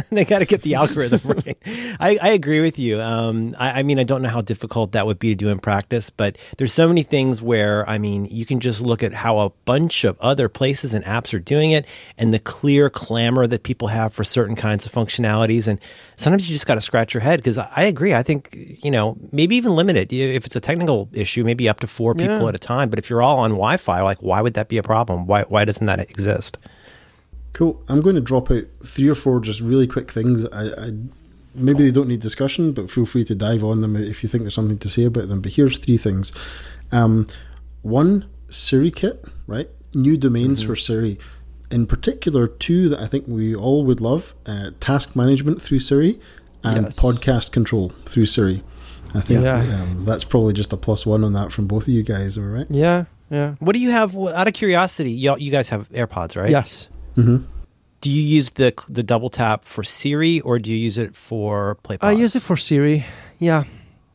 they 0.09 0.25
got 0.25 0.39
to 0.39 0.45
get 0.45 0.63
the 0.63 0.75
algorithm 0.81 1.21
right. 1.29 1.57
I, 1.99 2.17
I 2.21 2.29
agree 2.29 2.59
with 2.61 2.79
you. 2.79 2.99
Um, 2.99 3.55
I, 3.59 3.79
I 3.79 3.83
mean, 3.83 3.99
I 3.99 4.03
don't 4.03 4.21
know 4.21 4.29
how 4.29 4.41
difficult 4.41 4.91
that 4.93 5.05
would 5.05 5.19
be 5.19 5.29
to 5.29 5.35
do 5.35 5.49
in 5.49 5.59
practice, 5.59 6.09
but 6.09 6.37
there's 6.57 6.73
so 6.73 6.87
many 6.87 7.03
things 7.03 7.41
where 7.41 7.87
I 7.89 7.97
mean, 7.97 8.25
you 8.25 8.45
can 8.45 8.59
just 8.59 8.81
look 8.81 9.03
at 9.03 9.13
how 9.13 9.37
a 9.39 9.49
bunch 9.65 10.03
of 10.03 10.19
other 10.19 10.49
places 10.49 10.93
and 10.93 11.05
apps 11.05 11.33
are 11.33 11.39
doing 11.39 11.71
it, 11.71 11.85
and 12.17 12.33
the 12.33 12.39
clear 12.39 12.89
clamor 12.89 13.45
that 13.47 13.63
people 13.63 13.89
have 13.89 14.13
for 14.13 14.23
certain 14.23 14.55
kinds 14.55 14.85
of 14.85 14.91
functionalities, 14.91 15.67
and 15.67 15.79
sometimes 16.17 16.49
you 16.49 16.55
just 16.55 16.65
got 16.67 16.75
to 16.75 16.81
scratch 16.81 17.13
your 17.13 17.21
head 17.21 17.39
because 17.39 17.57
I, 17.57 17.69
I 17.75 17.83
agree. 17.83 18.13
I 18.13 18.23
think 18.23 18.57
you 18.83 18.89
know 18.91 19.17
maybe 19.31 19.55
even 19.55 19.75
limit 19.75 19.95
it 19.97 20.11
if 20.11 20.45
it's 20.45 20.55
a 20.55 20.61
technical 20.61 21.09
issue, 21.13 21.43
maybe 21.43 21.69
up 21.69 21.79
to 21.81 21.87
four 21.87 22.15
people 22.15 22.41
Yeah. 22.41 22.47
at 22.49 22.55
a 22.55 22.59
time. 22.59 22.89
But 22.89 22.97
if 22.99 23.09
you're 23.09 23.21
all 23.21 23.37
on 23.39 23.51
Wi-Fi, 23.51 24.01
like 24.01 24.21
why 24.23 24.41
would 24.41 24.55
that 24.55 24.67
be 24.67 24.77
a 24.77 24.83
problem? 24.83 25.27
Why 25.27 25.43
why 25.43 25.65
doesn't 25.65 25.85
that 25.85 25.99
exist? 25.99 26.57
Cool. 27.53 27.81
I'm 27.87 28.01
going 28.01 28.15
to 28.15 28.21
drop 28.21 28.49
out 28.51 28.63
three 28.83 29.07
or 29.07 29.15
four 29.15 29.39
just 29.39 29.61
really 29.61 29.85
quick 29.87 30.11
things. 30.11 30.45
I, 30.45 30.65
I 30.87 30.91
maybe 31.55 31.83
they 31.83 31.91
don't 31.91 32.07
need 32.07 32.19
discussion, 32.19 32.71
but 32.73 32.89
feel 32.89 33.05
free 33.05 33.23
to 33.25 33.35
dive 33.35 33.63
on 33.63 33.81
them 33.81 33.95
if 33.95 34.23
you 34.23 34.29
think 34.29 34.43
there's 34.43 34.55
something 34.55 34.79
to 34.79 34.89
say 34.89 35.03
about 35.05 35.27
them. 35.29 35.39
But 35.41 35.53
here's 35.53 35.77
three 35.77 35.97
things. 35.97 36.31
Um, 36.91 37.27
one, 37.83 38.25
SiriKit, 38.49 39.29
right? 39.47 39.69
New 39.93 40.17
domains 40.17 40.63
for 40.63 40.75
Siri. 40.75 41.19
In 41.69 41.85
particular, 41.87 42.47
two 42.47 42.89
that 42.89 42.99
I 42.99 43.07
think 43.07 43.25
we 43.27 43.55
all 43.55 43.83
would 43.85 44.01
love: 44.01 44.33
uh, 44.45 44.71
task 44.79 45.15
management 45.15 45.61
through 45.61 45.79
Siri 45.79 46.19
and 46.63 46.85
Yes. 46.85 46.99
podcast 46.99 47.51
control 47.51 47.91
through 48.05 48.25
Siri. 48.27 48.63
I 49.13 49.21
think 49.21 49.43
Yeah. 49.43 49.59
um, 49.81 50.05
that's 50.05 50.23
probably 50.23 50.53
just 50.53 50.73
a 50.73 50.77
plus 50.77 51.05
one 51.05 51.23
on 51.23 51.33
that 51.33 51.51
from 51.51 51.67
both 51.67 51.83
of 51.83 51.89
you 51.89 52.01
guys. 52.03 52.37
Am 52.37 52.51
I 52.51 52.57
right? 52.59 52.67
yeah, 52.71 53.05
yeah. 53.29 53.55
What 53.59 53.73
do 53.73 53.79
you 53.79 53.91
have? 53.91 54.17
Out 54.17 54.47
of 54.47 54.53
curiosity, 54.53 55.11
y'all, 55.11 55.37
you 55.39 55.51
guys 55.51 55.69
have 55.69 55.87
AirPods, 55.89 56.35
right? 56.39 56.49
Yes. 56.49 56.89
Mm-hmm. 57.17 57.37
Do 58.01 58.09
you 58.11 58.21
use 58.21 58.51
the 58.51 58.73
the 58.89 59.03
double 59.03 59.29
tap 59.29 59.63
for 59.63 59.83
Siri 59.83 60.41
or 60.41 60.59
do 60.59 60.71
you 60.71 60.77
use 60.77 60.97
it 60.97 61.15
for 61.15 61.77
PlayPod? 61.83 61.99
I 62.03 62.11
use 62.11 62.35
it 62.35 62.41
for 62.43 62.57
Siri. 62.57 63.05
Yeah. 63.39 63.63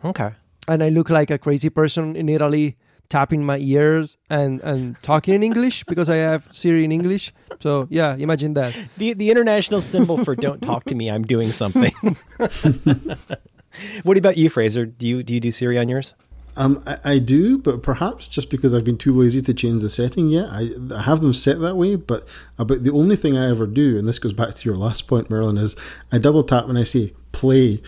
Okay. 0.05 0.33
and 0.69 0.83
I 0.83 0.91
look 0.91 1.09
like 1.11 1.31
a 1.31 1.39
crazy 1.39 1.71
person 1.71 2.15
in 2.15 2.29
Italy 2.29 2.77
tapping 3.09 3.43
my 3.45 3.57
ears 3.59 4.19
and, 4.29 4.61
and 4.61 5.03
talking 5.03 5.33
in 5.35 5.43
English 5.43 5.83
because 5.85 6.11
I 6.11 6.17
have 6.17 6.47
Siri 6.53 6.85
in 6.85 6.93
English. 6.93 7.33
So 7.61 7.89
yeah, 7.91 8.15
imagine 8.17 8.53
that. 8.55 8.77
The 8.99 9.15
the 9.15 9.31
international 9.31 9.81
symbol 9.81 10.19
for 10.23 10.37
"Don't 10.37 10.61
talk 10.61 10.85
to 10.85 10.95
me, 10.95 11.11
I'm 11.11 11.25
doing 11.25 11.51
something." 11.53 11.93
what 14.03 14.17
about 14.19 14.37
you, 14.37 14.51
Fraser? 14.51 14.85
Do 14.87 15.07
you 15.07 15.23
do 15.23 15.35
you 15.35 15.41
do 15.41 15.51
Siri 15.51 15.79
on 15.79 15.89
yours? 15.89 16.15
Um, 16.59 16.83
I, 16.87 16.99
I 17.05 17.19
do, 17.19 17.57
but 17.57 17.83
perhaps 17.83 18.27
just 18.27 18.51
because 18.51 18.75
I've 18.75 18.85
been 18.85 18.99
too 18.99 19.13
lazy 19.13 19.41
to 19.43 19.55
change 19.55 19.81
the 19.81 19.89
setting 19.89 20.29
yet, 20.29 20.49
I, 20.51 20.71
I 20.93 21.03
have 21.03 21.21
them 21.21 21.33
set 21.33 21.61
that 21.61 21.77
way. 21.77 21.95
But 21.95 22.27
about 22.59 22.83
the 22.83 22.93
only 22.93 23.15
thing 23.15 23.39
I 23.39 23.49
ever 23.49 23.67
do, 23.67 23.97
and 23.97 24.09
this 24.09 24.19
goes 24.19 24.33
back 24.33 24.55
to 24.55 24.65
your 24.69 24.77
last 24.77 25.07
point, 25.07 25.31
Merlin, 25.31 25.57
is 25.57 25.77
I 26.11 26.19
double 26.19 26.43
tap 26.43 26.67
when 26.67 26.77
I 26.77 26.83
say 26.83 27.15
play 27.31 27.81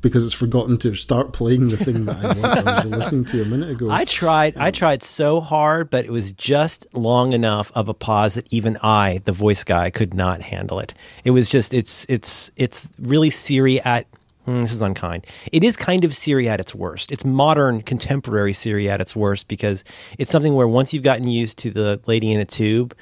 because 0.00 0.22
it's 0.22 0.34
forgotten 0.34 0.76
to 0.78 0.94
start 0.94 1.32
playing 1.32 1.68
the 1.70 1.76
thing 1.76 2.04
that 2.04 2.16
I 2.16 2.60
I 2.60 2.84
was 2.84 2.98
listening 2.98 3.24
to 3.26 3.42
a 3.42 3.44
minute 3.44 3.70
ago. 3.70 3.90
I 3.90 4.04
tried. 4.04 4.56
I 4.56 4.70
tried 4.70 5.02
so 5.02 5.40
hard, 5.40 5.90
but 5.90 6.04
it 6.04 6.12
was 6.12 6.32
just 6.32 6.86
long 6.92 7.32
enough 7.32 7.72
of 7.74 7.88
a 7.88 7.94
pause 7.94 8.34
that 8.34 8.46
even 8.50 8.76
I, 8.82 9.20
the 9.24 9.32
voice 9.32 9.64
guy, 9.64 9.90
could 9.90 10.14
not 10.14 10.42
handle 10.42 10.80
it. 10.80 10.94
It 11.24 11.30
was 11.30 11.48
just. 11.48 11.74
It's 11.74 12.06
it's 12.08 12.52
it's 12.56 12.88
really 13.00 13.30
Siri 13.30 13.80
at. 13.80 14.06
Hmm, 14.48 14.62
this 14.62 14.72
is 14.72 14.82
unkind. 14.82 15.26
It 15.52 15.62
is 15.64 15.76
kind 15.76 16.04
of 16.04 16.14
Siri 16.14 16.48
at 16.48 16.60
its 16.60 16.74
worst. 16.74 17.12
It's 17.12 17.24
modern, 17.24 17.82
contemporary 17.82 18.52
Siri 18.52 18.88
at 18.88 19.00
its 19.00 19.14
worst 19.14 19.48
because 19.48 19.84
it's 20.18 20.30
something 20.30 20.54
where 20.54 20.66
once 20.68 20.92
you've 20.94 21.02
gotten 21.02 21.28
used 21.28 21.58
to 21.58 21.70
the 21.70 22.00
lady 22.06 22.32
in 22.32 22.40
a 22.40 22.46
tube, 22.46 22.94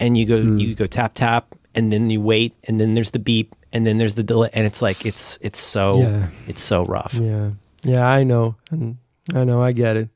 and 0.00 0.16
you 0.16 0.26
go 0.26 0.36
you 0.36 0.74
go 0.74 0.86
tap 0.86 1.14
tap, 1.14 1.54
and 1.74 1.92
then 1.92 2.10
you 2.10 2.20
wait, 2.20 2.54
and 2.64 2.80
then 2.80 2.94
there's 2.94 3.10
the 3.12 3.18
beep, 3.18 3.54
and 3.72 3.86
then 3.86 3.98
there's 3.98 4.14
the 4.14 4.22
delay, 4.22 4.50
and 4.52 4.66
it's 4.66 4.80
like 4.82 5.04
it's 5.06 5.38
it's 5.40 5.58
so 5.58 6.00
Yeah. 6.00 6.26
it's 6.46 6.62
so 6.62 6.84
rough. 6.84 7.14
Yeah. 7.14 7.50
Yeah, 7.82 8.06
I 8.06 8.24
know. 8.24 8.56
And 8.70 8.98
I 9.34 9.44
know, 9.44 9.62
I 9.62 9.72
get 9.72 9.96
it. 9.96 10.08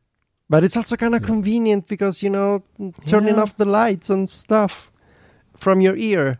But 0.50 0.64
it's 0.64 0.76
also 0.76 0.96
kind 0.96 1.14
of 1.14 1.22
convenient 1.22 1.88
because, 1.88 2.22
you 2.22 2.28
know, 2.30 2.62
turning 3.06 3.36
Yeah. 3.36 3.42
off 3.42 3.56
the 3.56 3.64
lights 3.64 4.10
and 4.10 4.28
stuff 4.28 4.90
from 5.62 5.80
your 5.80 5.96
ear. 5.96 6.38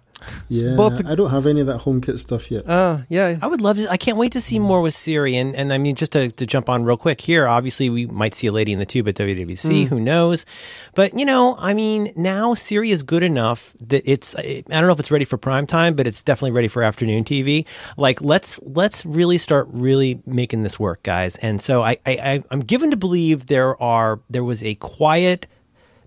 It's 0.49 0.61
yeah, 0.61 0.77
both 0.77 1.05
I 1.07 1.15
don't 1.15 1.31
have 1.31 1.47
any 1.47 1.61
of 1.61 1.67
that 1.67 1.81
HomeKit 1.81 2.21
stuff 2.21 2.51
yet. 2.51 2.65
Ah, 2.69 3.03
yeah. 3.09 3.39
I 3.43 3.47
would 3.47 3.61
love 3.61 3.77
to. 3.79 3.91
I 3.91 3.97
can't 3.97 4.17
wait 4.17 4.33
to 4.33 4.41
see 4.41 4.59
more 4.59 4.81
with 4.81 4.95
Siri. 4.95 5.37
And, 5.37 5.55
and 5.57 5.73
I 5.73 5.79
mean, 5.79 5.95
just 5.95 6.13
to, 6.13 6.31
to 6.31 6.47
jump 6.47 6.69
on 6.69 6.85
real 6.85 6.97
quick 6.97 7.21
here, 7.21 7.49
obviously, 7.49 7.91
we 7.91 8.07
might 8.07 8.35
see 8.35 8.47
a 8.47 8.53
lady 8.53 8.73
in 8.73 8.79
the 8.79 8.87
tube 8.87 9.09
at 9.09 9.17
WWC. 9.17 9.89
Who 9.89 10.01
knows? 10.01 10.47
But, 10.95 11.19
you 11.19 11.25
know, 11.25 11.57
I 11.59 11.75
mean, 11.75 12.13
now 12.17 12.55
Siri 12.55 12.91
is 12.91 13.03
good 13.03 13.23
enough 13.23 13.73
that 13.81 14.03
it's, 14.11 14.37
I 14.37 14.63
don't 14.69 14.87
know 14.87 14.93
if 14.93 15.01
it's 15.01 15.11
ready 15.11 15.25
for 15.25 15.39
prime 15.39 15.67
time, 15.67 15.95
but 15.95 16.07
it's 16.07 16.23
definitely 16.23 16.53
ready 16.53 16.69
for 16.69 16.83
afternoon 16.83 17.25
TV. 17.25 17.67
Like, 17.97 18.21
let's, 18.21 18.61
let's 18.63 19.05
really 19.05 19.39
start 19.39 19.69
really 19.71 20.23
making 20.27 20.63
this 20.63 20.79
work, 20.79 21.03
guys. 21.03 21.37
And 21.37 21.61
so 21.61 21.83
I, 21.83 21.99
I, 22.07 22.13
I 22.13 22.45
I'm 22.51 22.61
given 22.61 22.91
to 22.91 22.97
believe 22.97 23.47
there 23.47 23.81
are, 23.83 24.21
there 24.31 24.45
was 24.45 24.63
a 24.63 24.75
quiet, 24.77 25.47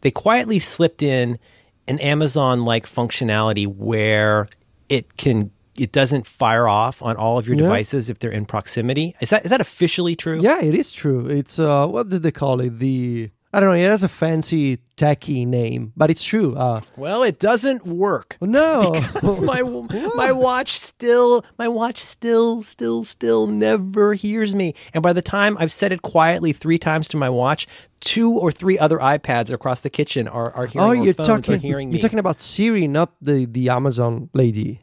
they 0.01 0.11
quietly 0.11 0.59
slipped 0.59 1.01
in 1.01 1.39
an 1.87 1.99
Amazon 1.99 2.65
like 2.65 2.85
functionality 2.85 3.67
where 3.67 4.47
it 4.89 5.17
can 5.17 5.51
it 5.77 5.91
doesn't 5.91 6.25
fire 6.25 6.67
off 6.69 7.01
on 7.01 7.17
all 7.17 7.37
of 7.37 7.47
your 7.47 7.57
Yeah. 7.57 7.63
devices 7.63 8.09
if 8.09 8.19
they're 8.19 8.31
in 8.31 8.45
proximity. 8.45 9.13
Is 9.19 9.29
that 9.31 9.43
is 9.45 9.51
that 9.51 9.59
officially 9.61 10.15
true? 10.15 10.39
Yeah, 10.41 10.61
it 10.61 10.73
is 10.73 10.91
true. 10.91 11.27
It's 11.27 11.59
uh 11.59 11.87
what 11.87 12.09
did 12.09 12.23
they 12.23 12.31
call 12.31 12.61
it? 12.61 12.77
The 12.77 13.29
I 13.55 13.59
don't 13.61 13.69
know, 13.69 13.75
it 13.75 13.89
has 13.89 14.03
a 14.03 14.09
fancy 14.09 14.79
techie 14.97 15.47
name, 15.47 15.93
but 15.95 16.09
it's 16.09 16.23
true. 16.23 16.55
Uh 16.55 16.81
Well, 16.97 17.23
it 17.23 17.39
doesn't 17.39 17.85
work. 17.85 18.37
no. 18.41 18.91
Because 19.13 19.41
my 19.41 19.61
my 20.15 20.31
watch 20.31 20.77
still 20.77 21.43
my 21.57 21.67
watch 21.67 21.99
still 21.99 22.63
still 22.63 23.03
still 23.03 23.47
never 23.47 24.13
hears 24.13 24.53
me. 24.53 24.73
And 24.93 25.01
by 25.01 25.13
the 25.13 25.21
time 25.21 25.57
I've 25.59 25.71
said 25.71 25.91
it 25.91 26.01
quietly 26.01 26.51
three 26.53 26.77
times 26.77 27.07
to 27.09 27.17
my 27.17 27.29
watch, 27.29 27.67
two 28.01 28.31
or 28.33 28.51
three 28.51 28.77
other 28.77 28.97
iPads 28.99 29.51
across 29.51 29.81
the 29.81 29.89
kitchen 29.89 30.27
are 30.27 30.51
are 30.53 30.65
hearing 30.67 30.87
oh, 30.87 31.03
you're 31.03 31.13
talking 31.13 31.59
hearing 31.59 31.89
me. 31.89 31.95
you're 31.95 32.01
talking 32.01 32.19
about 32.19 32.39
Siri, 32.41 32.87
not 32.87 33.13
the 33.21 33.45
the 33.45 33.69
Amazon 33.69 34.29
lady. 34.33 34.79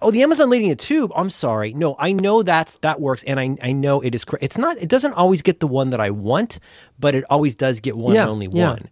Oh, 0.00 0.10
the 0.10 0.22
Amazon 0.22 0.50
Lady 0.50 0.66
in 0.66 0.70
a 0.72 0.76
Tube. 0.76 1.12
I'm 1.14 1.30
sorry. 1.30 1.74
No, 1.74 1.94
I 1.98 2.12
know 2.12 2.42
that's 2.42 2.76
that 2.78 3.00
works, 3.00 3.22
and 3.24 3.38
I 3.38 3.56
I 3.62 3.72
know 3.72 4.00
it 4.00 4.14
is. 4.14 4.24
It's 4.40 4.58
not. 4.58 4.76
It 4.78 4.88
doesn't 4.88 5.12
always 5.14 5.42
get 5.42 5.60
the 5.60 5.66
one 5.66 5.90
that 5.90 6.00
I 6.00 6.10
want, 6.10 6.58
but 6.98 7.14
it 7.14 7.24
always 7.28 7.54
does 7.56 7.80
get 7.80 7.96
one 7.96 8.14
Yeah, 8.14 8.22
and 8.22 8.30
only 8.30 8.48
yeah. 8.52 8.70
one. 8.70 8.88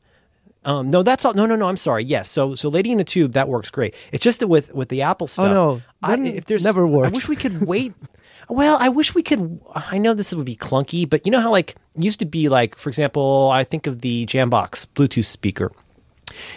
Um, 0.65 0.91
no, 0.91 1.03
that's 1.03 1.25
all. 1.25 1.35
No, 1.35 1.47
no, 1.47 1.57
no. 1.57 1.67
I'm 1.67 1.77
sorry. 1.77 2.05
Yes. 2.05 2.29
So, 2.31 2.55
so 2.55 2.69
Lady 2.69 2.93
in 2.93 2.99
the 2.99 3.05
Tube 3.05 3.33
that 3.33 3.49
works 3.49 3.71
great. 3.71 3.95
It's 4.13 4.23
just 4.23 4.41
that 4.41 4.49
with 4.49 4.73
with 4.75 4.91
the 4.91 5.03
Apple 5.03 5.27
stuff. 5.27 5.51
Oh, 5.51 5.53
no. 5.53 5.83
I, 6.03 6.15
if 6.21 6.45
there's 6.45 6.65
never 6.65 6.87
works. 6.87 7.09
I 7.09 7.11
wish 7.11 7.29
we 7.29 7.37
could 7.37 7.63
wait. 7.63 7.95
Well, 8.49 8.77
I 8.81 8.89
wish 8.89 9.15
we 9.15 9.23
could. 9.23 9.61
I 9.75 9.99
know 9.99 10.15
this 10.15 10.35
would 10.35 10.45
be 10.45 10.57
clunky, 10.57 11.09
but 11.09 11.25
you 11.25 11.31
know 11.33 11.41
how 11.41 11.51
like 11.51 11.77
used 11.97 12.19
to 12.19 12.27
be 12.27 12.49
like, 12.49 12.77
for 12.77 12.91
example, 12.91 13.49
I 13.51 13.63
think 13.65 13.87
of 13.87 14.01
the 14.01 14.27
Jambox 14.27 14.89
Bluetooth 14.89 15.25
speaker. 15.25 15.71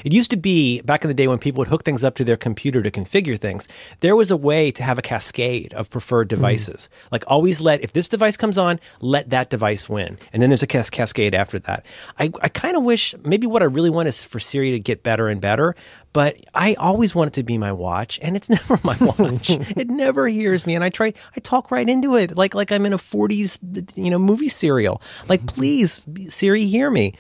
It 0.03 0.13
used 0.13 0.32
to 0.32 0.38
be 0.38 0.82
back 0.82 1.03
in 1.03 1.07
the 1.07 1.13
day 1.13 1.28
when 1.28 1.39
people 1.39 1.59
would 1.59 1.67
hook 1.67 1.84
things 1.84 2.03
up 2.03 2.15
to 2.15 2.23
their 2.23 2.38
computer 2.38 2.82
to 2.82 2.91
configure 2.91 3.39
things. 3.39 3.67
There 3.99 4.15
was 4.15 4.32
a 4.32 4.38
way 4.38 4.71
to 4.71 4.84
have 4.84 4.97
a 4.97 5.01
cascade 5.01 5.73
of 5.73 5.89
preferred 5.89 6.28
hmm. 6.28 6.36
devices. 6.36 6.89
Like 7.11 7.23
always 7.28 7.61
let 7.61 7.82
if 7.82 7.93
this 7.93 8.09
device 8.09 8.38
comes 8.38 8.57
on, 8.57 8.80
let 9.01 9.30
that 9.30 9.49
device 9.49 9.89
win, 9.89 10.17
and 10.34 10.41
then 10.41 10.49
there's 10.49 10.63
a 10.63 10.67
cas- 10.67 10.89
cascade 10.89 11.34
after 11.34 11.59
that. 11.59 11.86
I, 12.19 12.32
I 12.41 12.49
kind 12.49 12.76
of 12.76 12.84
wish 12.84 13.15
maybe 13.23 13.47
what 13.47 13.61
I 13.61 13.65
really 13.65 13.89
want 13.89 14.07
is 14.07 14.23
for 14.23 14.39
Siri 14.39 14.71
to 14.71 14.80
get 14.80 15.03
better 15.03 15.28
and 15.28 15.41
better. 15.41 15.76
But 16.16 16.38
I 16.53 16.76
always 16.76 17.13
want 17.13 17.28
it 17.28 17.34
to 17.34 17.43
be 17.43 17.57
my 17.57 17.74
watch, 17.74 18.20
and 18.22 18.38
it's 18.38 18.47
never 18.57 18.80
my 18.86 18.95
watch. 19.01 19.49
it 19.76 19.89
never 19.89 20.30
hears 20.30 20.66
me, 20.66 20.74
and 20.74 20.82
I 20.82 20.89
try. 20.89 21.13
I 21.36 21.41
talk 21.41 21.72
right 21.72 21.89
into 21.89 22.16
it, 22.16 22.38
like 22.38 22.55
like 22.55 22.72
I'm 22.72 22.86
in 22.86 22.93
a 22.93 22.97
'40s, 22.97 23.97
you 23.97 24.09
know, 24.09 24.18
movie 24.18 24.47
serial. 24.47 25.01
Like, 25.28 25.45
please, 25.45 26.01
Siri, 26.30 26.68
hear 26.68 26.89
me, 26.89 27.16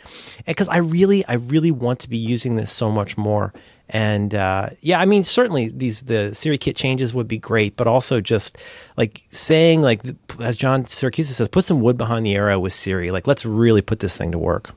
because 0.47 0.69
I 0.69 0.77
really, 0.77 1.25
I 1.25 1.33
really 1.33 1.71
want 1.71 1.99
to 1.99 2.09
be 2.09 2.15
using 2.15 2.55
this 2.55 2.71
so 2.71 2.89
much 2.89 3.17
more. 3.17 3.53
And 3.89 4.33
uh, 4.33 4.69
yeah, 4.79 5.01
I 5.01 5.05
mean, 5.05 5.25
certainly 5.25 5.67
these 5.67 6.03
the 6.03 6.31
SiriKit 6.31 6.77
changes 6.77 7.13
would 7.13 7.27
be 7.27 7.37
great, 7.37 7.75
but 7.75 7.87
also 7.87 8.21
just 8.21 8.57
like 8.95 9.23
saying, 9.29 9.81
like 9.81 10.03
as 10.39 10.55
John 10.55 10.85
Siracusa 10.85 11.33
says, 11.33 11.49
put 11.49 11.65
some 11.65 11.81
wood 11.81 11.97
behind 11.97 12.25
the 12.25 12.33
arrow 12.33 12.59
with 12.59 12.71
Siri. 12.71 13.11
Like, 13.11 13.27
let's 13.27 13.45
really 13.45 13.81
put 13.81 13.99
this 13.99 14.15
thing 14.15 14.31
to 14.31 14.37
work. 14.37 14.69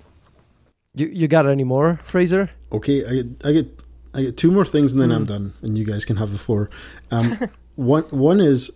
You 0.96 1.06
you 1.06 1.28
got 1.28 1.46
any 1.46 1.62
more, 1.62 2.00
Fraser? 2.02 2.50
Okay, 2.72 3.04
I 3.06 3.48
I 3.48 3.52
get, 3.52 3.77
I 4.14 4.22
get 4.22 4.36
two 4.36 4.50
more 4.50 4.64
things, 4.64 4.92
and 4.92 5.02
then 5.02 5.12
I'm 5.12 5.24
done, 5.26 5.54
and 5.62 5.76
you 5.76 5.84
guys 5.84 6.04
can 6.04 6.16
have 6.16 6.32
the 6.32 6.38
floor. 6.38 6.70
Um, 7.10 7.38
one, 7.76 8.02
one 8.10 8.38
is 8.38 8.70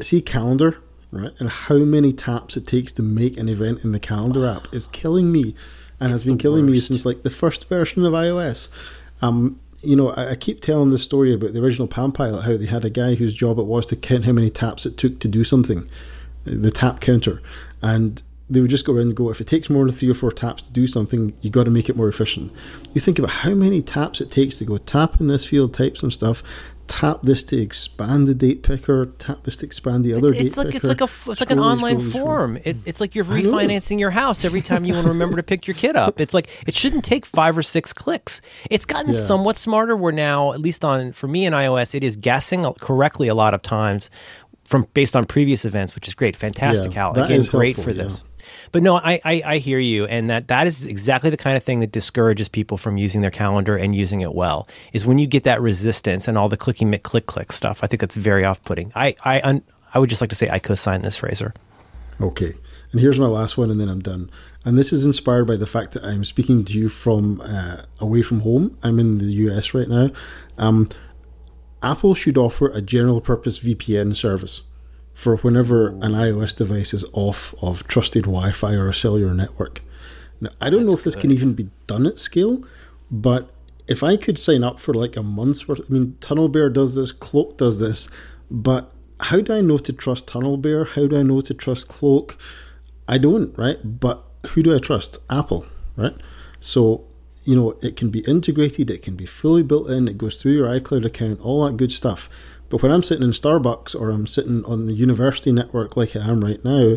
see 0.00 0.20
calendar, 0.20 0.78
right, 1.10 1.32
and 1.40 1.48
how 1.48 1.78
many 1.78 2.12
taps 2.12 2.56
it 2.56 2.68
takes 2.68 2.92
to 2.92 3.02
make 3.02 3.36
an 3.36 3.48
event 3.48 3.82
in 3.82 3.90
the 3.90 3.98
calendar 3.98 4.46
app 4.46 4.72
is 4.72 4.86
killing 4.92 5.32
me, 5.32 5.56
and 5.98 6.12
has 6.12 6.24
been 6.24 6.36
the 6.36 6.42
killing 6.42 6.66
me 6.66 6.78
since 6.78 7.04
like 7.04 7.22
the 7.22 7.30
first 7.30 7.68
version 7.68 8.04
of 8.04 8.12
iOS. 8.12 8.68
Um, 9.20 9.58
you 9.82 9.96
know, 9.96 10.10
I, 10.10 10.32
I 10.32 10.34
keep 10.36 10.60
telling 10.60 10.90
this 10.90 11.02
story 11.02 11.34
about 11.34 11.52
the 11.52 11.60
original 11.60 11.88
Palm 11.88 12.12
Pilot, 12.12 12.42
how 12.42 12.56
they 12.56 12.66
had 12.66 12.84
a 12.84 12.90
guy 12.90 13.14
whose 13.14 13.34
job 13.34 13.58
it 13.58 13.66
was 13.66 13.86
to 13.86 13.96
count 13.96 14.24
how 14.24 14.32
many 14.32 14.50
taps 14.50 14.86
it 14.86 14.96
took 14.96 15.18
to 15.20 15.28
do 15.28 15.42
something, 15.42 15.88
the 16.44 16.70
tap 16.70 17.00
counter, 17.00 17.42
and 17.82 18.22
they 18.50 18.60
would 18.60 18.70
just 18.70 18.84
go 18.86 18.94
around 18.94 19.08
and 19.08 19.16
go, 19.16 19.30
if 19.30 19.40
it 19.40 19.46
takes 19.46 19.68
more 19.68 19.84
than 19.84 19.92
three 19.94 20.08
or 20.10 20.14
four 20.14 20.32
taps 20.32 20.66
to 20.66 20.72
do 20.72 20.86
something, 20.86 21.34
you 21.42 21.50
got 21.50 21.64
to 21.64 21.70
make 21.70 21.88
it 21.88 21.96
more 21.96 22.08
efficient. 22.08 22.52
You 22.94 23.00
think 23.00 23.18
about 23.18 23.30
how 23.30 23.50
many 23.50 23.82
taps 23.82 24.20
it 24.20 24.30
takes 24.30 24.56
to 24.58 24.64
go 24.64 24.78
tap 24.78 25.20
in 25.20 25.26
this 25.28 25.44
field, 25.44 25.74
type 25.74 25.98
some 25.98 26.10
stuff, 26.10 26.42
tap 26.86 27.20
this 27.22 27.44
to 27.44 27.60
expand 27.60 28.26
the 28.26 28.34
date 28.34 28.62
picker, 28.62 29.06
tap 29.18 29.44
this 29.44 29.58
to 29.58 29.66
expand 29.66 30.04
the 30.04 30.14
other 30.14 30.28
it's, 30.28 30.38
date 30.38 30.46
it's 30.46 30.56
like 30.56 30.66
picker. 30.68 30.76
it's 30.78 30.88
like 30.88 31.00
a 31.02 31.30
it's 31.30 31.40
like 31.40 31.50
an 31.50 31.58
online 31.58 32.00
form. 32.00 32.58
It, 32.64 32.78
it's 32.86 33.00
like 33.00 33.14
you're 33.14 33.26
refinancing 33.26 33.98
your 34.00 34.10
house 34.10 34.44
every 34.44 34.62
time 34.62 34.86
you 34.86 34.94
want 34.94 35.04
to 35.04 35.10
remember 35.10 35.36
to 35.36 35.42
pick 35.42 35.66
your 35.66 35.74
kid 35.74 35.96
up. 35.96 36.18
It's 36.18 36.32
like 36.32 36.48
it 36.66 36.74
shouldn't 36.74 37.04
take 37.04 37.26
five 37.26 37.58
or 37.58 37.62
six 37.62 37.92
clicks. 37.92 38.40
It's 38.70 38.86
gotten 38.86 39.12
Yeah. 39.12 39.20
somewhat 39.20 39.58
smarter. 39.58 39.94
Where 39.94 40.12
now, 40.12 40.54
at 40.54 40.60
least 40.60 40.84
on 40.84 41.12
for 41.12 41.28
me 41.28 41.44
in 41.44 41.52
iOS, 41.52 41.94
it 41.94 42.02
is 42.02 42.16
guessing 42.16 42.64
correctly 42.80 43.28
a 43.28 43.34
lot 43.34 43.52
of 43.52 43.60
times 43.60 44.08
from 44.64 44.86
based 44.94 45.14
on 45.16 45.24
previous 45.24 45.64
events, 45.64 45.94
which 45.94 46.08
is 46.08 46.14
great. 46.14 46.36
Fantastic, 46.36 46.94
Yeah, 46.94 47.12
Hal. 47.12 47.24
Again, 47.24 47.42
great 47.42 47.76
helpful, 47.76 47.92
for 47.94 47.98
yeah. 47.98 48.08
But 48.72 48.82
no, 48.82 48.96
I, 48.96 49.20
I, 49.24 49.42
I 49.44 49.58
hear 49.58 49.78
you, 49.78 50.06
and 50.06 50.28
that 50.30 50.48
that 50.48 50.66
is 50.66 50.84
exactly 50.86 51.30
the 51.30 51.36
kind 51.36 51.56
of 51.56 51.62
thing 51.62 51.80
that 51.80 51.92
discourages 51.92 52.48
people 52.48 52.76
from 52.76 52.96
using 52.96 53.22
their 53.22 53.30
calendar 53.30 53.76
and 53.76 53.94
using 53.94 54.20
it 54.20 54.34
well. 54.34 54.68
Is 54.92 55.06
when 55.06 55.18
you 55.18 55.26
get 55.26 55.44
that 55.44 55.60
resistance 55.60 56.28
and 56.28 56.36
all 56.36 56.48
the 56.48 56.56
clicking, 56.56 56.96
click, 56.98 57.26
click 57.26 57.52
stuff. 57.52 57.80
I 57.82 57.86
think 57.86 58.00
that's 58.00 58.14
very 58.14 58.44
off-putting. 58.44 58.92
I 58.94 59.14
I 59.24 59.40
un, 59.42 59.62
I 59.94 59.98
would 59.98 60.10
just 60.10 60.20
like 60.20 60.30
to 60.30 60.36
say 60.36 60.50
I 60.50 60.58
co-sign 60.58 61.02
this, 61.02 61.16
Fraser. 61.16 61.54
Okay. 62.20 62.54
And 62.90 63.00
here's 63.00 63.18
my 63.18 63.26
last 63.26 63.58
one, 63.58 63.70
and 63.70 63.80
then 63.80 63.88
I'm 63.88 64.00
done. 64.00 64.30
And 64.64 64.78
this 64.78 64.92
is 64.92 65.04
inspired 65.04 65.46
by 65.46 65.56
the 65.56 65.66
fact 65.66 65.92
that 65.92 66.04
I'm 66.04 66.24
speaking 66.24 66.64
to 66.64 66.72
you 66.72 66.88
from 66.88 67.40
uh, 67.42 67.82
away 68.00 68.22
from 68.22 68.40
home. 68.40 68.78
I'm 68.82 68.98
in 68.98 69.18
the 69.18 69.26
US 69.26 69.74
right 69.74 69.88
now. 69.88 70.10
Um, 70.56 70.88
Apple 71.82 72.14
should 72.14 72.36
offer 72.36 72.68
a 72.68 72.80
general 72.80 73.20
purpose 73.20 73.60
VPN 73.60 74.16
service 74.16 74.62
for 75.18 75.36
whenever 75.38 75.88
an 75.88 76.12
iOS 76.12 76.54
device 76.54 76.94
is 76.94 77.04
off 77.12 77.52
of 77.60 77.84
trusted 77.88 78.22
Wi 78.22 78.52
Fi 78.52 78.74
or 78.74 78.88
a 78.88 78.94
cellular 78.94 79.34
network. 79.34 79.82
Now, 80.40 80.50
I 80.60 80.70
don't 80.70 80.86
know 80.86 80.92
if 80.92 81.02
this 81.02 81.16
can 81.16 81.32
even 81.32 81.54
be 81.54 81.70
done 81.88 82.06
at 82.06 82.20
scale, 82.20 82.62
but 83.10 83.50
if 83.88 84.04
I 84.04 84.16
could 84.16 84.38
sign 84.38 84.62
up 84.62 84.78
for 84.78 84.94
like 84.94 85.16
a 85.16 85.22
month's 85.24 85.66
worth, 85.66 85.80
I 85.80 85.92
mean, 85.92 86.16
TunnelBear 86.20 86.72
does 86.72 86.94
this, 86.94 87.10
Cloak 87.10 87.58
does 87.58 87.80
this, 87.80 88.08
but 88.48 88.92
how 89.18 89.40
do 89.40 89.52
I 89.52 89.60
know 89.60 89.78
to 89.78 89.92
trust 89.92 90.28
TunnelBear? 90.28 90.90
How 90.90 91.08
do 91.08 91.18
I 91.18 91.24
know 91.24 91.40
to 91.40 91.52
trust 91.52 91.88
Cloak? 91.88 92.38
I 93.08 93.18
don't, 93.18 93.58
right? 93.58 93.78
But 93.98 94.22
who 94.50 94.62
do 94.62 94.72
I 94.72 94.78
trust? 94.78 95.18
Apple, 95.28 95.66
right? 95.96 96.14
So, 96.60 97.04
you 97.42 97.56
know, 97.56 97.76
it 97.82 97.96
can 97.96 98.10
be 98.10 98.20
integrated, 98.20 98.88
it 98.88 99.02
can 99.02 99.16
be 99.16 99.26
fully 99.26 99.64
built 99.64 99.90
in, 99.90 100.06
it 100.06 100.16
goes 100.16 100.36
through 100.36 100.52
your 100.52 100.68
iCloud 100.68 101.04
account, 101.04 101.40
all 101.40 101.66
that 101.66 101.76
good 101.76 101.90
stuff. 101.90 102.30
But 102.68 102.82
when 102.82 102.92
I'm 102.92 103.02
sitting 103.02 103.24
in 103.24 103.30
Starbucks 103.30 103.98
or 103.98 104.10
I'm 104.10 104.26
sitting 104.26 104.64
on 104.64 104.86
the 104.86 104.92
university 104.92 105.52
network 105.52 105.96
like 105.96 106.14
I 106.14 106.28
am 106.28 106.44
right 106.44 106.62
now, 106.64 106.96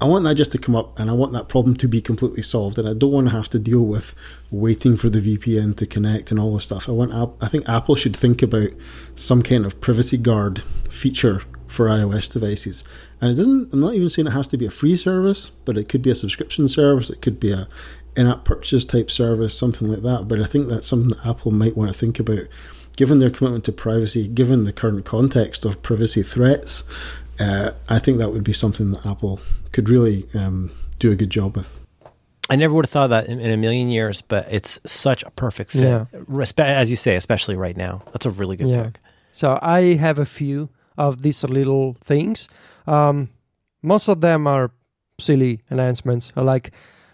I 0.00 0.06
want 0.06 0.24
that 0.24 0.34
just 0.34 0.52
to 0.52 0.58
come 0.58 0.74
up 0.74 0.98
and 0.98 1.10
I 1.10 1.12
want 1.12 1.32
that 1.32 1.48
problem 1.48 1.76
to 1.76 1.86
be 1.86 2.00
completely 2.00 2.42
solved. 2.42 2.78
And 2.78 2.88
I 2.88 2.94
don't 2.94 3.12
want 3.12 3.28
to 3.28 3.34
have 3.34 3.50
to 3.50 3.58
deal 3.58 3.84
with 3.84 4.14
waiting 4.50 4.96
for 4.96 5.10
the 5.10 5.20
VPN 5.20 5.76
to 5.76 5.86
connect 5.86 6.30
and 6.30 6.40
all 6.40 6.54
this 6.54 6.64
stuff. 6.64 6.88
I 6.88 6.92
want 6.92 7.34
I 7.40 7.48
think 7.48 7.68
Apple 7.68 7.96
should 7.96 8.16
think 8.16 8.42
about 8.42 8.70
some 9.14 9.42
kind 9.42 9.66
of 9.66 9.80
privacy 9.80 10.16
guard 10.16 10.62
feature 10.88 11.42
for 11.66 11.86
iOS 11.86 12.32
devices. 12.32 12.82
And 13.20 13.30
it 13.30 13.34
doesn't 13.34 13.72
I'm 13.74 13.80
not 13.80 13.94
even 13.94 14.08
saying 14.08 14.26
it 14.26 14.32
has 14.32 14.48
to 14.48 14.56
be 14.56 14.66
a 14.66 14.70
free 14.70 14.96
service, 14.96 15.50
but 15.66 15.76
it 15.76 15.88
could 15.88 16.02
be 16.02 16.10
a 16.10 16.14
subscription 16.14 16.66
service, 16.66 17.10
it 17.10 17.20
could 17.20 17.38
be 17.38 17.52
a 17.52 17.68
in-app 18.16 18.44
purchase 18.44 18.84
type 18.86 19.10
service, 19.10 19.56
something 19.56 19.86
like 19.86 20.02
that. 20.02 20.26
But 20.28 20.40
I 20.40 20.46
think 20.46 20.68
that's 20.68 20.86
something 20.86 21.10
that 21.10 21.26
Apple 21.26 21.52
might 21.52 21.76
want 21.76 21.92
to 21.92 21.96
think 21.96 22.18
about 22.18 22.44
given 23.00 23.18
their 23.18 23.30
commitment 23.30 23.64
to 23.64 23.72
privacy, 23.72 24.28
given 24.28 24.64
the 24.64 24.72
current 24.74 25.06
context 25.06 25.64
of 25.64 25.82
privacy 25.82 26.22
threats, 26.22 26.84
uh, 27.38 27.70
I 27.88 27.98
think 27.98 28.18
that 28.18 28.30
would 28.30 28.44
be 28.44 28.52
something 28.52 28.90
that 28.90 29.06
Apple 29.06 29.40
could 29.72 29.88
really 29.88 30.28
um, 30.34 30.70
do 30.98 31.10
a 31.10 31.16
good 31.16 31.30
job 31.30 31.56
with. 31.56 31.78
I 32.50 32.56
never 32.56 32.74
would 32.74 32.84
have 32.84 32.90
thought 32.90 33.04
of 33.04 33.10
that 33.16 33.26
in, 33.26 33.40
in 33.40 33.50
a 33.50 33.56
million 33.56 33.88
years, 33.88 34.20
but 34.20 34.46
it's 34.50 34.78
such 34.84 35.22
a 35.22 35.30
perfect 35.30 35.70
fit. 35.70 35.84
Yeah. 35.84 36.04
Respe- 36.30 36.62
as 36.82 36.90
you 36.90 36.96
say, 36.96 37.16
especially 37.16 37.56
right 37.56 37.74
now. 37.74 38.02
That's 38.12 38.26
a 38.26 38.30
really 38.30 38.56
good 38.56 38.66
Yeah. 38.68 38.82
pick. 38.82 39.00
So 39.32 39.58
I 39.62 39.94
have 39.94 40.18
a 40.18 40.26
few 40.26 40.68
of 40.98 41.22
these 41.22 41.42
little 41.42 41.96
things. 42.04 42.50
Um, 42.86 43.30
most 43.82 44.08
of 44.08 44.20
them 44.20 44.46
are 44.46 44.72
silly 45.18 45.60
announcements, 45.70 46.32
Like 46.36 46.72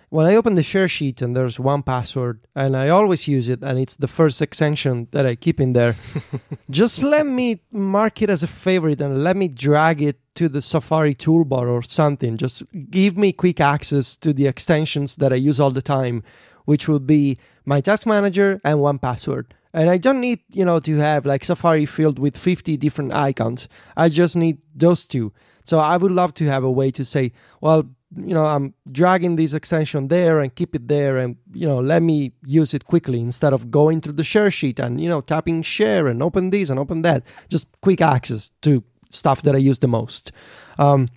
when 0.08 0.26
I 0.26 0.36
open 0.36 0.54
the 0.54 0.62
share 0.62 0.88
sheet 0.88 1.20
and 1.20 1.36
there's 1.36 1.58
1Password 1.58 2.38
and 2.54 2.76
I 2.76 2.88
always 2.88 3.26
use 3.26 3.48
it 3.48 3.62
and 3.62 3.78
it's 3.78 3.96
the 3.96 4.08
first 4.08 4.40
extension 4.40 5.08
that 5.10 5.26
I 5.26 5.34
keep 5.34 5.60
in 5.60 5.72
there, 5.72 5.96
just 6.70 7.02
let 7.02 7.26
me 7.26 7.62
mark 7.72 8.22
it 8.22 8.30
as 8.30 8.42
a 8.42 8.46
favorite 8.46 9.00
and 9.00 9.24
let 9.24 9.36
me 9.36 9.48
drag 9.48 10.00
it 10.02 10.20
to 10.36 10.48
the 10.48 10.62
Safari 10.62 11.14
toolbar 11.14 11.68
or 11.68 11.82
something. 11.82 12.36
Just 12.36 12.62
give 12.90 13.16
me 13.16 13.32
quick 13.32 13.60
access 13.60 14.16
to 14.16 14.32
the 14.32 14.46
extensions 14.46 15.16
that 15.16 15.32
I 15.32 15.36
use 15.36 15.58
all 15.58 15.70
the 15.70 15.82
time, 15.82 16.22
which 16.66 16.88
would 16.88 17.06
be 17.06 17.38
my 17.64 17.80
task 17.80 18.06
manager 18.06 18.60
and 18.64 18.78
1Password. 18.78 19.46
And 19.72 19.90
I 19.90 19.98
don't 19.98 20.20
need, 20.20 20.40
you 20.50 20.64
know, 20.64 20.78
to 20.80 20.96
have 20.96 21.26
like 21.26 21.44
Safari 21.44 21.84
filled 21.84 22.18
with 22.18 22.36
50 22.36 22.76
different 22.76 23.12
icons. 23.12 23.68
I 23.96 24.08
just 24.08 24.36
need 24.36 24.62
those 24.74 25.04
two. 25.04 25.32
So 25.64 25.80
I 25.80 25.96
would 25.96 26.12
love 26.12 26.32
to 26.34 26.46
have 26.46 26.62
a 26.62 26.70
way 26.70 26.90
to 26.92 27.04
say, 27.04 27.32
well, 27.60 27.90
you 28.14 28.34
know, 28.34 28.46
I'm 28.46 28.74
dragging 28.90 29.36
this 29.36 29.52
extension 29.52 30.08
there 30.08 30.40
and 30.40 30.54
keep 30.54 30.74
it 30.74 30.86
there 30.86 31.18
and, 31.18 31.36
you 31.52 31.66
know, 31.66 31.80
let 31.80 32.02
me 32.02 32.32
use 32.44 32.72
it 32.72 32.86
quickly 32.86 33.20
instead 33.20 33.52
of 33.52 33.70
going 33.70 34.00
through 34.00 34.14
the 34.14 34.24
share 34.24 34.50
sheet 34.50 34.78
and, 34.78 35.00
you 35.00 35.08
know, 35.08 35.20
tapping 35.20 35.62
share 35.62 36.06
and 36.06 36.22
open 36.22 36.50
this 36.50 36.70
and 36.70 36.78
open 36.78 37.02
that. 37.02 37.24
Just 37.48 37.80
quick 37.80 38.00
access 38.00 38.52
to 38.62 38.84
stuff 39.10 39.42
that 39.42 39.54
I 39.54 39.58
use 39.58 39.80
the 39.80 39.88
most. 39.88 40.30
Um, 40.78 41.08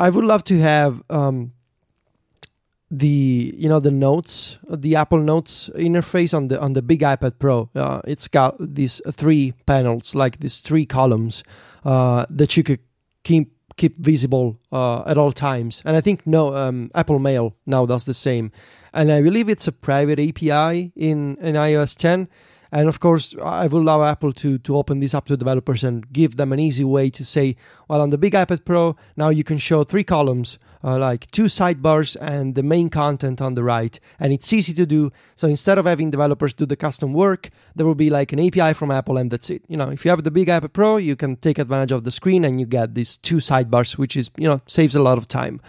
I 0.00 0.10
would 0.10 0.24
love 0.24 0.42
to 0.44 0.58
have 0.58 1.02
um, 1.08 1.52
the 2.90 3.54
you 3.56 3.68
know 3.68 3.80
the 3.80 3.90
notes 3.90 4.58
the 4.68 4.94
apple 4.94 5.18
notes 5.18 5.70
interface 5.74 6.34
on 6.34 6.48
the 6.48 6.60
on 6.60 6.74
the 6.74 6.82
big 6.82 7.00
ipad 7.00 7.38
pro 7.38 7.68
uh, 7.74 8.00
it's 8.06 8.28
got 8.28 8.54
these 8.60 9.00
three 9.10 9.52
panels 9.66 10.14
like 10.14 10.38
these 10.38 10.60
three 10.60 10.86
columns 10.86 11.42
uh, 11.84 12.24
that 12.30 12.56
you 12.56 12.62
could 12.62 12.80
keep 13.24 13.53
keep 13.76 13.98
visible 13.98 14.58
uh, 14.72 15.02
at 15.06 15.18
all 15.18 15.32
times. 15.32 15.82
And 15.84 15.96
i 15.96 16.00
think 16.00 16.26
no 16.26 16.54
um, 16.54 16.90
apple 16.94 17.18
mail 17.18 17.54
now 17.66 17.86
does 17.86 18.04
the 18.04 18.14
same. 18.14 18.52
And 18.92 19.10
i 19.10 19.22
believe 19.22 19.48
it's 19.48 19.68
a 19.68 19.72
private 19.72 20.18
api 20.18 20.92
in 20.96 21.36
in 21.36 21.54
ios 21.54 21.96
10 21.96 22.28
and 22.74 22.88
of 22.88 22.98
course, 22.98 23.36
I 23.40 23.68
would 23.68 23.84
love 23.84 24.02
Apple 24.02 24.32
to 24.32 24.58
to 24.58 24.76
open 24.76 24.98
this 24.98 25.14
up 25.14 25.26
to 25.26 25.36
developers 25.36 25.84
and 25.84 26.12
give 26.12 26.34
them 26.34 26.52
an 26.52 26.58
easy 26.58 26.82
way 26.82 27.08
to 27.08 27.24
say, 27.24 27.54
well, 27.88 28.00
on 28.00 28.10
the 28.10 28.18
big 28.18 28.32
iPad 28.32 28.64
Pro, 28.64 28.96
now 29.16 29.28
you 29.28 29.44
can 29.44 29.58
show 29.58 29.84
three 29.84 30.02
columns, 30.02 30.58
uh, 30.84 30.98
like 30.98 31.30
two 31.30 31.44
sidebars 31.44 32.14
and 32.20 32.54
the 32.54 32.62
main 32.62 32.90
content 32.90 33.40
on 33.40 33.54
the 33.54 33.64
right, 33.64 33.98
and 34.20 34.32
it's 34.32 34.52
easy 34.52 34.74
to 34.74 34.84
do. 34.84 35.10
So 35.34 35.48
instead 35.48 35.78
of 35.78 35.86
having 35.86 36.10
developers 36.10 36.52
do 36.52 36.66
the 36.66 36.76
custom 36.76 37.14
work, 37.14 37.48
there 37.74 37.86
will 37.86 37.94
be 37.94 38.10
like 38.10 38.32
an 38.32 38.38
API 38.38 38.74
from 38.74 38.90
Apple, 38.90 39.16
and 39.16 39.30
that's 39.30 39.48
it. 39.48 39.64
You 39.66 39.78
know, 39.78 39.88
if 39.88 40.04
you 40.04 40.10
have 40.10 40.22
the 40.22 40.30
big 40.30 40.48
iPad 40.48 40.74
Pro, 40.74 40.98
you 40.98 41.16
can 41.16 41.36
take 41.36 41.58
advantage 41.58 41.92
of 41.92 42.04
the 42.04 42.10
screen 42.10 42.44
and 42.44 42.60
you 42.60 42.66
get 42.66 42.94
these 42.94 43.16
two 43.16 43.36
sidebars, 43.36 43.96
which 43.96 44.14
is 44.14 44.30
you 44.36 44.46
know 44.46 44.60
saves 44.66 44.94
a 44.94 45.02
lot 45.02 45.16
of 45.16 45.26
time. 45.26 45.60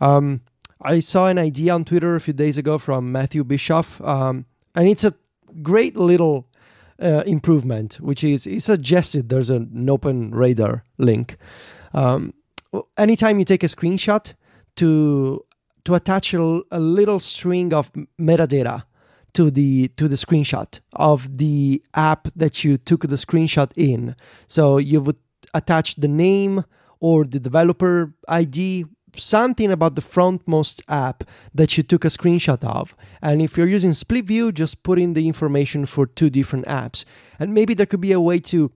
Um, 0.00 0.42
I 0.82 1.00
saw 1.00 1.28
an 1.28 1.38
idea 1.38 1.72
on 1.74 1.84
Twitter 1.84 2.14
a 2.14 2.20
few 2.20 2.34
days 2.34 2.58
ago 2.58 2.78
from 2.78 3.10
Matthew 3.10 3.44
Bischoff, 3.44 4.00
um, 4.02 4.44
and 4.74 4.86
it's 4.88 5.04
a 5.04 5.14
great 5.62 5.96
little 5.96 6.46
uh, 7.00 7.22
improvement, 7.26 7.94
which 7.94 8.22
is 8.22 8.44
he 8.44 8.58
suggested 8.58 9.30
there's 9.30 9.50
an 9.50 9.88
open 9.88 10.34
radar 10.34 10.84
link. 10.98 11.38
Um, 11.94 12.34
anytime 12.98 13.38
you 13.38 13.44
take 13.44 13.62
a 13.62 13.66
screenshot 13.66 14.34
to 14.76 15.44
to 15.84 15.94
attach 15.94 16.34
a, 16.34 16.60
a 16.70 16.80
little 16.80 17.18
string 17.18 17.72
of 17.72 17.90
metadata 18.20 18.84
to 19.32 19.50
the 19.50 19.88
to 19.96 20.08
the 20.08 20.16
screenshot 20.16 20.80
of 20.92 21.38
the 21.38 21.82
app 21.94 22.28
that 22.36 22.64
you 22.64 22.76
took 22.76 23.02
the 23.02 23.16
screenshot 23.16 23.70
in. 23.76 24.16
So 24.46 24.78
you 24.78 25.00
would 25.00 25.18
attach 25.54 25.96
the 25.96 26.08
name 26.08 26.64
or 27.00 27.24
the 27.24 27.40
developer 27.40 28.12
ID 28.28 28.84
something 29.16 29.72
about 29.72 29.94
the 29.94 30.02
frontmost 30.02 30.82
app 30.88 31.24
that 31.54 31.76
you 31.76 31.82
took 31.82 32.04
a 32.04 32.08
screenshot 32.08 32.62
of. 32.64 32.94
And 33.22 33.42
if 33.42 33.56
you're 33.56 33.66
using 33.66 33.92
split 33.92 34.26
view, 34.26 34.52
just 34.52 34.82
put 34.82 34.98
in 34.98 35.14
the 35.14 35.26
information 35.26 35.86
for 35.86 36.06
two 36.06 36.30
different 36.30 36.66
apps. 36.66 37.04
And 37.38 37.54
maybe 37.54 37.74
there 37.74 37.86
could 37.86 38.00
be 38.00 38.12
a 38.12 38.20
way 38.20 38.38
to 38.40 38.70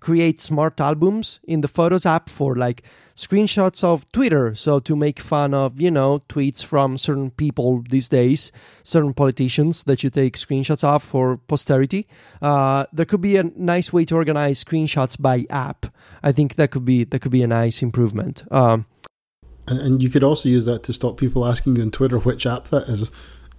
create 0.00 0.40
smart 0.40 0.80
albums 0.80 1.40
in 1.44 1.60
the 1.60 1.68
Photos 1.68 2.06
app 2.06 2.28
for 2.28 2.54
like 2.54 2.82
screenshots 3.16 3.82
of 3.82 4.10
Twitter. 4.12 4.54
So 4.54 4.78
to 4.80 4.94
make 4.94 5.18
fun 5.18 5.54
of, 5.54 5.80
you 5.80 5.90
know, 5.90 6.20
tweets 6.28 6.64
from 6.64 6.96
certain 6.98 7.30
people 7.30 7.82
these 7.88 8.08
days, 8.08 8.52
certain 8.84 9.12
politicians 9.12 9.84
that 9.84 10.02
you 10.02 10.10
take 10.10 10.36
screenshots 10.36 10.84
of 10.84 11.02
for 11.02 11.38
posterity. 11.48 12.06
Uh, 12.40 12.86
there 12.92 13.06
could 13.06 13.20
be 13.20 13.36
a 13.36 13.44
nice 13.56 13.92
way 13.92 14.04
to 14.04 14.14
organize 14.14 14.62
screenshots 14.62 15.20
by 15.20 15.46
app. 15.50 15.86
I 16.22 16.32
think 16.32 16.54
that 16.54 16.70
could 16.70 16.84
be 16.84 17.04
that 17.04 17.20
could 17.20 17.32
be 17.32 17.42
a 17.42 17.48
nice 17.48 17.82
improvement. 17.82 18.44
Um, 18.50 18.86
And, 19.68 19.80
and 19.80 20.02
you 20.02 20.08
could 20.08 20.24
also 20.24 20.48
use 20.48 20.64
that 20.64 20.82
to 20.84 20.92
stop 20.92 21.16
people 21.16 21.44
asking 21.44 21.76
you 21.76 21.82
on 21.82 21.90
Twitter 21.90 22.18
which 22.18 22.46
app 22.46 22.68
that 22.68 22.88
is. 22.88 23.10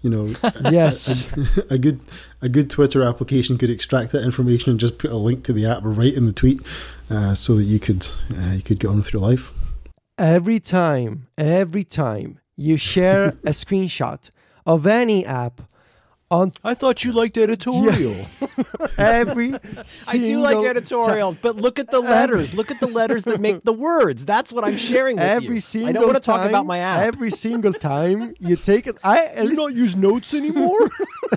You 0.01 0.09
know, 0.09 0.25
yes. 0.71 1.27
a 1.69 1.77
good 1.77 1.99
a 2.41 2.47
good 2.49 2.69
Twitter 2.69 3.03
application 3.03 3.57
could 3.57 3.69
extract 3.69 4.11
that 4.13 4.23
information 4.23 4.71
and 4.71 4.79
just 4.79 4.97
put 4.97 5.11
a 5.11 5.17
link 5.17 5.43
to 5.45 5.53
the 5.53 5.65
app 5.65 5.81
right 5.83 6.13
in 6.13 6.25
the 6.25 6.31
tweet, 6.33 6.61
uh, 7.09 7.35
so 7.35 7.55
that 7.55 7.63
you 7.63 7.79
could 7.79 8.07
uh, 8.37 8.51
you 8.51 8.61
could 8.61 8.79
get 8.79 8.87
on 8.89 8.97
with 8.97 9.11
your 9.13 9.21
life. 9.21 9.51
every 10.17 10.59
time, 10.59 11.27
every 11.37 11.83
time 11.83 12.39
you 12.55 12.77
share 12.77 13.29
a 13.45 13.51
screenshot 13.51 14.31
of 14.65 14.85
any 14.85 15.25
app 15.25 15.61
on 16.31 16.51
I 16.63 16.73
thought 16.73 17.03
you 17.03 17.11
liked 17.11 17.37
editorial. 17.37 18.15
every 18.97 19.53
I 20.09 20.17
do 20.17 20.39
like 20.39 20.57
editorial, 20.65 21.35
but 21.41 21.55
look 21.55 21.79
at 21.79 21.89
the 21.89 21.99
letters. 21.99 22.53
look 22.53 22.69
at 22.71 22.79
the 22.79 22.87
letters 22.87 23.23
that 23.23 23.39
make 23.39 23.63
the 23.63 23.73
words. 23.73 24.25
That's 24.25 24.53
what 24.53 24.63
I'm 24.63 24.77
sharing 24.77 25.15
with 25.15 25.25
every 25.25 25.55
you. 25.55 25.61
single 25.61 25.89
I 25.89 25.93
don't 25.93 26.03
want 26.03 26.15
to 26.15 26.21
talk 26.21 26.47
about 26.47 26.65
my 26.65 26.79
app. 26.79 27.01
Every 27.01 27.31
single 27.31 27.73
time 27.73 28.35
you 28.39 28.55
take 28.55 28.87
it, 28.87 28.97
I 29.03 29.25
at 29.35 29.45
least 29.45 29.55
don't 29.55 29.75
use 29.75 29.95
notes 29.95 30.33
anymore. 30.33 30.89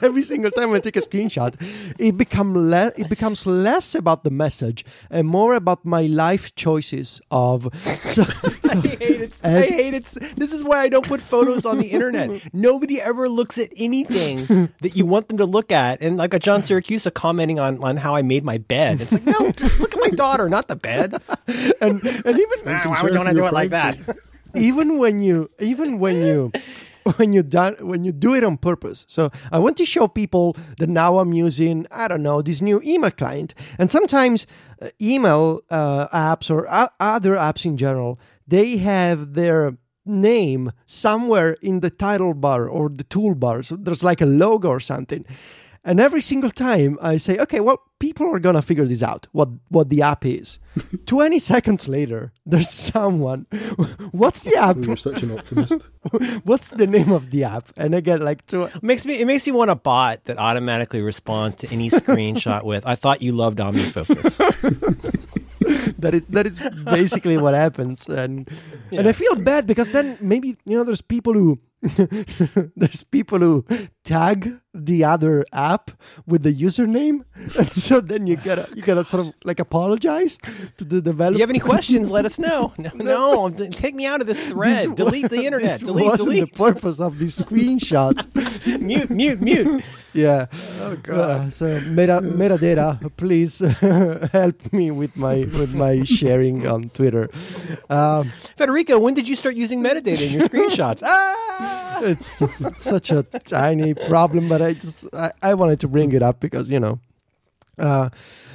every 0.03 0.23
single 0.23 0.51
time 0.51 0.73
I 0.73 0.81
take 0.81 0.97
a 0.97 1.01
screenshot, 1.01 1.55
it 1.99 2.17
become 2.17 2.55
le- 2.55 2.93
it 2.97 3.09
becomes 3.09 3.47
less 3.47 3.95
about 3.95 4.25
the 4.25 4.31
message 4.31 4.85
and 5.11 5.27
more 5.27 5.55
about 5.55 5.85
my 5.85 6.03
life 6.03 6.55
choices 6.55 7.21
of 7.31 7.69
so, 7.99 8.25
so 8.25 8.79
I 8.79 8.81
hate 8.81 9.21
it. 9.21 9.41
I 9.45 9.61
hate 9.63 9.95
it. 9.95 10.05
This 10.37 10.53
is 10.53 10.65
why 10.65 10.81
I 10.81 10.89
don't 10.89 11.07
put 11.07 11.21
photos 11.21 11.65
on 11.65 11.79
the 11.79 11.89
internet. 11.89 12.53
Nobody 12.53 13.01
ever 13.01 13.29
looks 13.29 13.57
at 13.59 13.71
anything 13.77 14.69
that 14.83 14.97
you 14.97 15.07
want 15.07 15.29
them 15.29 15.39
to 15.39 15.47
look 15.47 15.73
at. 15.73 16.01
And 16.03 16.17
like 16.17 16.35
a 16.35 16.39
John 16.39 16.61
Siracusa 16.61 17.13
commenting 17.13 17.59
on, 17.59 17.83
on 17.83 17.97
how 17.97 18.15
I 18.15 18.23
made 18.23 18.45
my 18.45 18.59
bed. 18.59 19.01
It's 19.01 19.13
like, 19.13 19.25
no, 19.25 19.39
look 19.79 19.95
at 19.95 20.01
my 20.01 20.11
daughter, 20.11 20.49
not 20.49 20.69
the 20.69 20.77
bed. 20.77 21.15
and 21.81 22.03
and 22.05 22.39
even 22.39 22.59
why 22.65 23.01
would 23.03 23.15
you 23.15 23.19
want 23.21 23.31
to 23.31 23.35
do 23.35 23.47
it 23.47 23.53
like 23.53 23.71
that? 23.71 23.99
even 24.55 24.99
when 24.99 25.21
you 25.21 25.51
even 25.61 25.99
when 25.99 26.17
you 26.19 26.53
when 27.17 27.33
you 27.33 27.43
done 27.43 27.75
when 27.81 28.05
you 28.05 28.13
do 28.13 28.35
it 28.35 28.45
on 28.45 28.57
purpose 28.57 29.05
so 29.09 29.31
i 29.51 29.59
want 29.59 29.77
to 29.77 29.85
show 29.85 30.07
people 30.07 30.55
that 30.79 30.89
now 30.89 31.19
i'm 31.19 31.33
using 31.33 31.87
i 31.91 32.07
don't 32.07 32.23
know 32.23 32.41
this 32.43 32.61
new 32.61 32.81
email 32.85 33.11
client 33.11 33.55
and 33.79 33.91
sometimes 33.91 34.47
uh, 34.81 34.89
email 35.01 35.63
uh, 35.71 36.07
apps 36.09 36.51
or 36.51 36.67
o- 36.71 36.89
other 37.01 37.35
apps 37.35 37.65
in 37.65 37.77
general 37.77 38.21
they 38.47 38.77
have 38.77 39.33
their 39.35 39.77
name 40.05 40.73
somewhere 40.87 41.57
in 41.63 41.81
the 41.81 41.91
title 41.91 42.35
bar 42.35 42.69
or 42.69 42.89
the 42.89 43.05
toolbar 43.05 43.65
so 43.65 43.77
there's 43.77 44.03
like 44.05 44.21
a 44.21 44.27
logo 44.27 44.69
or 44.69 44.81
something 44.81 45.25
and 45.85 45.99
every 45.99 46.21
single 46.21 46.51
time 46.51 46.97
I 47.03 47.17
say, 47.17 47.39
okay, 47.39 47.59
well, 47.59 47.83
people 47.99 48.33
are 48.33 48.39
gonna 48.39 48.63
figure 48.63 48.85
this 48.85 49.03
out, 49.03 49.27
what 49.33 49.49
what 49.69 49.89
the 49.89 50.03
app 50.03 50.25
is. 50.25 50.61
20 51.07 51.41
seconds 51.41 51.89
later, 51.89 52.33
there's 52.47 52.71
someone. 52.71 53.47
What's 54.13 54.43
the 54.43 54.55
app? 54.55 54.77
You're 54.77 54.97
such 54.97 55.25
an 55.25 55.37
optimist. 55.37 55.75
What's 56.45 56.71
the 56.71 56.87
name 56.87 57.11
of 57.11 57.33
the 57.33 57.45
app? 57.45 57.73
And 57.77 57.97
I 57.97 58.01
get 58.01 58.21
like 58.21 58.47
two. 58.47 58.69
makes 58.81 59.05
me 59.05 59.21
it 59.21 59.27
makes 59.27 59.45
me 59.47 59.53
want 59.53 59.73
a 59.73 59.75
bot 59.75 60.25
that 60.27 60.39
automatically 60.39 61.03
responds 61.03 61.57
to 61.57 61.69
any 61.73 61.91
screenshot 61.91 62.63
with 62.63 62.87
I 62.87 62.95
thought 62.95 63.21
you 63.21 63.33
loved 63.33 63.59
OmniFocus. 63.59 65.29
That 66.03 66.15
is 66.15 66.25
that 66.35 66.47
is 66.47 66.59
basically 66.85 67.39
what 67.39 67.55
happens, 67.55 68.09
and 68.09 68.51
and 68.91 69.07
I 69.07 69.13
feel 69.13 69.37
bad 69.37 69.67
because 69.67 69.91
then 69.91 70.19
maybe 70.21 70.59
you 70.67 70.77
know 70.77 70.85
there's 70.85 71.01
people 71.01 71.33
who 71.33 71.59
there's 72.77 73.03
people 73.03 73.39
who 73.39 73.65
tag 74.05 74.59
the 74.75 75.05
other 75.05 75.45
app 75.53 75.91
with 76.27 76.43
the 76.43 76.53
username, 76.53 77.25
and 77.59 77.71
so 77.71 78.01
then 78.01 78.27
you 78.27 78.37
gotta 78.37 78.67
you 78.75 78.83
gotta 78.83 79.05
sort 79.05 79.27
of 79.27 79.35
like 79.45 79.61
apologize 79.61 80.39
to 80.79 80.85
the 80.85 80.97
If 80.99 81.05
developer. 81.05 81.35
you 81.37 81.41
have 81.43 81.51
any 81.51 81.59
questions, 81.61 82.11
let 82.11 82.25
us 82.25 82.39
know. 82.39 82.73
No, 82.95 83.49
no 83.49 83.69
take 83.71 83.95
me 83.95 84.07
out 84.07 84.21
of 84.21 84.27
this 84.27 84.45
thread. 84.47 84.77
This 84.77 84.87
delete 84.87 85.29
the 85.31 85.45
internet. 85.49 85.69
This 85.69 85.79
delete, 85.81 86.05
wasn't 86.07 86.31
delete. 86.35 86.53
the 86.53 86.57
purpose 86.59 87.01
of 87.01 87.19
this 87.19 87.41
screenshot. 87.41 88.17
mute, 88.81 89.11
mute, 89.11 89.41
mute. 89.41 89.85
yeah. 90.15 90.47
Oh 90.81 90.97
god. 91.03 91.53
so 91.53 91.79
meta 91.81 92.21
metadata, 92.23 92.99
please 93.17 93.59
help 94.33 94.73
me 94.73 94.91
with 94.91 95.17
my 95.17 95.37
with 95.59 95.75
my 95.75 96.03
sharing 96.05 96.67
on 96.67 96.89
Twitter. 96.91 97.29
Um, 97.91 98.25
Federico, 98.57 98.99
when 98.99 99.15
did 99.15 99.29
you 99.29 99.37
start 99.37 99.55
using 99.55 99.83
metadata 99.83 100.23
in 100.27 100.33
your 100.33 100.43
screenshots? 100.43 101.03
Ah! 101.05 101.92
It's 102.03 102.43
such 102.77 103.11
a 103.11 103.23
tiny 103.23 103.95
problem, 103.95 104.49
but 104.49 104.61
I 104.63 104.75
just 104.75 105.07
I, 105.15 105.33
I 105.43 105.55
wanted 105.55 105.81
to 105.81 105.89
bring 105.89 106.13
it 106.13 106.23
up 106.23 106.41
because 106.41 106.71
you 106.71 106.81
know. 106.81 106.99
Uh, 107.79 108.11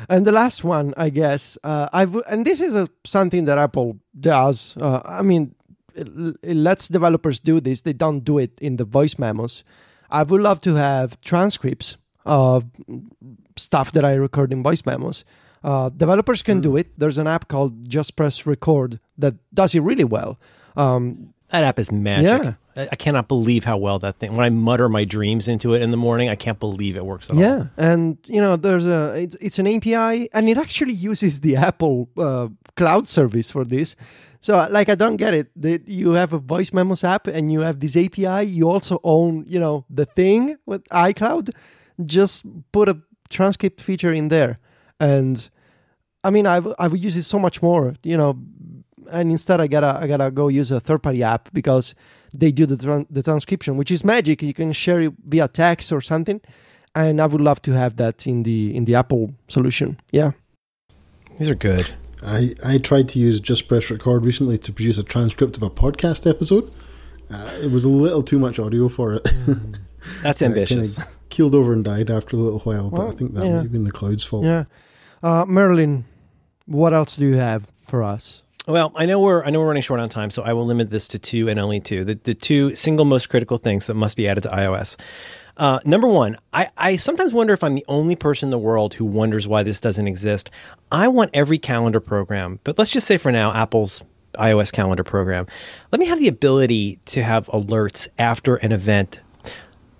and 0.10 0.26
the 0.26 0.32
last 0.32 0.64
one, 0.64 0.94
I 0.95 1.10
guess, 1.10 1.57
uh, 1.64 1.90
I've 1.91 2.15
and 2.30 2.45
this 2.45 2.61
is 2.61 2.76
a, 2.76 2.88
something 3.03 3.45
that 3.45 3.57
Apple 3.57 3.98
does. 4.19 4.78
Uh, 4.78 5.02
I 5.03 5.24
mean, 5.24 5.56
it, 5.95 6.07
it 6.44 6.56
lets 6.56 6.88
developers 6.88 7.40
do 7.40 7.60
this. 7.60 7.82
They 7.82 7.94
don't 7.94 8.24
do 8.24 8.38
it 8.38 8.57
in 8.61 8.78
the 8.78 8.86
voice 8.86 9.18
memos. 9.18 9.64
I 10.11 10.24
would 10.24 10.41
love 10.41 10.60
to 10.61 10.76
have 10.76 11.19
transcripts 11.22 11.98
of 12.26 12.65
stuff 13.57 13.91
that 13.94 14.06
I 14.06 14.14
record 14.14 14.53
in 14.53 14.61
voice 14.64 14.86
memos. 14.86 15.26
Uh, 15.64 15.90
developers 15.90 16.44
can 16.44 16.61
do 16.61 16.78
it. 16.78 16.88
There's 16.98 17.18
an 17.18 17.28
app 17.28 17.48
called 17.48 17.90
Just 17.90 18.15
Press 18.15 18.45
Record 18.45 18.99
that 19.18 19.34
does 19.53 19.74
it 19.74 19.82
really 19.82 20.03
well. 20.06 20.38
Um, 20.76 21.34
That 21.49 21.64
app 21.64 21.80
is 21.80 21.91
magic. 21.91 22.44
Yeah. 22.44 22.53
I, 22.78 22.95
cannot 22.95 23.28
believe 23.28 23.64
how 23.64 23.78
well 23.78 23.98
that 23.99 24.20
thing. 24.20 24.36
When 24.36 24.45
I 24.45 24.49
mutter 24.49 24.88
my 24.88 25.04
dreams 25.04 25.48
into 25.48 25.74
it 25.74 25.82
in 25.82 25.91
the 25.91 25.98
morning, 25.98 26.30
I 26.30 26.36
can't 26.36 26.60
believe 26.60 26.95
it 26.95 27.06
works 27.06 27.30
at 27.30 27.36
all. 27.36 27.41
Yeah, 27.41 27.68
and 27.76 28.18
you 28.26 28.40
know, 28.40 28.56
there's 28.56 28.86
a 28.86 29.14
it's, 29.16 29.36
it's 29.36 29.60
an 29.60 29.68
API, 29.68 30.30
and 30.32 30.48
it 30.48 30.58
actually 30.58 30.94
uses 30.94 31.41
the 31.41 31.56
Apple 31.56 32.10
uh, 32.18 32.49
cloud 32.76 33.08
service 33.08 33.49
for 33.52 33.66
this. 33.66 33.95
So, 34.41 34.68
like, 34.70 34.90
I 34.90 34.95
don't 34.95 35.18
get 35.18 35.34
it. 35.34 35.49
The, 35.56 35.82
you 35.86 36.12
have 36.12 36.34
a 36.34 36.38
voice 36.38 36.72
memos 36.72 37.04
app, 37.04 37.28
and 37.28 37.52
you 37.52 37.62
have 37.62 37.80
this 37.80 37.98
API. 37.98 38.44
You 38.45 38.70
also 38.70 38.99
own, 39.04 39.45
you 39.48 39.60
know, 39.60 39.86
the 39.90 40.06
thing 40.06 40.58
with 40.66 40.84
iCloud. 40.90 41.49
Just 42.06 42.45
put 42.72 42.88
a 42.90 43.02
transcript 43.30 43.82
feature 43.82 44.14
in 44.14 44.30
there, 44.30 44.60
and 44.99 45.49
I 46.24 46.30
mean, 46.30 46.45
I 46.45 46.58
I 46.78 46.88
would 46.88 47.04
use 47.04 47.16
it 47.16 47.24
so 47.24 47.40
much 47.40 47.62
more, 47.62 47.95
you 48.04 48.18
know. 48.18 48.38
And 49.10 49.32
instead, 49.32 49.62
I 49.62 49.68
gotta 49.68 49.98
I 49.99 50.06
gotta 50.06 50.30
go 50.30 50.49
use 50.49 50.70
a 50.70 50.80
third 50.80 51.02
party 51.02 51.24
app 51.24 51.49
because 51.54 51.95
they 52.39 52.51
do 52.51 52.65
the 52.65 52.76
tran- 52.77 53.07
the 53.09 53.23
transcription, 53.23 53.77
which 53.77 53.91
is 53.91 54.03
magic. 54.03 54.41
You 54.41 54.53
can 54.53 54.72
share 54.73 55.01
it 55.01 55.14
via 55.26 55.47
text 55.47 55.91
or 55.91 56.01
something 56.01 56.39
and 56.95 57.22
I 57.22 57.27
would 57.27 57.41
love 57.41 57.61
to 57.64 57.72
have 57.73 57.95
that 57.97 58.26
in 58.26 58.43
the 58.43 58.76
in 58.76 58.85
the 58.85 58.95
Apple 58.95 59.34
solution. 59.47 59.99
Yeah. 60.11 60.31
These 61.38 61.49
are 61.49 61.55
good. 61.55 61.85
I, 62.23 62.55
I 62.65 62.80
tried 62.80 63.07
to 63.09 63.19
use 63.19 63.39
Just 63.39 63.68
Press 63.68 63.91
Record 63.91 64.26
recently 64.26 64.57
to 64.57 64.73
produce 64.73 64.97
a 64.97 65.03
transcript 65.03 65.55
of 65.55 65.61
a 65.64 65.69
podcast 65.69 66.27
episode. 66.27 66.73
Uh, 67.30 67.51
it 67.61 67.72
was 67.72 67.84
a 67.84 67.89
little 67.89 68.23
too 68.23 68.39
much 68.39 68.57
audio 68.57 68.89
for 68.89 69.14
it. 69.14 69.27
That's 70.23 70.41
ambitious. 70.49 70.97
kinda 70.97 71.11
keeled 71.30 71.53
over 71.53 71.73
and 71.73 71.85
died 71.85 72.09
after 72.09 72.35
a 72.35 72.39
little 72.39 72.59
while, 72.61 72.89
but 72.89 72.99
Well, 72.99 73.11
I 73.11 73.15
think 73.15 73.35
that 73.35 73.45
yeah. 73.45 73.51
might 73.53 73.61
have 73.64 73.72
been 73.72 73.84
the 73.84 73.91
cloud's 73.91 74.23
fault. 74.23 74.45
Yeah. 74.45 74.64
Uh, 75.22 75.45
Merlin, 75.47 76.05
what 76.65 76.93
else 76.93 77.18
do 77.18 77.27
you 77.27 77.35
have 77.35 77.69
for 77.85 78.01
us? 78.03 78.41
Well, 78.68 78.91
I 78.95 79.06
know 79.06 79.22
we're 79.22 79.45
I 79.45 79.49
know 79.49 79.60
we're 79.60 79.68
running 79.68 79.81
short 79.81 80.02
on 80.02 80.10
time, 80.10 80.30
so 80.30 80.44
I 80.44 80.52
will 80.52 80.65
limit 80.65 80.89
this 80.89 81.07
to 81.10 81.19
two 81.19 81.48
and 81.48 81.57
only 81.57 81.80
two. 81.80 82.03
The 82.03 82.19
the 82.22 82.34
two 82.34 82.76
single 82.76 83.06
most 83.06 83.30
critical 83.30 83.57
things 83.57 83.88
that 83.88 83.94
must 83.94 84.18
be 84.18 84.27
added 84.27 84.41
to 84.41 84.49
iOS. 84.49 84.98
Uh, 85.56 85.80
number 85.85 86.07
one, 86.07 86.38
I, 86.53 86.69
I 86.77 86.98
sometimes 86.98 87.34
wonder 87.34 87.53
if 87.53 87.64
I'm 87.64 87.76
the 87.76 87.85
only 87.88 88.15
person 88.15 88.48
in 88.48 88.52
the 88.52 88.60
world 88.60 88.94
who 88.95 89.06
wonders 89.06 89.48
why 89.48 89.64
this 89.64 89.80
doesn't 89.80 90.06
exist. 90.06 90.52
I 90.91 91.07
want 91.07 91.31
every 91.34 91.57
calendar 91.57 91.99
program, 91.99 92.60
but 92.64 92.77
let's 92.77 92.91
just 92.91 93.07
say 93.07 93.18
for 93.18 93.31
now, 93.31 93.52
Apple's 93.53 94.03
iOS 94.34 94.72
calendar 94.72 95.03
program. 95.03 95.48
Let 95.91 95.99
me 95.99 96.06
have 96.07 96.19
the 96.19 96.27
ability 96.27 96.99
to 97.06 97.23
have 97.23 97.48
alerts 97.48 98.07
after 98.19 98.57
an 98.57 98.72
event. 98.72 99.22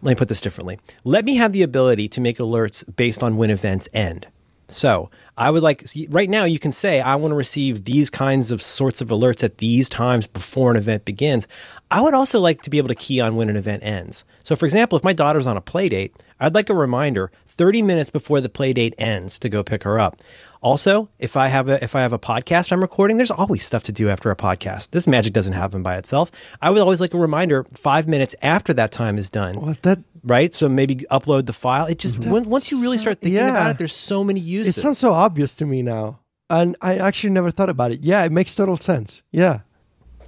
Let 0.02 0.12
me 0.12 0.16
put 0.16 0.28
this 0.28 0.42
differently. 0.42 0.78
Let 1.04 1.26
me 1.26 1.38
have 1.38 1.54
the 1.54 1.64
ability 1.64 2.08
to 2.10 2.22
make 2.22 2.38
alerts 2.38 2.84
based 2.96 3.24
on 3.24 3.38
when 3.38 3.50
events 3.50 3.90
end. 3.94 4.28
So 4.68 5.10
I 5.38 5.50
would 5.50 5.64
like 5.64 5.86
right 6.10 6.30
now 6.30 6.44
you 6.44 6.60
can 6.60 6.72
say 6.72 7.00
I 7.00 7.16
want 7.16 7.32
to 7.32 7.36
receive 7.36 7.86
these 7.86 8.10
kinds 8.10 8.52
of 8.52 8.62
sorts 8.62 9.02
of 9.02 9.10
alerts 9.10 9.44
at 9.44 9.60
these 9.60 9.88
times 9.88 10.28
before 10.28 10.72
an 10.72 10.78
event 10.78 11.06
begins. 11.06 11.48
I 11.90 12.02
would 12.02 12.14
also 12.14 12.40
like 12.40 12.62
to 12.64 12.70
be 12.70 12.78
able 12.78 12.90
to 12.90 12.96
key 12.96 13.22
on 13.22 13.36
when 13.36 13.50
an 13.50 13.56
event 13.56 13.84
ends. 13.84 14.26
So 14.44 14.56
for 14.56 14.66
example, 14.66 14.98
if 14.98 15.04
my 15.04 15.14
daughter's 15.14 15.48
on 15.48 15.56
a 15.56 15.62
play 15.62 15.90
date, 15.90 16.16
I'd 16.40 16.54
like 16.54 16.70
a 16.70 16.74
reminder 16.76 17.32
30 17.48 17.82
minutes 17.82 18.10
before 18.10 18.42
the 18.42 18.50
play 18.50 18.74
date 18.74 18.94
ends 18.98 19.40
to 19.40 19.50
go 19.50 19.64
pick 19.64 19.84
her 19.84 20.00
up. 20.00 20.18
Also, 20.62 21.10
if 21.20 21.38
I 21.38 21.48
have 21.48 21.70
a 21.70 21.84
if 21.84 21.96
I 21.96 22.02
have 22.02 22.14
a 22.14 22.20
podcast 22.20 22.72
I'm 22.72 22.82
recording, 22.82 23.18
there's 23.18 23.32
always 23.32 23.64
stuff 23.64 23.84
to 23.84 23.92
do 23.92 24.10
after 24.10 24.32
a 24.32 24.36
podcast. 24.36 24.92
This 24.92 25.08
magic 25.08 25.34
doesn't 25.34 25.54
happen 25.54 25.84
by 25.84 25.98
itself. 25.98 26.32
I 26.62 26.70
would 26.70 26.80
always 26.80 27.02
like 27.02 27.14
a 27.14 27.18
reminder 27.18 27.64
5 27.64 28.08
minutes 28.08 28.36
after 28.42 28.74
that 28.74 28.92
time 28.92 29.18
is 29.18 29.30
done 29.30 29.60
Well, 29.60 29.76
that 29.84 30.00
right? 30.24 30.54
So 30.54 30.68
maybe 30.68 30.96
upload 31.12 31.46
the 31.46 31.54
file. 31.54 31.86
It 31.86 32.00
just 32.00 32.20
mm-hmm. 32.20 32.32
when, 32.32 32.50
once 32.50 32.72
you 32.72 32.82
really 32.82 32.98
start 32.98 33.22
thinking 33.22 33.38
yeah. 33.38 33.50
about 33.50 33.72
it, 33.72 33.78
there's 33.78 33.96
so 33.96 34.24
many 34.24 34.40
uses. 34.40 34.78
it 34.78 34.82
sounds 34.82 34.98
so 34.98 35.14
obvious 35.14 35.54
to 35.56 35.66
me 35.66 35.82
now, 35.82 36.20
and 36.50 36.76
I 36.82 36.98
actually 36.98 37.32
never 37.32 37.52
thought 37.52 37.70
about 37.70 37.92
it. 37.92 38.04
Yeah, 38.04 38.24
it 38.24 38.32
makes 38.32 38.56
total 38.56 38.78
sense. 38.78 39.24
Yeah. 39.32 39.62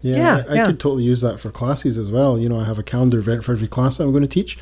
Yeah, 0.02 0.16
Yeah, 0.16 0.44
I, 0.48 0.52
I 0.52 0.56
yeah. 0.56 0.66
could 0.68 0.80
totally 0.80 1.04
use 1.04 1.22
that 1.22 1.40
for 1.40 1.52
classes 1.52 1.98
as 1.98 2.12
well. 2.12 2.40
You 2.40 2.48
know, 2.48 2.60
I 2.60 2.64
have 2.64 2.80
a 2.80 2.84
calendar 2.84 3.20
event 3.20 3.44
for 3.44 3.52
every 3.52 3.68
class 3.68 4.00
I'm 4.00 4.12
going 4.12 4.24
to 4.24 4.30
teach. 4.30 4.58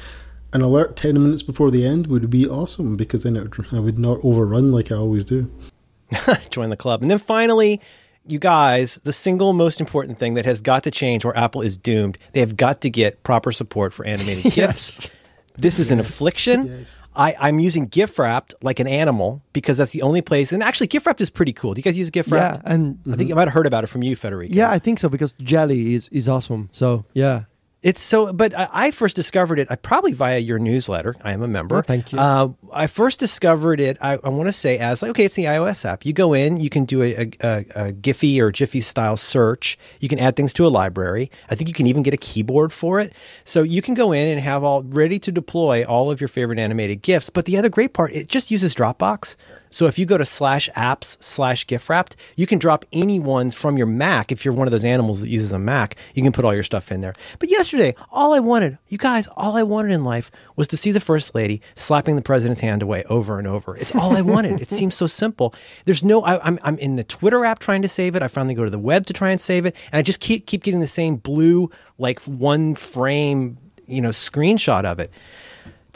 An 0.54 0.62
alert 0.62 0.96
10 0.96 1.22
minutes 1.22 1.44
before 1.44 1.72
the 1.72 1.86
end 1.86 2.08
would 2.08 2.30
be 2.30 2.48
awesome 2.48 2.96
because 2.96 3.24
then 3.24 3.36
it 3.36 3.58
would, 3.58 3.68
I 3.72 3.80
would 3.80 4.00
not 4.00 4.20
overrun 4.24 4.72
like 4.72 4.92
I 4.92 4.96
always 4.96 5.26
do. 5.26 5.52
Join 6.50 6.70
the 6.70 6.78
club, 6.78 7.02
and 7.02 7.12
then 7.12 7.20
finally. 7.20 7.82
You 8.30 8.40
guys, 8.40 8.96
the 9.06 9.14
single 9.14 9.54
most 9.54 9.80
important 9.80 10.20
thing 10.20 10.34
that 10.34 10.44
has 10.44 10.60
got 10.60 10.84
to 10.84 10.92
change 10.92 11.24
or 11.24 11.34
Apple 11.38 11.62
is 11.62 11.78
doomed, 11.78 12.18
they 12.34 12.42
have 12.42 12.58
got 12.58 12.82
to 12.82 12.90
get 12.90 13.24
proper 13.24 13.54
support 13.54 13.94
for 13.94 14.06
animated 14.06 14.52
GIFs. 14.54 15.10
This 15.58 15.80
is 15.80 15.92
an 15.92 16.02
affliction. 16.02 16.68
Yes. 16.68 17.02
I, 17.16 17.38
I'm 17.40 17.60
using 17.60 17.88
GIFwrapped 17.88 18.54
like 18.62 18.82
an 18.82 18.88
animal 18.88 19.44
because 19.54 19.78
that's 19.78 19.92
the 19.92 20.02
only 20.02 20.22
place. 20.22 20.52
And 20.52 20.62
actually, 20.62 20.90
GIFwrapped 20.90 21.22
is 21.22 21.30
pretty 21.30 21.54
cool. 21.54 21.74
Do 21.74 21.80
you 21.80 21.84
guys 21.84 21.98
use 21.98 22.12
GIFwrapped? 22.12 22.32
Yeah, 22.32 22.62
and 22.66 23.00
I 23.10 23.16
think 23.16 23.32
I 23.32 23.34
might 23.36 23.48
have 23.48 23.54
heard 23.54 23.66
about 23.66 23.86
it 23.86 23.88
from 23.88 24.04
you, 24.04 24.18
Federico. 24.18 24.54
yeah, 24.54 24.70
I 24.70 24.78
think 24.80 25.00
so 25.00 25.08
because 25.08 25.32
jelly 25.36 25.94
is 25.94 26.10
is 26.10 26.28
awesome. 26.28 26.68
So 26.74 27.06
yeah, 27.14 27.44
It's 27.84 28.02
so, 28.02 28.34
but 28.34 28.54
I, 28.58 28.90
first 28.90 29.16
discovered 29.16 29.60
it. 29.60 29.68
I 29.70 29.76
probably 29.76 30.12
via 30.12 30.40
your 30.40 30.58
newsletter. 30.58 31.16
I 31.22 31.34
am 31.34 31.44
a 31.44 31.48
member. 31.48 31.78
Oh, 31.78 31.82
thank 31.82 32.12
you. 32.12 32.18
Uh, 32.18 32.50
I 32.74 32.88
first 32.88 33.20
discovered 33.20 33.80
it. 33.80 33.98
I, 34.02 34.18
I 34.24 34.30
want 34.30 34.48
to 34.48 34.54
say 34.54 34.80
as 34.80 35.04
like, 35.04 35.12
okay, 35.12 35.26
it's 35.26 35.36
the 35.36 35.46
iOS 35.46 35.86
app. 35.86 36.04
You 36.04 36.12
go 36.12 36.34
in, 36.34 36.60
you 36.60 36.72
can 36.72 36.86
do 36.86 37.04
a, 37.04 37.14
a, 37.16 37.32
a, 37.40 37.66
a 37.76 37.94
Giphy 37.94 38.40
or 38.40 38.52
Jiffy 38.52 38.82
style 38.82 39.16
search. 39.16 39.78
You 40.00 40.10
can 40.10 40.18
add 40.18 40.36
things 40.36 40.54
to 40.54 40.66
a 40.66 40.70
library. 40.70 41.30
I 41.52 41.56
think 41.56 41.68
you 41.68 41.74
can 41.74 41.86
even 41.86 42.02
get 42.02 42.16
a 42.16 42.18
keyboard 42.18 42.74
for 42.74 43.00
it. 43.00 43.14
So 43.44 43.62
you 43.62 43.84
can 43.84 43.94
go 43.94 44.12
in 44.12 44.28
and 44.28 44.40
have 44.40 44.64
all 44.64 44.82
ready 44.82 45.20
to 45.20 45.32
deploy 45.32 45.86
all 45.86 46.10
of 46.10 46.20
your 46.20 46.30
favorite 46.30 46.58
animated 46.58 47.04
GIFs. 47.04 47.30
But 47.30 47.46
the 47.46 47.58
other 47.58 47.70
great 47.70 47.94
part, 47.94 48.12
it 48.12 48.28
just 48.28 48.50
uses 48.50 48.74
Dropbox. 48.74 49.36
So 49.70 49.86
if 49.86 50.00
you 50.00 50.06
go 50.06 50.18
to 50.18 50.26
slash 50.26 50.70
apps 50.76 51.22
slash 51.22 51.66
GIFwrapped, 51.66 52.16
you 52.36 52.48
can 52.48 52.60
drop 52.60 52.86
any 52.94 53.20
ones 53.20 53.56
from 53.56 53.78
your 53.78 53.88
Mac. 53.88 54.32
If 54.32 54.46
you're 54.46 54.54
one 54.54 54.68
of 54.68 54.72
those 54.72 54.86
animals 54.86 55.22
that 55.22 55.30
uses 55.30 55.52
a 55.52 55.60
Mac, 55.60 55.96
you 56.14 56.24
can 56.24 56.32
put 56.32 56.46
all 56.46 56.54
your 56.54 56.64
stuff 56.64 56.92
in 56.92 57.02
there. 57.02 57.14
But 57.40 57.50
yesterday, 57.50 57.96
all 58.12 58.34
I 58.34 58.40
wanted, 58.40 58.78
you 58.88 58.98
guys, 58.98 59.28
all 59.36 59.58
I 59.58 59.64
wanted 59.64 59.92
in 59.92 60.04
life 60.04 60.32
was 60.56 60.68
to 60.70 60.78
see 60.78 60.92
the 60.92 61.00
first 61.00 61.36
lady 61.36 61.62
slapping 61.76 62.16
the 62.16 62.22
president's 62.22 62.62
hand 62.62 62.82
away 62.82 63.04
over 63.06 63.38
and 63.38 63.48
over. 63.48 63.76
It's 63.76 63.96
all 63.96 64.16
I 64.16 64.22
wanted. 64.22 64.62
it 64.62 64.70
seems 64.70 64.96
so 64.96 65.08
simple. 65.08 65.54
There's 65.86 66.04
no, 66.04 66.24
I, 66.24 66.46
I'm, 66.46 66.60
I'm 66.64 66.78
in 66.80 66.96
the 66.96 67.04
Twitter 67.04 67.46
app 67.46 67.60
trying 67.60 67.82
to 67.82 67.90
save 67.90 68.16
it. 68.16 68.22
I 68.22 68.28
finally 68.28 68.56
go 68.56 68.64
to 68.64 68.70
the 68.70 68.80
web 68.80 69.06
to 69.08 69.14
try 69.14 69.32
and 69.32 69.40
save 69.40 69.66
it. 69.66 69.76
And 69.92 70.00
I 70.00 70.02
just 70.02 70.20
keep, 70.20 70.46
keep 70.46 70.64
getting 70.64 70.80
the 70.80 70.88
same 70.88 71.18
blue, 71.18 71.70
like 71.98 72.20
one 72.22 72.76
frame, 72.76 73.58
you 73.86 74.02
know, 74.02 74.10
screenshot 74.10 74.84
of 74.84 75.00
it. 75.00 75.12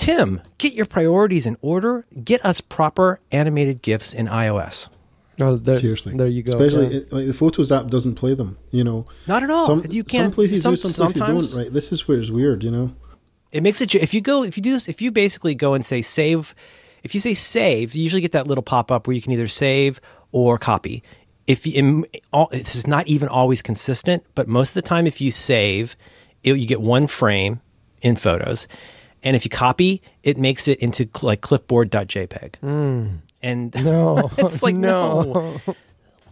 Tim, 0.02 0.42
get 0.58 0.74
your 0.74 0.88
priorities 0.88 1.46
in 1.46 1.58
order. 1.62 2.06
Get 2.24 2.44
us 2.44 2.60
proper 2.60 3.20
animated 3.32 3.84
GIFs 3.84 4.16
in 4.16 4.26
iOS. 4.28 4.90
well, 5.38 5.58
there, 5.58 5.80
Seriously, 5.80 6.18
there 6.18 6.26
you 6.28 6.42
go. 6.42 6.54
Especially 6.54 6.88
yeah. 6.88 6.98
it, 7.02 7.14
like 7.14 7.28
the 7.28 7.34
Photos 7.34 7.72
app 7.72 7.88
doesn't 7.88 8.16
play 8.16 8.34
them. 8.34 8.58
You 8.72 8.84
know, 8.84 9.06
Not 9.28 9.44
at 9.44 9.52
all. 9.52 9.68
Some, 9.68 9.86
you 9.92 10.04
can't. 10.04 10.34
places 10.34 10.64
some- 10.64 10.74
do, 10.74 10.78
some 10.78 10.92
places 10.92 11.20
sometimes 11.20 11.54
don't. 11.54 11.64
Right. 11.64 11.72
This 11.72 11.92
is 11.92 12.08
where 12.08 12.20
it's 12.20 12.32
weird. 12.32 12.64
You 12.64 12.72
know. 12.72 12.96
it 13.52 13.62
makes 13.62 13.80
it. 13.80 13.94
If 13.94 14.16
you 14.16 14.22
go, 14.22 14.44
if 14.44 14.58
you 14.58 14.64
do 14.64 14.72
this, 14.72 14.90
if 14.90 15.04
you 15.04 15.12
basically 15.12 15.54
go 15.54 15.76
and 15.76 15.86
say 15.86 16.02
save, 16.02 16.56
if 17.04 17.14
you 17.14 17.20
say 17.20 17.36
save, 17.36 17.94
you 17.94 18.02
usually 18.02 18.24
get 18.24 18.32
that 18.32 18.48
little 18.48 18.64
pop 18.64 18.92
up 18.92 19.06
where 19.06 19.16
you 19.16 19.22
can 19.22 19.34
either 19.34 19.48
save 19.48 20.02
or 20.32 20.58
copy. 20.58 21.04
If 21.46 21.68
you, 21.68 22.06
all, 22.34 22.48
this 22.52 22.76
is 22.76 22.88
not 22.88 23.08
even 23.08 23.28
always 23.28 23.62
consistent, 23.62 24.24
but 24.34 24.48
most 24.48 24.72
of 24.72 24.74
the 24.76 24.82
time, 24.82 25.06
if 25.06 25.22
you 25.22 25.30
save, 25.30 25.96
it, 26.44 26.54
you 26.54 26.66
get 26.66 26.82
one 26.82 27.06
frame 27.06 27.62
in 28.02 28.16
photos, 28.16 28.68
and 29.24 29.36
if 29.36 29.46
you 29.46 29.50
copy, 29.50 30.02
it 30.24 30.38
makes 30.38 30.68
it 30.68 30.80
into 30.80 31.04
cl- 31.16 31.28
like 31.28 31.42
clipboard.jpg. 31.42 32.56
Hmm. 32.58 33.08
And 33.42 33.74
No, 33.84 34.30
it's 34.38 34.62
like 34.64 34.76
no. 34.76 35.60
no. 35.66 35.76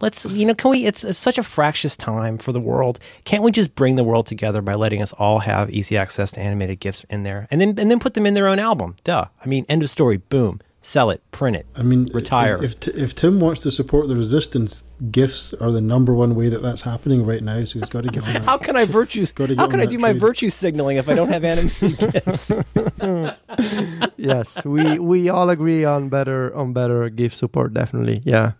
Let's 0.00 0.24
you 0.24 0.46
know, 0.46 0.54
can 0.54 0.70
we? 0.70 0.86
It's, 0.86 1.04
it's 1.04 1.18
such 1.18 1.36
a 1.36 1.42
fractious 1.42 1.94
time 1.96 2.38
for 2.38 2.52
the 2.52 2.60
world. 2.60 2.98
Can't 3.24 3.42
we 3.42 3.50
just 3.50 3.74
bring 3.74 3.96
the 3.96 4.04
world 4.04 4.24
together 4.26 4.62
by 4.62 4.72
letting 4.74 5.02
us 5.02 5.12
all 5.12 5.40
have 5.40 5.70
easy 5.70 5.96
access 5.96 6.30
to 6.32 6.40
animated 6.40 6.80
gifs 6.80 7.04
in 7.10 7.22
there, 7.22 7.46
and 7.50 7.60
then 7.60 7.70
and 7.78 7.90
then 7.90 7.98
put 7.98 8.14
them 8.14 8.24
in 8.24 8.32
their 8.34 8.48
own 8.48 8.58
album? 8.58 8.96
Duh. 9.04 9.26
I 9.44 9.46
mean, 9.46 9.66
end 9.68 9.82
of 9.82 9.90
story. 9.90 10.16
Boom. 10.16 10.60
Sell 10.82 11.10
it. 11.10 11.20
Print 11.30 11.56
it. 11.56 11.66
I 11.76 11.82
mean, 11.82 12.08
retire. 12.14 12.56
If 12.62 12.80
T- 12.80 12.90
if 12.92 13.14
Tim 13.14 13.38
wants 13.38 13.60
to 13.62 13.70
support 13.70 14.08
the 14.08 14.16
resistance, 14.16 14.82
gifts 15.10 15.52
are 15.52 15.70
the 15.70 15.80
number 15.82 16.14
one 16.14 16.34
way 16.34 16.48
that 16.48 16.62
that's 16.62 16.80
happening 16.80 17.26
right 17.26 17.42
now. 17.42 17.62
So 17.66 17.78
he's 17.78 17.90
got 17.90 18.04
to 18.04 18.08
get 18.08 18.26
on 18.26 18.32
that. 18.32 18.42
how 18.44 18.56
can 18.56 18.76
I 18.76 18.86
virtue? 18.86 19.26
Gotta 19.34 19.54
get 19.54 19.58
How 19.58 19.66
can 19.68 19.80
I 19.80 19.84
that 19.84 19.90
do 19.90 19.98
my 19.98 20.14
virtue 20.14 20.48
signaling 20.48 20.96
if 20.96 21.06
I 21.10 21.14
don't 21.14 21.28
have 21.28 21.44
animated 21.44 21.98
gifts? 22.24 22.52
yes, 24.16 24.64
we 24.64 24.98
we 24.98 25.28
all 25.28 25.50
agree 25.50 25.84
on 25.84 26.08
better 26.08 26.54
on 26.56 26.72
better 26.72 27.10
gift 27.10 27.36
support. 27.36 27.74
Definitely, 27.74 28.22
yeah. 28.24 28.52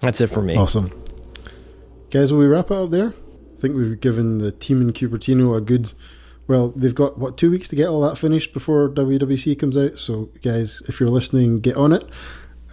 That's 0.00 0.20
it 0.20 0.26
for 0.28 0.42
me. 0.42 0.56
Awesome, 0.56 0.92
guys. 2.10 2.32
Will 2.32 2.40
we 2.40 2.46
wrap 2.46 2.70
it 2.70 2.76
up 2.76 2.90
there? 2.90 3.08
I 3.56 3.60
think 3.60 3.74
we've 3.76 3.98
given 3.98 4.38
the 4.38 4.52
team 4.52 4.82
in 4.82 4.92
Cupertino 4.92 5.56
a 5.56 5.60
good. 5.62 5.92
Well, 6.48 6.72
they've 6.74 6.94
got 6.94 7.18
what 7.18 7.36
two 7.36 7.50
weeks 7.50 7.68
to 7.68 7.76
get 7.76 7.88
all 7.88 8.00
that 8.00 8.16
finished 8.16 8.52
before 8.52 8.88
WWC 8.88 9.58
comes 9.58 9.76
out. 9.76 9.98
So, 9.98 10.30
guys, 10.42 10.82
if 10.88 10.98
you're 10.98 11.10
listening, 11.10 11.60
get 11.60 11.76
on 11.76 11.92
it. 11.92 12.04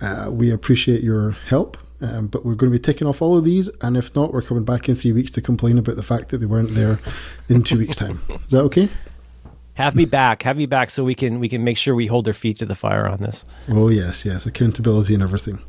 Uh, 0.01 0.29
we 0.31 0.49
appreciate 0.51 1.03
your 1.03 1.31
help, 1.31 1.77
um, 2.01 2.27
but 2.27 2.45
we're 2.45 2.55
going 2.55 2.71
to 2.71 2.77
be 2.77 2.81
ticking 2.81 3.07
off 3.07 3.21
all 3.21 3.37
of 3.37 3.43
these, 3.43 3.69
and 3.81 3.95
if 3.95 4.15
not, 4.15 4.33
we're 4.33 4.41
coming 4.41 4.65
back 4.65 4.89
in 4.89 4.95
three 4.95 5.11
weeks 5.11 5.31
to 5.31 5.41
complain 5.41 5.77
about 5.77 5.95
the 5.95 6.03
fact 6.03 6.29
that 6.29 6.39
they 6.39 6.45
weren't 6.45 6.71
there 6.71 6.99
in 7.47 7.63
two 7.63 7.77
weeks' 7.77 7.95
time. 7.97 8.21
Is 8.29 8.51
that 8.51 8.61
okay? 8.61 8.89
Have 9.75 9.95
me 9.95 10.05
back. 10.05 10.43
Have 10.43 10.55
me 10.57 10.65
back 10.65 10.89
so 10.89 11.03
we 11.03 11.15
can 11.15 11.39
we 11.39 11.49
can 11.49 11.65
make 11.65 11.77
sure 11.77 11.95
we 11.95 12.07
hold 12.07 12.23
their 12.23 12.33
feet 12.33 12.59
to 12.59 12.65
the 12.65 12.75
fire 12.75 13.07
on 13.07 13.19
this. 13.19 13.45
Oh, 13.67 13.89
yes, 13.89 14.23
yes, 14.23 14.45
accountability 14.45 15.13
and 15.13 15.21
everything. 15.21 15.61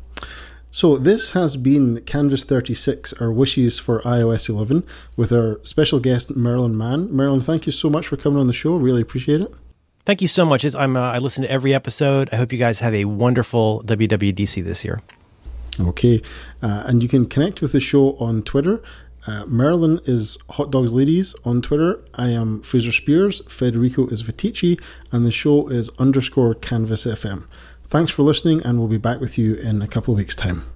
So, 0.69 0.97
this 0.97 1.31
has 1.31 1.55
been 1.55 2.01
Canvas 2.01 2.43
36, 2.43 3.13
our 3.13 3.31
wishes 3.31 3.79
for 3.79 4.01
iOS 4.01 4.49
11, 4.49 4.83
with 5.15 5.31
our 5.31 5.59
special 5.63 5.99
guest, 5.99 6.35
Merlin 6.35 6.77
Mann. 6.77 7.11
Merlin, 7.11 7.41
thank 7.41 7.65
you 7.65 7.71
so 7.71 7.89
much 7.89 8.07
for 8.07 8.17
coming 8.17 8.37
on 8.37 8.47
the 8.47 8.53
show. 8.53 8.75
Really 8.75 9.01
appreciate 9.01 9.41
it. 9.41 9.53
Thank 10.05 10.21
you 10.21 10.27
so 10.27 10.45
much. 10.45 10.63
It's, 10.63 10.75
I'm 10.75 10.95
uh, 10.95 11.01
I 11.11 11.17
listen 11.17 11.43
to 11.43 11.51
every 11.51 11.73
episode. 11.73 12.29
I 12.31 12.35
hope 12.35 12.53
you 12.53 12.59
guys 12.59 12.79
have 12.79 12.93
a 12.93 13.05
wonderful 13.05 13.81
WWDC 13.85 14.63
this 14.63 14.85
year. 14.85 15.01
Okay, 15.79 16.21
uh, 16.61 16.83
and 16.85 17.03
you 17.03 17.09
can 17.09 17.25
connect 17.25 17.61
with 17.61 17.71
the 17.71 17.79
show 17.79 18.15
on 18.17 18.41
Twitter. 18.43 18.81
Uh, 19.27 19.45
Merlin 19.45 19.99
is 20.05 20.37
Hot 20.51 20.71
Dogs 20.71 20.93
Ladies 20.93 21.35
on 21.43 21.61
Twitter. 21.61 21.99
I 22.15 22.29
am 22.29 22.61
Fraser 22.61 22.91
Speirs. 22.91 23.41
Federico 23.51 24.07
is 24.07 24.23
Viticci, 24.23 24.79
and 25.11 25.25
the 25.25 25.31
show 25.31 25.67
is 25.67 25.89
underscore 25.99 26.55
Canvas 26.55 27.05
FM. 27.05 27.45
Thanks 27.89 28.11
for 28.11 28.23
listening, 28.23 28.61
and 28.65 28.79
we'll 28.79 28.89
be 28.89 28.97
back 28.97 29.21
with 29.21 29.37
you 29.37 29.55
in 29.55 29.81
a 29.81 29.87
couple 29.87 30.13
of 30.13 30.17
weeks' 30.17 30.35
time. 30.35 30.65